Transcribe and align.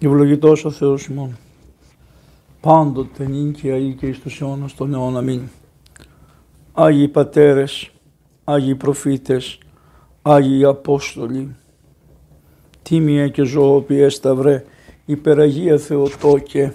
Ευλογητός 0.00 0.64
ο 0.64 0.70
Θεός 0.70 1.06
ημών. 1.06 1.36
Πάντοτε 2.60 3.28
νυν 3.28 3.52
και 3.52 3.70
αεί 3.70 3.94
και 3.94 4.06
εις 4.06 4.20
τους 4.20 4.40
αιώνας 4.40 4.74
των 4.74 4.94
αιών. 4.94 5.16
Αμήν. 5.16 5.42
Άγιοι 6.72 7.08
πατέρες, 7.08 7.90
Άγιοι 8.44 8.74
προφήτες, 8.74 9.58
Άγιοι 10.22 10.64
Απόστολοι, 10.64 11.56
τίμια 12.82 13.28
και 13.28 13.42
ζωοποιέ 13.42 14.08
σταυρέ, 14.08 14.64
υπεραγία 15.04 15.78
Θεοτόκε, 15.78 16.74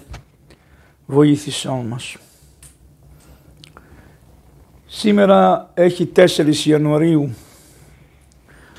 βοήθησάν 1.05 1.85
μας. 1.85 2.17
Σήμερα 4.85 5.71
έχει 5.73 6.05
4 6.05 6.65
Ιανουαρίου. 6.65 7.33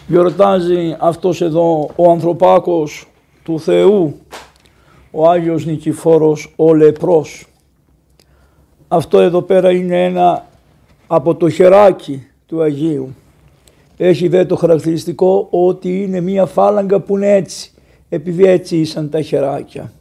Γιορτάζει 0.06 0.96
αυτός 1.00 1.40
εδώ 1.40 1.90
ο 1.96 2.10
ανθρωπάκος 2.10 3.08
του 3.42 3.60
Θεού, 3.60 4.18
ο 5.16 5.28
Άγιος 5.28 5.66
Νικηφόρος, 5.66 6.52
ο 6.56 6.74
Λεπρός. 6.74 7.46
Αυτό 8.88 9.20
εδώ 9.20 9.42
πέρα 9.42 9.70
είναι 9.70 10.04
ένα 10.04 10.46
από 11.06 11.34
το 11.34 11.48
χεράκι 11.48 12.26
του 12.46 12.62
Αγίου. 12.62 13.14
Έχει 13.96 14.28
δε 14.28 14.44
το 14.44 14.56
χαρακτηριστικό 14.56 15.46
ότι 15.50 16.02
είναι 16.02 16.20
μία 16.20 16.46
φάλαγγα 16.46 17.00
που 17.00 17.16
είναι 17.16 17.32
έτσι, 17.32 17.72
επειδή 18.08 18.44
έτσι 18.44 18.76
ήσαν 18.76 19.10
τα 19.10 19.20
χεράκια. 19.20 19.92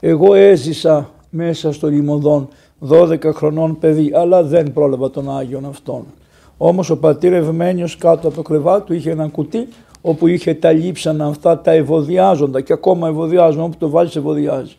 Εγώ 0.00 0.34
έζησα 0.34 1.10
μέσα 1.30 1.72
στο 1.72 1.88
λιμωδόν 1.88 2.48
12 2.88 3.18
χρονών 3.34 3.78
παιδί, 3.78 4.12
αλλά 4.14 4.42
δεν 4.42 4.72
πρόλαβα 4.72 5.10
τον 5.10 5.36
Άγιον 5.36 5.64
αυτόν. 5.64 6.04
Όμως 6.56 6.90
ο 6.90 6.98
πατήρ 6.98 7.32
Ευμένιος 7.32 7.96
κάτω 7.96 8.26
από 8.26 8.36
το 8.36 8.42
κρεβάτι 8.42 8.86
του 8.86 8.94
είχε 8.94 9.10
ένα 9.10 9.28
κουτί 9.28 9.68
όπου 10.00 10.26
είχε 10.26 10.54
τα 10.54 10.72
λείψανα 10.72 11.26
αυτά 11.26 11.60
τα 11.60 11.70
ευωδιάζοντα 11.70 12.60
και 12.60 12.72
ακόμα 12.72 13.08
ευωδιάζουν 13.08 13.62
όπου 13.62 13.76
το 13.76 13.88
βάλεις 13.88 14.16
ευωδιάζει. 14.16 14.76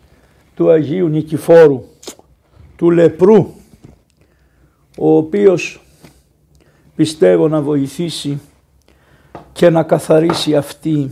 Του 0.56 0.70
Αγίου 0.70 1.08
Νικηφόρου, 1.08 1.84
του 2.76 2.90
Λεπρού, 2.92 3.48
ο 4.98 5.16
οποίος 5.16 5.82
πιστεύω 6.96 7.48
να 7.48 7.62
βοηθήσει 7.62 8.42
και 9.52 9.70
να 9.70 9.84
καθαρίσει 9.84 10.56
αυτή 10.56 11.12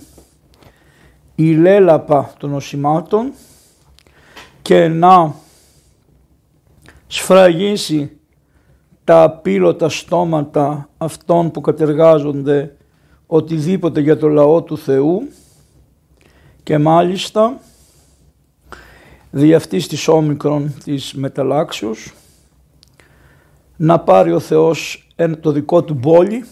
η 1.35 1.53
λέλαπα 1.53 2.33
των 2.37 2.53
οσημάτων 2.53 3.31
και 4.61 4.87
να 4.87 5.33
σφραγίσει 7.07 8.11
τα 9.03 9.23
απείλωτα 9.23 9.89
στόματα 9.89 10.89
αυτών 10.97 11.51
που 11.51 11.61
κατεργάζονται 11.61 12.75
οτιδήποτε 13.31 14.01
για 14.01 14.17
το 14.17 14.27
λαό 14.27 14.61
του 14.61 14.77
Θεού 14.77 15.27
και 16.63 16.77
μάλιστα 16.77 17.59
δι' 19.31 19.53
αυτής 19.53 19.87
της 19.87 20.07
όμικρον 20.07 20.73
της 20.83 21.13
μεταλλάξεως 21.13 22.13
να 23.75 23.99
πάρει 23.99 24.31
ο 24.31 24.39
Θεός 24.39 25.07
το 25.39 25.51
δικό 25.51 25.83
του 25.83 25.93
μπόλι 25.93 26.45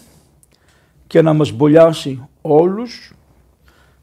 και 1.06 1.22
να 1.22 1.32
μας 1.32 1.50
μπολιάσει 1.50 2.28
όλους 2.40 3.12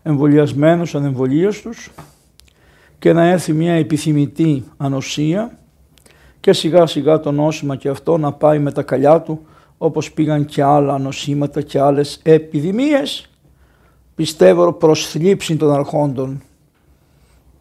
εμβολιασμένους, 0.04 0.96
ανεμβολίαστους 0.96 1.92
και 3.00 3.14
να 3.14 3.26
έρθει 3.26 3.54
μια 3.54 3.74
επιθυμητή 3.74 4.64
ανοσία 4.78 5.58
και 6.40 6.54
σιγά 6.54 6.86
σιγά 6.86 7.20
το 7.20 7.32
νόσημα 7.32 7.76
και 7.76 7.90
αυτό 7.90 8.18
να 8.18 8.34
πάει 8.34 8.60
με 8.60 8.72
τα 8.72 8.84
καλιά 8.84 9.22
του 9.22 9.46
όπως 9.86 10.12
πήγαν 10.12 10.46
και 10.46 10.64
άλλα 10.64 10.98
νοσήματα 10.98 11.62
και 11.62 11.80
άλλες 11.80 12.20
επιδημίες 12.24 13.30
πιστεύω 14.16 14.74
προς 14.74 15.08
θλίψη 15.08 15.56
των 15.56 15.74
αρχόντων 15.74 16.42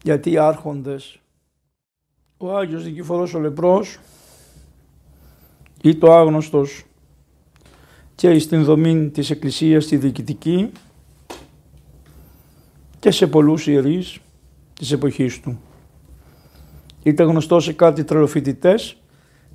γιατί 0.03 0.31
οι 0.31 0.37
άρχοντες 0.37 1.19
ο 2.37 2.57
Άγιος 2.57 2.83
Δικηφορός 2.83 3.33
ο 3.33 3.39
Λεπρός 3.39 3.99
ή 5.81 5.95
το 5.95 6.13
άγνωστος 6.13 6.83
και 8.15 8.39
στην 8.39 8.63
δομή 8.63 9.09
της 9.09 9.29
Εκκλησίας 9.29 9.85
τη 9.85 9.97
διοικητική 9.97 10.71
και 12.99 13.11
σε 13.11 13.27
πολλούς 13.27 13.67
ιερείς 13.67 14.19
της 14.73 14.91
εποχής 14.91 15.39
του. 15.39 15.59
Ήταν 17.03 17.27
γνωστός 17.27 17.63
σε 17.63 17.73
κάτι 17.73 18.03
τρελοφοιτητές 18.03 18.97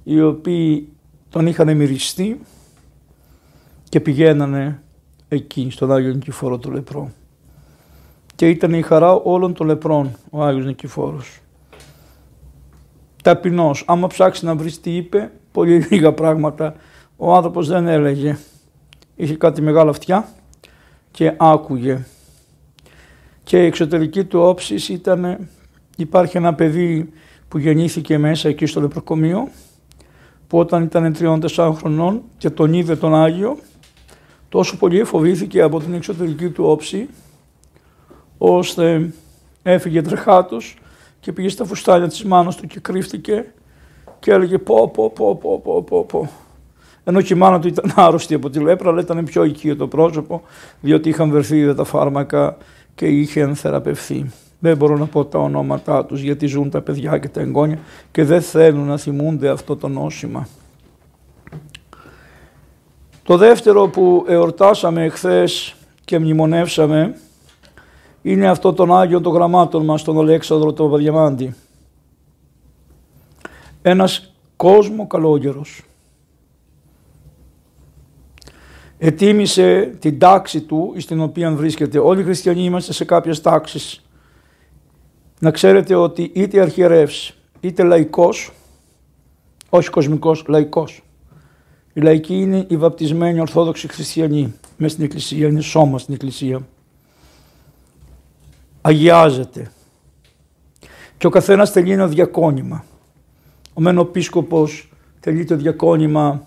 οι 0.04 0.20
οποίοι 0.20 0.88
τον 1.28 1.46
είχαν 1.46 1.76
μυριστεί 1.76 2.40
και 3.90 4.00
πηγαίνανε 4.00 4.82
εκεί 5.28 5.68
στον 5.70 5.92
Άγιο 5.92 6.12
Νικηφόρο 6.12 6.58
του 6.58 6.70
Λεπρό. 6.70 7.10
Και 8.34 8.48
ήταν 8.48 8.72
η 8.72 8.82
χαρά 8.82 9.12
όλων 9.12 9.54
των 9.54 9.66
λεπρών 9.66 10.10
ο 10.30 10.42
Άγιος 10.42 10.64
Νικηφόρος. 10.64 11.40
Ταπεινός, 13.22 13.84
άμα 13.86 14.06
ψάξει 14.06 14.44
να 14.44 14.54
βρεις 14.54 14.80
τι 14.80 14.96
είπε, 14.96 15.32
πολύ 15.52 15.86
λίγα 15.90 16.12
πράγματα, 16.12 16.74
ο 17.16 17.34
άνθρωπος 17.34 17.68
δεν 17.68 17.88
έλεγε. 17.88 18.38
Είχε 19.16 19.36
κάτι 19.36 19.62
μεγάλα 19.62 19.90
αυτιά 19.90 20.28
και 21.10 21.34
άκουγε. 21.36 22.04
Και 23.42 23.62
η 23.62 23.66
εξωτερική 23.66 24.24
του 24.24 24.40
όψης 24.40 24.88
ήταν, 24.88 25.48
υπάρχει 25.96 26.36
ένα 26.36 26.54
παιδί 26.54 27.12
που 27.48 27.58
γεννήθηκε 27.58 28.18
μέσα 28.18 28.48
εκεί 28.48 28.66
στο 28.66 28.80
λεπροκομείο, 28.80 29.48
που 30.46 30.58
όταν 30.58 30.82
ήταν 30.82 31.12
τριών-τεσσάρων 31.12 31.74
χρονών 31.76 32.22
και 32.38 32.50
τον 32.50 32.72
είδε 32.72 32.96
τον 32.96 33.14
Άγιο, 33.14 33.58
τόσο 34.50 34.76
πολύ 34.76 35.04
φοβήθηκε 35.04 35.62
από 35.62 35.80
την 35.80 35.94
εξωτερική 35.94 36.48
του 36.48 36.64
όψη, 36.64 37.08
ώστε 38.38 39.12
έφυγε 39.62 40.02
τρεχάτος 40.02 40.76
και 41.20 41.32
πήγε 41.32 41.48
στα 41.48 41.64
φουστάνια 41.64 42.08
της 42.08 42.24
μάνας 42.24 42.56
του 42.56 42.66
και 42.66 42.80
κρύφτηκε 42.80 43.52
και 44.18 44.30
έλεγε 44.30 44.58
πω 44.58 44.88
πω 44.88 45.10
πω 45.10 45.36
πω 45.36 45.60
πω 45.64 45.82
πω 45.82 46.04
πω. 46.04 46.30
Ενώ 47.04 47.20
και 47.20 47.34
η 47.34 47.36
μάνα 47.36 47.60
του 47.60 47.68
ήταν 47.68 47.92
άρρωστη 47.96 48.34
από 48.34 48.50
τη 48.50 48.60
λέπρα, 48.60 48.90
αλλά 48.90 49.00
ήταν 49.00 49.24
πιο 49.24 49.44
οικείο 49.44 49.76
το 49.76 49.88
πρόσωπο, 49.88 50.42
διότι 50.80 51.08
είχαν 51.08 51.30
βερθεί 51.30 51.74
τα 51.74 51.84
φάρμακα 51.84 52.56
και 52.94 53.06
είχε 53.06 53.54
θεραπευθεί. 53.54 54.30
Δεν 54.58 54.76
μπορώ 54.76 54.96
να 54.96 55.06
πω 55.06 55.24
τα 55.24 55.38
ονόματά 55.38 56.04
τους 56.04 56.20
γιατί 56.20 56.46
ζουν 56.46 56.70
τα 56.70 56.80
παιδιά 56.80 57.18
και 57.18 57.28
τα 57.28 57.40
εγγόνια 57.40 57.78
και 58.10 58.24
δεν 58.24 58.42
θέλουν 58.42 58.86
να 58.86 58.96
θυμούνται 58.96 59.48
αυτό 59.48 59.76
το 59.76 59.88
νόσημα. 59.88 60.48
Το 63.22 63.36
δεύτερο 63.36 63.88
που 63.88 64.24
εορτάσαμε 64.28 65.04
εχθές 65.04 65.74
και 66.04 66.18
μνημονεύσαμε 66.18 67.16
είναι 68.22 68.48
αυτό 68.48 68.72
τον 68.72 68.96
Άγιο 68.96 69.20
των 69.20 69.32
Γραμμάτων 69.32 69.84
μας, 69.84 70.02
τον 70.02 70.18
Αλέξανδρο 70.18 70.72
τον 70.72 70.90
Παδιαμάντη. 70.90 71.54
Ένας 73.82 74.34
κόσμο 74.56 75.06
καλόγερος. 75.06 75.82
Ετίμησε 78.98 79.96
την 79.98 80.18
τάξη 80.18 80.60
του 80.60 80.94
στην 80.98 81.20
οποία 81.20 81.50
βρίσκεται. 81.50 81.98
Όλοι 81.98 82.20
οι 82.20 82.24
χριστιανοί 82.24 82.64
είμαστε 82.64 82.92
σε 82.92 83.04
κάποιες 83.04 83.40
τάξεις. 83.40 84.04
Να 85.38 85.50
ξέρετε 85.50 85.94
ότι 85.94 86.30
είτε 86.34 86.60
αρχιερεύς 86.60 87.34
είτε 87.60 87.82
λαϊκός, 87.82 88.52
όχι 89.68 89.90
κοσμικός, 89.90 90.44
λαϊκός, 90.48 91.02
η 91.92 92.00
λαϊκή 92.00 92.34
είναι 92.34 92.66
οι 92.68 92.76
βαπτισμένοι 92.76 93.40
Ορθόδοξοι 93.40 93.88
Χριστιανοί 93.88 94.54
μέσα 94.76 94.92
στην 94.92 95.04
Εκκλησία, 95.04 95.48
είναι 95.48 95.60
σώμα 95.60 95.98
στην 95.98 96.14
Εκκλησία. 96.14 96.66
Αγιάζεται. 98.80 99.70
Και 101.18 101.26
ο 101.26 101.30
καθένας 101.30 101.72
τελεί 101.72 101.92
ένα 101.92 102.08
διακόνημα. 102.08 102.84
Ο 103.74 103.80
μεν 103.80 103.98
ο 103.98 104.04
πίσκοπος 104.04 104.88
τελεί 105.20 105.44
το 105.44 105.56
διακόνημα 105.56 106.46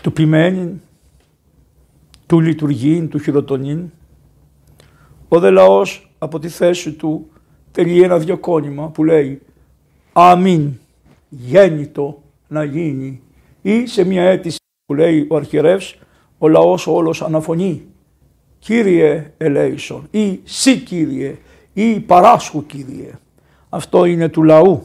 του 0.00 0.12
ποιμένην, 0.12 0.80
του 2.26 2.40
λειτουργήν, 2.40 3.08
του 3.08 3.18
χειροτονήν. 3.18 3.90
Ο 5.28 5.38
δε 5.38 5.50
λαός 5.50 6.10
από 6.18 6.38
τη 6.38 6.48
θέση 6.48 6.92
του 6.92 7.30
τελεί 7.72 8.02
ένα 8.02 8.18
διακόνημα 8.18 8.88
που 8.88 9.04
λέει 9.04 9.42
«Αμήν, 10.12 10.78
γέννητο 11.28 12.22
να 12.48 12.64
γίνει» 12.64 13.20
ή 13.62 13.86
σε 13.86 14.04
μια 14.04 14.22
αίτηση 14.22 14.58
που 14.86 14.94
λέει 14.94 15.26
ο 15.30 15.36
αρχιερεύς, 15.36 15.98
ο 16.38 16.48
λαός 16.48 16.86
όλος 16.86 17.22
αναφωνεί 17.22 17.84
«Κύριε 18.58 19.32
ελέησον» 19.36 20.08
ή 20.10 20.40
«Σύ 20.44 20.78
Κύριε» 20.78 21.36
ή 21.72 22.00
«Παράσχου 22.00 22.66
Κύριε». 22.66 23.10
Αυτό 23.68 24.04
είναι 24.04 24.28
του 24.28 24.42
λαού. 24.42 24.84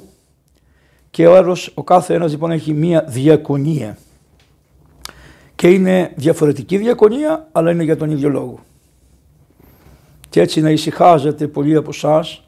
Και 1.10 1.28
ο, 1.28 1.36
έρος, 1.36 1.72
ο 1.74 1.84
κάθε 1.84 2.14
ένας 2.14 2.32
λοιπόν 2.32 2.52
έχει 2.52 2.74
μία 2.74 3.06
διακονία. 3.08 3.98
Και 5.56 5.70
είναι 5.70 6.12
διαφορετική 6.16 6.78
διακονία, 6.78 7.48
αλλά 7.52 7.72
είναι 7.72 7.84
για 7.84 7.98
τον 7.98 8.10
ίδιο 8.10 8.30
λόγο. 8.30 8.60
Και 10.30 10.42
έτσι 10.42 10.62
να 10.62 10.70
ησυχάζετε 10.70 11.48
πολλοί 11.48 11.76
από 11.76 11.90
εσάς 11.90 12.44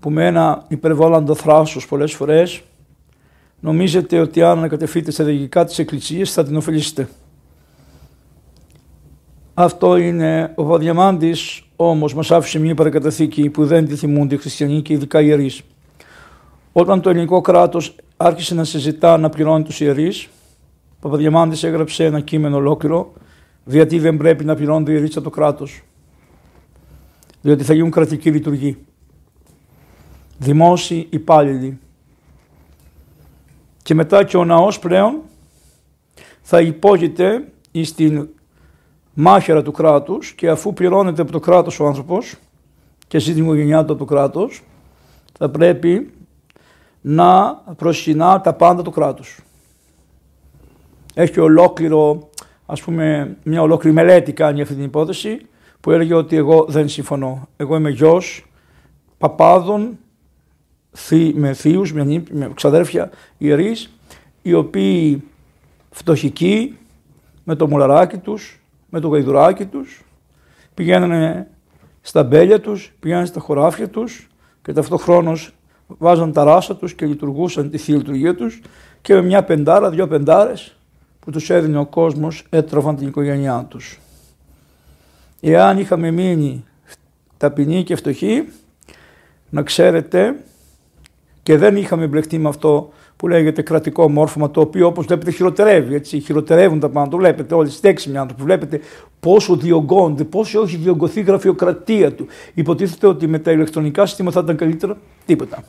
που 0.00 0.10
με 0.10 0.26
ένα 0.26 0.64
υπερβόλαντο 0.68 1.34
θράσος 1.34 1.86
πολλές 1.86 2.12
φορές 2.12 2.62
νομίζετε 3.62 4.20
ότι 4.20 4.42
αν 4.42 4.58
ανακατευθείτε 4.58 5.10
στα 5.10 5.24
διοικητικά 5.24 5.64
της 5.64 5.78
Εκκλησίας 5.78 6.32
θα 6.32 6.44
την 6.44 6.56
ωφελήσετε. 6.56 7.08
Αυτό 9.54 9.96
είναι 9.96 10.52
ο 10.54 10.62
Παπαδιαμάντης 10.62 11.62
όμως 11.76 12.14
μας 12.14 12.30
άφησε 12.30 12.58
μια 12.58 12.74
παρακαταθήκη 12.74 13.50
που 13.50 13.66
δεν 13.66 13.86
τη 13.86 13.96
θυμούνται 13.96 14.34
οι 14.34 14.38
χριστιανοί 14.38 14.82
και 14.82 14.92
ειδικά 14.92 15.20
οι 15.20 15.24
ιερείς. 15.26 15.62
Όταν 16.72 17.00
το 17.00 17.10
ελληνικό 17.10 17.40
κράτος 17.40 17.96
άρχισε 18.16 18.54
να 18.54 18.64
συζητά 18.64 19.16
να 19.16 19.28
πληρώνει 19.28 19.64
τους 19.64 19.80
ιερείς, 19.80 20.28
ο 20.96 20.98
Παπαδιαμάντης 21.00 21.62
έγραψε 21.62 22.04
ένα 22.04 22.20
κείμενο 22.20 22.56
ολόκληρο 22.56 23.12
γιατί 23.64 23.98
δεν 23.98 24.16
πρέπει 24.16 24.44
να 24.44 24.54
πληρώνουν 24.54 24.86
οι 24.86 24.92
ιερείς 24.94 25.16
από 25.16 25.24
το 25.24 25.30
κράτος. 25.30 25.82
Διότι 27.40 27.64
θα 27.64 27.74
γίνουν 27.74 27.90
κρατική 27.90 28.30
λειτουργή. 28.30 28.76
Δημόσιοι 30.38 31.06
υπάλληλοι. 31.10 31.78
Και 33.82 33.94
μετά 33.94 34.24
και 34.24 34.36
ο 34.36 34.44
ναός 34.44 34.78
πλέον 34.78 35.20
θα 36.42 36.60
υπόγειται 36.60 37.48
στην 37.82 38.28
μάχαιρα 39.14 39.62
του 39.62 39.72
κράτους 39.72 40.32
και 40.32 40.48
αφού 40.48 40.72
πληρώνεται 40.72 41.22
από 41.22 41.32
το 41.32 41.40
κράτος 41.40 41.80
ο 41.80 41.86
άνθρωπος 41.86 42.36
και 43.08 43.18
ζει 43.18 43.34
την 43.34 43.42
οικογένειά 43.42 43.84
του 43.84 43.92
από 43.92 44.06
το 44.06 44.14
κράτος, 44.14 44.62
θα 45.38 45.50
πρέπει 45.50 46.12
να 47.00 47.54
προσκυνά 47.76 48.40
τα 48.40 48.52
πάντα 48.52 48.82
του 48.82 48.90
κράτους. 48.90 49.40
Έχει 51.14 51.40
ολόκληρο, 51.40 52.30
ας 52.66 52.82
πούμε, 52.82 53.36
μια 53.42 53.62
ολόκληρη 53.62 53.94
μελέτη 53.94 54.32
κάνει 54.32 54.62
αυτή 54.62 54.74
την 54.74 54.84
υπόθεση 54.84 55.46
που 55.80 55.90
έλεγε 55.90 56.14
ότι 56.14 56.36
εγώ 56.36 56.64
δεν 56.68 56.88
συμφωνώ. 56.88 57.48
Εγώ 57.56 57.76
είμαι 57.76 57.90
γιος 57.90 58.46
παπάδων 59.18 59.98
με 61.34 61.52
θείους, 61.52 61.92
με, 61.92 62.22
με 62.30 62.50
ξαδέρφια 62.54 63.10
ιερείς, 63.38 63.90
οι 64.42 64.52
οποίοι 64.54 65.22
φτωχικοί, 65.90 66.78
με 67.44 67.54
το 67.54 67.68
μουλαράκι 67.68 68.16
τους, 68.16 68.60
με 68.90 69.00
το 69.00 69.08
γαϊδουράκι 69.08 69.64
τους, 69.64 70.04
πηγαίνανε 70.74 71.48
στα 72.00 72.22
μπέλια 72.22 72.60
τους, 72.60 72.92
πηγαίνανε 73.00 73.26
στα 73.26 73.40
χωράφια 73.40 73.88
τους 73.88 74.28
και 74.62 74.72
ταυτόχρονος 74.72 75.54
βάζαν 75.86 76.32
τα 76.32 76.44
ράσα 76.44 76.76
τους 76.76 76.94
και 76.94 77.06
λειτουργούσαν 77.06 77.70
τη 77.70 77.78
θεία 77.78 77.96
λειτουργία 77.96 78.34
τους 78.34 78.60
και 79.00 79.14
με 79.14 79.22
μια 79.22 79.44
πεντάρα, 79.44 79.90
δυο 79.90 80.08
πεντάρες 80.08 80.76
που 81.20 81.30
τους 81.30 81.50
έδινε 81.50 81.78
ο 81.78 81.86
κόσμος 81.86 82.46
έτραβαν 82.50 82.96
την 82.96 83.06
οικογένειά 83.06 83.66
τους. 83.68 84.00
Εάν 85.40 85.78
είχαμε 85.78 86.10
μείνει 86.10 86.64
ταπεινοί 87.36 87.82
και 87.82 87.96
φτωχοί, 87.96 88.48
να 89.50 89.62
ξέρετε 89.62 90.36
και 91.42 91.56
δεν 91.56 91.76
είχαμε 91.76 92.06
μπλεχτεί 92.06 92.38
με 92.38 92.48
αυτό 92.48 92.92
που 93.16 93.28
λέγεται 93.28 93.62
κρατικό 93.62 94.10
μόρφωμα, 94.10 94.50
το 94.50 94.60
οποίο 94.60 94.86
όπως 94.86 95.06
βλέπετε 95.06 95.30
χειροτερεύει. 95.30 95.94
Έτσι, 95.94 96.20
χειροτερεύουν 96.20 96.80
τα 96.80 96.88
πάντα. 96.88 97.08
Το 97.08 97.16
βλέπετε 97.16 97.54
όλοι, 97.54 97.70
στέξιμοι 97.70 98.16
άνθρωποι. 98.16 98.42
Βλέπετε 98.42 98.80
πόσο 99.20 99.56
διωγγώνται, 99.56 100.24
πόσο 100.24 100.62
έχει 100.62 100.76
διωγγωθεί 100.76 101.20
η 101.20 101.22
γραφειοκρατία 101.22 102.12
του. 102.12 102.26
Υποτίθεται 102.54 103.06
ότι 103.06 103.26
με 103.26 103.38
τα 103.38 103.50
ηλεκτρονικά 103.50 104.06
συστήματα 104.06 104.38
θα 104.38 104.44
ήταν 104.44 104.56
καλύτερα. 104.56 104.96
Τίποτα. 105.26 105.64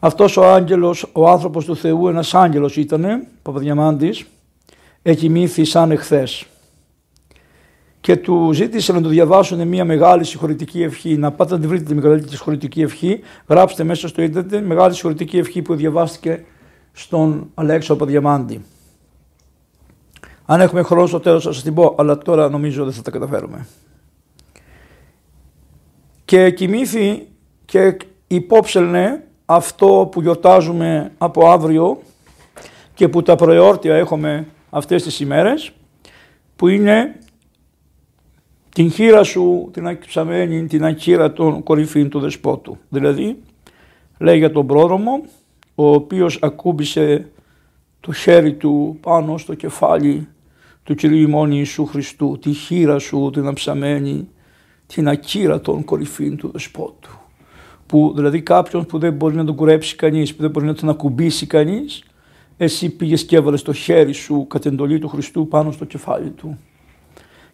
Αυτός 0.00 0.36
ο 0.36 0.44
άγγελος, 0.44 1.06
ο 1.12 1.28
άνθρωπος 1.28 1.64
του 1.64 1.76
Θεού, 1.76 2.08
ένας 2.08 2.34
άγγελος 2.34 2.76
ήταν, 2.76 3.26
Παπαδιαμάντη, 3.42 4.14
έχει 5.02 5.28
μύθει 5.28 5.64
σαν 5.64 5.90
εχθές 5.90 6.46
και 8.02 8.16
του 8.16 8.52
ζήτησε 8.52 8.92
να 8.92 9.02
του 9.02 9.08
διαβάσουν 9.08 9.68
μια 9.68 9.84
μεγάλη 9.84 10.24
συγχωρητική 10.24 10.82
ευχή. 10.82 11.16
Να 11.16 11.32
πάτε 11.32 11.54
να 11.54 11.60
τη 11.60 11.66
βρείτε 11.66 11.84
τη 11.84 11.94
μεγαλύτερη 11.94 12.30
συγχωρητική 12.30 12.82
ευχή. 12.82 13.20
Γράψτε 13.46 13.84
μέσα 13.84 14.08
στο 14.08 14.22
ίντερνετ 14.22 14.66
μεγάλη 14.66 14.94
συγχωρητική 14.94 15.38
ευχή 15.38 15.62
που 15.62 15.74
διαβάστηκε 15.74 16.44
στον 16.92 17.50
Αλέξο 17.54 17.96
Παδιαμάντη. 17.96 18.64
Αν 20.44 20.60
έχουμε 20.60 20.82
χρόνο 20.82 21.06
στο 21.06 21.20
τέλος 21.20 21.44
θα 21.44 21.52
σας 21.52 21.62
την 21.62 21.74
πω, 21.74 21.94
αλλά 21.98 22.18
τώρα 22.18 22.48
νομίζω 22.48 22.84
δεν 22.84 22.92
θα 22.92 23.02
τα 23.02 23.10
καταφέρουμε. 23.10 23.66
Και 26.24 26.50
κοιμήθη 26.50 27.26
και 27.64 27.96
υπόψελνε 28.26 29.24
αυτό 29.44 30.08
που 30.12 30.20
γιορτάζουμε 30.20 31.12
από 31.18 31.48
αύριο 31.48 31.98
και 32.94 33.08
που 33.08 33.22
τα 33.22 33.36
προεόρτια 33.36 33.94
έχουμε 33.94 34.46
αυτές 34.70 35.02
τις 35.02 35.20
ημέρες, 35.20 35.72
που 36.56 36.68
είναι 36.68 37.16
την 38.74 38.90
χείρα 38.90 39.22
σου 39.22 39.68
την 39.72 39.86
ακυψαμένη, 39.86 40.66
την 40.66 40.84
ακύρα 40.84 41.32
των 41.32 41.62
κορυφήν 41.62 42.08
του 42.08 42.20
δεσπότου. 42.20 42.78
Δηλαδή, 42.88 43.42
λέει 44.18 44.38
για 44.38 44.52
τον 44.52 44.66
πρόδρομο, 44.66 45.24
ο 45.74 45.92
οποίος 45.92 46.38
ακούμπησε 46.42 47.30
το 48.00 48.12
χέρι 48.12 48.54
του 48.54 48.98
πάνω 49.00 49.38
στο 49.38 49.54
κεφάλι 49.54 50.28
του 50.82 50.94
Κυρίου 50.94 51.18
ημών 51.18 51.52
Ιησού 51.52 51.86
Χριστού, 51.86 52.38
τη 52.40 52.52
χείρα 52.52 52.98
σου 52.98 53.30
την 53.32 53.46
αψαμένη, 53.46 54.28
την 54.86 55.08
ακύρα 55.08 55.60
των 55.60 55.84
κορυφήν 55.84 56.36
του 56.36 56.50
δεσπότου. 56.52 57.10
Που 57.86 58.12
δηλαδή 58.16 58.42
κάποιον 58.42 58.86
που 58.86 58.98
δεν 58.98 59.12
μπορεί 59.12 59.34
να 59.34 59.44
τον 59.44 59.54
κουρέψει 59.54 59.96
κανείς, 59.96 60.34
που 60.34 60.42
δεν 60.42 60.50
μπορεί 60.50 60.66
να 60.66 60.74
τον 60.74 60.88
ακουμπήσει 60.88 61.46
κανείς, 61.46 62.04
εσύ 62.56 62.96
πήγες 62.96 63.24
και 63.24 63.36
έβαλες 63.36 63.62
το 63.62 63.72
χέρι 63.72 64.12
σου 64.12 64.46
κατ' 64.46 64.66
εντολή 64.66 64.98
του 64.98 65.08
Χριστού 65.08 65.48
πάνω 65.48 65.72
στο 65.72 65.84
κεφάλι 65.84 66.30
του 66.30 66.58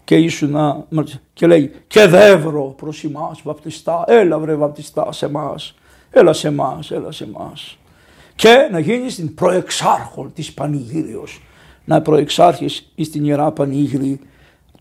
και 0.08 0.16
ήσουν 0.16 0.56
και 1.32 1.46
λέει 1.46 1.72
και 1.86 2.06
δεύρο 2.06 2.62
προς 2.62 3.04
εμάς 3.04 3.40
βαπτιστά, 3.42 4.04
έλα 4.06 4.38
βρε 4.38 4.54
βαπτιστά 4.54 5.12
σε 5.12 5.26
εμάς, 5.26 5.74
έλα 6.10 6.32
σε 6.32 6.48
εμάς, 6.48 6.90
έλα 6.90 7.12
σε 7.12 7.24
εμάς. 7.24 7.78
Και 8.34 8.68
να 8.70 8.78
γίνεις 8.78 9.14
την 9.14 9.34
προεξάρχον 9.34 10.32
της 10.32 10.52
Πανηγύριος, 10.52 11.42
να 11.84 12.02
προεξάρχεις 12.02 12.92
εις 12.94 13.10
την 13.10 13.24
Ιερά 13.24 13.52
Πανήγυρη 13.52 14.20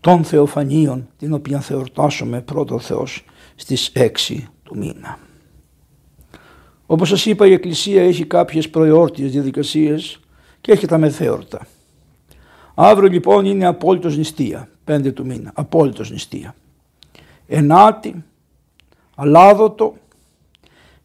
των 0.00 0.24
Θεοφανίων, 0.24 1.08
την 1.18 1.32
οποία 1.32 1.60
θεορτάσουμε 1.60 2.40
πρώτο 2.40 2.78
Θεός 2.78 3.24
στις 3.54 3.92
6 3.94 4.48
του 4.62 4.76
μήνα. 4.76 5.18
Όπως 6.86 7.08
σας 7.08 7.26
είπα 7.26 7.46
η 7.46 7.52
Εκκλησία 7.52 8.02
έχει 8.02 8.24
κάποιες 8.24 8.70
προεόρτιες 8.70 9.30
διαδικασίες 9.30 10.20
και 10.60 10.72
έχει 10.72 10.86
τα 10.86 10.98
μεθέορτα. 10.98 11.66
Αύριο 12.74 13.08
λοιπόν 13.08 13.44
είναι 13.44 13.66
απόλυτος 13.66 14.16
νηστεία. 14.16 14.68
5 14.88 15.12
του 15.12 15.26
μήνα. 15.26 15.50
Απόλυτο 15.54 16.04
νηστεία. 16.10 16.54
Ενάτη, 17.46 18.24
αλάδοτο 19.14 19.96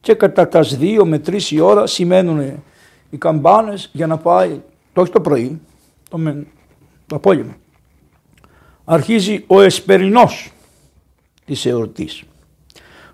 και 0.01 0.13
κατά 0.13 0.47
τας 0.47 0.77
2 0.79 1.03
με 1.05 1.21
3 1.25 1.51
η 1.51 1.59
ώρα 1.59 1.87
σημαίνουν 1.87 2.63
οι 3.09 3.17
καμπάνες 3.17 3.89
για 3.93 4.07
να 4.07 4.17
πάει, 4.17 4.61
το 4.93 5.01
όχι 5.01 5.11
το 5.11 5.21
πρωί, 5.21 5.61
το, 6.09 6.17
με, 6.17 6.47
το 7.05 7.15
απόγευμα. 7.15 7.55
Αρχίζει 8.85 9.43
ο 9.47 9.61
εσπερινός 9.61 10.51
της 11.45 11.65
εορτής. 11.65 12.23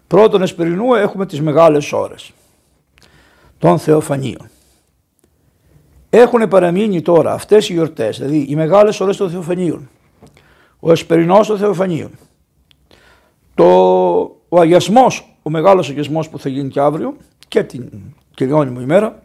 Πρώτον 0.07 0.41
εσπερινού 0.41 0.93
έχουμε 0.93 1.25
τις 1.25 1.41
μεγάλες 1.41 1.91
ώρες 1.91 2.31
των 3.57 3.79
Θεοφανίων. 3.79 4.49
Έχουν 6.09 6.47
παραμείνει 6.47 7.01
τώρα 7.01 7.33
αυτές 7.33 7.69
οι 7.69 7.73
γιορτές, 7.73 8.17
δηλαδή 8.17 8.45
οι 8.49 8.55
μεγάλες 8.55 8.99
ώρες 8.99 9.17
των 9.17 9.29
Θεοφανίων, 9.29 9.89
ο 10.79 10.91
Εσπερινός 10.91 11.47
των 11.47 11.57
Θεοφανίων, 11.57 12.11
το, 13.55 13.65
ο 14.49 14.59
αγιασμός, 14.59 15.35
ο 15.43 15.49
μεγάλος 15.49 15.89
αγιασμός 15.89 16.29
που 16.29 16.39
θα 16.39 16.49
γίνει 16.49 16.69
και 16.69 16.79
αύριο 16.79 17.15
και 17.47 17.63
την 17.63 17.89
μου 18.47 18.79
ημέρα, 18.79 19.23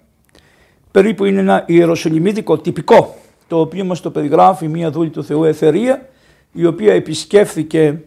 περίπου 0.90 1.24
είναι 1.24 1.40
ένα 1.40 1.64
ιεροσολυμίδικο 1.66 2.58
τυπικό, 2.58 3.14
το 3.48 3.60
οποίο 3.60 3.84
μας 3.84 4.00
το 4.00 4.10
περιγράφει 4.10 4.68
μία 4.68 4.90
δούλη 4.90 5.10
του 5.10 5.24
Θεού 5.24 5.44
Εθερία, 5.44 6.08
η 6.52 6.66
οποία 6.66 6.94
επισκέφθηκε 6.94 8.00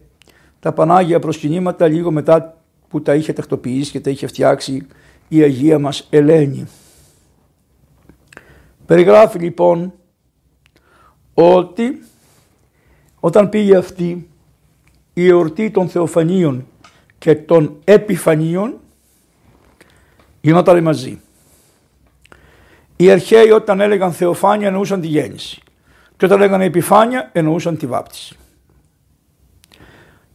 τα 0.59 0.73
Πανάγια 0.73 1.19
προσκυνήματα 1.19 1.87
λίγο 1.87 2.11
μετά 2.11 2.61
που 2.87 3.01
τα 3.01 3.15
είχε 3.15 3.33
τακτοποιήσει 3.33 3.91
και 3.91 3.99
τα 3.99 4.09
είχε 4.09 4.27
φτιάξει 4.27 4.87
η 5.27 5.41
Αγία 5.41 5.79
μας 5.79 6.07
Ελένη. 6.09 6.67
Περιγράφει 8.85 9.39
λοιπόν 9.39 9.93
ότι 11.33 12.01
όταν 13.27 13.49
πήγε 13.49 13.77
αυτή 13.77 14.29
η 15.13 15.27
εορτή 15.27 15.71
των 15.71 15.89
Θεοφανίων 15.89 16.67
και 17.17 17.35
των 17.35 17.79
Επιφανίων 17.83 18.79
γινόταν 20.41 20.83
μαζί. 20.83 21.21
Οι 22.95 23.11
αρχαίοι 23.11 23.51
όταν 23.51 23.79
έλεγαν 23.79 24.11
Θεοφάνια 24.11 24.67
εννοούσαν 24.67 25.01
τη 25.01 25.07
γέννηση 25.07 25.61
και 26.17 26.25
όταν 26.25 26.41
έλεγαν 26.41 26.61
Επιφάνεια 26.61 27.29
εννοούσαν 27.33 27.77
τη 27.77 27.85
βάπτιση. 27.85 28.35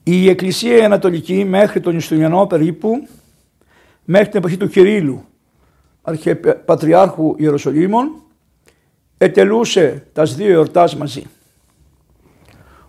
Η 0.03 0.29
Εκκλησία 0.29 0.77
η 0.77 0.85
Ανατολική 0.85 1.45
μέχρι 1.45 1.81
τον 1.81 1.97
Ιστουνιανό 1.97 2.47
περίπου 2.47 3.09
μέχρι 4.05 4.29
την 4.29 4.39
εποχή 4.39 4.57
του 4.57 4.69
Κυρίλου 4.69 5.25
Πατριάρχου 6.65 7.35
Ιεροσολύμων 7.39 8.23
ετελούσε 9.19 10.07
τα 10.13 10.25
δύο 10.25 10.53
εορτάς 10.53 10.97
μαζί. 10.97 11.23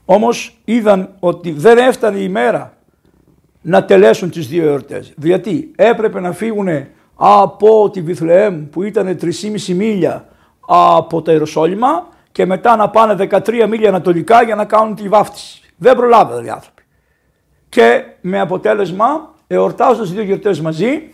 Όμως 0.06 0.58
είδαν 0.66 1.10
ότι 1.20 1.52
δεν 1.52 1.78
έφτανε 1.78 2.18
η 2.18 2.30
μέρα 2.30 2.74
να 3.62 3.86
τελέσουν 3.86 4.30
τις 4.30 4.48
δύο 4.48 4.68
εορτές. 4.68 5.14
Γιατί 5.18 5.72
έπρεπε 5.76 6.20
να 6.20 6.32
φύγουν 6.32 6.68
από 7.16 7.90
τη 7.90 8.02
Βιθλεέμ 8.02 8.70
που 8.70 8.84
ήταν 8.84 9.18
3,5 9.22 9.74
μίλια 9.76 10.28
από 10.68 11.22
τα 11.22 11.32
Ιεροσόλυμα 11.32 12.08
και 12.32 12.46
μετά 12.46 12.76
να 12.76 12.90
πάνε 12.90 13.28
13 13.30 13.66
μίλια 13.70 13.90
ανατολικά 13.90 14.44
για 14.44 14.56
να 14.56 14.66
κάνουν 14.66 14.96
τη 14.96 15.08
βάφτιση. 15.08 15.62
Δεν 15.78 15.96
προλάβαιναν 15.96 16.46
οι 16.46 16.50
άνθρωποι. 16.50 16.84
Και 17.70 18.04
με 18.22 18.40
αποτέλεσμα, 18.40 19.34
εορτάζοντας 19.48 20.10
οι 20.10 20.14
δύο 20.14 20.24
γιορτές 20.24 20.62
μαζί, 20.62 21.12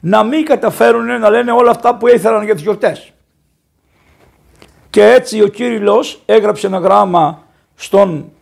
να 0.00 0.22
μην 0.22 0.44
καταφέρουν 0.44 1.18
να 1.18 1.30
λένε 1.30 1.52
όλα 1.52 1.70
αυτά 1.70 1.96
που 1.96 2.08
ήθελαν 2.08 2.44
για 2.44 2.54
τις 2.54 2.62
γιορτές. 2.62 3.12
Και 4.90 5.04
έτσι 5.04 5.42
ο 5.42 5.46
Κύριλλος 5.46 6.22
έγραψε 6.26 6.66
ένα 6.66 6.78
γράμμα 6.78 7.45
στον, 7.76 8.32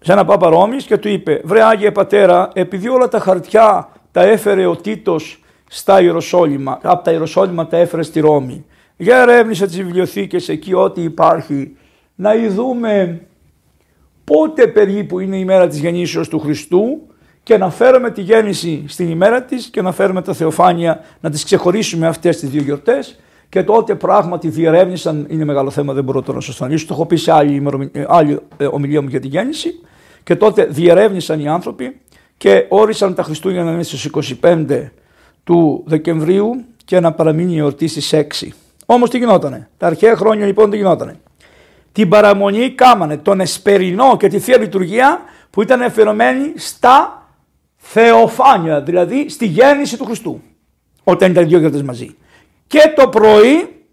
σε 0.00 0.12
ένα 0.12 0.24
Πάπα 0.24 0.48
Ρώμης 0.48 0.84
και 0.84 0.96
του 0.96 1.08
είπε 1.08 1.40
«Βρε 1.44 1.62
Άγιε 1.62 1.90
Πατέρα, 1.90 2.50
επειδή 2.54 2.88
όλα 2.88 3.08
τα 3.08 3.18
χαρτιά 3.18 3.88
τα 4.12 4.22
έφερε 4.22 4.66
ο 4.66 4.76
Τίτος 4.76 5.40
στα 5.68 6.00
Ιεροσόλυμα, 6.00 6.78
από 6.82 7.04
τα 7.04 7.10
Ιεροσόλυμα 7.10 7.66
τα 7.66 7.76
έφερε 7.76 8.02
στη 8.02 8.20
Ρώμη. 8.20 8.64
Για 8.96 9.20
ερεύνησε 9.20 9.66
τις 9.66 9.76
βιβλιοθήκες 9.76 10.48
εκεί 10.48 10.74
ό,τι 10.74 11.02
υπάρχει, 11.02 11.76
να 12.14 12.34
ειδούμε 12.34 13.20
πότε 14.24 14.66
περίπου 14.66 15.18
είναι 15.18 15.38
η 15.38 15.44
μέρα 15.44 15.68
της 15.68 15.78
γεννήσεως 15.78 16.28
του 16.28 16.38
Χριστού 16.38 17.06
και 17.42 17.56
να 17.56 17.70
φέρουμε 17.70 18.10
τη 18.10 18.20
γέννηση 18.20 18.84
στην 18.88 19.10
ημέρα 19.10 19.42
της 19.42 19.66
και 19.66 19.82
να 19.82 19.92
φέρουμε 19.92 20.22
τα 20.22 20.32
θεοφάνεια 20.32 21.04
να 21.20 21.30
τις 21.30 21.44
ξεχωρίσουμε 21.44 22.06
αυτές 22.06 22.36
τις 22.36 22.48
δύο 22.48 22.62
γιορτές 22.62 23.18
και 23.48 23.62
τότε 23.62 23.94
πράγματι 23.94 24.48
διερεύνησαν, 24.48 25.26
είναι 25.28 25.44
μεγάλο 25.44 25.70
θέμα, 25.70 25.92
δεν 25.92 26.04
μπορώ 26.04 26.22
τώρα 26.22 26.34
να 26.34 26.40
σας 26.40 26.56
το 26.56 26.64
αναλύσω, 26.64 26.86
το 26.86 26.94
έχω 26.94 27.06
πει 27.06 27.16
σε 27.16 27.32
άλλη, 27.32 27.62
άλλη 28.06 28.38
ε, 28.56 28.66
ομιλία 28.66 29.02
μου 29.02 29.08
για 29.08 29.20
τη 29.20 29.28
γέννηση. 29.28 29.80
Και 30.22 30.36
τότε 30.36 30.64
διερεύνησαν 30.64 31.40
οι 31.40 31.48
άνθρωποι 31.48 32.00
και 32.36 32.66
όρισαν 32.68 33.14
τα 33.14 33.22
Χριστούγεννα 33.22 33.64
να 33.64 33.72
είναι 33.72 33.82
στι 33.82 34.10
25 34.42 34.88
του 35.44 35.82
Δεκεμβρίου 35.86 36.64
και 36.84 37.00
να 37.00 37.12
παραμείνει 37.12 37.54
η 37.54 37.58
εορτή 37.58 37.88
στις 37.88 38.14
6. 38.14 38.48
Όμως 38.86 39.10
τι 39.10 39.18
γινότανε, 39.18 39.68
τα 39.76 39.86
αρχαία 39.86 40.16
χρόνια 40.16 40.46
λοιπόν 40.46 40.70
τι 40.70 40.76
γινότανε; 40.76 41.20
Την 41.92 42.08
παραμονή 42.08 42.70
κάμανε 42.70 43.16
τον 43.16 43.40
Εσπερινό 43.40 44.16
και 44.16 44.28
τη 44.28 44.38
Θεία 44.38 44.58
Λειτουργία 44.58 45.20
που 45.50 45.62
ήταν 45.62 45.82
αφιερωμένη 45.82 46.52
στα 46.56 47.26
θεοφάνεια, 47.76 48.82
δηλαδή 48.82 49.28
στη 49.28 49.46
γέννηση 49.46 49.96
του 49.96 50.04
Χριστού, 50.04 50.42
όταν 51.04 51.30
ήταν 51.30 51.48
δύο 51.48 51.58
γιορτές 51.58 51.82
μαζί. 51.82 52.16
Και 52.66 52.92
το 52.96 53.08
πρωί 53.08 53.84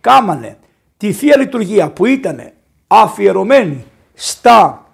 κάμανε 0.00 0.58
τη 0.96 1.12
Θεία 1.12 1.38
Λειτουργία 1.38 1.90
που 1.90 2.06
ήταν 2.06 2.52
αφιερωμένη 2.86 3.84
στα 4.14 4.86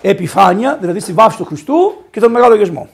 επιφάνεια, 0.00 0.76
δηλαδή 0.80 1.00
στη 1.00 1.12
βάφη 1.12 1.36
του 1.36 1.44
Χριστού 1.44 2.04
και 2.10 2.20
τον 2.20 2.30
Μεγάλο 2.30 2.54
Γεσμό. 2.54 2.88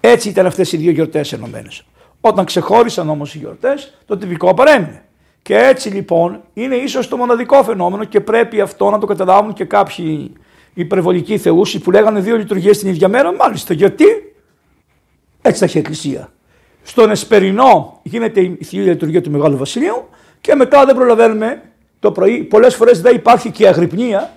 Έτσι 0.00 0.28
ήταν 0.28 0.46
αυτές 0.46 0.72
οι 0.72 0.76
δύο 0.76 0.90
γιορτές 0.90 1.32
ενωμένες. 1.32 1.84
Όταν 2.20 2.44
ξεχώρισαν 2.44 3.08
όμως 3.08 3.34
οι 3.34 3.38
γιορτές, 3.38 3.98
το 4.06 4.16
τυπικό 4.16 4.54
παρέμεινε. 4.54 5.04
Και 5.42 5.56
έτσι 5.56 5.88
λοιπόν 5.88 6.40
είναι 6.54 6.74
ίσως 6.74 7.08
το 7.08 7.16
μοναδικό 7.16 7.62
φαινόμενο 7.62 8.04
και 8.04 8.20
πρέπει 8.20 8.60
αυτό 8.60 8.90
να 8.90 8.98
το 8.98 9.06
καταλάβουν 9.06 9.52
και 9.52 9.64
κάποιοι 9.64 10.32
υπερβολικοί 10.74 11.38
θεούσοι 11.38 11.78
που 11.78 11.90
λέγανε 11.90 12.20
δύο 12.20 12.36
λειτουργίες 12.36 12.78
την 12.78 12.88
ίδια 12.88 13.08
μέρα. 13.08 13.34
Μάλιστα 13.34 13.74
γιατί; 13.74 14.04
Έτσι 15.42 15.58
θα 15.58 15.64
έχει 15.64 15.76
η 15.76 15.80
Εκκλησία. 15.80 16.32
Στον 16.86 17.10
Εσπερινό 17.10 18.00
γίνεται 18.02 18.40
η 18.40 18.58
θεία 18.64 18.82
λειτουργία 18.82 19.22
του 19.22 19.30
Μεγάλου 19.30 19.56
Βασιλείου 19.56 20.08
και 20.40 20.54
μετά 20.54 20.84
δεν 20.84 20.94
προλαβαίνουμε 20.94 21.62
το 21.98 22.12
πρωί. 22.12 22.42
Πολλές 22.42 22.74
φορές 22.74 23.00
δεν 23.00 23.14
υπάρχει 23.14 23.50
και 23.50 23.68
αγρυπνία 23.68 24.32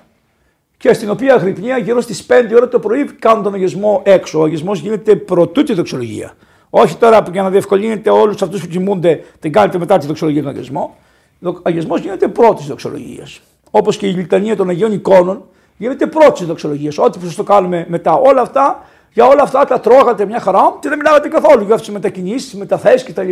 και 0.77 0.93
στην 0.93 1.09
οποία 1.09 1.33
αγρυπνία 1.33 1.77
γύρω 1.77 2.01
στις 2.01 2.25
5 2.29 2.31
ώρα 2.55 2.67
το 2.67 2.79
πρωί 2.79 3.05
κάνουν 3.19 3.43
τον 3.43 3.53
αγισμό 3.53 4.01
έξω. 4.05 4.39
Ο 4.39 4.43
αγισμό 4.43 4.73
γίνεται 4.73 5.15
πρωτού 5.15 5.63
τη 5.63 5.73
δοξολογία. 5.73 6.33
Όχι 6.69 6.95
τώρα 6.95 7.23
που 7.23 7.31
για 7.31 7.41
να 7.41 7.49
διευκολύνετε 7.49 8.09
όλους 8.09 8.41
αυτούς 8.41 8.61
που 8.61 8.67
κοιμούνται 8.67 9.23
την 9.39 9.51
κάνετε 9.51 9.77
μετά 9.77 9.97
τη 9.97 10.07
δοξολογία 10.07 10.41
του 10.41 10.49
αγισμό. 10.49 10.95
Ο 11.41 11.49
αγισμό 11.63 11.97
γίνεται 11.97 12.27
πρώτης 12.27 12.65
δοξολογίας. 12.65 13.41
Όπως 13.71 13.97
και 13.97 14.07
η 14.07 14.11
λιτανία 14.11 14.55
των 14.55 14.69
Αγίων 14.69 14.91
Εικόνων 14.91 15.43
γίνεται 15.77 16.07
πρώτης 16.07 16.45
δοξολογίας. 16.45 16.97
Ό,τι 16.97 17.19
που 17.19 17.25
σας 17.25 17.35
το 17.35 17.43
κάνουμε 17.43 17.85
μετά. 17.89 18.13
Όλα 18.13 18.41
αυτά 18.41 18.85
για 19.17 19.27
όλα 19.27 19.41
αυτά 19.43 19.65
τα 19.65 19.79
τρώγατε 19.79 20.25
μια 20.25 20.39
χαρά 20.39 20.77
και 20.79 20.89
δεν 20.89 20.97
μιλάγατε 20.97 21.27
καθόλου 21.27 21.65
για 21.65 21.75
αυτέ 21.75 21.87
τι 21.87 21.93
μετακινήσει, 21.93 22.57
μεταθέσει 22.57 23.05
κτλ. 23.05 23.29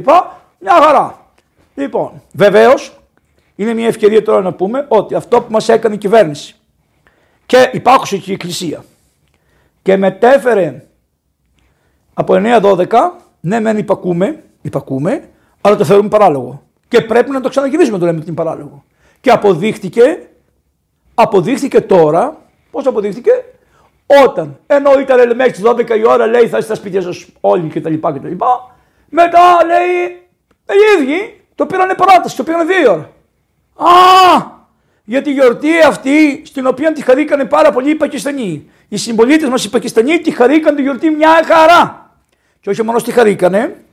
Μια 0.60 0.74
χαρά. 0.82 1.20
Λοιπόν, 1.75 2.22
βεβαίως 2.32 2.98
είναι 3.56 3.74
μια 3.74 3.88
ευκαιρία 3.88 4.24
τώρα 4.24 4.42
να 4.42 4.54
πούμε 4.54 4.86
ότι 4.88 5.15
αυτό 5.15 5.42
που 5.42 5.51
μας 5.51 5.70
έκανε 5.70 5.96
η 5.96 5.98
κυβέρνηση 5.98 6.56
και 7.46 7.70
υπάρχουσε 7.74 8.18
και 8.18 8.32
η 8.32 8.34
Εκκλησία 8.34 8.84
και 9.82 9.98
μετέφερε 9.98 10.86
από 12.13 12.34
9-12, 12.38 12.86
ναι, 13.39 13.60
μεν 13.60 13.77
υπακούμε, 13.77 14.44
υπακούμε, 14.62 15.30
αλλά 15.62 15.75
το 15.75 15.86
θεωρούμε 15.86 16.10
παράλογο. 16.10 16.63
Και 16.88 17.01
πρέπει 17.01 17.32
να 17.32 17.42
το 17.42 17.50
ξαναγυρίσουμε 17.50 17.98
το 17.98 18.06
λέμε 18.06 18.18
ότι 18.18 18.27
είναι 18.27 18.36
παράλογο. 18.36 18.84
Και 19.22 19.32
αποδείχτηκε, 19.32 20.30
αποδείχτηκε 21.13 21.82
τώρα, 21.82 22.38
πώς 22.72 22.86
αποδείχτηκε, 22.86 23.32
όταν, 24.06 24.60
ενώ 24.68 25.00
ήταν 25.00 25.36
μέχρι 25.36 25.52
τι 25.52 25.62
12 25.66 25.90
η 25.98 26.08
ώρα, 26.08 26.28
λέει 26.28 26.42
θα 26.42 26.58
είστε 26.58 26.62
στα 26.62 26.76
σπίτια 26.76 27.02
σας 27.02 27.26
όλοι 27.42 27.68
κτλ. 27.68 27.94
κτλ. 27.94 28.32
Μετά 29.10 29.42
λέει 29.66 30.06
οι 30.68 31.02
ίδιοι 31.02 31.42
το 31.56 31.66
πήρανε 31.66 31.94
πρόταση, 31.94 32.36
το 32.38 32.44
πήρανε 32.44 32.64
δύο 32.64 32.92
ώρα. 32.92 33.12
Α, 33.90 34.54
για 35.04 35.22
τη 35.22 35.32
γιορτή 35.32 35.82
αυτή 35.88 36.42
στην 36.46 36.68
οποία 36.68 36.94
τη 36.94 37.02
χαρήκανε 37.02 37.46
πάρα 37.46 37.72
πολύ 37.72 37.90
οι 37.90 37.96
Πακιστανοί. 37.96 38.70
Οι 38.88 38.98
συμπολίτες 38.98 39.50
μας 39.50 39.66
οι 39.66 39.70
Πακιστανοί 39.70 40.20
τη 40.20 40.32
χαρήκαν 40.32 40.76
τη 40.76 40.82
γιορτή 40.82 41.10
μια 41.10 41.44
χαρά. 41.46 42.12
Και 42.60 42.70
όχι 42.70 42.84
μόνο 42.84 43.02
τη 43.02 43.12
χαρήκανε, 43.12 43.84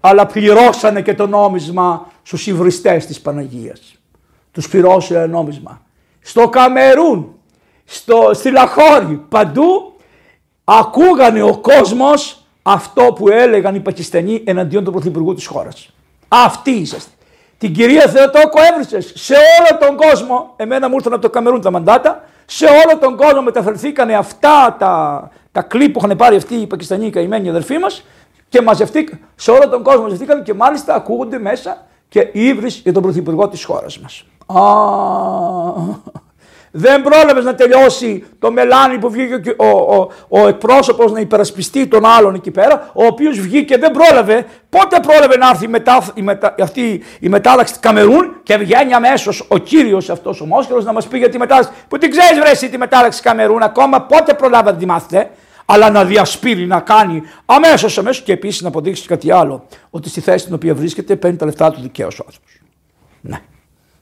αλλά 0.00 0.26
πληρώσανε 0.26 1.02
και 1.02 1.14
το 1.14 1.26
νόμισμα 1.26 2.10
στους 2.22 2.46
υβριστές 2.46 3.06
της 3.06 3.20
Παναγίας. 3.20 3.94
Τους 4.52 4.68
πληρώσανε 4.68 5.26
νόμισμα. 5.26 5.82
Στο 6.20 6.48
Καμερούν 6.48 7.40
στο, 7.84 8.30
στη 8.34 8.50
Λαχώρη, 8.50 9.24
παντού 9.28 9.92
ακούγανε 10.64 11.42
ο 11.42 11.58
κόσμος 11.58 12.44
αυτό 12.62 13.02
που 13.02 13.28
έλεγαν 13.28 13.74
οι 13.74 13.80
Πακιστανοί 13.80 14.42
εναντίον 14.44 14.84
του 14.84 14.92
Πρωθυπουργού 14.92 15.34
της 15.34 15.46
χώρας. 15.46 15.90
Αυτοί 16.28 16.70
είσαστε. 16.70 17.10
Την 17.58 17.72
κυρία 17.72 18.08
Θεοτόκο 18.08 18.58
έβρισες 18.72 19.12
σε 19.14 19.34
όλο 19.34 19.78
τον 19.86 19.96
κόσμο. 19.96 20.52
Εμένα 20.56 20.88
μου 20.88 20.94
ήρθαν 20.94 21.12
από 21.12 21.22
το 21.22 21.30
Καμερούν 21.30 21.60
τα 21.60 21.70
μαντάτα. 21.70 22.24
Σε 22.46 22.64
όλο 22.64 22.98
τον 22.98 23.16
κόσμο 23.16 23.42
μεταφερθήκαν 23.42 24.10
αυτά 24.10 24.76
τα, 24.78 25.30
τα 25.52 25.62
κλίπ 25.62 25.92
που 25.92 26.00
είχαν 26.04 26.16
πάρει 26.16 26.36
αυτοί 26.36 26.54
οι 26.54 26.66
Πακιστανοί 26.66 27.06
οι 27.06 27.10
καημένοι 27.10 27.48
αδερφοί 27.48 27.78
μας 27.78 28.04
και 28.48 28.62
μαζευτήκαν. 28.62 29.18
Σε 29.34 29.50
όλο 29.50 29.68
τον 29.68 29.82
κόσμο 29.82 30.02
μαζευτήκαν 30.02 30.42
και 30.42 30.54
μάλιστα 30.54 30.94
ακούγονται 30.94 31.38
μέσα 31.38 31.86
και 32.08 32.28
ύβρις 32.32 32.76
για 32.76 32.92
τον 32.92 33.02
Πρωθυπουργό 33.02 33.48
της 33.48 33.64
χώρας 33.64 33.98
μας. 33.98 34.24
Α, 34.46 34.62
δεν 36.74 37.02
πρόλαβες 37.02 37.44
να 37.44 37.54
τελειώσει 37.54 38.24
το 38.38 38.52
μελάνι 38.52 38.98
που 38.98 39.10
βγήκε 39.10 39.54
ο, 39.56 39.66
ο, 39.66 40.10
ο 40.28 40.48
εκπρόσωπος 40.48 41.12
να 41.12 41.20
υπερασπιστεί 41.20 41.86
τον 41.86 42.06
άλλον 42.06 42.34
εκεί 42.34 42.50
πέρα, 42.50 42.90
ο 42.94 43.04
οποίος 43.04 43.40
βγήκε 43.40 43.76
δεν 43.78 43.90
πρόλαβε. 43.90 44.46
Πότε 44.68 45.00
πρόλαβε 45.00 45.36
να 45.36 45.48
έρθει 45.48 45.64
η, 45.64 45.68
μετα, 45.68 46.04
η 46.14 46.22
μετα, 46.22 46.54
αυτή 46.60 47.02
η 47.20 47.28
μετάλλαξη 47.28 47.74
Καμερούν 47.80 48.36
και 48.42 48.56
βγαίνει 48.56 48.94
αμέσως 48.94 49.44
ο 49.48 49.58
κύριος 49.58 50.10
αυτός 50.10 50.40
ο 50.40 50.46
Μόσχερος 50.46 50.84
να 50.84 50.92
μας 50.92 51.06
πει 51.06 51.18
για 51.18 51.28
τη 51.28 51.38
μετάλλαξη. 51.38 51.70
Που 51.88 51.98
την 51.98 52.10
ξέρεις, 52.10 52.38
βρέσει 52.38 52.68
τη 52.68 52.78
μετάλλαξη 52.78 53.22
Καμερούν 53.22 53.62
ακόμα, 53.62 54.02
πότε 54.02 54.34
προλάβατε 54.34 54.72
να 54.72 54.78
τη 54.78 54.86
μάθετε. 54.86 55.30
Αλλά 55.64 55.90
να 55.90 56.04
διασπείρει, 56.04 56.66
να 56.66 56.80
κάνει 56.80 57.22
αμέσως, 57.44 57.98
αμέσως 57.98 58.22
και 58.22 58.32
επίσης 58.32 58.60
να 58.60 58.68
αποδείξεις 58.68 59.06
κάτι 59.06 59.32
άλλο. 59.32 59.66
Ότι 59.90 60.08
στη 60.08 60.20
θέση 60.20 60.38
στην 60.38 60.54
οποία 60.54 60.74
βρίσκεται 60.74 61.16
παίρνει 61.16 61.36
τα 61.36 61.44
λεφτά 61.44 61.70
του 61.70 61.80
δικαίω 61.80 62.08
ο 62.12 62.24
άνθρωπος. 62.26 62.60
Ναι. 63.20 63.40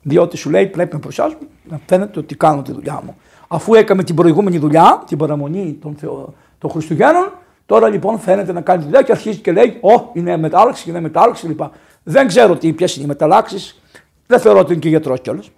Διότι 0.02 0.36
σου 0.36 0.50
λέει 0.50 0.66
πρέπει 0.66 0.94
να 0.94 1.00
προσιάζουμε 1.00 1.40
να 1.68 1.80
φαίνεται 1.86 2.18
ότι 2.18 2.34
κάνω 2.34 2.62
τη 2.62 2.72
δουλειά 2.72 3.00
μου. 3.04 3.16
Αφού 3.48 3.74
έκαμε 3.74 4.02
την 4.02 4.14
προηγούμενη 4.14 4.58
δουλειά, 4.58 5.02
την 5.06 5.18
παραμονή 5.18 5.78
των, 5.82 5.94
Θεο, 5.94 6.34
των 6.58 6.70
Χριστουγέννων, 6.70 7.32
τώρα 7.66 7.88
λοιπόν 7.88 8.18
φαίνεται 8.18 8.52
να 8.52 8.60
κάνει 8.60 8.78
τη 8.78 8.84
δουλειά 8.84 9.02
και 9.02 9.12
αρχίζει 9.12 9.38
και 9.38 9.52
λέει: 9.52 9.78
Ω, 9.80 10.10
είναι 10.12 10.36
μετάλλαξη, 10.36 10.90
είναι 10.90 11.00
μετάλλαξη 11.00 11.46
κλπ. 11.46 11.60
Δεν 12.02 12.26
ξέρω 12.26 12.56
τι, 12.56 12.72
ποιες 12.72 12.96
είναι 12.96 13.04
οι 13.04 13.08
μεταλλάξεις. 13.08 13.82
Δεν 14.26 14.40
θεωρώ 14.40 14.58
ότι 14.58 14.72
είναι 14.72 14.80
και 14.80 14.88
γιατρός 14.88 15.20
κιόλας. 15.20 15.50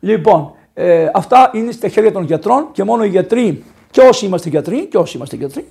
Λοιπόν, 0.00 0.52
ε, 0.74 1.10
αυτά 1.14 1.50
είναι 1.54 1.70
στα 1.70 1.88
χέρια 1.88 2.12
των 2.12 2.24
γιατρών 2.24 2.68
και 2.72 2.84
μόνο 2.84 3.04
οι 3.04 3.08
γιατροί 3.08 3.64
και 3.90 4.00
όσοι 4.00 4.26
είμαστε 4.26 4.48
γιατροί, 4.48 4.86
και 4.86 4.98
όσοι 4.98 5.16
είμαστε 5.16 5.36
γιατροί, 5.36 5.68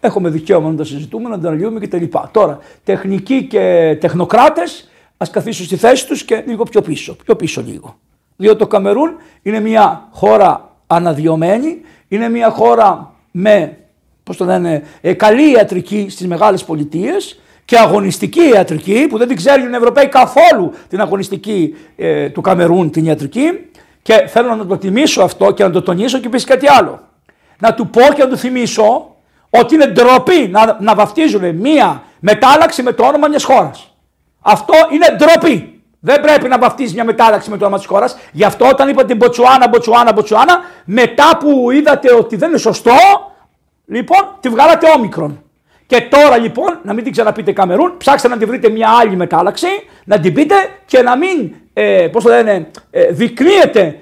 έχουμε 0.00 0.28
δικαίωμα 0.28 0.70
να 0.70 0.76
τα 0.76 0.84
συζητούμε, 0.84 1.28
να 1.28 1.40
τα 1.40 1.48
αναλύουμε 1.48 1.80
κτλ. 1.80 2.04
Τώρα, 2.30 2.58
τεχνικοί 2.84 3.44
και 3.44 3.96
τεχνοκράτες 4.00 4.89
Α 5.22 5.26
καθίσουν 5.30 5.66
στη 5.66 5.76
θέση 5.76 6.06
τους 6.06 6.24
και 6.24 6.44
λίγο 6.46 6.64
πιο 6.64 6.82
πίσω. 6.82 7.16
Πιο 7.24 7.36
πίσω 7.36 7.62
λίγο. 7.66 7.98
Διότι 8.36 8.58
το 8.58 8.66
Καμερούν 8.66 9.10
είναι 9.42 9.60
μια 9.60 10.08
χώρα 10.12 10.76
αναδειωμένη, 10.86 11.80
είναι 12.08 12.28
μια 12.28 12.50
χώρα 12.50 13.14
με 13.30 13.78
πώς 14.22 14.36
το 14.36 14.44
λένε, 14.44 14.82
ε, 15.00 15.12
καλή 15.12 15.50
ιατρική 15.50 16.06
στις 16.10 16.26
μεγάλες 16.26 16.64
πολιτείες 16.64 17.40
και 17.64 17.78
αγωνιστική 17.78 18.48
ιατρική 18.54 19.06
που 19.08 19.18
δεν 19.18 19.28
την 19.28 19.36
ξέρουν 19.36 19.72
οι 19.72 19.76
Ευρωπαίοι 19.76 20.08
καθόλου 20.08 20.72
την 20.88 21.00
αγωνιστική 21.00 21.74
ε, 21.96 22.28
του 22.28 22.40
Καμερούν 22.40 22.90
την 22.90 23.04
ιατρική 23.04 23.70
και 24.02 24.24
θέλω 24.26 24.54
να 24.54 24.66
το 24.66 24.78
τιμήσω 24.78 25.22
αυτό 25.22 25.50
και 25.52 25.62
να 25.62 25.70
το 25.70 25.82
τονίσω 25.82 26.18
και 26.18 26.28
πει 26.28 26.44
κάτι 26.44 26.68
άλλο. 26.68 27.00
Να 27.58 27.74
του 27.74 27.88
πω 27.88 28.00
και 28.00 28.22
να 28.22 28.28
του 28.28 28.36
θυμίσω 28.36 29.16
ότι 29.50 29.74
είναι 29.74 29.86
ντροπή 29.86 30.48
να, 30.50 30.76
να 30.80 30.94
βαφτίζουν 30.94 31.54
μία 31.54 32.02
μετάλλαξη 32.20 32.82
με 32.82 32.92
το 32.92 33.04
όνομα 33.04 33.28
μιας 33.28 33.44
χώρας. 33.44 33.89
Αυτό 34.40 34.74
είναι 34.92 35.06
ντροπή. 35.16 35.82
Δεν 36.00 36.20
πρέπει 36.20 36.48
να 36.48 36.58
βαφτίσει 36.58 36.94
μια 36.94 37.04
μετάλλαξη 37.04 37.50
με 37.50 37.56
το 37.56 37.64
όνομα 37.64 37.78
της 37.78 37.86
χώρας. 37.86 38.16
Γι' 38.32 38.44
αυτό 38.44 38.68
όταν 38.68 38.88
είπα 38.88 39.04
την 39.04 39.16
Μποτσουάνα, 39.16 39.68
Μποτσουάνα, 39.68 40.12
Μποτσουάνα, 40.12 40.60
μετά 40.84 41.36
που 41.40 41.70
είδατε 41.70 42.14
ότι 42.14 42.36
δεν 42.36 42.48
είναι 42.48 42.58
σωστό, 42.58 42.92
λοιπόν 43.86 44.36
τη 44.40 44.48
βγάλατε 44.48 44.86
όμικρον. 44.96 45.42
Και 45.86 46.00
τώρα 46.00 46.38
λοιπόν, 46.38 46.78
να 46.82 46.92
μην 46.92 47.04
την 47.04 47.12
ξαναπείτε 47.12 47.52
Καμερούν, 47.52 47.94
ψάξτε 47.96 48.28
να 48.28 48.36
τη 48.36 48.44
βρείτε 48.44 48.68
μια 48.68 48.88
άλλη 49.00 49.16
μετάλλαξη, 49.16 49.66
να 50.04 50.20
την 50.20 50.34
πείτε 50.34 50.54
και 50.86 51.02
να 51.02 51.16
μην, 51.16 51.54
ε, 51.72 52.08
πώς 52.12 52.24
το 52.24 52.28
λένε, 52.28 52.70
ε, 52.90 53.08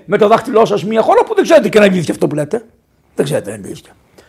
με 0.04 0.18
το 0.18 0.28
δάχτυλό 0.28 0.64
σας 0.64 0.84
μια 0.84 1.02
χώρα 1.02 1.24
που 1.24 1.34
δεν 1.34 1.44
ξέρετε 1.44 1.68
και 1.68 1.78
να 1.78 1.84
είναι 1.84 2.04
αυτό 2.10 2.26
που 2.26 2.34
λέτε. 2.34 2.64
Δεν 3.14 3.24
ξέρετε 3.24 3.50
να 3.50 3.56
είναι 3.56 3.72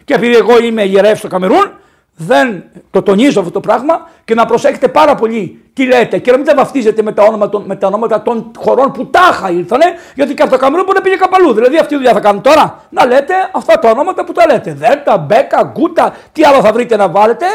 Και 0.05 0.13
επειδή 0.13 0.35
εγώ 0.35 0.59
είμαι 0.59 0.83
ιερεύς 0.83 1.19
στο 1.19 1.27
Καμερούν, 1.27 1.71
δεν 2.21 2.63
το 2.91 3.01
τονίζω 3.01 3.39
αυτό 3.39 3.51
το 3.51 3.59
πράγμα 3.59 4.09
και 4.25 4.33
να 4.33 4.45
προσέχετε 4.45 4.87
πάρα 4.87 5.15
πολύ 5.15 5.63
τι 5.73 5.85
λέτε 5.85 6.17
και 6.17 6.31
να 6.31 6.37
μην 6.37 6.45
τα 6.45 6.55
βαφτίζετε 6.55 7.01
με 7.01 7.11
τα, 7.11 7.23
όνομα, 7.23 7.49
με 7.65 7.75
τα 7.75 7.87
ονόματα 7.87 8.21
των 8.21 8.51
χωρών 8.57 8.91
που 8.91 9.05
τάχα 9.05 9.51
ήρθανε, 9.51 9.85
γιατί 10.15 10.33
και 10.33 10.41
από 10.41 10.51
το 10.51 10.57
Καμερούν 10.57 10.85
μπορεί 10.85 10.97
να 10.97 11.03
πήγε 11.03 11.15
καπαλού. 11.15 11.53
Δηλαδή 11.53 11.77
αυτή 11.77 11.93
η 11.93 11.97
δουλειά 11.97 12.13
θα 12.13 12.19
κάνουν 12.19 12.41
τώρα. 12.41 12.83
Να 12.89 13.05
λέτε 13.05 13.33
αυτά 13.51 13.79
τα 13.79 13.89
ονόματα 13.89 14.23
που 14.23 14.31
τα 14.31 14.45
λέτε. 14.45 14.73
Δέλτα, 14.73 15.17
Μπέκα, 15.17 15.71
Γκούτα, 15.73 16.13
τι 16.31 16.43
άλλο 16.43 16.61
θα 16.61 16.71
βρείτε 16.71 16.95
να 16.95 17.09
βάλετε 17.09 17.45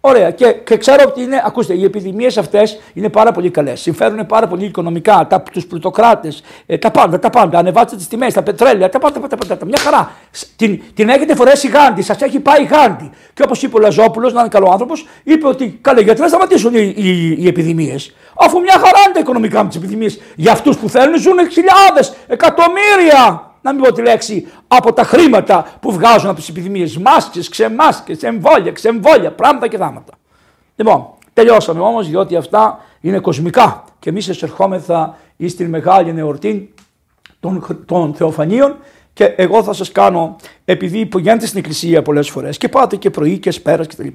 Ωραία. 0.00 0.30
Και, 0.30 0.52
και 0.52 0.76
ξέρω 0.76 1.04
ότι 1.06 1.22
είναι, 1.22 1.42
ακούστε, 1.44 1.74
οι 1.74 1.84
επιδημίες 1.84 2.38
αυτές 2.38 2.80
είναι 2.94 3.08
πάρα 3.08 3.32
πολύ 3.32 3.50
καλές. 3.50 3.80
Συμφέρουν 3.80 4.26
πάρα 4.26 4.46
πολύ 4.46 4.64
οικονομικά 4.64 5.42
τους 5.52 5.66
πλουτοκράτες, 5.66 6.42
ε, 6.66 6.78
τα 6.78 6.90
πάντα, 6.90 7.18
τα 7.18 7.30
πάντα. 7.30 7.58
Ανεβάστε 7.58 7.96
τις 7.96 8.08
τιμές, 8.08 8.34
τα 8.34 8.42
πετρέλαια, 8.42 8.88
τα 8.88 8.98
πάντα, 8.98 9.20
τα 9.20 9.36
πάντα. 9.36 9.56
Τα 9.56 9.64
Μια 9.66 9.78
χαρά. 9.78 10.12
Την, 10.56 10.82
την 10.94 11.08
έχετε 11.08 11.34
φορέσει 11.34 11.68
γάντι, 11.68 12.02
σας 12.02 12.20
έχει 12.20 12.40
πάει 12.40 12.64
γάντι. 12.64 13.10
Και 13.34 13.42
όπως 13.42 13.62
είπε 13.62 13.76
ο 13.76 13.80
Λαζόπουλος, 13.80 14.32
να 14.32 14.40
είναι 14.40 14.48
καλό 14.48 14.68
άνθρωπος, 14.70 15.06
είπε 15.24 15.46
ότι 15.46 15.78
καλέ, 15.80 16.00
γιατί 16.00 16.20
να 16.20 16.28
σταματήσουν 16.28 16.74
οι, 16.74 16.94
οι, 16.96 17.36
οι 17.38 17.46
επιδημίες; 17.46 18.14
Αφού 18.34 18.60
μια 18.60 18.74
χαρά 18.74 19.00
είναι 19.04 19.14
τα 19.14 19.20
οικονομικά 19.20 19.62
με 19.62 19.68
τις 19.68 19.76
επιδημίες. 19.76 20.20
Για 20.36 20.52
αυτούς 20.52 20.76
που 20.76 20.88
θέλουν 20.88 21.20
ζουν 21.20 21.50
χιλιάδες, 21.50 22.14
εκατομμύρια 22.26 23.47
να 23.62 23.72
μην 23.72 23.82
πω 23.82 23.92
τη 23.92 24.02
λέξη, 24.02 24.46
από 24.68 24.92
τα 24.92 25.02
χρήματα 25.02 25.66
που 25.80 25.92
βγάζουν 25.92 26.28
από 26.28 26.38
τις 26.38 26.48
επιδημίες. 26.48 26.96
Μάσκες, 26.96 27.48
ξεμάσκες, 27.48 28.22
εμβόλια, 28.22 28.72
ξεμβόλια, 28.72 29.32
πράγματα 29.32 29.68
και 29.68 29.76
δάματα. 29.76 30.12
Λοιπόν, 30.76 31.06
τελειώσαμε 31.32 31.80
όμως 31.80 32.08
διότι 32.08 32.36
αυτά 32.36 32.78
είναι 33.00 33.18
κοσμικά 33.18 33.84
και 33.98 34.10
εμείς 34.10 34.28
εσερχόμεθα 34.28 35.16
στην 35.46 35.68
μεγάλη 35.68 36.18
εορτή 36.18 36.74
των, 37.40 37.84
των 37.86 38.14
Θεοφανίων 38.14 38.76
και 39.12 39.24
εγώ 39.24 39.62
θα 39.62 39.72
σας 39.72 39.92
κάνω, 39.92 40.36
επειδή 40.64 41.06
πηγαίνετε 41.06 41.46
στην 41.46 41.58
εκκλησία 41.58 42.02
πολλές 42.02 42.30
φορές 42.30 42.58
και 42.58 42.68
πάτε 42.68 42.96
και 42.96 43.10
πρωί 43.10 43.38
και 43.38 43.50
σπέρας 43.50 43.86
κτλ. 43.86 44.06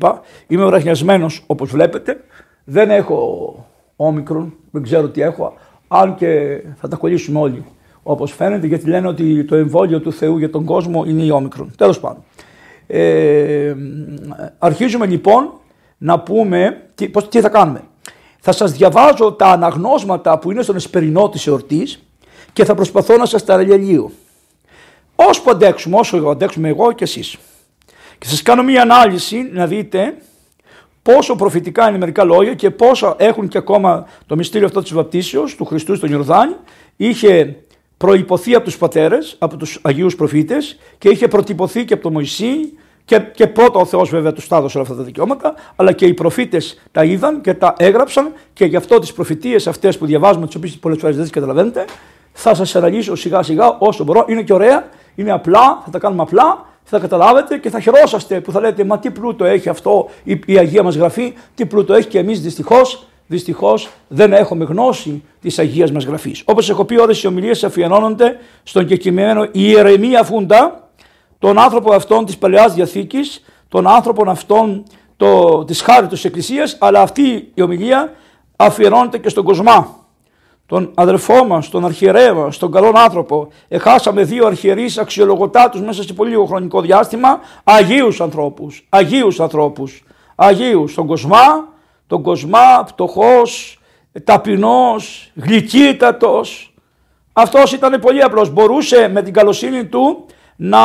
Είμαι 0.48 0.66
ουραχνιασμένο 0.66 1.30
όπως 1.46 1.70
βλέπετε. 1.70 2.24
Δεν 2.64 2.90
έχω 2.90 3.56
όμικρον, 3.96 4.54
δεν 4.72 4.84
ξέρω 4.84 5.10
τι 5.10 5.22
έχω, 5.22 5.54
αν 5.88 6.16
και 6.16 6.62
θα 6.76 6.88
τα 6.88 6.96
κολλήσουμε 6.96 7.40
όλοι 7.40 7.66
όπως 8.04 8.32
φαίνεται, 8.32 8.68
γιατί 8.68 8.90
λένε 8.90 9.08
ότι 9.08 9.44
το 9.44 9.56
εμβόλιο 9.56 10.00
του 10.00 10.14
Θεού 10.14 10.38
για 10.38 10.50
τον 10.50 10.66
κόσμο 10.66 11.04
είναι 11.08 11.24
η 11.24 11.30
όμικρον. 11.30 11.72
Τέλος 11.78 12.00
πάντων. 12.00 12.24
Ε, 12.88 13.76
αρχίζουμε 14.58 15.06
λοιπόν 15.06 15.54
να 15.98 16.20
πούμε 16.20 16.82
τι, 16.96 17.10
πώς, 17.10 17.28
τι 17.28 17.42
θα 17.42 17.50
κάνουμε. 17.50 17.82
Θα 18.40 18.52
σας 18.52 18.72
διαβάζω 18.72 19.32
τα 19.32 19.46
αναγνώσματα 19.46 20.40
που 20.40 20.52
είναι 20.52 20.62
στον 20.62 20.76
εσπερινό 20.76 21.30
της 21.30 21.48
εορτής 21.48 22.04
και 22.54 22.66
θα 22.66 22.76
προσπαθώ 22.76 23.18
να 23.18 23.26
σας 23.26 23.46
τα 23.46 23.58
ρελιαλείω. 23.58 24.12
Όσο 25.16 25.42
αντέξουμε, 25.50 25.98
όσο 25.98 26.18
αντέξουμε 26.18 26.70
εγώ 26.70 26.92
και 26.92 27.04
εσείς. 27.04 27.38
Και 28.18 28.28
σας 28.28 28.42
κάνω 28.42 28.64
μια 28.64 28.82
ανάλυση 28.82 29.50
να 29.54 29.68
δείτε 29.68 30.16
πόσο 31.02 31.36
προφητικά 31.36 31.90
είναι 31.90 31.98
μερικά 31.98 32.24
λόγια 32.24 32.54
και 32.54 32.72
πόσο 32.72 33.16
έχουν 33.18 33.48
και 33.48 33.58
ακόμα 33.58 34.06
το 34.26 34.36
μυστήριο 34.36 34.68
αυτό 34.68 34.82
της 34.82 34.94
βαπτίσεως 34.94 35.56
του 35.56 35.66
Χριστού 35.66 35.96
στον 35.96 36.12
Ιορδάνη. 36.12 36.56
Είχε 36.96 37.64
προϋποθεί 37.98 38.56
από 38.56 38.66
τους 38.66 38.78
πατέρες, 38.78 39.36
από 39.40 39.58
τους 39.58 39.80
Αγίους 39.82 40.16
προφήτες 40.16 40.78
και 40.98 41.10
είχε 41.10 41.28
προτυπωθεί 41.28 41.86
και 41.86 41.94
από 41.94 42.04
τον 42.04 42.12
Μωυσή 42.12 42.78
και, 43.06 43.20
και 43.20 43.48
πρώτα 43.48 43.80
ο 43.80 43.86
Θεός 43.86 44.10
βέβαια 44.10 44.34
τους 44.34 44.48
τα 44.48 44.58
έδωσε 44.58 44.78
όλα 44.78 44.88
αυτά 44.88 45.00
τα 45.00 45.06
δικαιώματα, 45.06 45.54
αλλά 45.76 45.92
και 45.92 46.06
οι 46.06 46.14
προφήτες 46.14 46.82
τα 46.92 47.04
είδαν 47.04 47.42
και 47.42 47.54
τα 47.54 47.74
έγραψαν 47.78 48.34
και 48.54 48.66
γι' 48.66 48.76
αυτό 48.76 49.00
τις 49.00 49.14
προφητείες 49.14 49.68
αυτές 49.68 49.98
που 49.98 50.06
διαβάζουμε, 50.06 50.46
τις 50.46 50.56
οποίες 50.56 50.78
πολλές 50.78 50.98
φορές 51.00 51.16
δεν 51.16 51.24
τις 51.24 51.34
καταλαβαίνετε, 51.34 51.86
θα 52.34 52.54
σας 52.54 52.76
αναλύσω 52.76 53.16
σιγά 53.16 53.44
σιγά 53.44 53.78
όσο 53.78 54.04
μπορώ. 54.04 54.26
Είναι 54.28 54.42
και 54.42 54.54
ωραία, 54.54 54.90
είναι 55.16 55.32
απλά, 55.32 55.82
θα 55.86 55.92
τα 55.92 56.00
κάνουμε 56.00 56.22
απλά, 56.22 56.66
θα 56.84 57.00
καταλάβετε 57.00 57.58
και 57.58 57.70
θα 57.70 57.80
χαιρόσαστε 57.80 58.42
που 58.42 58.52
θα 58.52 58.60
λέτε 58.60 58.84
μα 58.84 59.00
τι 59.00 59.12
πλούτο 59.12 59.46
έχει 59.46 59.70
αυτό 59.70 60.10
η, 60.24 60.40
η 60.46 60.58
Αγία 60.58 60.84
μας 60.84 60.96
Γραφή, 60.96 61.34
τι 61.56 61.66
πλούτο 61.66 61.94
έχει 61.94 62.08
και 62.08 62.20
εμείς 62.20 62.42
δυστυχώς 62.42 63.08
δυστυχώς 63.34 63.90
δεν 64.08 64.34
έχουμε 64.34 64.66
γνώση 64.66 65.24
της 65.42 65.60
Αγίας 65.60 65.92
μας 65.92 66.06
Γραφής. 66.06 66.42
Όπως 66.46 66.70
έχω 66.70 66.86
πει, 66.86 66.98
όλες 67.00 67.24
οι 67.24 67.28
ομιλίες 67.28 67.64
αφιερώνονται 67.64 68.38
στον 68.64 68.86
κεκειμένο 68.86 69.48
Ιερεμία 69.52 70.24
Φούντα, 70.24 70.90
τον 71.40 71.60
άνθρωπο 71.60 71.94
αυτόν 71.94 72.26
της 72.26 72.38
Παλαιάς 72.38 72.74
Διαθήκης, 72.74 73.44
τον 73.68 73.88
άνθρωπο 73.88 74.30
αυτόν 74.30 74.84
το, 75.18 75.64
της 75.66 75.82
χάρη 75.82 76.08
της 76.08 76.26
Εκκλησίας, 76.26 76.78
αλλά 76.80 77.02
αυτή 77.02 77.52
η 77.54 77.62
ομιλία 77.62 78.12
αφιερώνεται 78.56 79.18
και 79.18 79.30
στον 79.30 79.44
Κοσμά. 79.44 80.02
Τον 80.66 80.92
αδερφό 80.94 81.46
μας, 81.46 81.70
τον 81.70 81.86
αρχιερέα 81.86 82.34
μας, 82.34 82.58
τον 82.58 82.72
καλό 82.72 82.92
άνθρωπο. 82.96 83.48
Εχάσαμε 83.68 84.24
δύο 84.24 84.48
αρχιερείς 84.48 84.98
αξιολογωτά 84.98 85.70
του 85.70 85.86
μέσα 85.86 86.04
σε 86.04 86.14
πολύ 86.14 86.30
λίγο 86.30 86.46
χρονικό 86.46 86.82
διάστημα. 86.82 87.40
Αγίους 87.64 88.22
ανθρώπους. 88.22 88.86
Αγίους 88.90 89.40
ανθρώπους. 89.40 90.04
Αγίους. 90.36 90.94
Τον 90.94 91.08
Κοσμά, 91.08 91.73
τον 92.14 92.22
Κοσμά, 92.22 92.86
φτωχός, 92.88 93.80
ταπεινός, 94.24 95.32
γλυκύτατος. 95.36 96.74
Αυτός 97.34 97.74
ήταν 97.74 98.00
πολύ 98.00 98.22
απλός. 98.22 98.50
Μπορούσε 98.50 99.08
με 99.08 99.22
την 99.22 99.34
καλοσύνη 99.34 99.86
του 99.86 100.26
να, 100.56 100.80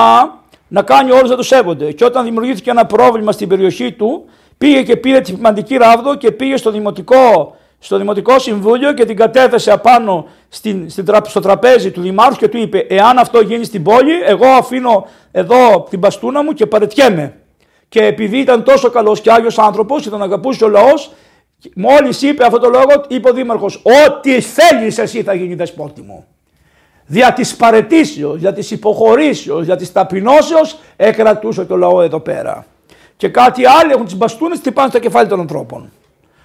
να 0.68 0.82
κάνει 0.82 1.10
όλους 1.10 1.30
να 1.30 1.36
το 1.36 1.42
σέβονται. 1.42 1.92
Και 1.92 2.04
όταν 2.04 2.24
δημιουργήθηκε 2.24 2.70
ένα 2.70 2.86
πρόβλημα 2.86 3.32
στην 3.32 3.48
περιοχή 3.48 3.92
του, 3.92 4.24
πήγε 4.58 4.82
και 4.82 4.96
πήρε 4.96 5.20
τη 5.20 5.30
σημαντική 5.30 5.76
ράβδο 5.76 6.14
και 6.14 6.32
πήγε 6.32 6.56
στο 6.56 6.70
δημοτικό, 6.70 7.56
στο 7.78 7.96
δημοτικό 7.98 8.38
συμβούλιο 8.38 8.92
και 8.92 9.04
την 9.04 9.16
κατέθεσε 9.16 9.72
απάνω 9.72 10.26
στην, 10.48 10.90
στην, 10.90 11.06
στο 11.24 11.40
τραπέζι 11.40 11.90
του 11.90 12.00
δημάρχου 12.00 12.36
και 12.36 12.48
του 12.48 12.58
είπε 12.58 12.78
εάν 12.88 13.18
αυτό 13.18 13.40
γίνει 13.40 13.64
στην 13.64 13.82
πόλη 13.82 14.22
εγώ 14.26 14.46
αφήνω 14.46 15.06
εδώ 15.30 15.86
την 15.90 15.98
μπαστούνα 15.98 16.42
μου 16.42 16.52
και 16.52 16.66
παρετιέμαι. 16.66 17.36
Και 17.88 18.04
επειδή 18.04 18.38
ήταν 18.38 18.64
τόσο 18.64 18.90
καλός 18.90 19.20
και 19.20 19.30
άγιος 19.30 19.58
άνθρωπος 19.58 20.02
και 20.02 20.10
τον 20.10 20.22
αγαπούσε 20.22 20.64
ο 20.64 20.68
λαός, 20.68 21.12
μόλις 21.74 22.22
είπε 22.22 22.44
αυτό 22.44 22.58
το 22.58 22.68
λόγο, 22.68 23.04
είπε 23.08 23.28
ο 23.28 23.32
Δήμαρχος: 23.32 23.82
Ό,τι 24.06 24.40
θέλεις 24.40 24.98
εσύ 24.98 25.22
θα 25.22 25.34
γίνει 25.34 25.54
δεσπότη 25.54 26.02
μου. 26.02 26.26
Δια 27.06 27.32
της 27.32 27.56
παρετήσεως, 27.56 28.38
δια 28.38 28.52
της 28.52 28.70
υποχωρήσεως, 28.70 29.64
δια 29.64 29.76
της 29.76 29.92
ταπεινώσεως 29.92 30.78
εκρατούσε 30.96 31.64
το 31.64 31.76
λαό 31.76 32.02
εδώ 32.02 32.20
πέρα. 32.20 32.66
Και 33.16 33.28
κάτι 33.28 33.66
άλλο 33.66 33.92
έχουν 33.92 34.04
τις 34.04 34.16
μπαστούνες, 34.16 34.58
χτυπάνε 34.58 34.88
στο 34.90 34.98
κεφάλι 34.98 35.28
των 35.28 35.40
ανθρώπων. 35.40 35.90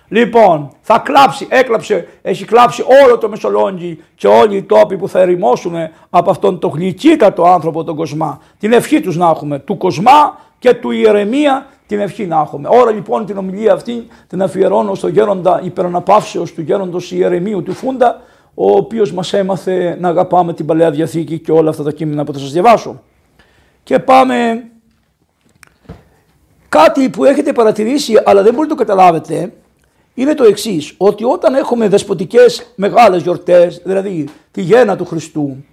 Λοιπόν, 0.08 0.72
θα 0.82 1.00
κλάψει, 1.06 1.48
έκλαψε, 1.50 2.08
έχει 2.22 2.46
κλάψει 2.46 2.84
όλο 3.04 3.18
το 3.18 3.30
Μεσολόγγι 3.30 4.04
και 4.16 4.28
όλοι 4.28 4.56
οι 4.58 4.64
τόποι 4.64 4.98
που 4.98 5.10
θα 5.10 5.20
ερημώσουν 5.20 5.74
από 6.10 6.30
αυτόν 6.30 6.60
τον 6.60 6.72
γλυκύτατο 6.74 7.44
άνθρωπο 7.44 7.84
τον 7.84 7.96
Κοσμά. 7.96 8.42
Την 8.60 8.74
ευχή 8.74 9.02
τους 9.02 9.16
να 9.16 9.30
έχουμε, 9.30 9.60
του 9.60 9.78
Κοσμά 9.78 10.40
και 10.64 10.74
του 10.74 10.92
Ιερεμία 10.92 11.66
την 11.88 12.00
ευχή 12.00 12.26
να 12.26 12.40
έχουμε. 12.40 12.70
Ώρα 12.72 12.92
λοιπόν 12.92 13.26
την 13.26 13.38
ομιλία 13.38 13.74
αυτή 13.74 14.08
την 14.28 14.42
αφιερώνω 14.42 14.96
στο 14.96 15.08
γέροντα 15.08 15.62
υπεραναπαύσεως 15.64 16.54
του 16.54 16.62
γέροντος 16.62 17.12
Ιερεμίου 17.12 17.64
του 17.64 17.74
Φούντα, 17.74 18.22
ο 18.54 18.72
οποίος 18.72 19.14
μας 19.14 19.34
έμαθε 19.34 19.98
να 20.00 20.08
αγαπάμε 20.10 20.54
την 20.54 20.66
Παλαιά 20.66 20.92
Διαθήκη 20.92 21.40
και 21.40 21.52
όλα 21.52 21.70
αυτά 21.70 21.84
τα 21.84 21.92
κείμενα 21.92 22.24
που 22.24 22.34
θα 22.34 22.40
σας 22.40 22.52
διαβάσω. 22.52 23.02
Και 23.84 24.00
πάμε 24.00 24.64
κάτι 26.70 27.10
που 27.10 27.26
έχετε 27.26 27.52
παρατηρήσει 27.52 28.22
αλλά 28.26 28.42
δεν 28.44 28.54
μπορείτε 28.54 28.74
να 28.74 28.80
το 28.80 28.86
καταλάβετε 28.86 29.54
είναι 30.14 30.34
το 30.34 30.44
εξής, 30.44 30.94
ότι 30.98 31.24
όταν 31.24 31.56
έχουμε 31.56 31.88
δεσποτικές 31.88 32.74
μεγάλες 32.76 33.22
γιορτές, 33.22 33.82
δηλαδή 33.86 34.28
τη 34.52 34.62
γέννα 34.62 34.96
του 34.96 35.06
Χριστού, 35.06 35.66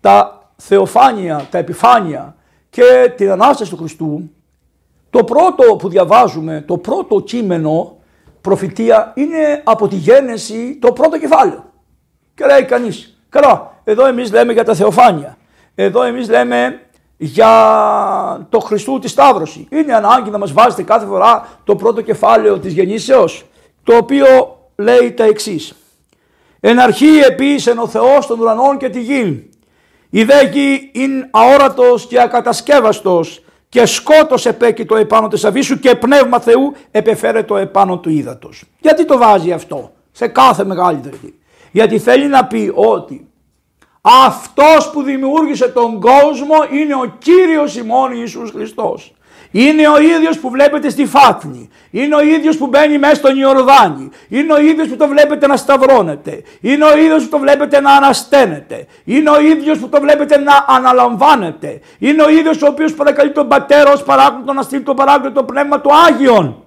τα 0.00 0.48
θεοφάνεια, 0.56 1.46
τα 1.50 1.58
επιφάνεια 1.58 2.36
και 2.70 3.12
την 3.16 3.30
Ανάσταση 3.30 3.70
του 3.70 3.76
Χριστού, 3.76 4.30
το 5.16 5.24
πρώτο 5.24 5.76
που 5.76 5.88
διαβάζουμε, 5.88 6.64
το 6.66 6.78
πρώτο 6.78 7.20
κείμενο 7.20 7.96
προφητεία 8.40 9.12
είναι 9.14 9.62
από 9.64 9.88
τη 9.88 9.96
γέννηση 9.96 10.78
το 10.80 10.92
πρώτο 10.92 11.18
κεφάλαιο. 11.18 11.64
Και 12.34 12.44
λέει 12.44 12.64
κανείς, 12.64 13.18
καλά, 13.28 13.80
εδώ 13.84 14.06
εμείς 14.06 14.32
λέμε 14.32 14.52
για 14.52 14.64
τα 14.64 14.74
θεοφάνεια, 14.74 15.36
εδώ 15.74 16.02
εμείς 16.02 16.28
λέμε 16.28 16.80
για 17.16 18.46
το 18.48 18.58
Χριστού 18.58 18.98
τη 18.98 19.08
Σταύρωση. 19.08 19.68
Είναι 19.70 19.94
ανάγκη 19.94 20.30
να 20.30 20.38
μας 20.38 20.52
βάζετε 20.52 20.82
κάθε 20.82 21.06
φορά 21.06 21.48
το 21.64 21.76
πρώτο 21.76 22.00
κεφάλαιο 22.00 22.58
της 22.58 22.72
γεννήσεως, 22.72 23.44
το 23.82 23.96
οποίο 23.96 24.58
λέει 24.76 25.12
τα 25.12 25.24
εξής. 25.24 25.74
Εν 26.60 26.78
αρχή 26.78 27.18
επίσης 27.26 27.76
ο 27.76 27.86
Θεός 27.86 28.26
των 28.26 28.40
ουρανών 28.40 28.76
και 28.76 28.88
τη 28.88 29.00
γη. 29.00 29.50
Η 30.10 30.24
δε 30.24 30.42
γη 30.42 30.90
είναι 30.92 31.28
αόρατος 31.30 32.06
και 32.06 32.20
ακατασκεύαστος 32.20 33.40
και 33.76 33.86
σκότος 33.86 34.46
επέκει 34.46 34.84
το 34.84 34.96
επάνω 34.96 35.28
της 35.28 35.44
αβίσου 35.44 35.78
και 35.78 35.94
πνεύμα 35.94 36.40
Θεού 36.40 36.72
επεφέρε 36.90 37.42
το 37.42 37.56
επάνω 37.56 37.98
του 37.98 38.10
ύδατος. 38.10 38.64
Γιατί 38.80 39.04
το 39.04 39.18
βάζει 39.18 39.52
αυτό 39.52 39.92
σε 40.12 40.26
κάθε 40.26 40.64
μεγάλη 40.64 41.00
γη. 41.22 41.34
Γιατί 41.70 41.98
θέλει 41.98 42.26
να 42.26 42.46
πει 42.46 42.72
ότι 42.74 43.28
αυτός 44.00 44.90
που 44.90 45.02
δημιούργησε 45.02 45.68
τον 45.68 46.00
κόσμο 46.00 46.54
είναι 46.72 46.94
ο 46.94 47.16
Κύριος 47.18 47.76
ημών 47.76 48.12
Ιησούς 48.12 48.50
Χριστός. 48.50 49.14
Είναι 49.56 49.88
ο 49.88 50.00
ίδιος 50.00 50.38
που 50.38 50.50
βλέπετε 50.50 50.88
στη 50.90 51.06
Φάτνη. 51.06 51.68
Είναι 51.90 52.14
ο 52.14 52.20
ίδιος 52.20 52.56
που 52.56 52.66
μπαίνει 52.66 52.98
μέσα 52.98 53.14
στον 53.14 53.36
Ιορδάνη. 53.36 54.10
Είναι 54.28 54.52
ο 54.52 54.60
ίδιος 54.60 54.88
που 54.88 54.96
το 54.96 55.08
βλέπετε 55.08 55.46
να 55.46 55.56
σταυρώνεται. 55.56 56.42
Είναι 56.60 56.84
ο 56.84 56.98
ίδιος 56.98 57.22
που 57.22 57.28
το 57.28 57.38
βλέπετε 57.38 57.80
να 57.80 57.92
ανασταίνεται. 57.92 58.86
Είναι 59.04 59.30
ο 59.30 59.40
ίδιος 59.40 59.78
που 59.78 59.88
το 59.88 60.00
βλέπετε 60.00 60.38
να 60.38 60.64
αναλαμβάνεται. 60.68 61.80
Είναι 61.98 62.22
ο 62.22 62.28
ίδιος 62.28 62.62
ο 62.62 62.66
οποίος 62.66 62.94
παρακαλεί 62.94 63.32
τον 63.32 63.48
Πατέρα 63.48 63.92
ως 63.92 64.02
παράκλητο 64.02 64.52
να 64.52 64.62
στείλει 64.62 64.82
τον 64.82 64.96
παράκλητο 64.96 65.42
πνεύμα 65.42 65.80
του 65.80 65.90
Άγιον. 66.08 66.65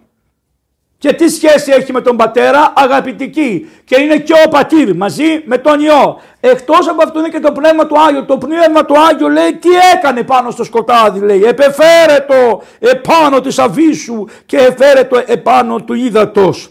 Και 0.99 1.13
τι 1.13 1.29
σχέση 1.29 1.71
έχει 1.71 1.91
με 1.91 2.01
τον 2.01 2.17
πατέρα, 2.17 2.73
αγαπητική. 2.75 3.69
Και 3.85 4.01
είναι 4.01 4.17
και 4.17 4.33
ο 4.45 4.49
πατήρ 4.49 4.95
μαζί 4.95 5.41
με 5.45 5.57
τον 5.57 5.79
ιό. 5.79 6.19
Εκτός 6.39 6.87
από 6.87 7.03
αυτό 7.03 7.19
είναι 7.19 7.29
και 7.29 7.39
το 7.39 7.51
πνεύμα 7.51 7.85
του 7.85 7.99
Άγιο. 7.99 8.25
Το 8.25 8.37
πνεύμα 8.37 8.85
του 8.85 8.99
Άγιο 9.09 9.27
λέει 9.27 9.53
τι 9.53 9.69
έκανε 9.93 10.23
πάνω 10.23 10.51
στο 10.51 10.63
σκοτάδι 10.63 11.19
λέει. 11.19 11.43
Επεφέρε 11.43 12.25
το 12.27 12.61
επάνω 12.79 13.41
της 13.41 13.59
αβίσου 13.59 14.25
και 14.45 14.57
εφέρε 14.57 15.03
το 15.03 15.23
επάνω 15.25 15.81
του 15.81 15.93
ύδατος. 15.93 16.69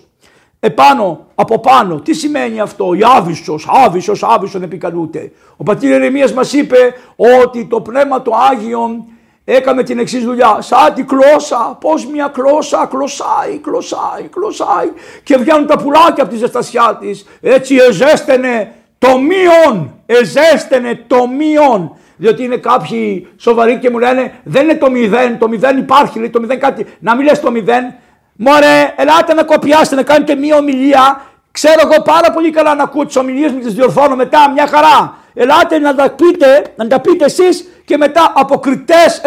Επάνω, 0.61 1.27
από 1.35 1.61
πάνω. 1.61 2.01
Τι 2.01 2.15
σημαίνει 2.15 2.61
αυτό, 2.61 2.95
η 2.95 3.01
άβυσος, 3.17 3.69
άβυσος, 3.85 4.23
άβυσον 4.23 4.63
επικαλούται. 4.63 5.33
Ο 5.57 5.63
πατήρ 5.63 5.93
Ερεμίας 5.93 6.33
μας 6.33 6.53
είπε 6.53 6.95
ότι 7.17 7.67
το 7.67 7.81
πνεύμα 7.81 8.23
του 8.23 8.33
Άγιον 8.51 9.05
έκαμε 9.55 9.83
την 9.83 9.99
εξής 9.99 10.25
δουλειά. 10.25 10.57
Σαν 10.61 10.95
τη 10.95 11.03
κλώσσα, 11.03 11.77
πώς 11.81 12.07
μια 12.07 12.31
κλώσσα 12.33 12.87
κλωσάει, 12.91 13.59
κλωσάει, 13.63 14.23
κλωσάει 14.31 14.93
και 15.23 15.37
βγαίνουν 15.37 15.67
τα 15.67 15.77
πουλάκια 15.79 16.23
από 16.23 16.33
τη 16.33 16.37
ζεστασιά 16.37 16.99
της. 17.01 17.27
Έτσι 17.41 17.77
εζέστενε 17.89 18.73
το 18.99 19.19
μείον, 19.19 19.95
εζέστενε 20.07 21.05
το 21.07 21.27
μείον. 21.27 21.97
Διότι 22.17 22.45
είναι 22.45 22.57
κάποιοι 22.57 23.29
σοβαροί 23.37 23.79
και 23.79 23.91
μου 23.91 23.99
λένε 23.99 24.33
δεν 24.45 24.63
είναι 24.63 24.75
το 24.75 24.91
μηδέν, 24.91 25.39
το 25.39 25.49
μηδέν 25.49 25.79
υπάρχει, 25.79 26.19
λέει 26.19 26.31
το 26.31 26.41
μηδέν 26.41 26.61
κάτι. 26.61 26.87
Να 26.99 27.17
μην 27.17 27.27
λες 27.27 27.41
το 27.41 27.51
μηδέν. 27.51 27.95
Μωρέ, 28.37 28.95
ελάτε 28.97 29.35
να 29.35 29.43
κοπιάσετε, 29.43 29.97
να 29.97 30.03
κάνετε 30.03 30.35
μία 30.35 30.57
ομιλία. 30.57 31.23
Ξέρω 31.51 31.81
εγώ 31.85 32.03
πάρα 32.03 32.31
πολύ 32.31 32.51
καλά 32.51 32.75
να 32.75 32.83
ακούω 32.83 33.07
τις 33.07 33.17
ομιλίες 33.17 33.53
μου, 33.53 33.59
τις 33.59 33.75
διορθώνω 33.75 34.17
μετά, 34.17 34.51
μια 34.51 34.67
χαρά. 34.67 35.17
Ελάτε 35.41 35.79
να 35.79 35.95
τα 35.95 36.11
πείτε, 36.11 36.63
να 36.77 36.87
τα 36.87 37.01
πείτε 37.01 37.25
εσείς 37.25 37.69
και 37.85 37.97
μετά 37.97 38.33
από 38.35 38.59
κριτές 38.59 39.21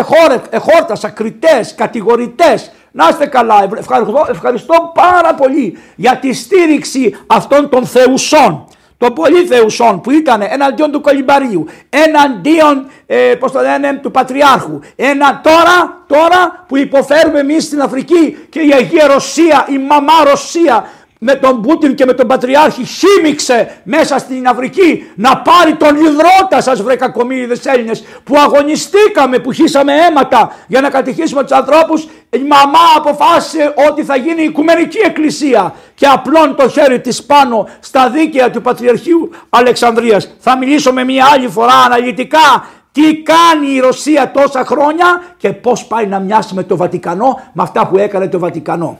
εχόρτασα, 0.50 1.10
κριτές, 1.10 1.76
κατηγορητές. 1.76 2.71
Να 2.91 3.08
είστε 3.10 3.26
καλά, 3.26 3.67
ευχαριστώ, 3.78 4.26
ευχαριστώ 4.30 4.91
πάρα 4.93 5.34
πολύ 5.34 5.78
για 5.95 6.17
τη 6.17 6.34
στήριξη 6.34 7.15
αυτών 7.28 7.69
των 7.69 7.86
θεουσών 7.86 8.67
των 8.97 9.13
πολύ 9.13 9.45
θεουσών 9.45 10.02
που 10.02 10.12
ήταν 10.12 10.41
εναντίον 10.50 10.91
του 10.91 11.02
Κολυμπαρίου, 11.02 11.65
εναντίον 11.89 12.88
ε, 13.06 13.15
πώς 13.15 13.52
το 13.52 13.60
λένε, 13.60 14.00
του 14.02 14.12
Πατριάρχου. 14.12 14.80
Ένα, 14.95 15.41
τώρα, 15.43 16.04
τώρα 16.08 16.65
που 16.67 16.78
υποφέρουμε 16.78 17.39
εμείς 17.39 17.63
στην 17.63 17.82
Αφρική 17.82 18.38
και 18.50 18.60
η 18.60 18.74
Αγία 18.74 19.08
Ρωσία, 19.08 19.65
η 19.69 19.78
μαμά 19.78 20.13
Ρωσία 20.30 20.86
με 21.23 21.36
τον 21.36 21.62
Πούτιν 21.62 21.95
και 21.95 22.05
με 22.05 22.13
τον 22.13 22.27
Πατριάρχη 22.27 22.84
χύμιξε 22.86 23.81
μέσα 23.84 24.17
στην 24.17 24.47
Αφρική 24.47 25.12
να 25.15 25.38
πάρει 25.38 25.75
τον 25.75 25.95
υδρότα 25.95 26.62
σας 26.62 26.81
βρε 26.81 26.95
κακομύριδες 26.95 27.65
Έλληνες 27.65 28.03
που 28.23 28.36
αγωνιστήκαμε, 28.38 29.39
που 29.39 29.51
χύσαμε 29.51 29.93
αίματα 29.93 30.55
για 30.67 30.81
να 30.81 30.89
κατηχήσουμε 30.89 31.41
τους 31.41 31.51
ανθρώπους 31.51 32.07
η 32.29 32.38
μαμά 32.39 32.79
αποφάσισε 32.97 33.73
ότι 33.89 34.03
θα 34.03 34.15
γίνει 34.15 34.43
οικουμενική 34.43 34.97
εκκλησία 34.97 35.73
και 35.95 36.05
απλών 36.05 36.55
το 36.55 36.69
χέρι 36.69 36.99
της 37.01 37.23
πάνω 37.23 37.67
στα 37.79 38.10
δίκαια 38.10 38.51
του 38.51 38.62
Πατριαρχείου 38.62 39.29
Αλεξανδρίας. 39.49 40.36
Θα 40.39 40.57
μιλήσω 40.57 40.93
με 40.93 41.03
μια 41.03 41.25
άλλη 41.34 41.47
φορά 41.47 41.73
αναλυτικά 41.73 42.65
τι 42.91 43.15
κάνει 43.15 43.67
η 43.73 43.79
Ρωσία 43.79 44.31
τόσα 44.31 44.65
χρόνια 44.65 45.23
και 45.38 45.49
πώς 45.49 45.86
πάει 45.86 46.07
να 46.07 46.19
μοιάσει 46.19 46.53
με 46.53 46.63
το 46.63 46.77
Βατικανό 46.77 47.41
με 47.53 47.63
αυτά 47.63 47.88
που 47.88 47.97
έκανε 47.97 48.27
το 48.27 48.39
Βατικανό. 48.39 48.99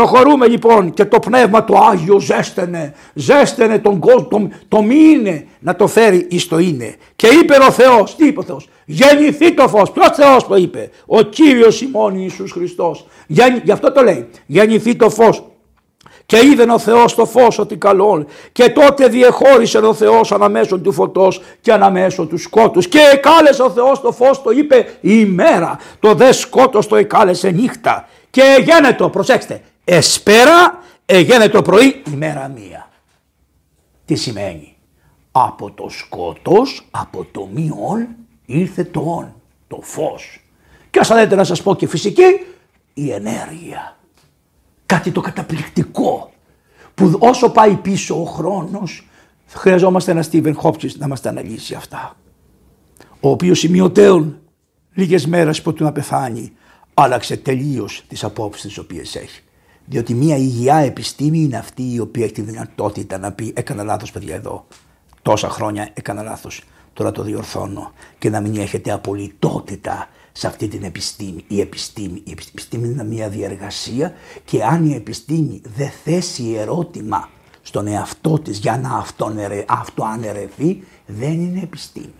Προχωρούμε 0.00 0.46
λοιπόν 0.48 0.92
και 0.92 1.04
το 1.04 1.18
πνεύμα 1.18 1.64
του 1.64 1.78
Άγιο 1.78 2.20
ζέστενε, 2.20 2.94
ζέστενε 3.14 3.78
τον 3.78 3.98
κόσμο, 3.98 4.28
το, 4.28 4.48
το 4.68 4.82
μη 4.82 4.94
είναι 4.94 5.46
να 5.58 5.76
το 5.76 5.86
φέρει 5.86 6.26
εις 6.30 6.48
το 6.48 6.58
είναι. 6.58 6.94
Και 7.16 7.26
είπε 7.26 7.54
ο 7.68 7.70
Θεός, 7.70 8.16
τι 8.16 8.26
είπε 8.26 8.40
ο 8.40 8.42
Θεός, 8.42 8.68
γεννηθεί 8.84 9.54
το 9.54 9.68
φως. 9.68 9.90
Ποιος 9.90 10.08
Θεός 10.12 10.46
το 10.46 10.56
είπε, 10.56 10.90
ο 11.06 11.20
Κύριος 11.20 11.80
ημών 11.80 12.16
Ιησούς 12.16 12.52
Χριστός. 12.52 13.06
Γι' 13.62 13.72
αυτό 13.72 13.92
το 13.92 14.02
λέει, 14.02 14.28
γεννηθεί 14.46 14.96
το 14.96 15.10
φως. 15.10 15.44
Και 16.26 16.38
είδε 16.44 16.72
ο 16.72 16.78
Θεός 16.78 17.14
το 17.14 17.26
φως 17.26 17.58
ότι 17.58 17.76
καλό 17.76 18.26
και 18.52 18.70
τότε 18.70 19.08
διεχώρισε 19.08 19.78
ο 19.78 19.94
Θεός 19.94 20.32
αναμέσω 20.32 20.78
του 20.78 20.92
φωτός 20.92 21.40
και 21.60 21.72
αναμέσω 21.72 22.26
του 22.26 22.38
σκότους 22.38 22.88
και 22.88 23.00
εκάλεσε 23.12 23.62
ο 23.62 23.70
Θεός 23.70 24.00
το 24.00 24.12
φως 24.12 24.42
το 24.42 24.50
είπε 24.50 24.86
ημέρα 25.00 25.78
το 26.00 26.14
δε 26.14 26.32
σκότος 26.32 26.86
το 26.86 26.96
εκάλεσε 26.96 27.50
νύχτα 27.50 28.08
και 28.30 28.42
γένετο 28.64 29.08
προσέξτε 29.08 29.60
εσπέρα 29.84 30.78
εγένε 31.06 31.48
το 31.48 31.62
πρωί 31.62 32.02
ημέρα 32.12 32.48
μία. 32.48 32.88
Τι 34.04 34.14
σημαίνει; 34.14 34.76
Από 35.32 35.70
το 35.70 35.88
σκότος, 35.88 36.86
από 36.90 37.24
το 37.32 37.48
μειόν 37.52 38.08
ήρθε 38.46 38.84
το 38.84 39.00
όν, 39.00 39.34
το 39.68 39.80
φως. 39.82 40.44
Και 40.90 40.98
ας 40.98 41.06
θέλετε 41.08 41.34
να 41.34 41.44
σας 41.44 41.62
πω 41.62 41.74
και 41.76 41.86
φυσική, 41.86 42.46
η 42.94 43.12
ενέργεια. 43.12 43.96
Κάτι 44.86 45.10
το 45.10 45.20
καταπληκτικό 45.20 46.32
που 46.94 47.16
όσο 47.18 47.50
πάει 47.50 47.74
πίσω 47.74 48.20
ο 48.20 48.24
χρόνος 48.24 49.08
χρειαζόμαστε 49.46 50.10
ένα 50.10 50.22
Στίβεν 50.22 50.54
Χόπτσις 50.54 50.96
να 50.96 51.08
μας 51.08 51.20
τα 51.20 51.28
αναλύσει 51.28 51.74
αυτά. 51.74 52.16
Ο 53.20 53.30
οποίος 53.30 53.58
σημειωτέων 53.58 54.40
λίγες 54.94 55.26
μέρες 55.26 55.62
που 55.62 55.72
του 55.72 55.84
να 55.84 55.92
πεθάνει 55.92 56.52
άλλαξε 56.94 57.36
τελείως 57.36 58.04
τις 58.08 58.24
απόψεις 58.24 58.62
τις 58.62 58.78
οποίες 58.78 59.16
έχει. 59.16 59.40
Διότι 59.90 60.14
μια 60.14 60.36
υγεία 60.36 60.76
επιστήμη 60.76 61.38
είναι 61.38 61.56
αυτή 61.56 61.92
η 61.92 61.98
οποία 61.98 62.24
έχει 62.24 62.32
τη 62.32 62.40
δυνατότητα 62.40 63.18
να 63.18 63.32
πει 63.32 63.52
έκανα 63.56 63.82
λάθος 63.82 64.10
παιδιά 64.10 64.34
εδώ. 64.34 64.66
Τόσα 65.22 65.48
χρόνια 65.48 65.90
έκανα 65.94 66.22
λάθος. 66.22 66.62
Τώρα 66.92 67.12
το 67.12 67.22
διορθώνω 67.22 67.92
και 68.18 68.30
να 68.30 68.40
μην 68.40 68.56
έχετε 68.56 68.92
απολυτότητα 68.92 70.08
σε 70.32 70.46
αυτή 70.46 70.68
την 70.68 70.82
επιστήμη. 70.82 71.44
Η 71.48 71.60
επιστήμη, 71.60 72.22
η 72.24 72.30
επιστήμη 72.30 72.88
είναι 72.88 73.04
μια 73.04 73.28
διαργασία 73.28 74.12
και 74.44 74.64
αν 74.64 74.86
η 74.86 74.94
επιστήμη 74.94 75.60
δεν 75.76 75.90
θέσει 76.04 76.54
ερώτημα 76.58 77.28
στον 77.62 77.86
εαυτό 77.86 78.38
της 78.38 78.58
για 78.58 78.78
να 78.78 79.04
αυτοαναιρεθεί 79.68 80.84
δεν 81.06 81.32
είναι 81.32 81.60
επιστήμη 81.62 82.14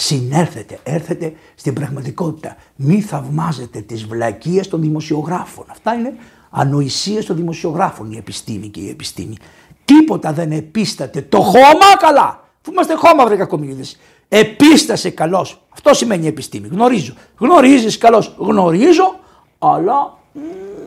συνέρθετε, 0.00 0.78
έρθετε 0.82 1.32
στην 1.54 1.74
πραγματικότητα. 1.74 2.56
Μη 2.76 3.00
θαυμάζετε 3.00 3.80
τις 3.80 4.04
βλακίες 4.04 4.68
των 4.68 4.80
δημοσιογράφων. 4.80 5.64
Αυτά 5.68 5.94
είναι 5.94 6.14
ανοησίες 6.50 7.26
των 7.26 7.36
δημοσιογράφων 7.36 8.12
η 8.12 8.16
επιστήμη 8.16 8.68
και 8.68 8.80
η 8.80 8.88
επιστήμη. 8.88 9.36
Τίποτα 9.84 10.32
δεν 10.32 10.52
επίσταται. 10.52 11.22
Το 11.22 11.40
χώμα 11.40 11.96
καλά. 11.98 12.48
Αφού 12.60 12.72
είμαστε 12.72 12.94
χώμα 12.94 13.26
βρε 13.26 13.36
κακομιλίδες. 13.36 13.98
Επίστασε 14.28 15.10
καλός. 15.10 15.62
Αυτό 15.68 15.94
σημαίνει 15.94 16.26
επιστήμη. 16.26 16.68
Γνωρίζω. 16.68 17.14
Γνωρίζεις 17.38 17.98
καλός. 17.98 18.34
Γνωρίζω 18.38 19.18
αλλά 19.58 20.18
μ, 20.32 20.38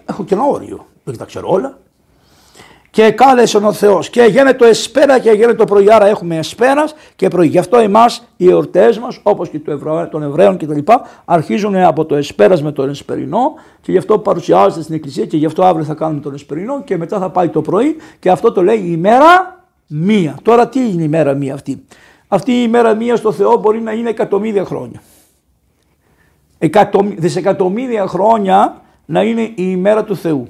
έχω 0.06 0.24
και 0.24 0.34
ένα 0.34 0.44
όριο. 0.44 0.86
Δεν 1.04 1.18
τα 1.18 1.26
ξέρω 1.26 1.50
όλα 1.50 1.80
και 2.94 3.12
κάλεσε 3.12 3.58
ο 3.58 3.74
Θεός. 3.74 4.10
Και 4.10 4.22
έγινε 4.22 4.54
το 4.54 4.66
εσπέρα 4.66 5.20
και 5.20 5.30
έγινε 5.30 5.54
το 5.54 5.66
πρωί. 5.66 5.92
Άρα 5.92 6.06
έχουμε 6.06 6.38
εσπέρας 6.38 6.96
και 7.16 7.28
πρωί. 7.28 7.48
Γι' 7.48 7.58
αυτό 7.58 7.78
εμάς 7.78 8.24
οι 8.38 8.50
εορτές 8.50 9.00
μας, 9.00 9.20
όπως 9.24 9.50
και 9.50 9.60
των 10.12 10.24
Εβραίων 10.24 10.58
κτλ., 10.58 10.78
αρχίζουν 11.26 11.76
από 11.76 12.06
το 12.06 12.16
εσπέρας 12.16 12.64
με 12.64 12.72
τον 12.72 12.90
εσπερινό 12.90 13.54
και 13.82 13.92
γι' 13.92 13.98
αυτό 13.98 14.20
παρουσιάζεται 14.20 14.82
στην 14.82 14.96
Εκκλησία 14.96 15.26
και 15.26 15.38
γι' 15.38 15.46
αυτό 15.46 15.64
αύριο 15.64 15.86
θα 15.86 15.94
κάνουμε 15.94 16.22
τον 16.22 16.34
εσπερινό 16.34 16.84
και 16.84 16.98
μετά 16.98 17.20
θα 17.20 17.30
πάει 17.30 17.50
το 17.50 17.62
πρωί 17.62 17.96
και 18.20 18.30
αυτό 18.30 18.52
το 18.52 18.64
λέει 18.64 18.78
η 18.78 18.90
ημέρα 18.92 19.64
μία. 19.88 20.38
Τώρα 20.42 20.68
τι 20.68 20.80
είναι 20.80 21.02
η 21.02 21.06
ημέρα 21.06 21.34
μία 21.34 21.54
αυτή; 21.54 21.86
Αυτή 22.28 22.52
η 22.52 22.64
ημέρα 22.66 22.94
μία 22.94 23.16
στο 23.16 23.32
Θεό 23.32 23.58
μπορεί 23.58 23.82
να 23.82 23.92
είναι 23.92 24.10
εκατομμύρια 24.10 24.66
χρόνια. 24.66 25.02
Εκατομ... 26.58 27.14
Δισεκατομμύρια 27.18 28.08
χρόνια 28.08 28.82
να 29.06 29.22
είναι 29.22 29.42
η 29.42 29.54
ημέρα 29.56 30.04
του 30.04 30.16
Θεού. 30.16 30.48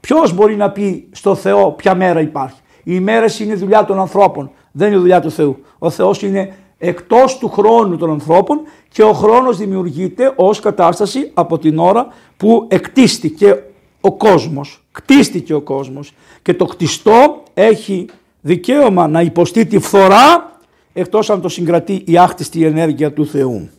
Ποιος 0.00 0.34
μπορεί 0.34 0.56
να 0.56 0.70
πει 0.70 1.08
στο 1.12 1.34
Θεό 1.34 1.70
ποια 1.70 1.94
μέρα 1.94 2.20
υπάρχει; 2.20 2.60
Οι 2.78 2.92
ημέρε 2.94 3.26
είναι 3.40 3.54
δουλειά 3.54 3.84
των 3.84 4.00
ανθρώπων, 4.00 4.50
δεν 4.72 4.88
είναι 4.88 4.96
δουλειά 4.96 5.20
του 5.20 5.30
Θεού. 5.30 5.62
Ο 5.78 5.90
Θεός 5.90 6.22
είναι 6.22 6.54
εκτός 6.78 7.38
του 7.38 7.48
χρόνου 7.48 7.96
των 7.96 8.10
ανθρώπων 8.10 8.60
και 8.88 9.02
ο 9.02 9.12
χρόνος 9.12 9.56
δημιουργείται 9.56 10.32
ως 10.36 10.60
κατάσταση 10.60 11.30
από 11.34 11.58
την 11.58 11.78
ώρα 11.78 12.06
που 12.36 12.66
εκτίστηκε 12.68 13.62
ο 14.00 14.12
κόσμος. 14.12 14.84
Κτίστηκε 14.92 15.54
ο 15.54 15.60
κόσμος 15.60 16.14
και 16.42 16.54
το 16.54 16.64
κτιστό 16.64 17.42
έχει 17.54 18.06
δικαίωμα 18.40 19.08
να 19.08 19.20
υποστεί 19.20 19.66
τη 19.66 19.78
φθορά 19.78 20.58
εκτός 20.92 21.30
αν 21.30 21.40
το 21.40 21.48
συγκρατεί 21.48 22.02
η 22.06 22.18
άχτιστη 22.18 22.64
ενέργεια 22.64 23.12
του 23.12 23.26
Θεού. 23.26 23.70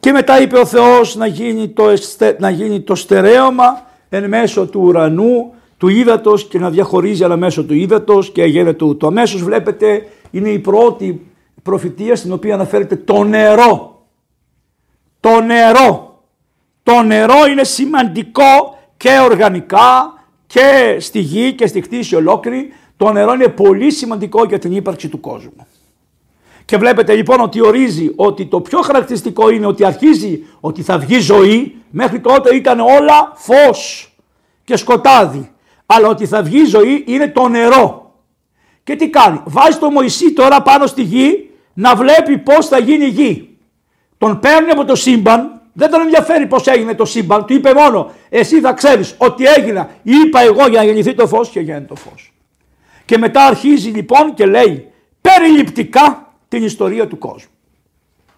Και 0.00 0.12
μετά 0.12 0.40
είπε 0.40 0.58
ο 0.58 0.66
Θεός 0.66 1.16
να 1.16 1.26
γίνει 1.26 1.68
το, 1.68 1.84
να 2.38 2.50
γίνει 2.50 2.80
το 2.80 2.94
στερέωμα 2.94 3.86
εν 4.08 4.28
μέσω 4.28 4.66
του 4.66 4.80
ουρανού 4.80 5.52
του 5.76 5.88
ύδατος 5.88 6.44
και 6.44 6.58
να 6.58 6.70
διαχωρίζει 6.70 7.24
αλλά 7.24 7.36
μέσω 7.36 7.64
του 7.64 7.74
ύδατος 7.74 8.30
και 8.30 8.44
γίνεται 8.44 8.94
το 8.94 9.06
αμέσως 9.06 9.42
βλέπετε 9.42 10.06
είναι 10.30 10.48
η 10.48 10.58
πρώτη 10.58 11.26
προφητεία 11.62 12.16
στην 12.16 12.32
οποία 12.32 12.54
αναφέρεται 12.54 12.96
το 12.96 13.24
νερό. 13.24 14.02
Το 15.20 15.40
νερό. 15.40 16.22
Το 16.82 17.02
νερό 17.02 17.46
είναι 17.50 17.64
σημαντικό 17.64 18.78
και 18.96 19.18
οργανικά 19.24 20.14
και 20.46 20.96
στη 21.00 21.18
γη 21.18 21.52
και 21.52 21.66
στη 21.66 21.80
χτίση 21.80 22.14
ολόκληρη. 22.14 22.72
Το 22.96 23.12
νερό 23.12 23.32
είναι 23.32 23.48
πολύ 23.48 23.90
σημαντικό 23.90 24.44
για 24.44 24.58
την 24.58 24.72
ύπαρξη 24.72 25.08
του 25.08 25.20
κόσμου. 25.20 25.66
Και 26.68 26.76
βλέπετε 26.76 27.14
λοιπόν 27.14 27.40
ότι 27.40 27.60
ορίζει 27.60 28.12
ότι 28.16 28.46
το 28.46 28.60
πιο 28.60 28.80
χαρακτηριστικό 28.80 29.50
είναι 29.50 29.66
ότι 29.66 29.84
αρχίζει 29.84 30.44
ότι 30.60 30.82
θα 30.82 30.98
βγει 30.98 31.18
ζωή. 31.18 31.76
Μέχρι 31.90 32.20
τότε 32.20 32.54
ήταν 32.54 32.80
όλα 32.80 33.32
φως 33.34 34.12
και 34.64 34.76
σκοτάδι. 34.76 35.50
Αλλά 35.86 36.08
ότι 36.08 36.26
θα 36.26 36.42
βγει 36.42 36.64
ζωή 36.64 37.04
είναι 37.06 37.28
το 37.28 37.48
νερό. 37.48 38.14
Και 38.84 38.96
τι 38.96 39.08
κάνει; 39.08 39.40
Βάζει 39.44 39.78
το 39.78 39.90
Μωυσή 39.90 40.32
τώρα 40.32 40.62
πάνω 40.62 40.86
στη 40.86 41.02
γη 41.02 41.50
να 41.74 41.94
βλέπει 41.94 42.38
πώς 42.38 42.66
θα 42.66 42.78
γίνει 42.78 43.04
η 43.04 43.08
γη. 43.08 43.56
Τον 44.18 44.38
παίρνει 44.38 44.70
από 44.70 44.84
το 44.84 44.94
σύμπαν. 44.94 45.60
Δεν 45.72 45.90
τον 45.90 46.00
ενδιαφέρει 46.00 46.46
πώς 46.46 46.66
έγινε 46.66 46.94
το 46.94 47.04
σύμπαν. 47.04 47.44
Του 47.44 47.52
είπε 47.52 47.74
μόνο 47.74 48.10
εσύ 48.28 48.60
θα 48.60 48.72
ξέρεις 48.72 49.14
ότι 49.18 49.44
έγινα. 49.44 49.90
Είπα 50.02 50.40
εγώ 50.40 50.66
για 50.66 50.78
να 50.78 50.84
γεννηθεί 50.84 51.14
το 51.14 51.26
φως 51.26 51.48
και 51.48 51.60
γίνεται 51.60 51.84
το 51.88 51.94
φως. 51.94 52.32
Και 53.04 53.18
μετά 53.18 53.44
αρχίζει 53.44 53.88
λοιπόν 53.88 54.34
και 54.34 54.46
λέει 54.46 54.88
περιληπτικά 55.20 56.27
την 56.48 56.64
ιστορία 56.64 57.08
του 57.08 57.18
κόσμου. 57.18 57.50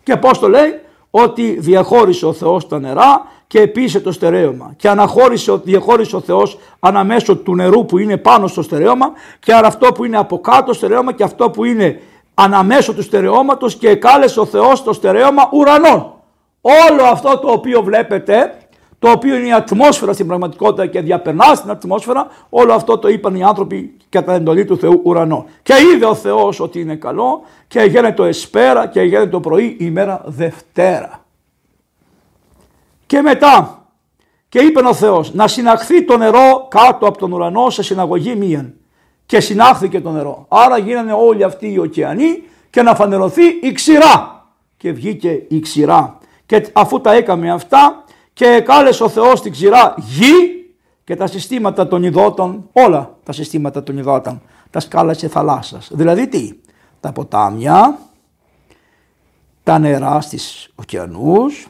Και 0.02 0.16
πώς 0.16 0.38
το 0.38 0.48
λέει, 0.48 0.80
ότι 1.10 1.60
διαχώρισε 1.60 2.26
ο 2.26 2.32
Θεός 2.32 2.68
τα 2.68 2.78
νερά 2.78 3.26
και 3.46 3.60
επίσης 3.60 4.02
το 4.02 4.12
στερέωμα 4.12 4.74
και 4.76 4.88
αναχώρησε, 4.88 5.60
διαχώρισε 5.64 6.16
ο 6.16 6.20
Θεός 6.20 6.58
αναμέσω 6.80 7.36
του 7.36 7.54
νερού 7.54 7.86
που 7.86 7.98
είναι 7.98 8.16
πάνω 8.16 8.46
στο 8.46 8.62
στερέωμα 8.62 9.12
και 9.38 9.52
αυτό 9.52 9.92
που 9.92 10.04
είναι 10.04 10.16
από 10.16 10.40
κάτω 10.40 10.72
στερέωμα 10.72 11.12
και 11.12 11.22
αυτό 11.22 11.50
που 11.50 11.64
είναι 11.64 12.00
αναμέσω 12.34 12.94
του 12.94 13.02
στερεώματος 13.02 13.74
και 13.74 13.88
εκάλεσε 13.88 14.40
ο 14.40 14.46
Θεός 14.46 14.82
το 14.82 14.92
στερέωμα 14.92 15.48
ουρανών. 15.52 16.12
Όλο 16.60 17.02
αυτό 17.02 17.38
το 17.38 17.50
οποίο 17.50 17.82
βλέπετε 17.82 18.59
το 19.00 19.10
οποίο 19.10 19.36
είναι 19.36 19.46
η 19.46 19.52
ατμόσφαιρα 19.52 20.12
στην 20.12 20.26
πραγματικότητα 20.26 20.86
και 20.86 21.00
διαπερνά 21.00 21.54
στην 21.54 21.70
ατμόσφαιρα, 21.70 22.26
όλο 22.48 22.72
αυτό 22.72 22.98
το 22.98 23.08
είπαν 23.08 23.34
οι 23.34 23.42
άνθρωποι 23.42 23.96
κατά 24.08 24.32
εντολή 24.32 24.64
του 24.64 24.78
Θεού 24.78 25.00
ουρανό. 25.04 25.46
Και 25.62 25.74
είδε 25.94 26.06
ο 26.06 26.14
Θεός 26.14 26.60
ότι 26.60 26.80
είναι 26.80 26.94
καλό 26.94 27.42
και 27.68 27.78
έγινε 27.78 28.12
το 28.12 28.24
εσπέρα 28.24 28.86
και 28.86 29.00
έγινε 29.00 29.26
το 29.26 29.40
πρωί 29.40 29.76
ημέρα 29.78 30.22
Δευτέρα. 30.26 31.24
Και 33.06 33.20
μετά 33.20 33.84
και 34.48 34.58
είπε 34.58 34.80
ο 34.86 34.94
Θεός 34.94 35.34
να 35.34 35.48
συναχθεί 35.48 36.04
το 36.04 36.16
νερό 36.16 36.66
κάτω 36.70 37.06
από 37.06 37.18
τον 37.18 37.32
ουρανό 37.32 37.70
σε 37.70 37.82
συναγωγή 37.82 38.34
μίαν. 38.34 38.74
Και 39.26 39.40
συνάχθηκε 39.40 40.00
το 40.00 40.10
νερό. 40.10 40.46
Άρα 40.48 40.78
γίνανε 40.78 41.12
όλοι 41.12 41.44
αυτοί 41.44 41.72
οι 41.72 41.78
ωκεανοί 41.78 42.42
και 42.70 42.82
να 42.82 42.94
φανερωθεί 42.94 43.42
η 43.62 43.72
ξηρά. 43.72 44.46
Και 44.76 44.92
βγήκε 44.92 45.44
η 45.48 45.60
ξηρά. 45.60 46.18
Και 46.46 46.66
αφού 46.72 47.00
τα 47.00 47.12
έκαμε 47.12 47.50
αυτά 47.50 47.99
και 48.40 48.60
κάλεσε 48.60 49.02
ο 49.02 49.08
Θεός 49.08 49.42
την 49.42 49.52
ξηρά 49.52 49.94
γη 49.96 50.66
και 51.04 51.16
τα 51.16 51.26
συστήματα 51.26 51.88
των 51.88 52.02
υδάτων, 52.02 52.68
όλα 52.72 53.16
τα 53.24 53.32
συστήματα 53.32 53.82
των 53.82 53.98
υδάτων, 53.98 54.42
τα 54.70 54.80
σκάλασε 54.80 55.28
θαλάσσας. 55.28 55.90
Δηλαδή 55.92 56.28
τι, 56.28 56.52
τα 57.00 57.12
ποτάμια, 57.12 57.98
τα 59.62 59.78
νερά 59.78 60.20
στις 60.20 60.72
ωκεανούς, 60.74 61.68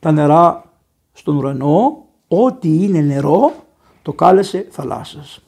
τα 0.00 0.12
νερά 0.12 0.64
στον 1.12 1.36
ουρανό, 1.36 2.04
ό,τι 2.28 2.84
είναι 2.84 3.00
νερό 3.00 3.52
το 4.02 4.12
κάλεσε 4.12 4.66
θαλάσσας. 4.70 5.40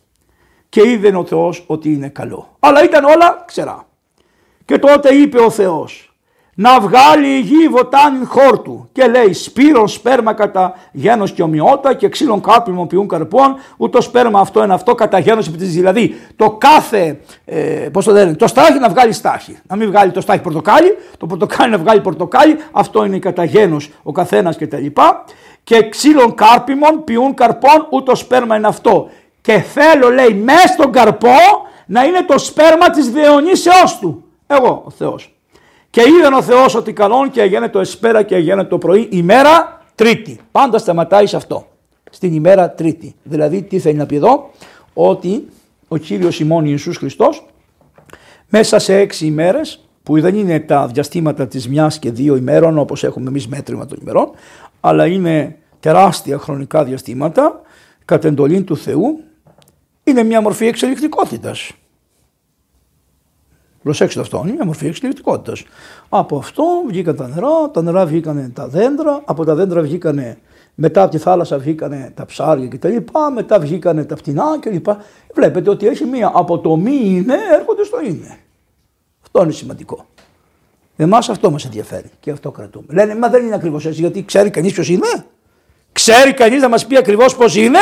Και 0.69 0.89
είδε 0.89 1.17
ο 1.17 1.25
Θεός 1.25 1.65
ότι 1.67 1.93
είναι 1.93 2.09
καλό. 2.09 2.57
Αλλά 2.59 2.85
ήταν 2.85 3.05
όλα 3.05 3.45
ξερά. 3.47 3.87
Και 4.65 4.79
τότε 4.79 5.15
είπε 5.15 5.41
ο 5.41 5.51
Θεός, 5.51 6.08
να 6.61 6.81
βγάλει 6.81 7.27
η 7.27 7.41
γη 7.41 7.69
βοτάνιν 7.69 8.27
χόρτου 8.27 8.89
και 8.93 9.07
λέει 9.07 9.33
σπύρον 9.33 9.89
σπέρμα 9.89 10.33
κατά 10.33 10.75
γένος 10.93 11.33
και 11.33 11.43
ομοιότητα 11.43 11.95
και 11.95 12.09
ξύλων 12.09 12.41
κάρπιμων 12.41 12.87
ποιούν 12.87 13.09
καρπών 13.09 13.57
ούτως 13.77 14.05
σπέρμα 14.05 14.41
αυτό 14.41 14.65
είναι 14.65 14.75
αυτό 14.75 14.95
κατά 14.95 15.19
γένος 15.19 15.49
επιτής. 15.49 15.75
Δηλαδή 15.75 16.15
το 16.37 16.51
κάθε, 16.51 17.21
ε, 17.45 17.61
πώς 17.93 18.05
το 18.05 18.13
λένε, 18.13 18.35
το 18.35 18.47
στάχι 18.47 18.79
να 18.79 18.89
βγάλει 18.89 19.13
στάχι. 19.13 19.59
Να 19.67 19.77
μην 19.77 19.89
βγάλει 19.89 20.11
το 20.11 20.21
στάχι 20.21 20.41
πορτοκάλι, 20.41 20.99
το 21.19 21.27
πορτοκάλι 21.27 21.71
να 21.71 21.79
βγάλει 21.79 22.01
πορτοκάλι, 22.01 22.57
αυτό 22.73 23.05
είναι 23.05 23.19
κατά 23.19 23.45
γένος 23.45 23.91
ο 24.03 24.13
καθένας 24.13 24.57
κτλ. 24.57 24.87
Και 25.65 25.89
ξύλων 25.89 26.35
κάρπιμων 26.35 27.05
ποιούν 27.05 27.35
καρπών 27.35 27.87
ούτως 27.91 28.19
σπέρμα 28.19 28.57
είναι 28.57 28.67
αυτό. 28.67 29.11
Και 29.41 29.59
θέλω 29.59 30.11
λέει 30.11 30.35
μέσα 30.35 30.69
στον 30.69 30.93
καρπό 30.93 31.37
να 31.87 32.05
είναι 32.05 32.23
το 32.23 32.39
σπέρμα 32.39 32.91
της 32.91 33.11
διαιωνίσεώς 33.11 33.99
του. 33.99 34.25
Εγώ 34.47 34.83
ο 34.87 34.91
Θεός. 34.91 35.38
Και 35.91 36.03
είδαν 36.19 36.33
ο 36.33 36.43
Θεός 36.43 36.75
ότι 36.75 36.93
καλόν 36.93 37.31
και 37.31 37.41
έγινε 37.41 37.69
το 37.69 37.79
εσπέρα 37.79 38.23
και 38.23 38.35
έγινε 38.35 38.65
το 38.65 38.79
πρωί 38.79 39.09
ημέρα 39.11 39.83
τρίτη. 39.95 40.41
Πάντα 40.51 40.79
σταματάει 40.79 41.27
σε 41.27 41.37
αυτό. 41.37 41.67
Στην 42.11 42.35
ημέρα 42.35 42.71
τρίτη. 42.71 43.15
Δηλαδή 43.23 43.63
τι 43.63 43.79
θέλει 43.79 43.97
να 43.97 44.07
πει 44.07 44.17
εδώ; 44.17 44.51
Ότι 44.95 45.49
ο 45.89 45.97
Κύριος 45.97 46.41
ημών 46.41 46.65
Ιησούς 46.67 46.97
Χριστός 46.97 47.47
μέσα 48.49 48.79
σε 48.79 48.97
έξι 48.97 49.27
ημέρες 49.27 49.89
που 50.03 50.21
δεν 50.21 50.35
είναι 50.35 50.61
τα 50.61 50.87
διαστήματα 50.87 51.47
της 51.47 51.69
μιας 51.69 51.99
και 51.99 52.11
δύο 52.11 52.37
ημέρων 52.37 52.79
όπως 52.79 53.05
έχουμε 53.05 53.29
εμείς 53.29 53.49
μέτρημα 53.49 53.87
των 53.87 53.99
ημερών 54.01 54.31
αλλά 54.81 55.07
είναι 55.07 55.59
τεράστια 55.81 56.39
χρονικά 56.39 56.85
διαστήματα 56.85 57.61
κατ' 58.05 58.25
εντολή 58.25 58.63
του 58.63 58.77
Θεού 58.77 59.21
είναι 60.05 60.23
μια 60.23 60.41
μορφή 60.41 60.67
εξελικτικότητας. 60.67 61.73
Προσέξτε 63.83 64.21
αυτό, 64.21 64.41
είναι 64.45 64.53
μια 64.53 64.65
μορφή 64.65 64.87
εξελικτικότητας. 64.87 65.65
Από 66.09 66.37
αυτό 66.37 66.65
βγήκαν 66.89 67.17
τα 67.17 67.29
νερά, 67.29 67.71
τα 67.73 67.83
νερά 67.83 68.07
βγήκαν 68.07 68.53
τα 68.55 68.69
δέντρα, 68.69 69.23
από 69.25 69.45
τα 69.45 69.55
δέντρα 69.55 69.81
βγήκαν 69.81 70.37
μετά 70.81 71.03
από 71.03 71.11
τη 71.11 71.19
θάλασσα 71.19 71.59
βγήκαν 71.59 72.13
τα 72.15 72.27
ψάρια 72.27 72.69
κτλ. 72.69 72.97
Μετά 73.35 73.59
βγήκαν 73.59 74.07
τα 74.07 74.15
πτηνά 74.15 74.45
κλπ. 74.61 74.87
Βλέπετε 75.35 75.71
ότι 75.71 75.87
έχει 75.87 76.05
μία 76.05 76.31
από 76.35 76.59
το 76.59 76.77
μη 76.77 77.01
είναι 77.05 77.35
έρχονται 77.59 77.85
στο 77.85 78.01
είναι. 78.01 78.39
Αυτό 79.23 79.43
είναι 79.43 79.53
σημαντικό. 79.53 80.07
Εμάς 80.97 81.29
αυτό 81.29 81.51
μας 81.51 81.65
ενδιαφέρει 81.65 82.11
και 82.21 82.31
αυτό 82.31 82.51
κρατούμε. 82.51 82.87
Λένε, 82.89 83.15
μα 83.15 83.29
δεν 83.29 83.45
είναι 83.45 83.55
ακριβώς 83.55 83.87
έτσι, 83.87 84.01
γιατί 84.01 84.25
ξέρει 84.25 84.51
κανείς 84.51 84.73
ποιος 84.73 84.89
είναι; 84.89 85.25
Ξέρει 85.93 86.35
κανείς 86.35 86.63
να 86.63 86.69
μας 86.69 86.87
πει 86.87 86.97
ακριβώς 86.97 87.37
πώς 87.37 87.57
είναι; 87.57 87.79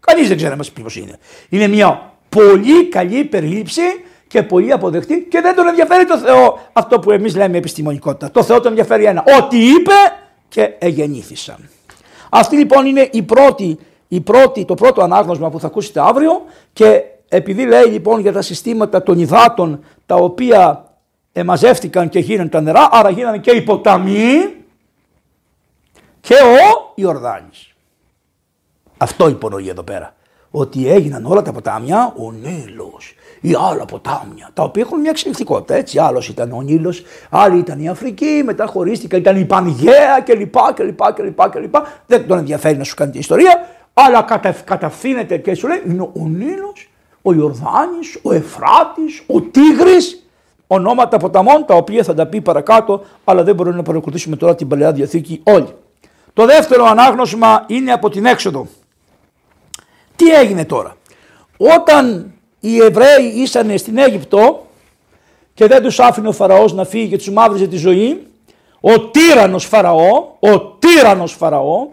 Κανείς 0.00 0.28
δεν 0.28 0.36
ξέρει 0.36 0.50
να 0.50 0.56
μας 0.56 0.70
πει 0.70 0.82
πώς 0.82 0.96
είναι. 0.96 1.18
Είναι 1.48 1.66
μια 1.66 2.12
πολύ 2.28 2.88
καλή 2.88 3.24
περίληψη 3.24 3.82
και 4.30 4.42
πολύ 4.42 4.72
αποδεκτή 4.72 5.26
και 5.30 5.40
δεν 5.40 5.54
τον 5.54 5.66
ενδιαφέρει 5.66 6.06
το 6.06 6.18
Θεό 6.18 6.58
αυτό 6.72 6.98
που 6.98 7.10
εμείς 7.10 7.36
λέμε 7.36 7.56
επιστημονικότητα. 7.56 8.30
Το 8.30 8.42
Θεό 8.42 8.60
τον 8.60 8.66
ενδιαφέρει 8.66 9.04
ένα. 9.04 9.24
Ό,τι 9.38 9.68
είπε 9.68 9.92
και 10.48 10.74
εγεννήθησαν. 10.78 11.68
Αυτή 12.30 12.56
λοιπόν 12.56 12.86
είναι 12.86 13.08
η 13.12 13.22
πρώτη, 13.22 13.78
η 14.08 14.20
πρώτη, 14.20 14.64
το 14.64 14.74
πρώτο 14.74 15.02
ανάγνωσμα 15.02 15.50
που 15.50 15.60
θα 15.60 15.66
ακούσετε 15.66 16.00
αύριο 16.00 16.42
και 16.72 17.02
επειδή 17.28 17.66
λέει 17.66 17.84
λοιπόν 17.84 18.20
για 18.20 18.32
τα 18.32 18.42
συστήματα 18.42 19.02
των 19.02 19.18
υδάτων 19.18 19.84
τα 20.06 20.14
οποία 20.14 20.84
εμαζεύτηκαν 21.32 22.08
και 22.08 22.18
γίνανε 22.18 22.48
τα 22.48 22.60
νερά, 22.60 22.88
άρα 22.90 23.10
γίνανε 23.10 23.38
και 23.38 23.50
οι 23.50 23.62
ποταμοί 23.62 24.54
και 26.20 26.34
ο 26.34 26.92
Ιορδάνης. 26.94 27.74
Αυτό 28.96 29.28
υπονοεί 29.28 29.68
εδώ 29.68 29.82
πέρα. 29.82 30.14
Ότι 30.50 30.88
έγιναν 30.88 31.26
όλα 31.26 31.42
τα 31.42 31.52
ποτάμια, 31.52 32.14
ο 32.16 32.32
Νείλος, 32.32 33.14
ή 33.40 33.54
άλλα 33.70 33.84
ποτάμια, 33.84 34.50
τα 34.54 34.62
οποία 34.62 34.82
έχουν 34.82 35.00
μια 35.00 35.10
εξελικτικότητα. 35.10 35.74
Έτσι, 35.74 35.98
άλλος 35.98 36.28
ήταν 36.28 36.52
ο 36.52 36.62
Νείλος, 36.62 37.02
άλλη 37.30 37.58
ήταν 37.58 37.80
η 37.80 37.88
Αφρική, 37.88 38.42
μετά 38.44 38.66
χωρίστηκαν, 38.66 39.20
ήταν 39.20 39.36
η 39.36 39.44
Πανγαία 39.44 40.20
κλπ. 40.24 40.54
κλπ, 40.74 41.12
κλπ, 41.14 41.48
κλπ. 41.50 41.74
Δεν 42.06 42.26
τον 42.26 42.38
ενδιαφέρει 42.38 42.76
να 42.76 42.84
σου 42.84 42.94
κάνει 42.94 43.10
την 43.10 43.20
ιστορία, 43.20 43.68
αλλά 43.94 44.22
κατα, 44.22 44.52
καταφθύνεται 44.64 45.36
και 45.36 45.54
σου 45.54 45.68
λέει 45.68 45.82
είναι 45.86 46.02
ο 46.02 46.28
Νείλος, 46.28 46.90
ο 47.22 47.32
Ιορδάνης, 47.32 48.18
ο 48.22 48.32
Εφράτης, 48.32 49.22
ο 49.26 49.40
Τίγρης. 49.40 50.24
Ονόματα 50.72 51.16
ποταμών 51.16 51.64
τα 51.66 51.74
οποία 51.74 52.02
θα 52.02 52.14
τα 52.14 52.26
πει 52.26 52.40
παρακάτω, 52.40 53.04
αλλά 53.24 53.42
δεν 53.42 53.54
μπορούμε 53.54 53.76
να 53.76 53.82
παρακολουθήσουμε 53.82 54.36
τώρα 54.36 54.54
την 54.54 54.68
παλαιά 54.68 54.92
διαθήκη 54.92 55.40
όλοι. 55.42 55.74
Το 56.32 56.46
δεύτερο 56.46 56.84
ανάγνωσμα 56.84 57.64
είναι 57.66 57.92
από 57.92 58.10
την 58.10 58.26
έξοδο. 58.26 58.66
Τι 60.16 60.30
έγινε 60.30 60.64
τώρα; 60.64 60.96
Όταν 61.56 62.32
οι 62.60 62.82
Εβραίοι 62.82 63.32
ήσαν 63.34 63.78
στην 63.78 63.98
Αίγυπτο 63.98 64.66
και 65.54 65.66
δεν 65.66 65.82
τους 65.82 66.00
άφηνε 66.00 66.28
ο 66.28 66.32
Φαραώς 66.32 66.72
να 66.72 66.84
φύγει 66.84 67.08
και 67.08 67.16
τους 67.16 67.30
μαύριζε 67.30 67.66
τη 67.66 67.76
ζωή, 67.76 68.26
ο 68.80 69.00
τύρανος 69.00 69.64
Φαραώ, 69.64 70.36
ο 70.38 70.60
τύρανος 70.60 71.32
Φαραώ, 71.32 71.88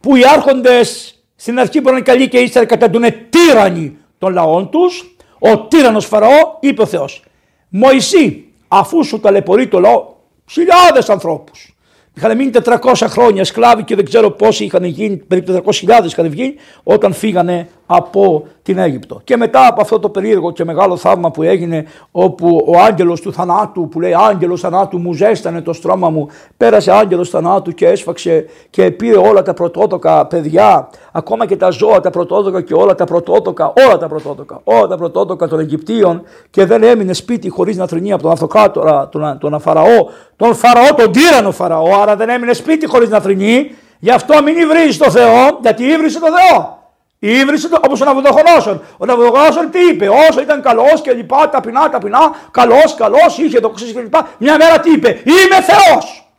που 0.00 0.16
οι 0.16 0.22
άρχοντες 0.34 1.18
στην 1.36 1.58
αρχή 1.58 1.80
μπορεί 1.80 1.92
να 1.92 1.96
είναι 1.96 2.06
καλοί 2.06 2.28
και 2.28 2.38
ύστερα 2.38 2.66
καταντούν 2.66 3.04
τύρανοι 3.30 3.96
των 4.18 4.32
λαών 4.32 4.70
τους, 4.70 5.16
ο 5.38 5.58
τύρανος 5.58 6.06
Φαραώ 6.06 6.56
είπε 6.60 6.82
ο 6.82 6.86
Θεός, 6.86 7.24
Μωυσή, 7.68 8.44
αφού 8.68 9.04
σου 9.04 9.20
ταλαιπωρεί 9.20 9.68
το 9.68 9.80
λαό, 9.80 10.06
χιλιάδες 10.50 11.08
ανθρώπους, 11.08 11.72
Είχαν 12.18 12.36
μείνει 12.36 12.50
400 12.64 13.06
χρόνια 13.08 13.44
σκλάβοι 13.44 13.82
και 13.82 13.94
δεν 13.94 14.04
ξέρω 14.04 14.30
πόσοι 14.30 14.64
είχαν 14.64 14.84
γίνει, 14.84 15.16
περίπου 15.16 15.62
400.000 15.64 16.04
είχαν 16.04 16.30
βγει 16.30 16.54
όταν 16.82 17.12
φύγανε 17.12 17.68
από 17.90 18.46
την 18.62 18.78
Αίγυπτο. 18.78 19.20
Και 19.24 19.36
μετά 19.36 19.66
από 19.66 19.80
αυτό 19.80 19.98
το 19.98 20.08
περίεργο 20.08 20.52
και 20.52 20.64
μεγάλο 20.64 20.96
θαύμα 20.96 21.30
που 21.30 21.42
έγινε 21.42 21.84
όπου 22.10 22.64
ο 22.66 22.78
άγγελος 22.78 23.20
του 23.20 23.32
θανάτου 23.32 23.88
που 23.88 24.00
λέει 24.00 24.14
άγγελος 24.14 24.60
θανάτου 24.60 24.98
μου 24.98 25.12
ζέστανε 25.12 25.60
το 25.60 25.72
στρώμα 25.72 26.10
μου 26.10 26.28
πέρασε 26.56 26.92
άγγελος 26.92 27.30
θανάτου 27.30 27.72
και 27.74 27.86
έσφαξε 27.86 28.44
και 28.70 28.90
πήρε 28.90 29.16
όλα 29.16 29.42
τα 29.42 29.54
πρωτότοκα 29.54 30.26
παιδιά 30.26 30.88
ακόμα 31.12 31.46
και 31.46 31.56
τα 31.56 31.70
ζώα 31.70 32.00
τα 32.00 32.10
πρωτότοκα 32.10 32.60
και 32.60 32.74
όλα 32.74 32.94
τα 32.94 33.04
πρωτότοκα 33.04 33.72
όλα 33.86 33.98
τα 33.98 34.08
πρωτότοκα 34.08 34.60
όλα 34.64 34.86
τα 34.86 34.96
πρωτότοκα 34.96 35.48
των 35.48 35.58
Αιγυπτίων 35.58 36.22
και 36.50 36.64
δεν 36.64 36.82
έμεινε 36.82 37.12
σπίτι 37.12 37.48
χωρίς 37.48 37.76
να 37.76 37.86
θρυνεί 37.86 38.12
από 38.12 38.22
τον 38.22 38.32
αυτοκράτορα 38.32 39.08
τον, 39.08 39.38
τον 39.40 39.60
Φαραώ 39.60 40.08
τον 40.36 40.54
Φαραώ 40.54 40.94
τον 40.94 41.12
τύρανο 41.12 41.50
Φαραώ 41.50 42.00
άρα 42.02 42.16
δεν 42.16 42.28
έμεινε 42.28 42.52
σπίτι 42.52 42.86
χωρίς 42.86 43.08
να 43.08 43.20
θρυνεί 43.20 43.70
γι' 43.98 44.10
αυτό 44.10 44.42
μην 44.42 44.56
υβρίζει 44.56 44.98
το 44.98 45.10
Θεό 45.10 45.58
γιατί 45.62 45.84
υβρίζει 45.84 46.18
το 46.18 46.26
Θεό 46.26 46.77
Ήβρισε 47.18 47.68
όπως 47.80 48.00
ο 48.00 48.04
Ναβουδοχονόσον. 48.04 48.82
Ο 48.96 49.04
Ναβουδοχονόσον 49.04 49.70
τι 49.70 49.78
είπε, 49.78 50.08
όσο 50.08 50.40
ήταν 50.40 50.62
καλός 50.62 51.00
και 51.02 51.12
λοιπά, 51.12 51.48
ταπεινά, 51.48 51.90
ταπεινά, 51.90 52.34
καλός, 52.50 52.94
καλός, 52.94 53.38
είχε 53.38 53.60
το 53.60 53.70
και 53.70 54.00
λοιπά. 54.00 54.28
Μια 54.38 54.56
μέρα 54.56 54.80
τι 54.80 54.92
είπε, 54.92 55.08
Είμαι 55.24 55.62
Θεός. 55.62 56.32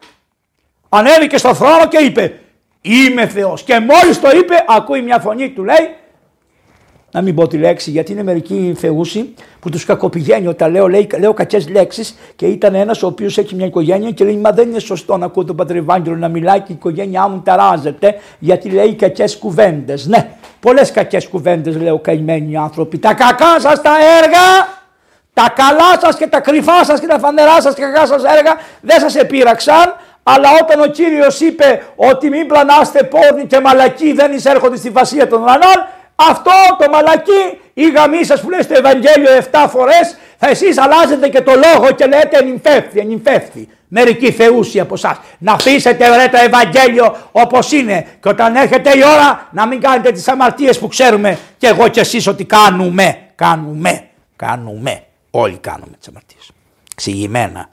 Ανέβηκε 0.89 1.37
στο 1.37 1.53
θρόνο 1.53 1.87
και 1.87 1.97
είπε, 1.97 2.39
Είμαι 2.81 3.27
Θεός. 3.27 3.63
Και 3.63 3.79
μόλις 3.79 4.19
το 4.21 4.29
είπε, 4.29 4.63
ακούει 4.67 5.01
μια 5.01 5.19
φωνή 5.19 5.49
του 5.49 5.63
λέει, 5.63 5.95
να 7.11 7.21
μην 7.21 7.35
πω 7.35 7.47
τη 7.47 7.57
λέξη 7.57 7.91
γιατί 7.91 8.11
είναι 8.11 8.23
μερικοί 8.23 8.75
θεούσοι 8.77 9.33
που 9.59 9.69
τους 9.69 9.85
κακοπηγαίνει 9.85 10.47
όταν 10.47 10.71
λέω, 10.71 10.87
λέει, 10.87 11.09
λέω 11.19 11.33
κακές 11.33 11.69
λέξεις 11.69 12.15
και 12.35 12.45
ήταν 12.45 12.75
ένας 12.75 13.03
ο 13.03 13.07
οποίος 13.07 13.37
έχει 13.37 13.55
μια 13.55 13.65
οικογένεια 13.65 14.11
και 14.11 14.23
λέει 14.23 14.37
Μα 14.37 14.51
δεν 14.51 14.69
είναι 14.69 14.79
σωστό 14.79 15.17
να 15.17 15.25
ακούω 15.25 15.45
τον 15.45 15.55
πατρ 15.55 15.75
Ευάγγελο 15.75 16.15
να 16.15 16.27
μιλάει 16.27 16.59
και 16.59 16.71
η 16.71 16.75
οικογένειά 16.75 17.27
μου 17.27 17.41
ταράζεται 17.45 18.15
γιατί 18.39 18.69
λέει 18.69 18.93
κακές 18.95 19.37
κουβέντες. 19.37 20.07
Ναι, 20.07 20.29
πολλές 20.59 20.91
κακές 20.91 21.27
κουβέντες 21.27 21.81
λέω 21.81 21.99
καημένοι 21.99 22.57
άνθρωποι. 22.57 22.97
Τα 22.97 23.13
κακά 23.13 23.59
σας 23.59 23.81
τα 23.81 23.91
έργα, 24.23 24.67
τα 25.33 25.53
καλά 25.55 25.99
σας 26.01 26.15
και 26.15 26.27
τα 26.27 26.39
κρυφά 26.39 26.83
σας 26.83 26.99
και 26.99 27.07
τα 27.07 27.19
φανερά 27.19 27.61
σας 27.61 27.73
και 27.73 27.81
κακά 27.81 28.05
σας 28.05 28.23
έργα 28.23 28.55
δεν 28.81 28.99
σας 28.99 29.15
επήραξαν. 29.15 29.95
Αλλά 30.23 30.49
όταν 30.61 30.81
ο 30.81 30.85
Κύριος 30.85 31.39
είπε 31.39 31.83
ότι 31.95 32.29
μην 32.29 32.47
πλανάστε 32.47 33.03
πόρνοι 33.03 33.45
και 33.45 33.59
μαλακοί 33.59 34.13
δεν 34.13 34.31
εισέρχονται 34.31 34.77
στη 34.77 34.89
βασία 34.89 35.27
των 35.27 35.41
ουρανών, 35.41 35.87
αυτό 36.29 36.51
το 36.79 36.89
μαλακί 36.91 37.59
ή 37.73 37.89
γαμί 37.89 38.23
σας 38.23 38.41
που 38.41 38.49
λέει 38.49 38.61
στο 38.61 38.73
Ευαγγέλιο 38.73 39.29
7 39.51 39.65
φορές, 39.69 40.17
θα 40.37 40.49
εσείς 40.49 40.77
αλλάζετε 40.77 41.29
και 41.29 41.41
το 41.41 41.51
λόγο 41.51 41.91
και 41.91 42.05
λέτε 42.05 42.37
ενυμφεύθη, 42.37 42.99
ενυμφεύθη. 42.99 43.67
Μερικοί 43.87 44.31
θεούσοι 44.31 44.79
από 44.79 44.93
εσάς. 44.93 45.17
Να 45.37 45.51
αφήσετε 45.53 46.15
ρε 46.15 46.27
το 46.27 46.37
Ευαγγέλιο 46.37 47.15
όπως 47.31 47.71
είναι. 47.71 48.07
Και 48.21 48.29
όταν 48.29 48.55
έρχεται 48.55 48.97
η 48.97 49.01
ώρα 49.03 49.47
να 49.51 49.67
μην 49.67 49.81
κάνετε 49.81 50.11
τις 50.11 50.27
αμαρτίες 50.27 50.79
που 50.79 50.87
ξέρουμε 50.87 51.37
και 51.57 51.67
εγώ 51.67 51.87
και 51.87 51.99
εσείς 51.99 52.27
ότι 52.27 52.43
κάνουμε. 52.43 53.17
Κάνουμε. 53.35 54.03
Κάνουμε. 54.35 55.03
Όλοι 55.31 55.57
κάνουμε 55.57 55.91
τις 55.99 56.07
αμαρτίες. 56.07 56.51
Ξηγημένα. 56.95 57.69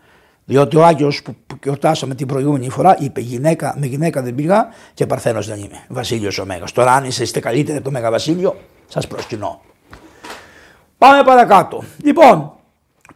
Διότι 0.49 0.77
ο 0.77 0.85
Άγιος 0.85 1.23
που 1.23 1.35
γιορτάσαμε 1.63 2.15
την 2.15 2.27
προηγούμενη 2.27 2.71
φορά 2.71 2.97
είπε: 2.99 3.21
γυναίκα, 3.21 3.75
Με 3.79 3.87
γυναίκα 3.87 4.23
δεν 4.23 4.35
πήγα 4.35 4.69
και 4.95 5.07
παρθένος 5.07 5.47
δεν 5.47 5.59
είμαι. 5.59 5.85
Βασίλειος 5.89 6.39
ο 6.39 6.45
Μέγας. 6.45 6.73
Τώρα, 6.73 6.93
αν 6.93 7.05
είστε 7.05 7.41
καλύτεροι 7.41 7.77
από 7.77 7.87
το 7.87 7.93
Μέγα 7.93 8.11
Βασίλειο, 8.11 8.57
σας 8.87 9.07
προσκυνώ. 9.07 9.61
Πάμε 10.99 11.23
παρακάτω. 11.23 11.83
Λοιπόν, 12.03 12.53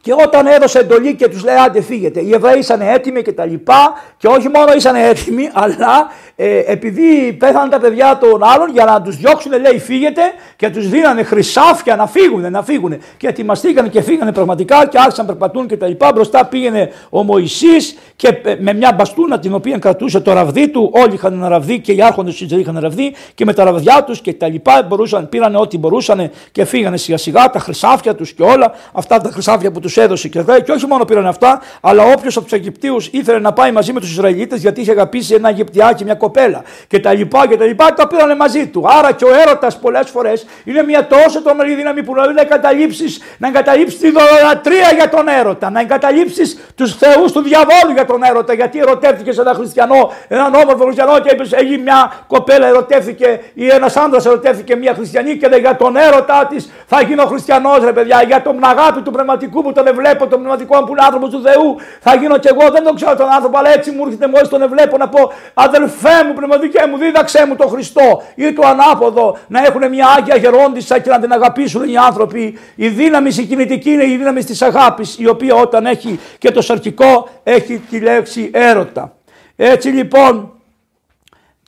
και 0.01 0.13
όταν 0.13 0.47
έδωσε 0.47 0.79
εντολή 0.79 1.15
και 1.15 1.27
τους 1.27 1.43
λέει: 1.43 1.55
Άντε, 1.55 1.81
φύγετε. 1.81 2.21
Οι 2.21 2.33
Εβραίοι 2.33 2.57
ήσαν 2.59 2.81
έτοιμοι 2.81 3.21
και 3.21 3.31
τα 3.31 3.45
λοιπά. 3.45 3.93
Και 4.17 4.27
όχι 4.27 4.49
μόνο 4.49 4.73
ήσαν 4.73 4.95
έτοιμοι, 4.95 5.49
αλλά 5.53 6.07
ε, 6.43 6.63
επειδή 6.65 7.33
πέθαναν 7.33 7.69
τα 7.69 7.79
παιδιά 7.79 8.17
των 8.17 8.43
άλλων, 8.43 8.69
για 8.71 8.85
να 8.85 9.01
τους 9.01 9.17
διώξουν, 9.17 9.51
λέει: 9.51 9.79
Φύγετε 9.79 10.21
και 10.55 10.69
τους 10.69 10.89
δίνανε 10.89 11.23
χρυσάφια 11.23 11.95
να 11.95 12.07
φύγουν, 12.07 12.51
να 12.51 12.63
φύγουν. 12.63 12.97
Και 13.17 13.27
ετοιμαστήκαν 13.27 13.89
και 13.89 14.01
φύγανε 14.01 14.31
πραγματικά 14.31 14.87
και 14.87 14.97
άρχισαν 14.97 15.25
να 15.25 15.31
περπατούν 15.31 15.67
και 15.67 15.77
τα 15.77 15.87
λοιπά. 15.87 16.11
Μπροστά 16.13 16.45
πήγαινε 16.45 16.91
ο 17.09 17.23
Μωυσής 17.23 17.97
και 18.15 18.27
ε, 18.43 18.55
με 18.59 18.73
μια 18.73 18.93
μπαστούνα 18.97 19.39
την 19.39 19.53
οποία 19.53 19.77
κρατούσε 19.77 20.19
το 20.19 20.33
ραβδί 20.33 20.69
του. 20.69 20.91
Όλοι 20.93 21.13
είχαν 21.13 21.33
ένα 21.33 21.47
ραβδί 21.47 21.79
και 21.79 21.91
οι 21.91 22.01
άρχοντες 22.01 22.35
του 22.35 22.59
είχαν 22.59 22.79
ραβδί 22.79 23.15
και 23.35 23.45
με 23.45 23.53
τα 23.53 23.63
ραβδιά 23.63 24.03
τους 24.03 24.21
και 24.21 24.33
τα 24.33 24.47
λοιπά 24.47 24.85
μπορούσαν, 24.87 25.29
πήραν 25.29 25.55
ό,τι 25.55 25.77
μπορούσαν 25.77 26.31
και 26.51 26.65
φύγανε 26.65 26.97
σιγά 26.97 27.17
σιγά 27.17 27.49
τα 27.49 27.59
χρυσάφια 27.59 28.15
τους 28.15 28.33
και 28.33 28.43
όλα 28.43 28.73
αυτά 28.91 29.21
τα 29.21 29.29
χρυσάφια 29.29 29.71
που 29.71 29.79
τους 29.79 29.97
έδωσε 29.97 30.27
και 30.27 30.43
Και 30.65 30.71
όχι 30.71 30.87
μόνο 30.87 31.05
πήραν 31.05 31.27
αυτά, 31.27 31.61
αλλά 31.81 32.03
όποιος 32.03 32.35
από 32.35 32.45
τους 32.45 32.53
Αιγυπτίους 32.53 33.07
ήθελε 33.11 33.39
να 33.39 33.53
πάει 33.53 33.71
μαζί 33.71 33.93
με 33.93 33.99
τους 33.99 34.11
Ισραηλίτες 34.11 34.61
γιατί 34.61 34.81
είχε 34.81 34.91
αγαπήσει 34.91 35.33
ένα 35.33 35.49
Αιγυπτιάκι, 35.49 36.03
μια 36.03 36.15
κοπέλα 36.31 36.63
και 36.87 36.99
τα 36.99 37.13
λοιπά 37.13 37.47
και 37.47 37.57
τα 37.57 37.65
λοιπά, 37.65 37.93
το 37.93 38.07
πήραν 38.07 38.35
μαζί 38.35 38.67
του. 38.67 38.85
Άρα 38.97 39.11
και 39.11 39.25
ο 39.25 39.29
έρωτας 39.47 39.79
πολλές 39.79 40.09
φορές 40.09 40.45
είναι 40.63 40.83
μια 40.83 41.07
τόσο 41.07 41.41
τρομερή 41.41 41.73
δύναμη 41.73 42.03
που 42.03 42.15
να 42.15 42.41
εγκαταλείψεις 42.41 43.21
να 43.37 43.47
εγκαταλείψεις 43.47 43.99
τη 43.99 44.11
δωρολατρία 44.11 44.91
για 44.95 45.09
τον 45.09 45.27
έρωτα, 45.27 45.69
να 45.69 45.79
εγκαταλείψεις 45.79 46.59
τους 46.75 46.95
θεούς 46.95 47.31
του 47.31 47.41
διαβόλου 47.41 47.93
για 47.93 48.05
τον 48.05 48.23
έρωτα. 48.23 48.53
Γιατί 48.53 48.79
ερωτεύτηκε 48.79 49.31
σε 49.31 49.41
ένα 49.41 49.53
χριστιανό, 49.53 50.13
έναν 50.27 50.53
όμορφο 50.53 50.83
χριστιανό 50.83 51.19
και 51.19 51.29
είπες: 51.33 51.51
Έχει 51.51 51.77
μια 51.77 52.13
κοπέλα 52.27 52.67
ερωτεύτηκε 52.67 53.39
ή 53.53 53.67
ένας 53.67 53.95
άντρας 53.97 54.25
ερωτεύτηκε 54.25 54.75
μια 54.75 54.93
χριστιανή 54.93 55.37
και 55.37 55.47
για 55.59 55.75
τον 55.75 55.95
έρωτά 55.95 56.47
της 56.49 56.71
θα 56.85 57.01
γίνω 57.01 57.25
χριστιανός, 57.25 57.79
ρε 57.83 57.93
παιδιά, 57.93 58.23
για 58.27 58.41
τον 58.41 58.63
αγάπη 58.63 59.01
του 59.01 59.11
πνευματικού 59.11 59.63
που 59.63 59.71
τον 59.71 59.87
ευλέπω, 59.87 60.27
τον 60.27 60.39
πνευματικό 60.39 60.75
μου 60.79 60.85
που 60.85 60.91
είναι 60.91 61.01
άνθρωπος 61.03 61.29
του 61.29 61.41
Θεού. 61.41 61.75
Θα 61.99 62.15
γίνω 62.15 62.37
κι 62.37 62.47
εγώ, 62.47 62.71
δεν 62.71 62.83
τον 62.83 62.95
ξέρω 62.95 63.15
τον 63.15 63.29
άνθρωπο, 63.29 63.57
αλλά 63.57 63.73
έτσι 63.73 63.91
μου 63.91 64.03
έρχεται 64.05 64.27
μόλις 64.27 64.47
τον 64.47 64.61
ευλέπω 64.61 64.97
να 64.97 65.09
πω 65.09 65.31
αδελφέ 65.53 66.20
μου, 66.27 66.33
πνευματικέ 66.33 66.85
μου, 66.89 66.97
δίδαξέ 66.97 67.45
μου 67.47 67.55
τον 67.55 67.69
Χριστό 67.69 68.23
ή 68.35 68.53
το 68.53 68.67
ανάποδο 68.67 69.37
να 69.47 69.65
έχουν 69.65 69.89
μια 69.89 70.07
άγια 70.17 70.35
γερόντισα 70.35 70.99
και 70.99 71.09
να 71.09 71.19
την 71.19 71.31
αγαπήσουν 71.31 71.89
οι 71.89 71.97
άνθρωποι. 71.97 72.57
Η 72.75 72.87
δύναμη 72.87 73.29
η 73.37 73.43
κινητική 73.45 73.89
είναι 73.89 74.05
η 74.05 74.17
δύναμη 74.17 74.43
της 74.43 74.61
αγάπης, 74.61 75.19
η 75.19 75.27
οποία 75.27 75.55
όταν 75.55 75.85
έχει 75.85 76.19
και 76.37 76.51
το 76.51 76.61
σαρκικό 76.61 77.29
έχει 77.43 77.81
τη 77.89 77.99
λέξη 77.99 78.49
έρωτα. 78.53 79.15
Έτσι 79.55 79.87
λοιπόν 79.87 80.51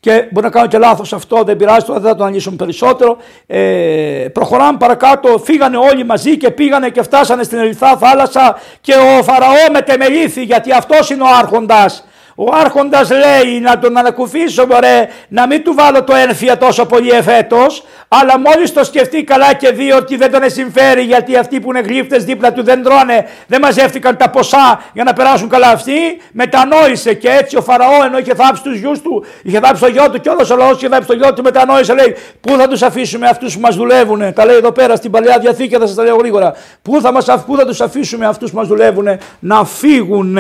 και 0.04 0.28
μπορεί 0.32 0.46
να 0.46 0.52
κάνω 0.52 0.68
και 0.68 0.78
λάθος 0.78 1.14
αυτό, 1.14 1.44
δεν 1.44 1.58
πειράζει, 1.58 1.86
τώρα 1.86 2.00
δεν 2.00 2.10
θα 2.10 2.16
το 2.16 2.24
αναλύσουμε 2.24 2.56
περισσότερο. 2.56 3.18
Ε, 3.48 4.28
προχωράμε 4.34 4.78
παρακάτω, 4.78 5.42
φύγανε 5.44 5.78
όλοι 5.78 6.06
μαζί 6.06 6.38
και 6.38 6.52
πήγανε 6.52 6.90
και 6.90 7.02
φτάσανε 7.02 7.44
στην 7.44 7.58
Ερυθρά 7.58 7.98
θάλασσα 7.98 8.60
και 8.82 8.94
ο 8.94 9.24
Φαραώ 9.24 9.72
μετεμελήθη 9.72 10.44
γιατί 10.44 10.72
αυτός 10.72 11.10
είναι 11.10 11.24
ο 11.24 11.28
άρχοντας. 11.40 12.08
Ο 12.36 12.56
άρχοντας 12.56 13.10
λέει 13.10 13.60
να 13.60 13.80
τον 13.80 13.98
ανακουφίσω 13.98 14.66
μωρέ, 14.66 15.08
να 15.28 15.48
μην 15.48 15.64
του 15.64 15.74
βάλω 15.74 16.04
το 16.04 16.16
ένφια 16.16 16.58
τόσο 16.58 16.86
πολύ 16.86 17.10
εφέτος, 17.10 17.84
αλλά 18.08 18.40
μόλις 18.40 18.74
το 18.74 18.84
σκεφτεί 18.84 19.24
καλά 19.24 19.54
και 19.54 19.72
δει 19.72 19.92
ότι 19.92 20.16
δεν 20.16 20.32
τον 20.32 20.42
συμφέρει 20.50 21.02
γιατί 21.02 21.36
αυτοί 21.36 21.60
που 21.60 21.70
είναι 21.70 21.80
γλύφτες 21.80 22.24
δίπλα 22.24 22.54
του 22.54 22.64
δεν 22.64 22.84
τρώνε, 22.84 23.28
δεν 23.48 23.62
μαζεύτηκαν 23.62 24.18
τα 24.18 24.30
ποσά 24.30 24.84
για 24.94 25.04
να 25.04 25.14
περάσουν 25.14 25.50
καλά 25.50 25.70
αυτοί, 25.70 25.94
μετανόησε 26.32 27.14
και 27.14 27.30
έτσι 27.30 27.58
ο 27.58 27.62
Φαραώ 27.62 28.04
ενώ 28.06 28.18
είχε 28.18 28.36
θάψει 28.36 28.64
τους 28.64 28.78
γιους 28.78 29.02
του, 29.02 29.26
είχε 29.44 29.60
θάψει 29.60 29.82
το 29.82 29.88
γιο 29.88 30.10
του 30.10 30.20
και 30.20 30.30
όλος 30.30 30.50
ο 30.50 30.56
λαός 30.56 30.76
είχε 30.76 30.88
θάψει 30.88 31.08
το 31.08 31.14
γιο 31.14 31.34
του, 31.34 31.44
μετανόησε 31.44 31.94
λέει: 31.94 32.16
Πού 32.42 32.56
θα 32.58 32.68
τους 32.68 32.82
αφήσουμε 32.82 33.28
αυτούς 33.28 33.54
που 33.54 33.60
μας 33.60 33.76
δουλεύουν, 33.76 34.34
τα 34.34 34.46
λέει 34.46 34.56
εδώ 34.56 34.72
πέρα 34.72 34.96
στην 34.96 35.12
παλαιά 35.12 35.40
διαθήκη, 35.40 35.76
θα 35.76 35.88
σας 35.88 35.96
τα 35.96 36.04
λέω 36.04 36.16
γρήγορα. 36.16 36.54
Πού 36.82 37.02
θα, 37.02 37.12
μας, 37.12 37.26
πού 37.46 37.58
θα 37.58 37.66
τους 37.66 37.82
αφήσουμε 37.82 38.26
αυτούς 38.26 38.52
που 38.52 38.58
μας 38.58 38.68
δουλεύουν 38.68 39.08
να 39.40 39.66
φύγουν. 39.66 40.38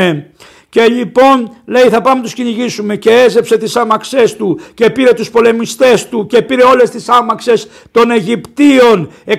Και 0.73 0.87
λοιπόν 0.87 1.55
λέει 1.65 1.89
θα 1.89 2.01
πάμε 2.01 2.21
τους 2.21 2.33
κυνηγήσουμε 2.33 2.95
και 2.95 3.09
έζεψε 3.09 3.57
τις 3.57 3.75
άμαξές 3.75 4.35
του 4.35 4.59
και 4.73 4.89
πήρε 4.89 5.13
τους 5.13 5.29
πολεμιστές 5.29 6.09
του 6.09 6.25
και 6.25 6.41
πήρε 6.41 6.63
όλες 6.63 6.89
τις 6.89 7.09
άμαξες 7.09 7.67
των 7.91 8.11
Αιγυπτίων. 8.11 9.11
600 9.27 9.35